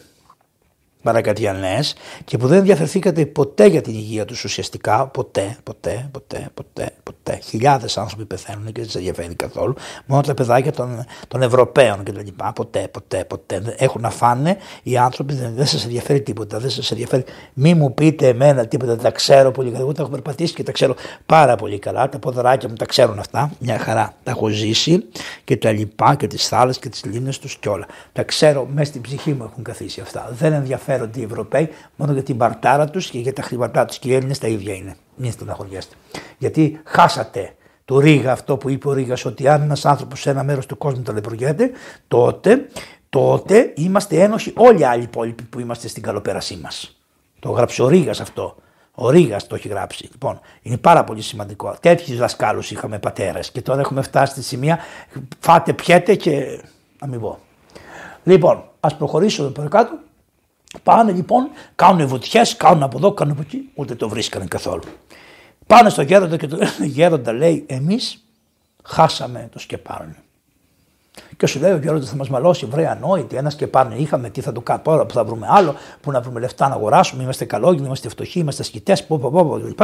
παρακατιανές 1.06 1.94
και 2.24 2.36
που 2.38 2.46
δεν 2.46 2.58
ενδιαφερθήκατε 2.58 3.26
ποτέ 3.26 3.66
για 3.66 3.80
την 3.80 3.94
υγεία 3.94 4.24
τους 4.24 4.44
ουσιαστικά, 4.44 5.06
ποτέ, 5.06 5.56
ποτέ, 5.62 6.08
ποτέ, 6.10 6.48
ποτέ, 6.54 6.90
ποτέ. 7.02 7.38
Χιλιάδες 7.42 7.98
άνθρωποι 7.98 8.24
πεθαίνουν 8.24 8.64
και 8.64 8.72
δεν 8.80 8.84
σας 8.84 8.94
ενδιαφέρει 8.94 9.34
καθόλου, 9.34 9.74
μόνο 10.06 10.22
τα 10.22 10.34
παιδάκια 10.34 10.72
των, 10.72 11.04
των 11.28 11.42
Ευρωπαίων 11.42 12.02
και 12.02 12.12
τα 12.12 12.22
λοιπά, 12.22 12.52
ποτέ, 12.52 12.88
ποτέ, 12.90 13.24
ποτέ. 13.24 13.74
Έχουν 13.76 14.00
να 14.00 14.10
φάνε 14.10 14.56
οι 14.82 14.96
άνθρωποι, 14.96 15.34
δεν, 15.34 15.54
δεν 15.54 15.66
σας 15.66 15.84
ενδιαφέρει 15.84 16.20
τίποτα, 16.20 16.58
δεν 16.58 16.70
σας 16.70 16.90
ενδιαφέρει. 16.90 17.24
Μη 17.52 17.74
μου 17.74 17.94
πείτε 17.94 18.28
εμένα 18.28 18.66
τίποτα, 18.66 18.94
δεν 18.94 19.02
τα 19.02 19.10
ξέρω 19.10 19.50
πολύ 19.50 19.70
καλά, 19.70 19.82
εγώ 19.82 19.92
τα 19.92 20.02
έχω 20.02 20.10
περπατήσει 20.10 20.54
και 20.54 20.62
τα 20.62 20.72
ξέρω 20.72 20.94
πάρα 21.26 21.56
πολύ 21.56 21.78
καλά, 21.78 22.08
τα 22.08 22.18
ποδαράκια 22.18 22.68
μου 22.68 22.74
τα 22.74 22.84
ξέρουν 22.84 23.18
αυτά, 23.18 23.50
μια 23.58 23.78
χαρά, 23.78 24.14
τα 24.22 24.30
έχω 24.30 24.48
ζήσει 24.48 25.04
και 25.44 25.56
τα 25.56 25.70
λοιπά 25.70 26.14
και 26.14 26.26
τις 26.26 26.48
θάλασσες 26.48 26.78
και 26.82 26.88
τις 26.88 27.04
λίμνες 27.04 27.38
τους 27.38 27.56
και 27.56 27.68
όλα. 27.68 27.86
Τα 28.12 28.22
ξέρω, 28.22 28.66
μέσα 28.74 28.90
στην 28.90 29.00
ψυχή 29.00 29.32
μου 29.32 29.44
έχουν 29.50 29.62
καθίσει 29.64 30.00
αυτά, 30.00 30.28
δεν 30.38 30.52
ενδιαφέρει 30.52 30.95
ενδιαφέρονται 31.05 31.20
οι 31.20 31.23
Ευρωπαίοι 31.23 31.68
μόνο 31.97 32.12
για 32.12 32.23
την 32.23 32.36
παρτάρα 32.36 32.90
τους 32.90 33.10
και 33.10 33.18
για 33.18 33.32
τα 33.32 33.43
χρήματά 33.43 33.85
τους. 33.85 33.98
Και 33.98 34.09
οι 34.09 34.14
Έλληνες 34.14 34.39
τα 34.39 34.47
ίδια 34.47 34.74
είναι. 34.74 34.97
Μην 35.16 35.32
στεναχωριέστε. 35.32 35.94
Γιατί 36.39 36.81
χάσατε 36.85 37.55
το 37.85 37.98
Ρίγα 37.98 38.32
αυτό 38.32 38.56
που 38.56 38.70
είπε 38.70 38.89
ο 38.89 38.93
Ρίγα 38.93 39.16
ότι 39.24 39.48
αν 39.48 39.62
ένας 39.62 39.85
άνθρωπος 39.85 40.20
σε 40.20 40.31
ένα 40.31 40.43
μέρος 40.43 40.66
του 40.66 40.78
κόσμου 40.78 41.02
ταλαιπωριέται, 41.02 41.70
τότε, 42.09 42.68
τότε 43.09 43.73
είμαστε 43.77 44.23
ένοχοι 44.23 44.52
όλοι 44.56 44.81
οι 44.81 44.85
άλλοι 44.85 45.02
υπόλοιποι 45.02 45.43
που 45.43 45.60
είμαστε 45.60 45.89
στην 45.89 46.02
καλοπέρασή 46.02 46.56
μας. 46.62 46.97
Το 47.40 47.51
γράψει 47.51 47.82
ο 47.82 47.89
Ρίγα 47.89 48.10
αυτό. 48.10 48.56
Ο 48.98 49.10
Ρίγα 49.10 49.36
το 49.47 49.55
έχει 49.55 49.68
γράψει. 49.68 50.09
Λοιπόν, 50.12 50.40
είναι 50.62 50.77
πάρα 50.77 51.05
πολύ 51.05 51.23
σημαντικό. 51.23 51.77
Τέτοιους 51.81 52.18
δασκάλους 52.18 52.70
είχαμε 52.70 52.98
πατέρες 52.98 53.51
και 53.51 53.62
τώρα 53.62 53.81
έχουμε 53.81 54.02
φτάσει 54.02 54.32
στη 54.32 54.43
σημεία 54.43 54.78
φάτε, 55.39 55.73
πιέτε 55.73 56.14
και 56.14 56.60
να 57.01 57.06
μην 57.06 57.20
πω. 57.20 57.39
Λοιπόν, 58.24 58.64
ας 58.81 58.97
προχωρήσουμε 58.97 59.51
παρακάτω. 59.51 59.98
Πάνε 60.82 61.12
λοιπόν, 61.12 61.48
κάνουν 61.74 62.07
βουτιές, 62.07 62.57
κάνουν 62.57 62.82
από 62.82 62.98
εδώ, 62.98 63.12
κάνουν 63.12 63.32
από 63.32 63.43
εκεί, 63.43 63.70
ούτε 63.74 63.94
το 63.94 64.09
βρίσκανε 64.09 64.44
καθόλου. 64.44 64.82
Πάνε 65.66 65.90
στο 65.90 66.03
γέροντα 66.03 66.36
και 66.36 66.47
το 66.47 66.59
γέροντα 66.97 67.32
λέει: 67.32 67.65
Εμείς 67.69 68.24
χάσαμε 68.82 69.48
το 69.53 69.59
σκεπάρνι. 69.59 70.16
Και 71.36 71.47
σου 71.47 71.61
λέει 71.61 71.73
ο 71.73 71.77
γέροντας 71.77 72.09
θα 72.09 72.16
μας 72.16 72.28
μαλώσει, 72.28 72.66
βρε 72.66 72.89
ανόητη, 72.89 73.36
ένα 73.36 73.51
σκεπάρνι 73.51 74.01
είχαμε, 74.01 74.31
τι 74.31 74.40
θα 74.40 74.53
το 74.53 74.61
κάνουμε 74.61 74.85
τώρα 74.85 75.07
που 75.07 75.15
θα 75.15 75.24
βρούμε 75.24 75.47
άλλο, 75.51 75.74
που 76.01 76.11
να 76.11 76.20
βρούμε 76.20 76.40
λεφτά 76.40 76.69
να 76.69 76.74
αγοράσουμε, 76.74 77.23
είμαστε 77.23 77.44
καλόγινοι, 77.44 77.86
είμαστε 77.86 78.09
φτωχοί, 78.09 78.39
είμαστε 78.39 78.62
σκητέ, 78.62 78.97
πω, 79.09 79.19
πω, 79.19 79.31
πω, 79.31 79.61
κλπ. 79.61 79.81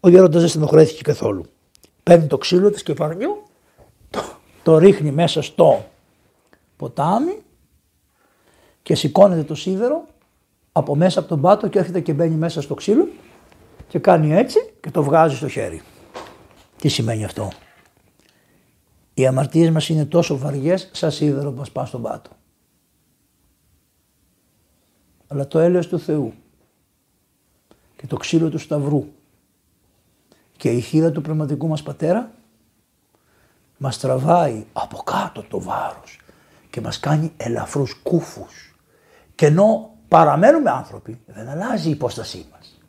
Ο 0.00 0.08
γέροντας 0.08 0.40
δεν 0.40 0.50
στενοχωρέθηκε 0.50 1.02
καθόλου. 1.02 1.44
Παίρνει 2.02 2.26
το 2.26 2.38
ξύλο 2.38 2.70
του 2.70 2.78
σκεπαρνιού, 2.78 3.42
το, 4.10 4.22
το 4.62 4.78
ρίχνει 4.78 5.10
μέσα 5.10 5.42
στο 5.42 5.84
ποτάμι 6.76 7.42
και 8.82 8.94
σηκώνεται 8.94 9.42
το 9.42 9.54
σίδερο 9.54 10.04
από 10.72 10.96
μέσα 10.96 11.18
από 11.18 11.28
τον 11.28 11.40
πάτο 11.40 11.68
και 11.68 11.78
έρχεται 11.78 12.00
και 12.00 12.12
μπαίνει 12.12 12.34
μέσα 12.34 12.62
στο 12.62 12.74
ξύλο 12.74 13.08
και 13.88 13.98
κάνει 13.98 14.32
έτσι 14.32 14.58
και 14.80 14.90
το 14.90 15.02
βγάζει 15.02 15.36
στο 15.36 15.48
χέρι. 15.48 15.82
Τι 16.76 16.88
σημαίνει 16.88 17.24
αυτό; 17.24 17.50
Οι 19.14 19.26
αμαρτίες 19.26 19.70
μας 19.70 19.88
είναι 19.88 20.04
τόσο 20.04 20.38
βαριές 20.38 20.90
σαν 20.92 21.10
σίδερο 21.10 21.50
που 21.50 21.58
μας 21.58 21.70
πάνε 21.70 21.86
στον 21.86 22.02
πάτο. 22.02 22.30
Αλλά 25.26 25.46
το 25.46 25.58
έλεος 25.58 25.88
του 25.88 25.98
Θεού 25.98 26.32
και 27.96 28.06
το 28.06 28.16
ξύλο 28.16 28.50
του 28.50 28.58
Σταυρού 28.58 29.06
και 30.56 30.70
η 30.70 30.80
χείρα 30.80 31.10
του 31.10 31.20
πνευματικού 31.20 31.68
μας 31.68 31.82
Πατέρα 31.82 32.34
μας 33.76 33.98
τραβάει 33.98 34.64
από 34.72 34.96
κάτω 34.96 35.42
το 35.42 35.60
βάρος 35.60 36.20
και 36.70 36.80
μας 36.80 37.00
κάνει 37.00 37.32
ελαφρούς 37.36 37.94
κούφους. 37.94 38.76
Και 39.34 39.46
ενώ 39.46 39.91
παραμένουμε 40.12 40.70
άνθρωποι, 40.70 41.20
δεν 41.26 41.48
αλλάζει 41.48 41.88
η 41.88 41.90
υπόστασή 41.90 42.46
μας. 42.52 42.80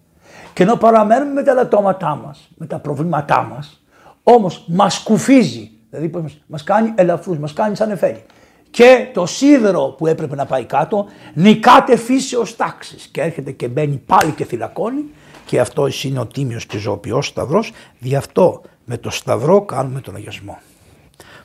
Και 0.54 0.64
ενώ 0.64 0.76
παραμένουμε 0.76 1.32
με 1.32 1.44
τα 1.44 1.54
λατώματά 1.54 2.16
μας, 2.16 2.50
με 2.58 2.66
τα 2.66 2.80
προβλήματά 2.80 3.44
μας, 3.44 3.84
όμως 4.24 4.66
μας 4.68 5.00
κουφίζει, 5.00 5.72
δηλαδή 5.90 6.34
μας 6.48 6.64
κάνει 6.64 6.94
ελαφρούς, 6.96 7.38
μας 7.38 7.54
κάνει 7.54 7.76
σαν 7.76 7.92
εφέλη. 7.92 8.24
Και 8.70 9.10
το 9.14 9.26
σίδερο 9.26 9.96
που 9.98 10.08
έπρεπε 10.08 10.36
να 10.36 10.46
πάει 10.46 10.66
κάτω 10.66 11.06
νικάται 11.34 11.96
φύσεως 11.98 12.56
τάξης 12.56 13.08
και 13.08 13.22
έρχεται 13.22 13.52
και 13.52 13.68
μπαίνει 13.68 13.98
πάλι 14.06 14.32
και 14.32 14.46
φυλακώνει 14.46 15.04
και 15.46 15.60
αυτό 15.60 15.88
είναι 16.04 16.20
ο 16.20 16.26
τίμιος 16.26 16.66
και 16.66 16.78
ζωοποιός 16.78 17.28
σταυρός, 17.28 17.72
δι' 18.00 18.16
αυτό 18.16 18.62
Με 18.86 18.98
το 18.98 19.10
σταυρό 19.10 19.62
κάνουμε 19.62 20.02
τον 20.02 20.16
αγιασμό. 20.16 20.60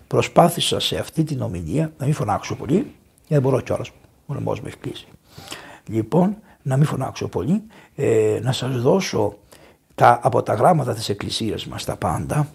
Προσπάθησα 0.06 0.80
σε 0.80 0.98
αυτή 0.98 1.24
την 1.24 1.42
ομιλία 1.42 1.92
να 1.98 2.04
μην 2.04 2.14
φωνάξω 2.14 2.54
πολύ, 2.54 2.74
γιατί 2.74 2.94
δεν 3.28 3.42
μπορώ 3.42 3.60
κιόλας. 3.60 3.90
Ο 4.26 4.34
λαιμό 4.34 4.52
με 4.62 4.68
έχει 4.68 4.76
κλείσει. 4.76 5.06
Λοιπόν, 5.88 6.36
να 6.62 6.76
μην 6.76 6.86
φωνάξω 6.86 7.28
πολύ, 7.28 7.62
ε, 7.94 8.40
να 8.42 8.52
σας 8.52 8.80
δώσω 8.80 9.38
τα, 9.94 10.20
από 10.22 10.42
τα 10.42 10.54
γράμματα 10.54 10.94
της 10.94 11.08
Εκκλησίας 11.08 11.66
μας 11.66 11.84
τα 11.84 11.96
πάντα, 11.96 12.52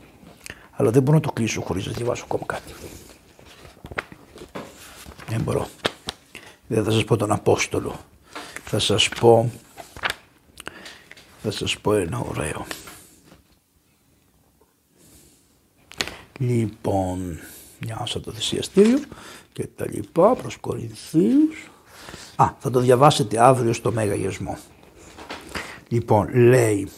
αλλά 0.72 0.92
δεν 0.92 1.02
μπορώ 1.02 1.18
να 1.18 1.24
το 1.24 1.32
κλείσω 1.32 1.62
χωρίς 1.62 1.86
να 1.86 1.92
διαβάσω 1.92 2.24
ακόμα 2.24 2.44
κάτι. 2.46 2.74
Δεν 5.28 5.42
μπορώ. 5.42 5.68
Δεν 6.68 6.84
θα 6.84 6.92
σας 6.92 7.04
πω 7.04 7.18
τον 7.18 7.32
Απόστολο. 7.32 7.96
Θα 8.64 8.80
σας 8.80 9.10
πω, 9.10 9.52
θα 11.42 11.52
σας 11.52 11.78
πω 11.80 11.94
ένα 11.94 12.20
ωραίο. 12.20 12.66
Λοιπόν, 16.40 17.40
μια 17.80 18.08
το 18.24 18.32
θυσιαστήριο 18.32 19.00
και 19.54 19.68
τα 19.68 19.86
λοιπά 19.90 20.36
προς 20.36 20.58
Κορινθίους. 20.58 21.73
Α, 22.36 22.54
θα 22.60 22.70
το 22.70 22.80
διαβάσετε 22.80 23.44
αύριο 23.44 23.74
στο 23.74 23.92
Μέγα 23.92 24.16
Γεσμό. 24.16 24.58
Λοιπόν, 25.88 26.36
λέει, 26.36 26.90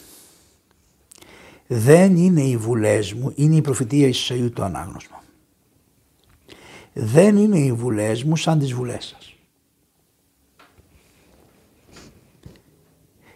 δεν 1.66 2.16
είναι 2.16 2.42
οι 2.42 2.56
βουλές 2.56 3.12
μου, 3.12 3.32
είναι 3.34 3.56
η 3.56 3.60
προφητεία 3.60 4.08
Ισαΐου 4.08 4.50
το 4.52 4.62
ανάγνωσμα. 4.62 5.22
Δεν 6.92 7.36
είναι 7.36 7.58
οι 7.58 7.72
βουλές 7.72 8.24
μου 8.24 8.36
σαν 8.36 8.58
τις 8.58 8.72
βουλές 8.72 9.04
σας. 9.04 9.34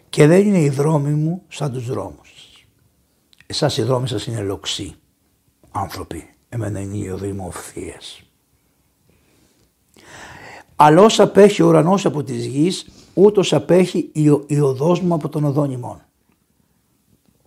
Και 0.09 0.27
δεν 0.27 0.47
είναι 0.47 0.59
οι 0.59 0.69
δρόμοι 0.69 1.13
μου 1.13 1.43
σαν 1.47 1.71
τους 1.71 1.85
δρόμους 1.85 2.29
σας. 2.29 2.65
Εσάς 3.45 3.77
οι 3.77 3.83
δρόμοι 3.83 4.07
σας 4.07 4.25
είναι 4.25 4.41
λοξοί 4.41 4.95
άνθρωποι. 5.71 6.29
Εμένα 6.49 6.79
είναι 6.79 6.97
οι 6.97 7.09
οδοί 7.09 7.31
μου 7.31 7.51
Αλλά 10.83 11.01
όσο 11.01 11.23
απέχει 11.23 11.61
ο 11.61 11.67
ουρανός 11.67 12.05
από 12.05 12.23
της 12.23 12.45
γης, 12.45 12.87
ούτως 13.13 13.53
απέχει 13.53 14.09
η, 14.13 14.23
η 14.47 14.59
οδός 14.59 14.99
μου 14.99 15.13
από 15.13 15.29
τον 15.29 15.43
οδόν 15.43 15.71
ημών. 15.71 16.01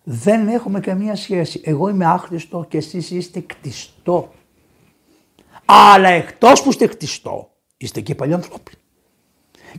Δεν 0.04 0.48
έχουμε 0.48 0.80
καμία 0.80 1.16
σχέση. 1.16 1.60
Εγώ 1.64 1.88
είμαι 1.88 2.04
άχρηστο 2.04 2.66
και 2.68 2.76
εσείς 2.76 3.10
είστε 3.10 3.40
κτιστό. 3.40 4.32
Αλλά 5.64 6.08
εκτός 6.08 6.62
που 6.62 6.68
είστε 6.68 6.86
κτιστό, 6.86 7.50
είστε 7.76 8.00
και 8.00 8.14
παλιανθρώποι. 8.14 8.72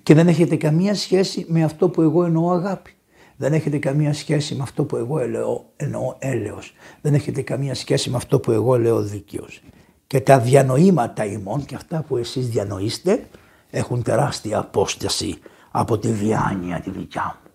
Και 0.04 0.14
δεν 0.14 0.28
έχετε 0.28 0.56
καμία 0.56 0.96
σχέση 0.96 1.46
με 1.48 1.64
αυτό 1.64 1.90
που 1.90 2.02
εγώ 2.02 2.24
εννοώ 2.24 2.52
αγάπη. 2.52 2.92
Δεν 3.36 3.54
έχετε 3.54 3.78
καμία 3.78 4.14
σχέση 4.14 4.56
με 4.56 4.64
αυτό 4.64 4.84
που 4.84 4.96
εγώ 4.96 5.20
εννοώ, 5.20 5.62
εννοώ 5.76 6.16
έλεος. 6.20 6.74
Δεν 7.02 7.14
έχετε 7.14 7.42
καμία 7.42 7.76
σχέση 7.76 8.10
με 8.10 8.18
αυτό 8.18 8.40
που 8.40 8.52
εγώ 8.52 8.80
λέω 8.80 9.02
δίκαιος. 9.02 9.62
Και 10.08 10.20
τα 10.20 10.40
διανοήματα 10.40 11.26
ημών 11.26 11.66
και 11.66 11.76
αυτά 11.76 12.04
που 12.08 12.18
εσείς 12.18 12.50
διανοείστε 12.50 13.28
έχουν 13.70 14.04
τεράστια 14.04 14.60
απόσταση 14.60 15.40
από 15.72 15.98
τη 15.98 16.12
διάνοια 16.12 16.80
τη 16.80 16.90
δικιά 16.90 17.40
μου. 17.44 17.52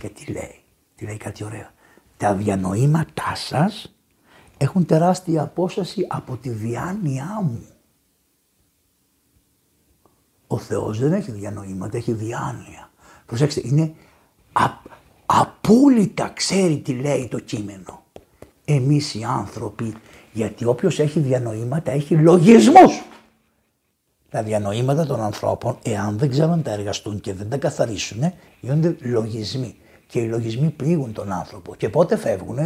Και 0.00 0.08
τι 0.08 0.32
λέει, 0.32 0.60
τι 0.96 1.04
λέει 1.04 1.16
κάτι 1.16 1.44
ωραίο. 1.44 1.68
Τα 2.16 2.34
διανοήματά 2.34 3.34
σας 3.34 3.94
έχουν 4.56 4.86
τεράστια 4.86 5.42
απόσταση 5.42 6.06
από 6.08 6.36
τη 6.36 6.48
διάνοιά 6.48 7.40
μου. 7.42 7.66
Ο 10.46 10.58
Θεός 10.58 10.98
δεν 10.98 11.12
έχει 11.12 11.30
διανοήματα, 11.30 11.96
έχει 11.96 12.12
διάνοια. 12.12 12.90
Προσέξτε, 13.26 13.62
είναι 13.64 13.94
α, 14.52 14.64
απόλυτα 15.26 16.28
ξέρει 16.28 16.78
τι 16.78 16.92
λέει 16.92 17.28
το 17.28 17.38
κείμενο. 17.38 18.02
Εμείς 18.64 19.14
οι 19.14 19.24
άνθρωποι, 19.24 19.94
γιατί 20.32 20.64
όποιος 20.64 20.98
έχει 20.98 21.20
διανοήματα 21.20 21.90
έχει 21.90 22.14
λογισμούς. 22.14 23.02
Τα 24.30 24.42
διανοήματα 24.42 25.06
των 25.06 25.20
ανθρώπων, 25.20 25.78
εάν 25.82 26.18
δεν 26.18 26.30
ξέρουν 26.30 26.62
τα 26.62 26.70
εργαστούν 26.70 27.20
και 27.20 27.34
δεν 27.34 27.48
τα 27.48 27.56
καθαρίσουν, 27.56 28.32
γίνονται 28.60 28.96
λογισμοί. 29.00 29.76
Και 30.06 30.18
οι 30.18 30.28
λογισμοί 30.28 30.70
πλήγουν 30.70 31.12
τον 31.12 31.32
άνθρωπο. 31.32 31.74
Και 31.74 31.88
πότε 31.88 32.16
φεύγουν, 32.16 32.58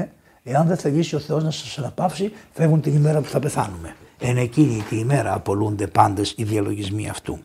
εάν 0.42 0.66
δεν 0.66 0.76
θελήσει 0.76 1.14
ο 1.14 1.18
Θεός 1.18 1.44
να 1.44 1.50
σας 1.50 1.78
αναπαύσει, 1.78 2.32
φεύγουν 2.52 2.80
την 2.80 2.94
ημέρα 2.94 3.20
που 3.20 3.28
θα 3.28 3.38
πεθάνουμε. 3.38 3.96
Εν 4.18 4.36
εκείνη 4.36 4.82
την 4.88 4.98
ημέρα 4.98 5.34
απολούνται 5.34 5.86
πάντες 5.86 6.34
οι 6.36 6.44
διαλογισμοί 6.44 7.08
αυτού. 7.08 7.38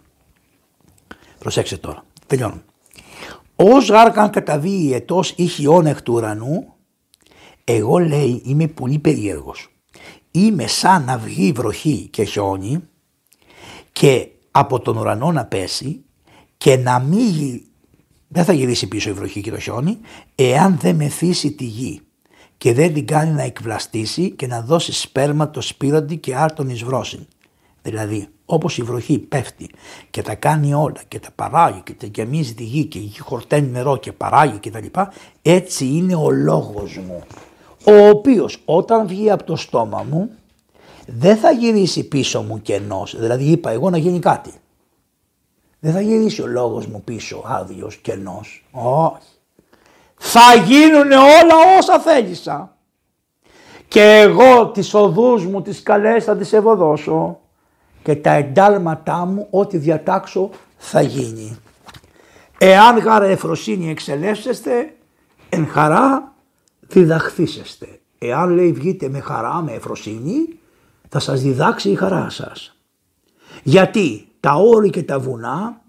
Προσέξτε 1.39 1.77
τώρα. 1.77 2.03
Τελειώνω. 2.27 2.61
Ω 3.56 3.77
γάρκαν 3.89 4.30
καταβεί 4.30 4.84
η 4.84 4.94
ετός 4.94 5.34
ή 5.35 5.45
χιόν 5.45 5.85
εκ 5.85 6.02
του 6.02 6.14
ουρανού, 6.14 6.73
εγώ 7.64 7.98
λέει 7.98 8.41
είμαι 8.45 8.68
πολύ 8.68 8.99
περίεργος. 8.99 9.69
Είμαι 10.31 10.68
σαν 10.68 11.03
να 11.03 11.18
βγει 11.18 11.52
βροχή 11.52 12.07
και 12.11 12.23
χιόνι 12.23 12.88
και 13.98 14.28
από 14.52 14.80
τον 14.80 14.98
ουρανό 14.98 15.32
να 15.32 15.45
πέσει 15.45 16.03
και 16.57 16.78
να 16.78 16.99
μην 16.99 17.61
δεν 18.28 18.44
θα 18.44 18.53
γυρίσει 18.53 18.88
πίσω 18.88 19.10
η 19.10 19.14
βροχή 19.14 19.41
και 19.41 19.52
το 19.52 19.60
χιόνι 19.60 19.98
εάν 20.36 20.78
δεν 20.80 20.95
μεθύσει 20.95 21.52
τη 21.52 21.64
γη 21.64 22.02
και 22.57 22.74
δεν 22.74 22.94
την 22.94 23.07
κάνει 23.07 23.32
να 23.32 23.41
εκβλαστήσει 23.41 24.32
και 24.32 24.48
να 24.48 24.61
δώσει 24.61 24.91
σπέρμα 24.94 25.49
το 25.49 25.61
σπύροντι 25.61 26.18
και 26.18 26.36
άρτον 26.36 26.69
εις 26.69 26.84
βρόσιν. 26.84 27.28
Δηλαδή 27.82 28.28
όπως 28.45 28.78
η 28.78 28.82
βροχή 28.82 29.19
πέφτει 29.19 29.69
και 30.10 30.22
τα 30.22 30.36
κάνει 30.36 30.74
όλα 30.74 31.02
και 31.07 31.19
τα 31.19 31.30
παράγει 31.36 31.82
και 31.82 31.94
τα 31.94 32.07
γεμίζει 32.14 32.53
τη 32.53 32.64
γη 32.64 32.86
και 32.86 32.98
η 32.98 33.02
γη 33.02 33.19
χορταίνει 33.19 33.68
νερό 33.68 33.98
και 33.98 34.11
παράγει 34.11 34.57
και 34.57 34.72
τα 34.72 34.80
λοιπά, 34.80 35.14
έτσι 35.41 35.86
είναι 35.86 36.15
ο 36.15 36.32
λόγος 36.32 36.98
μου, 36.98 37.24
ο 37.84 38.07
οποίος 38.07 38.61
όταν 38.65 39.07
βγει 39.07 39.32
από 39.32 39.44
το 39.44 39.56
στόμα 39.56 40.06
μου 40.10 40.30
δεν 41.10 41.38
θα 41.38 41.52
γυρίσει 41.52 42.08
πίσω 42.08 42.42
μου 42.42 42.62
κενός, 42.62 43.20
δηλαδή 43.20 43.44
είπα 43.44 43.70
εγώ 43.70 43.90
να 43.90 43.98
γίνει 43.98 44.20
κάτι. 44.20 44.54
Δεν 45.80 45.94
θα 45.94 46.02
γυρίσει 46.02 46.42
ο 46.42 46.48
λόγος 46.48 46.86
μου 46.88 47.02
πίσω 47.04 47.44
άδειος, 47.46 47.96
κενός, 47.96 48.66
όχι. 48.72 49.28
Θα 50.16 50.56
γίνουν 50.66 51.12
όλα 51.12 51.78
όσα 51.78 52.00
θέλησα. 52.00 52.78
Και 53.88 54.02
εγώ 54.02 54.68
τις 54.68 54.94
οδούς 54.94 55.46
μου 55.46 55.62
τις 55.62 55.84
καλές 55.84 56.24
θα 56.24 56.38
τις 56.38 56.54
ευωδώσω 56.54 57.40
και 58.04 58.16
τα 58.16 58.32
εντάλματά 58.32 59.26
μου 59.26 59.48
ό,τι 59.50 59.78
διατάξω 59.78 60.50
θα 60.78 61.02
γίνει. 61.02 61.58
Εάν 62.58 62.98
γάρα 62.98 63.26
εφροσύνη 63.26 63.90
εξελεύσεστε, 63.90 64.96
εν 65.50 65.68
χαρά 65.68 66.34
διδαχθήσεστε. 66.88 68.00
Εάν 68.18 68.50
λέει 68.50 68.72
βγείτε 68.72 69.10
με 69.10 69.20
χαρά, 69.20 69.62
με 69.62 69.72
εφροσύνη, 69.72 70.57
θα 71.10 71.20
σας 71.20 71.42
διδάξει 71.42 71.90
η 71.90 71.96
χαρά 71.96 72.30
σας. 72.30 72.76
Γιατί 73.64 74.28
τα 74.40 74.54
όρη 74.54 74.90
και 74.90 75.04
τα 75.04 75.20
βουνά 75.20 75.82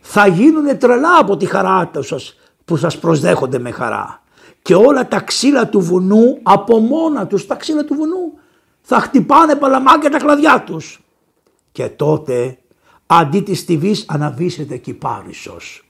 θα 0.00 0.26
γίνουν 0.26 0.78
τρελά 0.78 1.18
από 1.18 1.36
τη 1.36 1.46
χαρά 1.46 1.90
σας 1.98 2.36
που 2.64 2.76
σας 2.76 2.98
προσδέχονται 2.98 3.58
με 3.58 3.70
χαρά. 3.70 4.22
Και 4.62 4.74
όλα 4.74 5.08
τα 5.08 5.20
ξύλα 5.20 5.68
του 5.68 5.80
βουνού 5.80 6.38
από 6.42 6.78
μόνα 6.78 7.26
τους, 7.26 7.46
τα 7.46 7.54
ξύλα 7.54 7.84
του 7.84 7.94
βουνού, 7.94 8.38
θα 8.80 9.00
χτυπάνε 9.00 9.54
παλαμάκια 9.54 10.10
τα 10.10 10.18
κλαδιά 10.18 10.62
τους. 10.62 11.02
Και 11.72 11.88
τότε 11.88 12.58
αντί 13.06 13.40
της 13.40 13.64
τυβής 13.64 14.04
αναβήσετε 14.08 14.76
κυπάρισος 14.76 15.88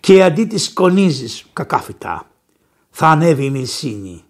και 0.00 0.22
αντί 0.24 0.44
της 0.44 0.64
σκονίζεις 0.64 1.46
κακάφυτα 1.52 2.26
θα 2.90 3.06
ανέβει 3.06 3.44
η 3.44 3.50
μυρσίνη 3.50 4.24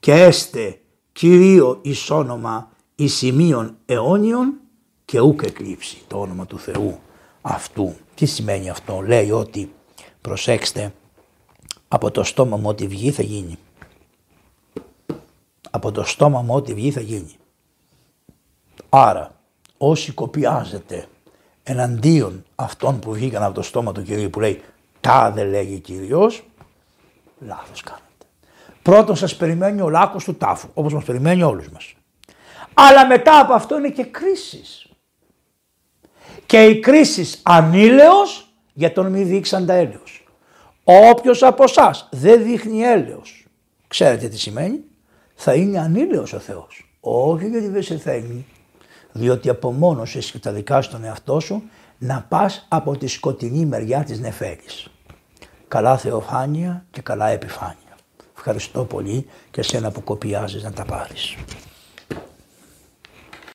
και 0.00 0.12
έστε 0.12 0.80
Κυρίω 1.12 1.78
εις 1.82 2.10
όνομα 2.10 2.69
εις 2.69 2.69
σημείων 3.08 3.76
αιώνιων 3.86 4.54
και 5.04 5.20
ούκ 5.20 5.42
εκλείψει 5.42 6.02
το 6.06 6.20
όνομα 6.20 6.46
του 6.46 6.58
Θεού 6.58 6.98
αυτού. 7.42 7.94
Τι 8.14 8.26
σημαίνει 8.26 8.70
αυτό, 8.70 9.00
λέει 9.00 9.30
ότι 9.30 9.72
προσέξτε 10.20 10.92
από 11.88 12.10
το 12.10 12.22
στόμα 12.22 12.56
μου 12.56 12.68
ό,τι 12.68 12.86
βγει 12.86 13.10
θα 13.10 13.22
γίνει. 13.22 13.58
Από 15.70 15.92
το 15.92 16.04
στόμα 16.04 16.42
μου 16.42 16.54
ό,τι 16.54 16.74
βγει 16.74 16.90
θα 16.90 17.00
γίνει. 17.00 17.36
Άρα 18.88 19.34
όσοι 19.78 20.12
κοπιάζετε 20.12 21.08
εναντίον 21.62 22.44
αυτών 22.54 22.98
που 22.98 23.12
βγήκαν 23.12 23.42
από 23.42 23.54
το 23.54 23.62
στόμα 23.62 23.92
του 23.92 24.02
Κυρίου 24.02 24.30
που 24.30 24.40
λέει 24.40 24.62
τα 25.00 25.30
δεν 25.30 25.48
λέγει 25.48 25.78
Κύριος, 25.78 26.42
λάθος 27.38 27.82
κάνετε. 27.82 28.04
Πρώτον 28.82 29.16
σας 29.16 29.36
περιμένει 29.36 29.80
ο 29.80 29.88
λάκκος 29.88 30.24
του 30.24 30.34
τάφου, 30.34 30.68
όπως 30.74 30.94
μας 30.94 31.04
περιμένει 31.04 31.42
όλους 31.42 31.68
μας. 31.68 31.94
Αλλά 32.88 33.06
μετά 33.06 33.40
από 33.40 33.52
αυτό 33.52 33.78
είναι 33.78 33.90
και 33.90 34.04
κρίσεις. 34.04 34.86
Και 36.46 36.64
η 36.64 36.80
κρίση 36.80 37.38
ανήλεος 37.42 38.54
για 38.72 38.92
τον 38.92 39.06
μη 39.06 39.22
δείξαντα 39.22 39.72
έλεος. 39.74 40.24
Όποιος 40.84 41.42
από 41.42 41.62
εσάς 41.62 42.08
δεν 42.10 42.42
δείχνει 42.42 42.80
έλεος, 42.80 43.46
ξέρετε 43.88 44.28
τι 44.28 44.38
σημαίνει, 44.38 44.84
θα 45.34 45.54
είναι 45.54 45.78
ανήλεος 45.78 46.32
ο 46.32 46.38
Θεός. 46.38 46.94
Όχι 47.00 47.48
γιατί 47.48 47.68
δεν 47.68 47.82
σε 47.82 47.98
θέλει, 47.98 48.46
διότι 49.12 49.48
απομόνωσες 49.48 50.30
και 50.30 50.38
τα 50.38 50.52
δικά 50.52 50.82
στον 50.82 51.04
εαυτό 51.04 51.40
σου 51.40 51.62
να 51.98 52.26
πας 52.28 52.66
από 52.68 52.96
τη 52.96 53.06
σκοτεινή 53.06 53.66
μεριά 53.66 54.04
της 54.04 54.20
νεφέλης. 54.20 54.88
Καλά 55.68 55.98
θεοφάνεια 55.98 56.86
και 56.90 57.00
καλά 57.00 57.28
επιφάνεια. 57.28 57.96
Ευχαριστώ 58.36 58.84
πολύ 58.84 59.26
και 59.50 59.62
σένα 59.62 59.90
που 59.90 60.04
κοπιάζεις 60.04 60.62
να 60.62 60.72
τα 60.72 60.84
πάρεις. 60.84 61.36